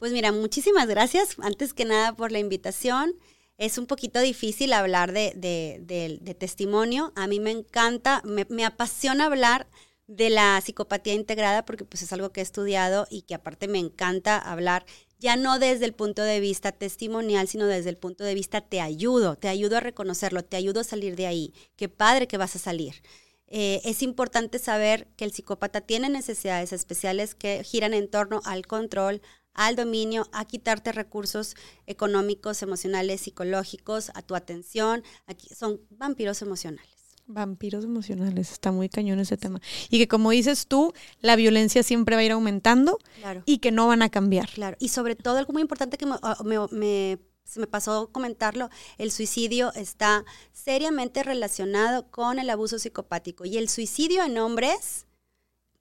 Pues 0.00 0.12
mira, 0.12 0.32
muchísimas 0.32 0.88
gracias, 0.88 1.36
antes 1.40 1.74
que 1.74 1.84
nada, 1.84 2.14
por 2.16 2.32
la 2.32 2.38
invitación. 2.40 3.12
Es 3.56 3.78
un 3.78 3.86
poquito 3.86 4.20
difícil 4.20 4.72
hablar 4.72 5.12
de, 5.12 5.32
de- 5.36 5.80
de- 5.82 6.18
de 6.20 6.34
testimonio. 6.34 7.12
A 7.16 7.26
mí 7.26 7.40
me 7.40 7.50
encanta, 7.50 8.22
me, 8.24 8.46
me 8.48 8.64
apasiona 8.64 9.26
hablar 9.26 9.66
de 10.08 10.30
la 10.30 10.60
psicopatía 10.60 11.14
integrada 11.14 11.64
porque 11.64 11.84
pues 11.84 12.02
es 12.02 12.12
algo 12.12 12.32
que 12.32 12.40
he 12.40 12.42
estudiado 12.42 13.06
y 13.10 13.22
que 13.22 13.34
aparte 13.34 13.68
me 13.68 13.78
encanta 13.78 14.38
hablar 14.38 14.84
ya 15.18 15.36
no 15.36 15.58
desde 15.58 15.84
el 15.84 15.94
punto 15.94 16.22
de 16.22 16.40
vista 16.40 16.72
testimonial, 16.72 17.48
sino 17.48 17.66
desde 17.66 17.90
el 17.90 17.96
punto 17.96 18.24
de 18.24 18.34
vista 18.34 18.60
te 18.60 18.80
ayudo, 18.80 19.36
te 19.36 19.48
ayudo 19.48 19.76
a 19.76 19.80
reconocerlo, 19.80 20.44
te 20.44 20.56
ayudo 20.56 20.80
a 20.80 20.84
salir 20.84 21.16
de 21.16 21.26
ahí. 21.26 21.52
Qué 21.76 21.88
padre 21.88 22.28
que 22.28 22.38
vas 22.38 22.54
a 22.56 22.60
salir. 22.60 23.02
Eh, 23.48 23.80
es 23.84 24.02
importante 24.02 24.58
saber 24.58 25.08
que 25.16 25.24
el 25.24 25.32
psicópata 25.32 25.80
tiene 25.80 26.08
necesidades 26.08 26.72
especiales 26.72 27.34
que 27.34 27.64
giran 27.64 27.94
en 27.94 28.08
torno 28.08 28.40
al 28.44 28.66
control, 28.66 29.22
al 29.54 29.74
dominio, 29.74 30.28
a 30.32 30.44
quitarte 30.44 30.92
recursos 30.92 31.56
económicos, 31.86 32.62
emocionales, 32.62 33.22
psicológicos, 33.22 34.12
a 34.14 34.22
tu 34.22 34.36
atención. 34.36 35.02
Aquí 35.26 35.48
son 35.54 35.80
vampiros 35.90 36.42
emocionales. 36.42 36.97
Vampiros 37.30 37.84
emocionales, 37.84 38.50
está 38.52 38.72
muy 38.72 38.88
cañón 38.88 39.20
ese 39.20 39.36
tema. 39.36 39.60
Y 39.90 39.98
que 39.98 40.08
como 40.08 40.30
dices 40.30 40.66
tú, 40.66 40.94
la 41.20 41.36
violencia 41.36 41.82
siempre 41.82 42.16
va 42.16 42.20
a 42.22 42.24
ir 42.24 42.32
aumentando 42.32 42.98
Claro. 43.20 43.42
y 43.44 43.58
que 43.58 43.70
no 43.70 43.86
van 43.86 44.00
a 44.02 44.08
cambiar. 44.08 44.48
Claro, 44.48 44.76
y 44.80 44.88
sobre 44.88 45.14
todo 45.14 45.36
algo 45.36 45.52
muy 45.52 45.60
importante 45.62 45.98
que 45.98 46.06
me, 46.06 46.16
ah, 46.22 46.38
me- 46.42 46.66
me- 46.72 47.18
se 47.44 47.60
me 47.60 47.66
pasó 47.66 48.10
comentarlo, 48.12 48.68
el 48.98 49.10
suicidio 49.10 49.72
está 49.74 50.24
seriamente 50.52 51.22
relacionado 51.22 52.10
con 52.10 52.38
el 52.38 52.48
abuso 52.50 52.78
psicopático 52.78 53.44
y 53.44 53.56
el 53.58 53.68
suicidio 53.68 54.24
en 54.24 54.36
hombres 54.38 55.06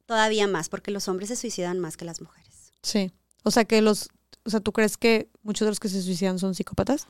todavía 0.06 0.48
más, 0.48 0.70
porque 0.70 0.92
los 0.92 1.08
hombres 1.08 1.30
se 1.30 1.36
suicidan 1.36 1.80
más 1.80 1.98
que 1.98 2.06
las 2.06 2.22
mujeres. 2.22 2.72
Sí. 2.84 3.12
O 3.44 3.52
sea 3.52 3.66
que 3.66 3.82
los, 3.82 4.10
o 4.46 4.50
sea, 4.50 4.60
¿tú 4.60 4.72
crees 4.74 4.98
que 4.98 5.30
muchos 5.44 5.66
de 5.66 5.72
los 5.72 5.80
que 5.80 5.90
se 5.90 6.02
suicidan 6.02 6.40
son 6.40 6.56
psicópatas? 6.56 7.08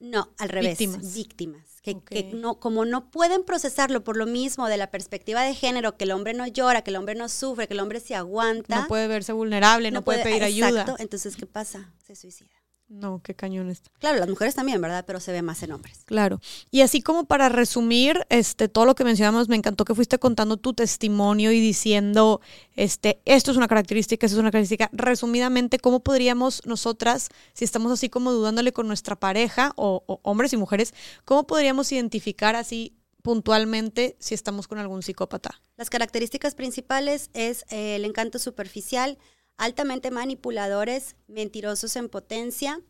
No, 0.00 0.28
al 0.38 0.48
revés, 0.50 0.78
Víctimas. 0.78 1.14
víctimas. 1.14 1.73
Que, 1.84 2.00
que 2.00 2.24
no, 2.32 2.58
como 2.60 2.86
no 2.86 3.10
pueden 3.10 3.44
procesarlo 3.44 4.02
por 4.04 4.16
lo 4.16 4.24
mismo 4.24 4.68
de 4.68 4.78
la 4.78 4.90
perspectiva 4.90 5.42
de 5.42 5.54
género, 5.54 5.98
que 5.98 6.04
el 6.04 6.12
hombre 6.12 6.32
no 6.32 6.46
llora, 6.46 6.80
que 6.80 6.90
el 6.90 6.96
hombre 6.96 7.14
no 7.14 7.28
sufre, 7.28 7.68
que 7.68 7.74
el 7.74 7.80
hombre 7.80 8.00
se 8.00 8.14
aguanta. 8.14 8.80
No 8.80 8.88
puede 8.88 9.06
verse 9.06 9.34
vulnerable, 9.34 9.90
no, 9.90 10.02
puede, 10.02 10.22
pedir 10.22 10.42
exacto, 10.42 10.78
ayuda. 10.78 10.96
Entonces, 10.98 11.36
¿qué 11.36 11.44
pasa? 11.44 11.92
Se 12.02 12.16
suicida. 12.16 12.53
No, 12.88 13.20
qué 13.22 13.34
cañón 13.34 13.70
está. 13.70 13.90
Claro, 13.98 14.18
las 14.18 14.28
mujeres 14.28 14.54
también, 14.54 14.80
¿verdad? 14.80 15.04
Pero 15.06 15.18
se 15.18 15.32
ve 15.32 15.42
más 15.42 15.62
en 15.62 15.72
hombres. 15.72 16.02
Claro. 16.04 16.40
Y 16.70 16.82
así 16.82 17.00
como 17.00 17.24
para 17.24 17.48
resumir, 17.48 18.26
este, 18.28 18.68
todo 18.68 18.84
lo 18.84 18.94
que 18.94 19.04
mencionamos, 19.04 19.48
me 19.48 19.56
encantó 19.56 19.84
que 19.84 19.94
fuiste 19.94 20.18
contando 20.18 20.58
tu 20.58 20.74
testimonio 20.74 21.50
y 21.50 21.60
diciendo, 21.60 22.40
este, 22.76 23.20
esto 23.24 23.50
es 23.50 23.56
una 23.56 23.68
característica, 23.68 24.26
esto 24.26 24.36
es 24.36 24.40
una 24.40 24.50
característica. 24.50 24.90
Resumidamente, 24.92 25.78
¿cómo 25.78 26.00
podríamos 26.00 26.60
nosotras, 26.66 27.30
si 27.54 27.64
estamos 27.64 27.90
así 27.90 28.10
como 28.10 28.32
dudándole 28.32 28.72
con 28.72 28.86
nuestra 28.86 29.16
pareja, 29.16 29.72
o, 29.76 30.04
o 30.06 30.20
hombres 30.22 30.52
y 30.52 30.56
mujeres, 30.56 30.94
cómo 31.24 31.46
podríamos 31.46 31.90
identificar 31.90 32.54
así 32.54 32.94
puntualmente 33.22 34.16
si 34.20 34.34
estamos 34.34 34.68
con 34.68 34.78
algún 34.78 35.02
psicópata? 35.02 35.58
Las 35.76 35.88
características 35.88 36.54
principales 36.54 37.30
es 37.32 37.64
eh, 37.70 37.96
el 37.96 38.04
encanto 38.04 38.38
superficial, 38.38 39.18
altamente 39.56 40.10
manipuladores, 40.10 41.16
mentirosos 41.26 41.96
en 41.96 42.08
potencia, 42.08 42.80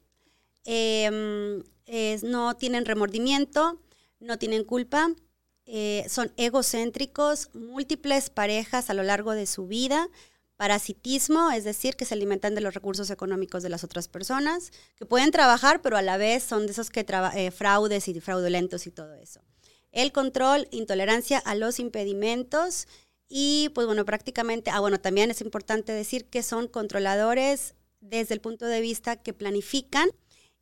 eh, 0.64 1.10
no 2.22 2.56
tienen 2.56 2.84
remordimiento, 2.84 3.80
no 4.20 4.38
tienen 4.38 4.64
culpa, 4.64 5.14
eh, 5.66 6.04
son 6.08 6.30
egocéntricos, 6.36 7.48
múltiples 7.54 8.28
parejas 8.28 8.90
a 8.90 8.94
lo 8.94 9.02
largo 9.02 9.32
de 9.32 9.46
su 9.46 9.66
vida, 9.66 10.08
parasitismo, 10.56 11.50
es 11.50 11.64
decir, 11.64 11.96
que 11.96 12.04
se 12.04 12.14
alimentan 12.14 12.54
de 12.54 12.60
los 12.60 12.74
recursos 12.74 13.10
económicos 13.10 13.62
de 13.62 13.70
las 13.70 13.82
otras 13.82 14.08
personas, 14.08 14.72
que 14.96 15.06
pueden 15.06 15.30
trabajar, 15.30 15.80
pero 15.82 15.96
a 15.96 16.02
la 16.02 16.16
vez 16.16 16.42
son 16.42 16.66
de 16.66 16.72
esos 16.72 16.90
que 16.90 17.04
eh, 17.34 17.50
fraudes 17.50 18.08
y 18.08 18.20
fraudulentos 18.20 18.86
y 18.86 18.90
todo 18.90 19.14
eso. 19.14 19.40
El 19.90 20.12
control, 20.12 20.68
intolerancia 20.70 21.38
a 21.38 21.54
los 21.54 21.80
impedimentos 21.80 22.86
y 23.28 23.70
pues 23.74 23.86
bueno, 23.86 24.04
prácticamente, 24.04 24.70
ah 24.70 24.80
bueno, 24.80 25.00
también 25.00 25.30
es 25.30 25.40
importante 25.40 25.92
decir 25.92 26.26
que 26.26 26.42
son 26.42 26.68
controladores 26.68 27.74
desde 28.00 28.34
el 28.34 28.40
punto 28.40 28.66
de 28.66 28.80
vista 28.80 29.16
que 29.16 29.32
planifican 29.32 30.10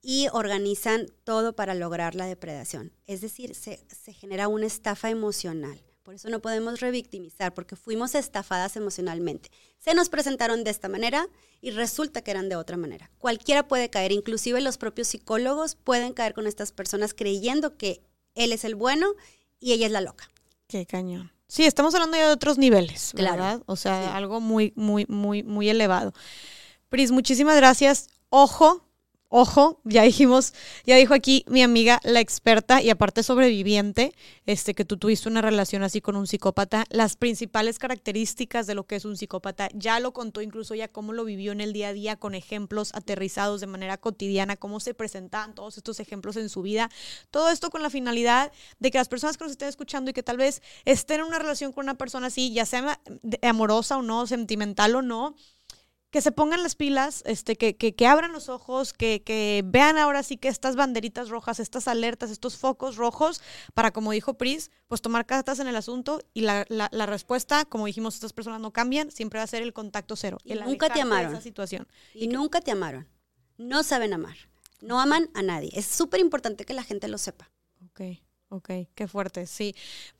y 0.00 0.28
organizan 0.32 1.06
todo 1.24 1.54
para 1.54 1.74
lograr 1.74 2.14
la 2.14 2.26
depredación. 2.26 2.92
Es 3.06 3.20
decir, 3.20 3.54
se, 3.54 3.84
se 3.88 4.12
genera 4.12 4.48
una 4.48 4.66
estafa 4.66 5.10
emocional. 5.10 5.82
Por 6.02 6.14
eso 6.14 6.28
no 6.28 6.42
podemos 6.42 6.80
revictimizar, 6.80 7.54
porque 7.54 7.76
fuimos 7.76 8.16
estafadas 8.16 8.76
emocionalmente. 8.76 9.50
Se 9.78 9.94
nos 9.94 10.08
presentaron 10.08 10.64
de 10.64 10.70
esta 10.70 10.88
manera 10.88 11.28
y 11.60 11.70
resulta 11.70 12.22
que 12.22 12.32
eran 12.32 12.48
de 12.48 12.56
otra 12.56 12.76
manera. 12.76 13.10
Cualquiera 13.18 13.68
puede 13.68 13.88
caer, 13.88 14.10
inclusive 14.10 14.60
los 14.60 14.78
propios 14.78 15.08
psicólogos 15.08 15.76
pueden 15.76 16.12
caer 16.12 16.34
con 16.34 16.48
estas 16.48 16.72
personas 16.72 17.14
creyendo 17.14 17.76
que 17.76 18.02
él 18.34 18.52
es 18.52 18.64
el 18.64 18.74
bueno 18.74 19.14
y 19.60 19.72
ella 19.72 19.86
es 19.86 19.92
la 19.92 20.00
loca. 20.00 20.28
Qué 20.66 20.86
cañón. 20.86 21.31
Sí, 21.52 21.66
estamos 21.66 21.94
hablando 21.94 22.16
ya 22.16 22.28
de 22.28 22.32
otros 22.32 22.56
niveles, 22.56 23.12
Claro, 23.14 23.36
¿verdad? 23.36 23.62
O 23.66 23.76
sea, 23.76 24.04
sí. 24.04 24.10
algo 24.14 24.40
muy, 24.40 24.72
muy, 24.74 25.04
muy, 25.06 25.42
muy 25.42 25.68
elevado. 25.68 26.14
Pris, 26.88 27.10
muchísimas 27.10 27.56
gracias. 27.56 28.08
Ojo, 28.30 28.88
ojo, 29.32 29.80
ya 29.84 30.02
dijimos, 30.02 30.52
ya 30.84 30.96
dijo 30.96 31.14
aquí 31.14 31.44
mi 31.48 31.62
amiga, 31.62 32.00
la 32.04 32.20
experta 32.20 32.82
y 32.82 32.90
aparte 32.90 33.22
sobreviviente, 33.22 34.14
este, 34.44 34.74
que 34.74 34.84
tú 34.84 34.98
tuviste 34.98 35.28
una 35.28 35.40
relación 35.40 35.82
así 35.82 36.02
con 36.02 36.16
un 36.16 36.26
psicópata. 36.26 36.84
Las 36.90 37.16
principales 37.16 37.78
características 37.78 38.66
de 38.66 38.74
lo 38.74 38.86
que 38.86 38.96
es 38.96 39.06
un 39.06 39.16
psicópata, 39.16 39.70
ya 39.72 40.00
lo 40.00 40.12
contó 40.12 40.42
incluso 40.42 40.74
ya 40.74 40.88
cómo 40.88 41.14
lo 41.14 41.24
vivió 41.24 41.52
en 41.52 41.62
el 41.62 41.72
día 41.72 41.88
a 41.88 41.92
día 41.94 42.16
con 42.16 42.34
ejemplos 42.34 42.94
aterrizados 42.94 43.62
de 43.62 43.66
manera 43.66 43.96
cotidiana, 43.96 44.56
cómo 44.56 44.80
se 44.80 44.92
presentaban 44.92 45.54
todos 45.54 45.78
estos 45.78 45.98
ejemplos 45.98 46.36
en 46.36 46.50
su 46.50 46.60
vida. 46.60 46.90
Todo 47.30 47.48
esto 47.48 47.70
con 47.70 47.82
la 47.82 47.88
finalidad 47.88 48.52
de 48.80 48.90
que 48.90 48.98
las 48.98 49.08
personas 49.08 49.38
que 49.38 49.44
nos 49.44 49.52
estén 49.52 49.68
escuchando 49.68 50.10
y 50.10 50.14
que 50.14 50.22
tal 50.22 50.36
vez 50.36 50.60
estén 50.84 51.20
en 51.20 51.26
una 51.26 51.38
relación 51.38 51.72
con 51.72 51.86
una 51.86 51.96
persona 51.96 52.26
así, 52.26 52.52
ya 52.52 52.66
sea 52.66 53.00
amorosa 53.40 53.96
o 53.96 54.02
no, 54.02 54.26
sentimental 54.26 54.94
o 54.94 55.00
no, 55.00 55.36
que 56.12 56.20
se 56.20 56.30
pongan 56.30 56.62
las 56.62 56.76
pilas, 56.76 57.22
este, 57.24 57.56
que, 57.56 57.74
que, 57.74 57.94
que 57.94 58.06
abran 58.06 58.32
los 58.32 58.50
ojos, 58.50 58.92
que, 58.92 59.22
que 59.22 59.62
vean 59.64 59.96
ahora 59.96 60.22
sí 60.22 60.36
que 60.36 60.48
estas 60.48 60.76
banderitas 60.76 61.30
rojas, 61.30 61.58
estas 61.58 61.88
alertas, 61.88 62.30
estos 62.30 62.58
focos 62.58 62.96
rojos, 62.96 63.40
para, 63.72 63.92
como 63.92 64.12
dijo 64.12 64.34
Pris, 64.34 64.70
pues 64.88 65.00
tomar 65.00 65.24
cartas 65.24 65.58
en 65.58 65.68
el 65.68 65.74
asunto 65.74 66.20
y 66.34 66.42
la, 66.42 66.66
la, 66.68 66.90
la 66.92 67.06
respuesta, 67.06 67.64
como 67.64 67.86
dijimos, 67.86 68.14
estas 68.14 68.34
personas 68.34 68.60
no 68.60 68.74
cambian, 68.74 69.10
siempre 69.10 69.38
va 69.38 69.44
a 69.44 69.46
ser 69.46 69.62
el 69.62 69.72
contacto 69.72 70.14
cero. 70.14 70.36
Y 70.44 70.52
el 70.52 70.60
nunca 70.60 70.90
te 70.90 71.00
amaron. 71.00 71.32
esa 71.32 71.40
situación. 71.40 71.88
Y 72.12 72.28
nunca 72.28 72.60
te 72.60 72.70
amaron. 72.70 73.08
No 73.56 73.82
saben 73.82 74.12
amar. 74.12 74.36
No 74.82 75.00
aman 75.00 75.30
a 75.32 75.40
nadie. 75.40 75.70
Es 75.72 75.86
súper 75.86 76.20
importante 76.20 76.66
que 76.66 76.74
la 76.74 76.84
gente 76.84 77.08
lo 77.08 77.16
sepa. 77.16 77.50
Ok, 77.86 78.00
ok, 78.52 78.70
qué 78.94 79.08
fuerte, 79.08 79.46
sí. 79.46 79.74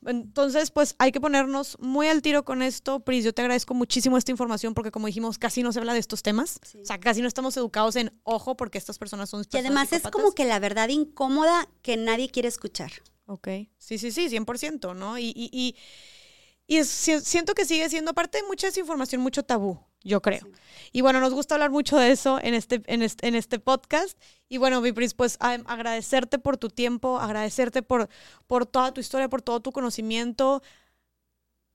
Entonces, 0.05 0.71
pues 0.71 0.95
hay 0.97 1.11
que 1.11 1.21
ponernos 1.21 1.77
muy 1.79 2.07
al 2.07 2.23
tiro 2.23 2.43
con 2.43 2.63
esto. 2.63 2.99
Pris, 2.99 3.23
yo 3.23 3.31
te 3.31 3.43
agradezco 3.43 3.75
muchísimo 3.75 4.17
esta 4.17 4.31
información 4.31 4.73
porque 4.73 4.89
como 4.91 5.05
dijimos, 5.05 5.37
casi 5.37 5.61
no 5.61 5.71
se 5.71 5.79
habla 5.79 5.93
de 5.93 5.99
estos 5.99 6.23
temas. 6.23 6.59
Sí. 6.63 6.79
O 6.81 6.85
sea, 6.85 6.99
casi 6.99 7.21
no 7.21 7.27
estamos 7.27 7.55
educados 7.57 7.95
en 7.95 8.11
ojo 8.23 8.57
porque 8.57 8.79
estas 8.79 8.97
personas 8.97 9.29
son 9.29 9.41
Y 9.41 9.43
personas 9.43 9.65
además 9.65 9.93
es 9.93 10.01
como 10.11 10.31
que 10.33 10.45
la 10.45 10.57
verdad 10.57 10.89
incómoda 10.89 11.69
que 11.83 11.95
nadie 11.95 12.29
quiere 12.29 12.47
escuchar. 12.47 12.91
Ok, 13.25 13.47
sí, 13.77 13.97
sí, 13.97 14.11
sí, 14.11 14.27
100%, 14.27 14.95
¿no? 14.95 15.17
Y, 15.17 15.27
y, 15.35 15.49
y, 15.51 15.75
y 16.67 16.83
siento 16.83 17.53
que 17.53 17.65
sigue 17.65 17.89
siendo 17.89 18.13
parte 18.13 18.39
de 18.39 18.47
mucha 18.47 18.67
desinformación, 18.67 19.21
mucho 19.21 19.43
tabú, 19.43 19.79
yo 20.03 20.21
creo. 20.21 20.41
Sí. 20.43 20.51
Y 20.93 21.01
bueno, 21.01 21.19
nos 21.19 21.33
gusta 21.33 21.55
hablar 21.55 21.71
mucho 21.71 21.97
de 21.97 22.11
eso 22.11 22.39
en 22.41 22.53
este, 22.53 22.81
en 22.85 23.01
este, 23.01 23.27
en 23.27 23.35
este 23.35 23.59
podcast. 23.59 24.17
Y 24.47 24.57
bueno, 24.57 24.81
Vipris, 24.81 25.13
pues 25.13 25.37
a- 25.39 25.53
agradecerte 25.65 26.39
por 26.39 26.57
tu 26.57 26.69
tiempo, 26.69 27.19
agradecerte 27.19 27.81
por, 27.83 28.07
por 28.47 28.65
toda 28.65 28.93
tu 28.93 29.01
historia, 29.01 29.27
por 29.29 29.41
todo 29.41 29.59
tu 29.59 29.71
conocimiento, 29.71 30.61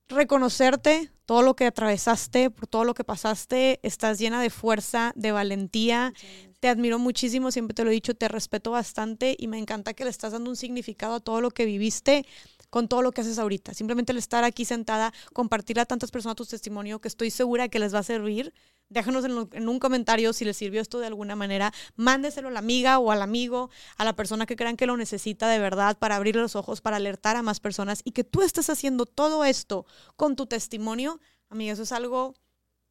reconocerte 0.09 1.11
todo 1.27 1.43
lo 1.43 1.55
que 1.55 1.67
atravesaste, 1.67 2.51
por 2.51 2.67
todo 2.67 2.85
lo 2.85 2.95
que 2.95 3.05
pasaste. 3.05 3.81
Estás 3.83 4.19
llena 4.19 4.41
de 4.41 4.51
fuerza, 4.51 5.13
de 5.15 5.33
valentía. 5.33 6.15
Te 6.61 6.69
admiro 6.69 6.99
muchísimo, 6.99 7.51
siempre 7.51 7.75
te 7.75 7.85
lo 7.85 7.91
he 7.91 7.95
dicho, 7.95 8.15
te 8.15 8.27
respeto 8.29 8.71
bastante 8.71 9.37
y 9.39 9.47
me 9.49 9.59
encanta 9.59 9.95
que 9.95 10.05
le 10.05 10.11
estás 10.11 10.33
dando 10.33 10.51
un 10.51 10.57
significado 10.57 11.15
a 11.17 11.21
todo 11.21 11.41
lo 11.41 11.51
que 11.51 11.67
viviste 11.67 12.25
con 12.71 12.89
todo 12.89 13.03
lo 13.03 13.13
que 13.13 13.21
haces 13.23 13.39
ahorita. 13.39 13.75
Simplemente 13.75 14.13
el 14.13 14.19
estar 14.19 14.45
aquí 14.45 14.65
sentada, 14.65 15.13
compartir 15.33 15.81
a 15.81 15.87
tantas 15.87 16.11
personas 16.11 16.37
tu 16.37 16.45
testimonio 16.45 17.01
que 17.01 17.09
estoy 17.09 17.31
segura 17.31 17.69
que 17.69 17.79
les 17.79 17.95
va 17.95 18.01
a 18.01 18.03
servir. 18.03 18.53
Déjanos 18.91 19.25
en, 19.25 19.35
lo- 19.35 19.49
en 19.53 19.69
un 19.69 19.79
comentario 19.79 20.33
si 20.33 20.45
les 20.45 20.57
sirvió 20.57 20.81
esto 20.81 20.99
de 20.99 21.07
alguna 21.07 21.37
manera. 21.37 21.73
Mándeselo 21.97 22.49
a 22.49 22.51
la 22.51 22.59
amiga 22.59 22.99
o 22.99 23.11
al 23.11 23.23
amigo, 23.23 23.71
a 23.97 24.05
la 24.05 24.17
persona 24.17 24.47
que 24.47 24.57
crean 24.57 24.77
que 24.77 24.87
lo 24.87 24.97
necesita 24.97 25.49
de 25.49 25.59
verdad 25.59 25.99
para 25.99 26.17
abrir 26.17 26.37
los 26.37 26.57
ojos, 26.57 26.81
para 26.81 26.97
alertar 26.97 27.37
a 27.37 27.43
más 27.43 27.61
personas 27.61 28.01
y 28.05 28.13
que 28.13 28.25
tú 28.25 28.43
estés 28.43 28.71
haciendo 28.71 29.05
todo 29.07 29.45
esto 29.45 29.85
con 30.17 30.37
tu 30.37 30.47
testimonio. 30.47 31.21
Amiga, 31.51 31.73
eso 31.73 31.83
es 31.83 31.93
algo 31.93 32.35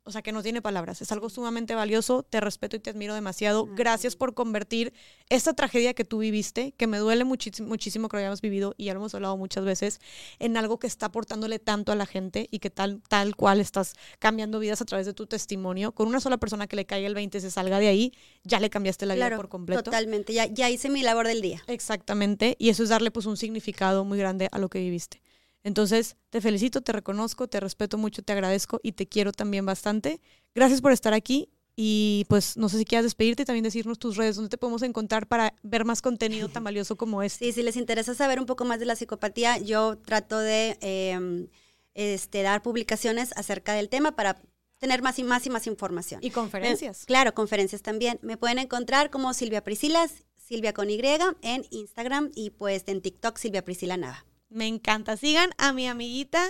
o 0.08 0.12
sea, 0.12 0.22
que 0.22 0.32
no 0.32 0.42
tiene 0.42 0.62
palabras. 0.62 1.02
Es 1.02 1.12
algo 1.12 1.30
sumamente 1.30 1.76
valioso. 1.76 2.24
Te 2.24 2.40
respeto 2.40 2.78
y 2.78 2.80
te 2.80 2.90
admiro 2.90 3.14
demasiado. 3.14 3.68
Gracias 3.76 4.16
por 4.16 4.34
convertir 4.34 4.94
esta 5.30 5.54
tragedia 5.54 5.94
que 5.94 6.06
tú 6.06 6.20
viviste, 6.20 6.74
que 6.78 6.88
me 6.88 6.98
duele 6.98 7.26
muchísimo, 7.26 7.68
muchísimo 7.68 8.08
que 8.08 8.16
lo 8.16 8.20
hayamos 8.20 8.40
vivido 8.42 8.74
y 8.78 8.86
ya 8.86 8.94
lo 8.94 9.02
hemos 9.02 9.14
hablado 9.14 9.36
muchas 9.36 9.66
veces, 9.66 10.00
en 10.40 10.56
algo 10.56 10.80
que 10.80 10.88
está 10.88 11.08
aportándole 11.08 11.60
tanto 11.60 11.92
a 11.92 11.96
la 11.96 12.06
gente 12.06 12.48
y 12.52 12.60
que 12.60 12.70
tal, 12.70 13.02
tal 13.10 13.36
cual 13.36 13.60
estás 13.60 13.96
cambiando 14.20 14.60
vidas 14.60 14.82
a 14.82 14.86
través 14.86 15.06
de 15.06 15.14
tu 15.14 15.28
testimonio. 15.28 15.92
Con 15.92 16.08
una 16.08 16.22
sola 16.22 16.38
persona 16.38 16.68
que 16.68 16.78
le 16.78 16.86
caiga 16.86 17.08
el 17.08 17.14
20 17.14 17.42
se 17.42 17.52
salga 17.52 17.80
de 17.80 17.90
ahí, 17.90 18.14
ya 18.44 18.62
le 18.62 18.70
cambiaste 18.70 19.06
la 19.06 19.16
vida 19.16 19.28
Claro, 19.28 19.38
por 19.42 19.50
completo. 19.50 19.84
totalmente. 19.84 20.32
Ya, 20.34 20.46
ya 20.46 20.70
hice 20.70 20.90
mi 20.90 21.04
labor 21.04 21.28
del 21.28 21.42
día. 21.42 21.62
Exactamente, 21.68 22.56
y 22.60 22.70
eso 22.70 22.84
es 22.84 22.90
darle 22.90 23.12
pues 23.12 23.26
un 23.26 23.36
significado 23.36 24.06
muy 24.06 24.18
grande 24.18 24.48
a 24.52 24.60
lo 24.60 24.70
que 24.70 24.80
viviste. 24.80 25.22
Entonces, 25.64 26.16
te 26.30 26.42
felicito, 26.42 26.82
te 26.82 26.92
reconozco, 26.92 27.48
te 27.48 27.60
respeto 27.60 27.98
mucho, 27.98 28.22
te 28.22 28.34
agradezco 28.34 28.80
y 28.84 28.94
te 28.94 29.08
quiero 29.08 29.32
también 29.32 29.66
bastante. 29.66 30.22
Gracias 30.56 30.82
por 30.82 30.92
estar 30.92 31.14
aquí 31.14 31.50
y 31.76 32.26
pues 32.30 32.58
no 32.58 32.70
sé 32.70 32.80
si 32.80 32.86
quieras 32.86 33.04
despedirte 33.04 33.44
y 33.44 33.46
también 33.46 33.64
decirnos 33.64 34.00
tus 34.00 34.18
redes, 34.18 34.36
donde 34.36 34.50
te 34.50 34.58
podemos 34.58 34.82
encontrar 34.82 35.28
para 35.28 35.54
ver 35.62 35.86
más 35.86 36.02
contenido 36.02 36.50
tan 36.50 36.64
valioso 36.64 36.96
como 36.96 37.22
este. 37.22 37.46
Sí, 37.46 37.52
si 37.52 37.64
les 37.64 37.76
interesa 37.76 38.16
saber 38.16 38.40
un 38.40 38.46
poco 38.46 38.66
más 38.66 38.80
de 38.80 38.86
la 38.86 38.96
psicopatía, 38.96 39.60
yo 39.60 39.98
trato 39.98 40.40
de 40.40 40.78
eh, 40.82 41.48
este, 41.94 42.42
dar 42.42 42.64
publicaciones 42.64 43.32
acerca 43.36 43.74
del 43.74 43.90
tema 43.90 44.16
para 44.16 44.42
tener 44.80 45.02
más 45.02 45.20
y 45.20 45.24
más 45.24 45.46
y 45.46 45.50
más 45.50 45.68
información. 45.68 46.20
Y 46.24 46.32
conferencias. 46.32 47.04
Eh, 47.04 47.06
claro, 47.08 47.34
conferencias 47.34 47.82
también. 47.82 48.20
Me 48.22 48.38
pueden 48.38 48.60
encontrar 48.60 49.10
como 49.10 49.34
Silvia 49.34 49.64
Priscilas, 49.64 50.24
Silvia 50.38 50.74
con 50.74 50.90
Y, 50.90 51.02
en 51.42 51.66
Instagram 51.72 52.32
y 52.36 52.52
pues 52.52 52.84
en 52.88 53.02
TikTok 53.02 53.38
Silvia 53.38 53.66
Priscila 53.66 53.98
Nava. 53.98 54.27
Me 54.50 54.66
encanta. 54.68 55.18
Sigan 55.18 55.50
a 55.58 55.74
mi 55.74 55.88
amiguita, 55.88 56.42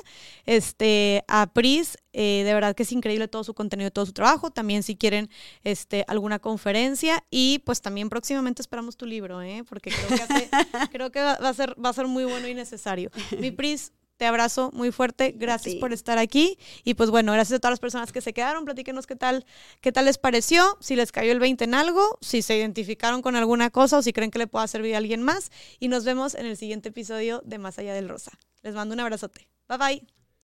este, 0.46 1.24
a 1.28 1.48
Pris. 1.48 1.98
eh, 2.14 2.44
de 2.46 2.54
verdad 2.54 2.76
que 2.76 2.84
es 2.84 2.92
increíble 2.92 3.28
todo 3.28 3.44
su 3.44 3.54
contenido, 3.54 3.90
todo 3.92 4.06
su 4.06 4.14
trabajo. 4.14 4.52
También 4.52 4.84
si 4.84 4.96
quieren 4.96 5.30
este, 5.64 6.06
alguna 6.08 6.40
conferencia. 6.40 7.24
Y 7.32 7.60
pues 7.66 7.82
también 7.82 8.10
próximamente 8.10 8.62
esperamos 8.62 8.98
tu 8.98 9.06
libro, 9.06 9.42
¿eh? 9.42 9.64
porque 9.68 9.90
creo 9.92 10.08
que, 10.10 10.24
hace- 10.24 10.50
creo 10.92 11.12
que 11.12 11.22
va, 11.22 11.38
va 11.38 11.50
a 11.50 11.54
ser, 11.54 11.76
va 11.84 11.90
a 11.90 11.94
ser 11.94 12.08
muy 12.08 12.24
bueno 12.26 12.48
y 12.48 12.54
necesario. 12.54 13.10
Mi 13.40 13.52
Pris, 13.52 13.92
te 14.18 14.26
abrazo 14.26 14.72
muy 14.74 14.92
fuerte. 14.92 15.34
Gracias 15.36 15.76
por 15.76 15.94
estar 15.94 16.18
aquí. 16.18 16.58
Y 16.84 16.96
pues 16.96 17.10
bueno, 17.10 17.32
gracias 17.34 17.58
a 17.58 17.60
todas 17.60 17.74
las 17.74 17.80
personas 17.80 18.12
que 18.12 18.22
se 18.22 18.34
quedaron. 18.34 18.66
Platíquenos 18.66 19.08
qué 19.08 19.16
tal, 19.16 19.46
qué 19.82 19.92
tal 19.92 20.06
les 20.06 20.18
pareció, 20.18 20.78
si 20.80 20.96
les 20.96 21.12
cayó 21.12 21.32
el 21.32 21.40
20 21.40 21.64
en 21.64 21.74
algo, 21.74 22.18
si 22.22 22.42
se 22.42 22.58
identificaron 22.58 23.22
con 23.22 23.36
alguna 23.36 23.70
cosa 23.70 24.00
o 24.00 24.02
si 24.02 24.14
creen 24.14 24.32
que 24.32 24.40
le 24.40 24.48
pueda 24.48 24.68
servir 24.68 24.96
a 24.96 24.98
alguien 24.98 25.24
más. 25.24 25.52
Y 25.80 25.88
nos 25.88 26.04
vemos 26.04 26.36
en 26.36 26.46
el 26.46 26.58
siguiente 26.58 26.90
episodio 26.90 27.42
de 27.46 27.58
Más 27.58 27.78
Allá 27.80 27.94
del 27.94 28.10
Rosa. 28.10 28.32
Les 28.64 28.74
mando 28.74 28.94
un 28.94 29.00
abrazote. 29.00 29.48
Bye 29.70 29.78
bye. 29.78 30.17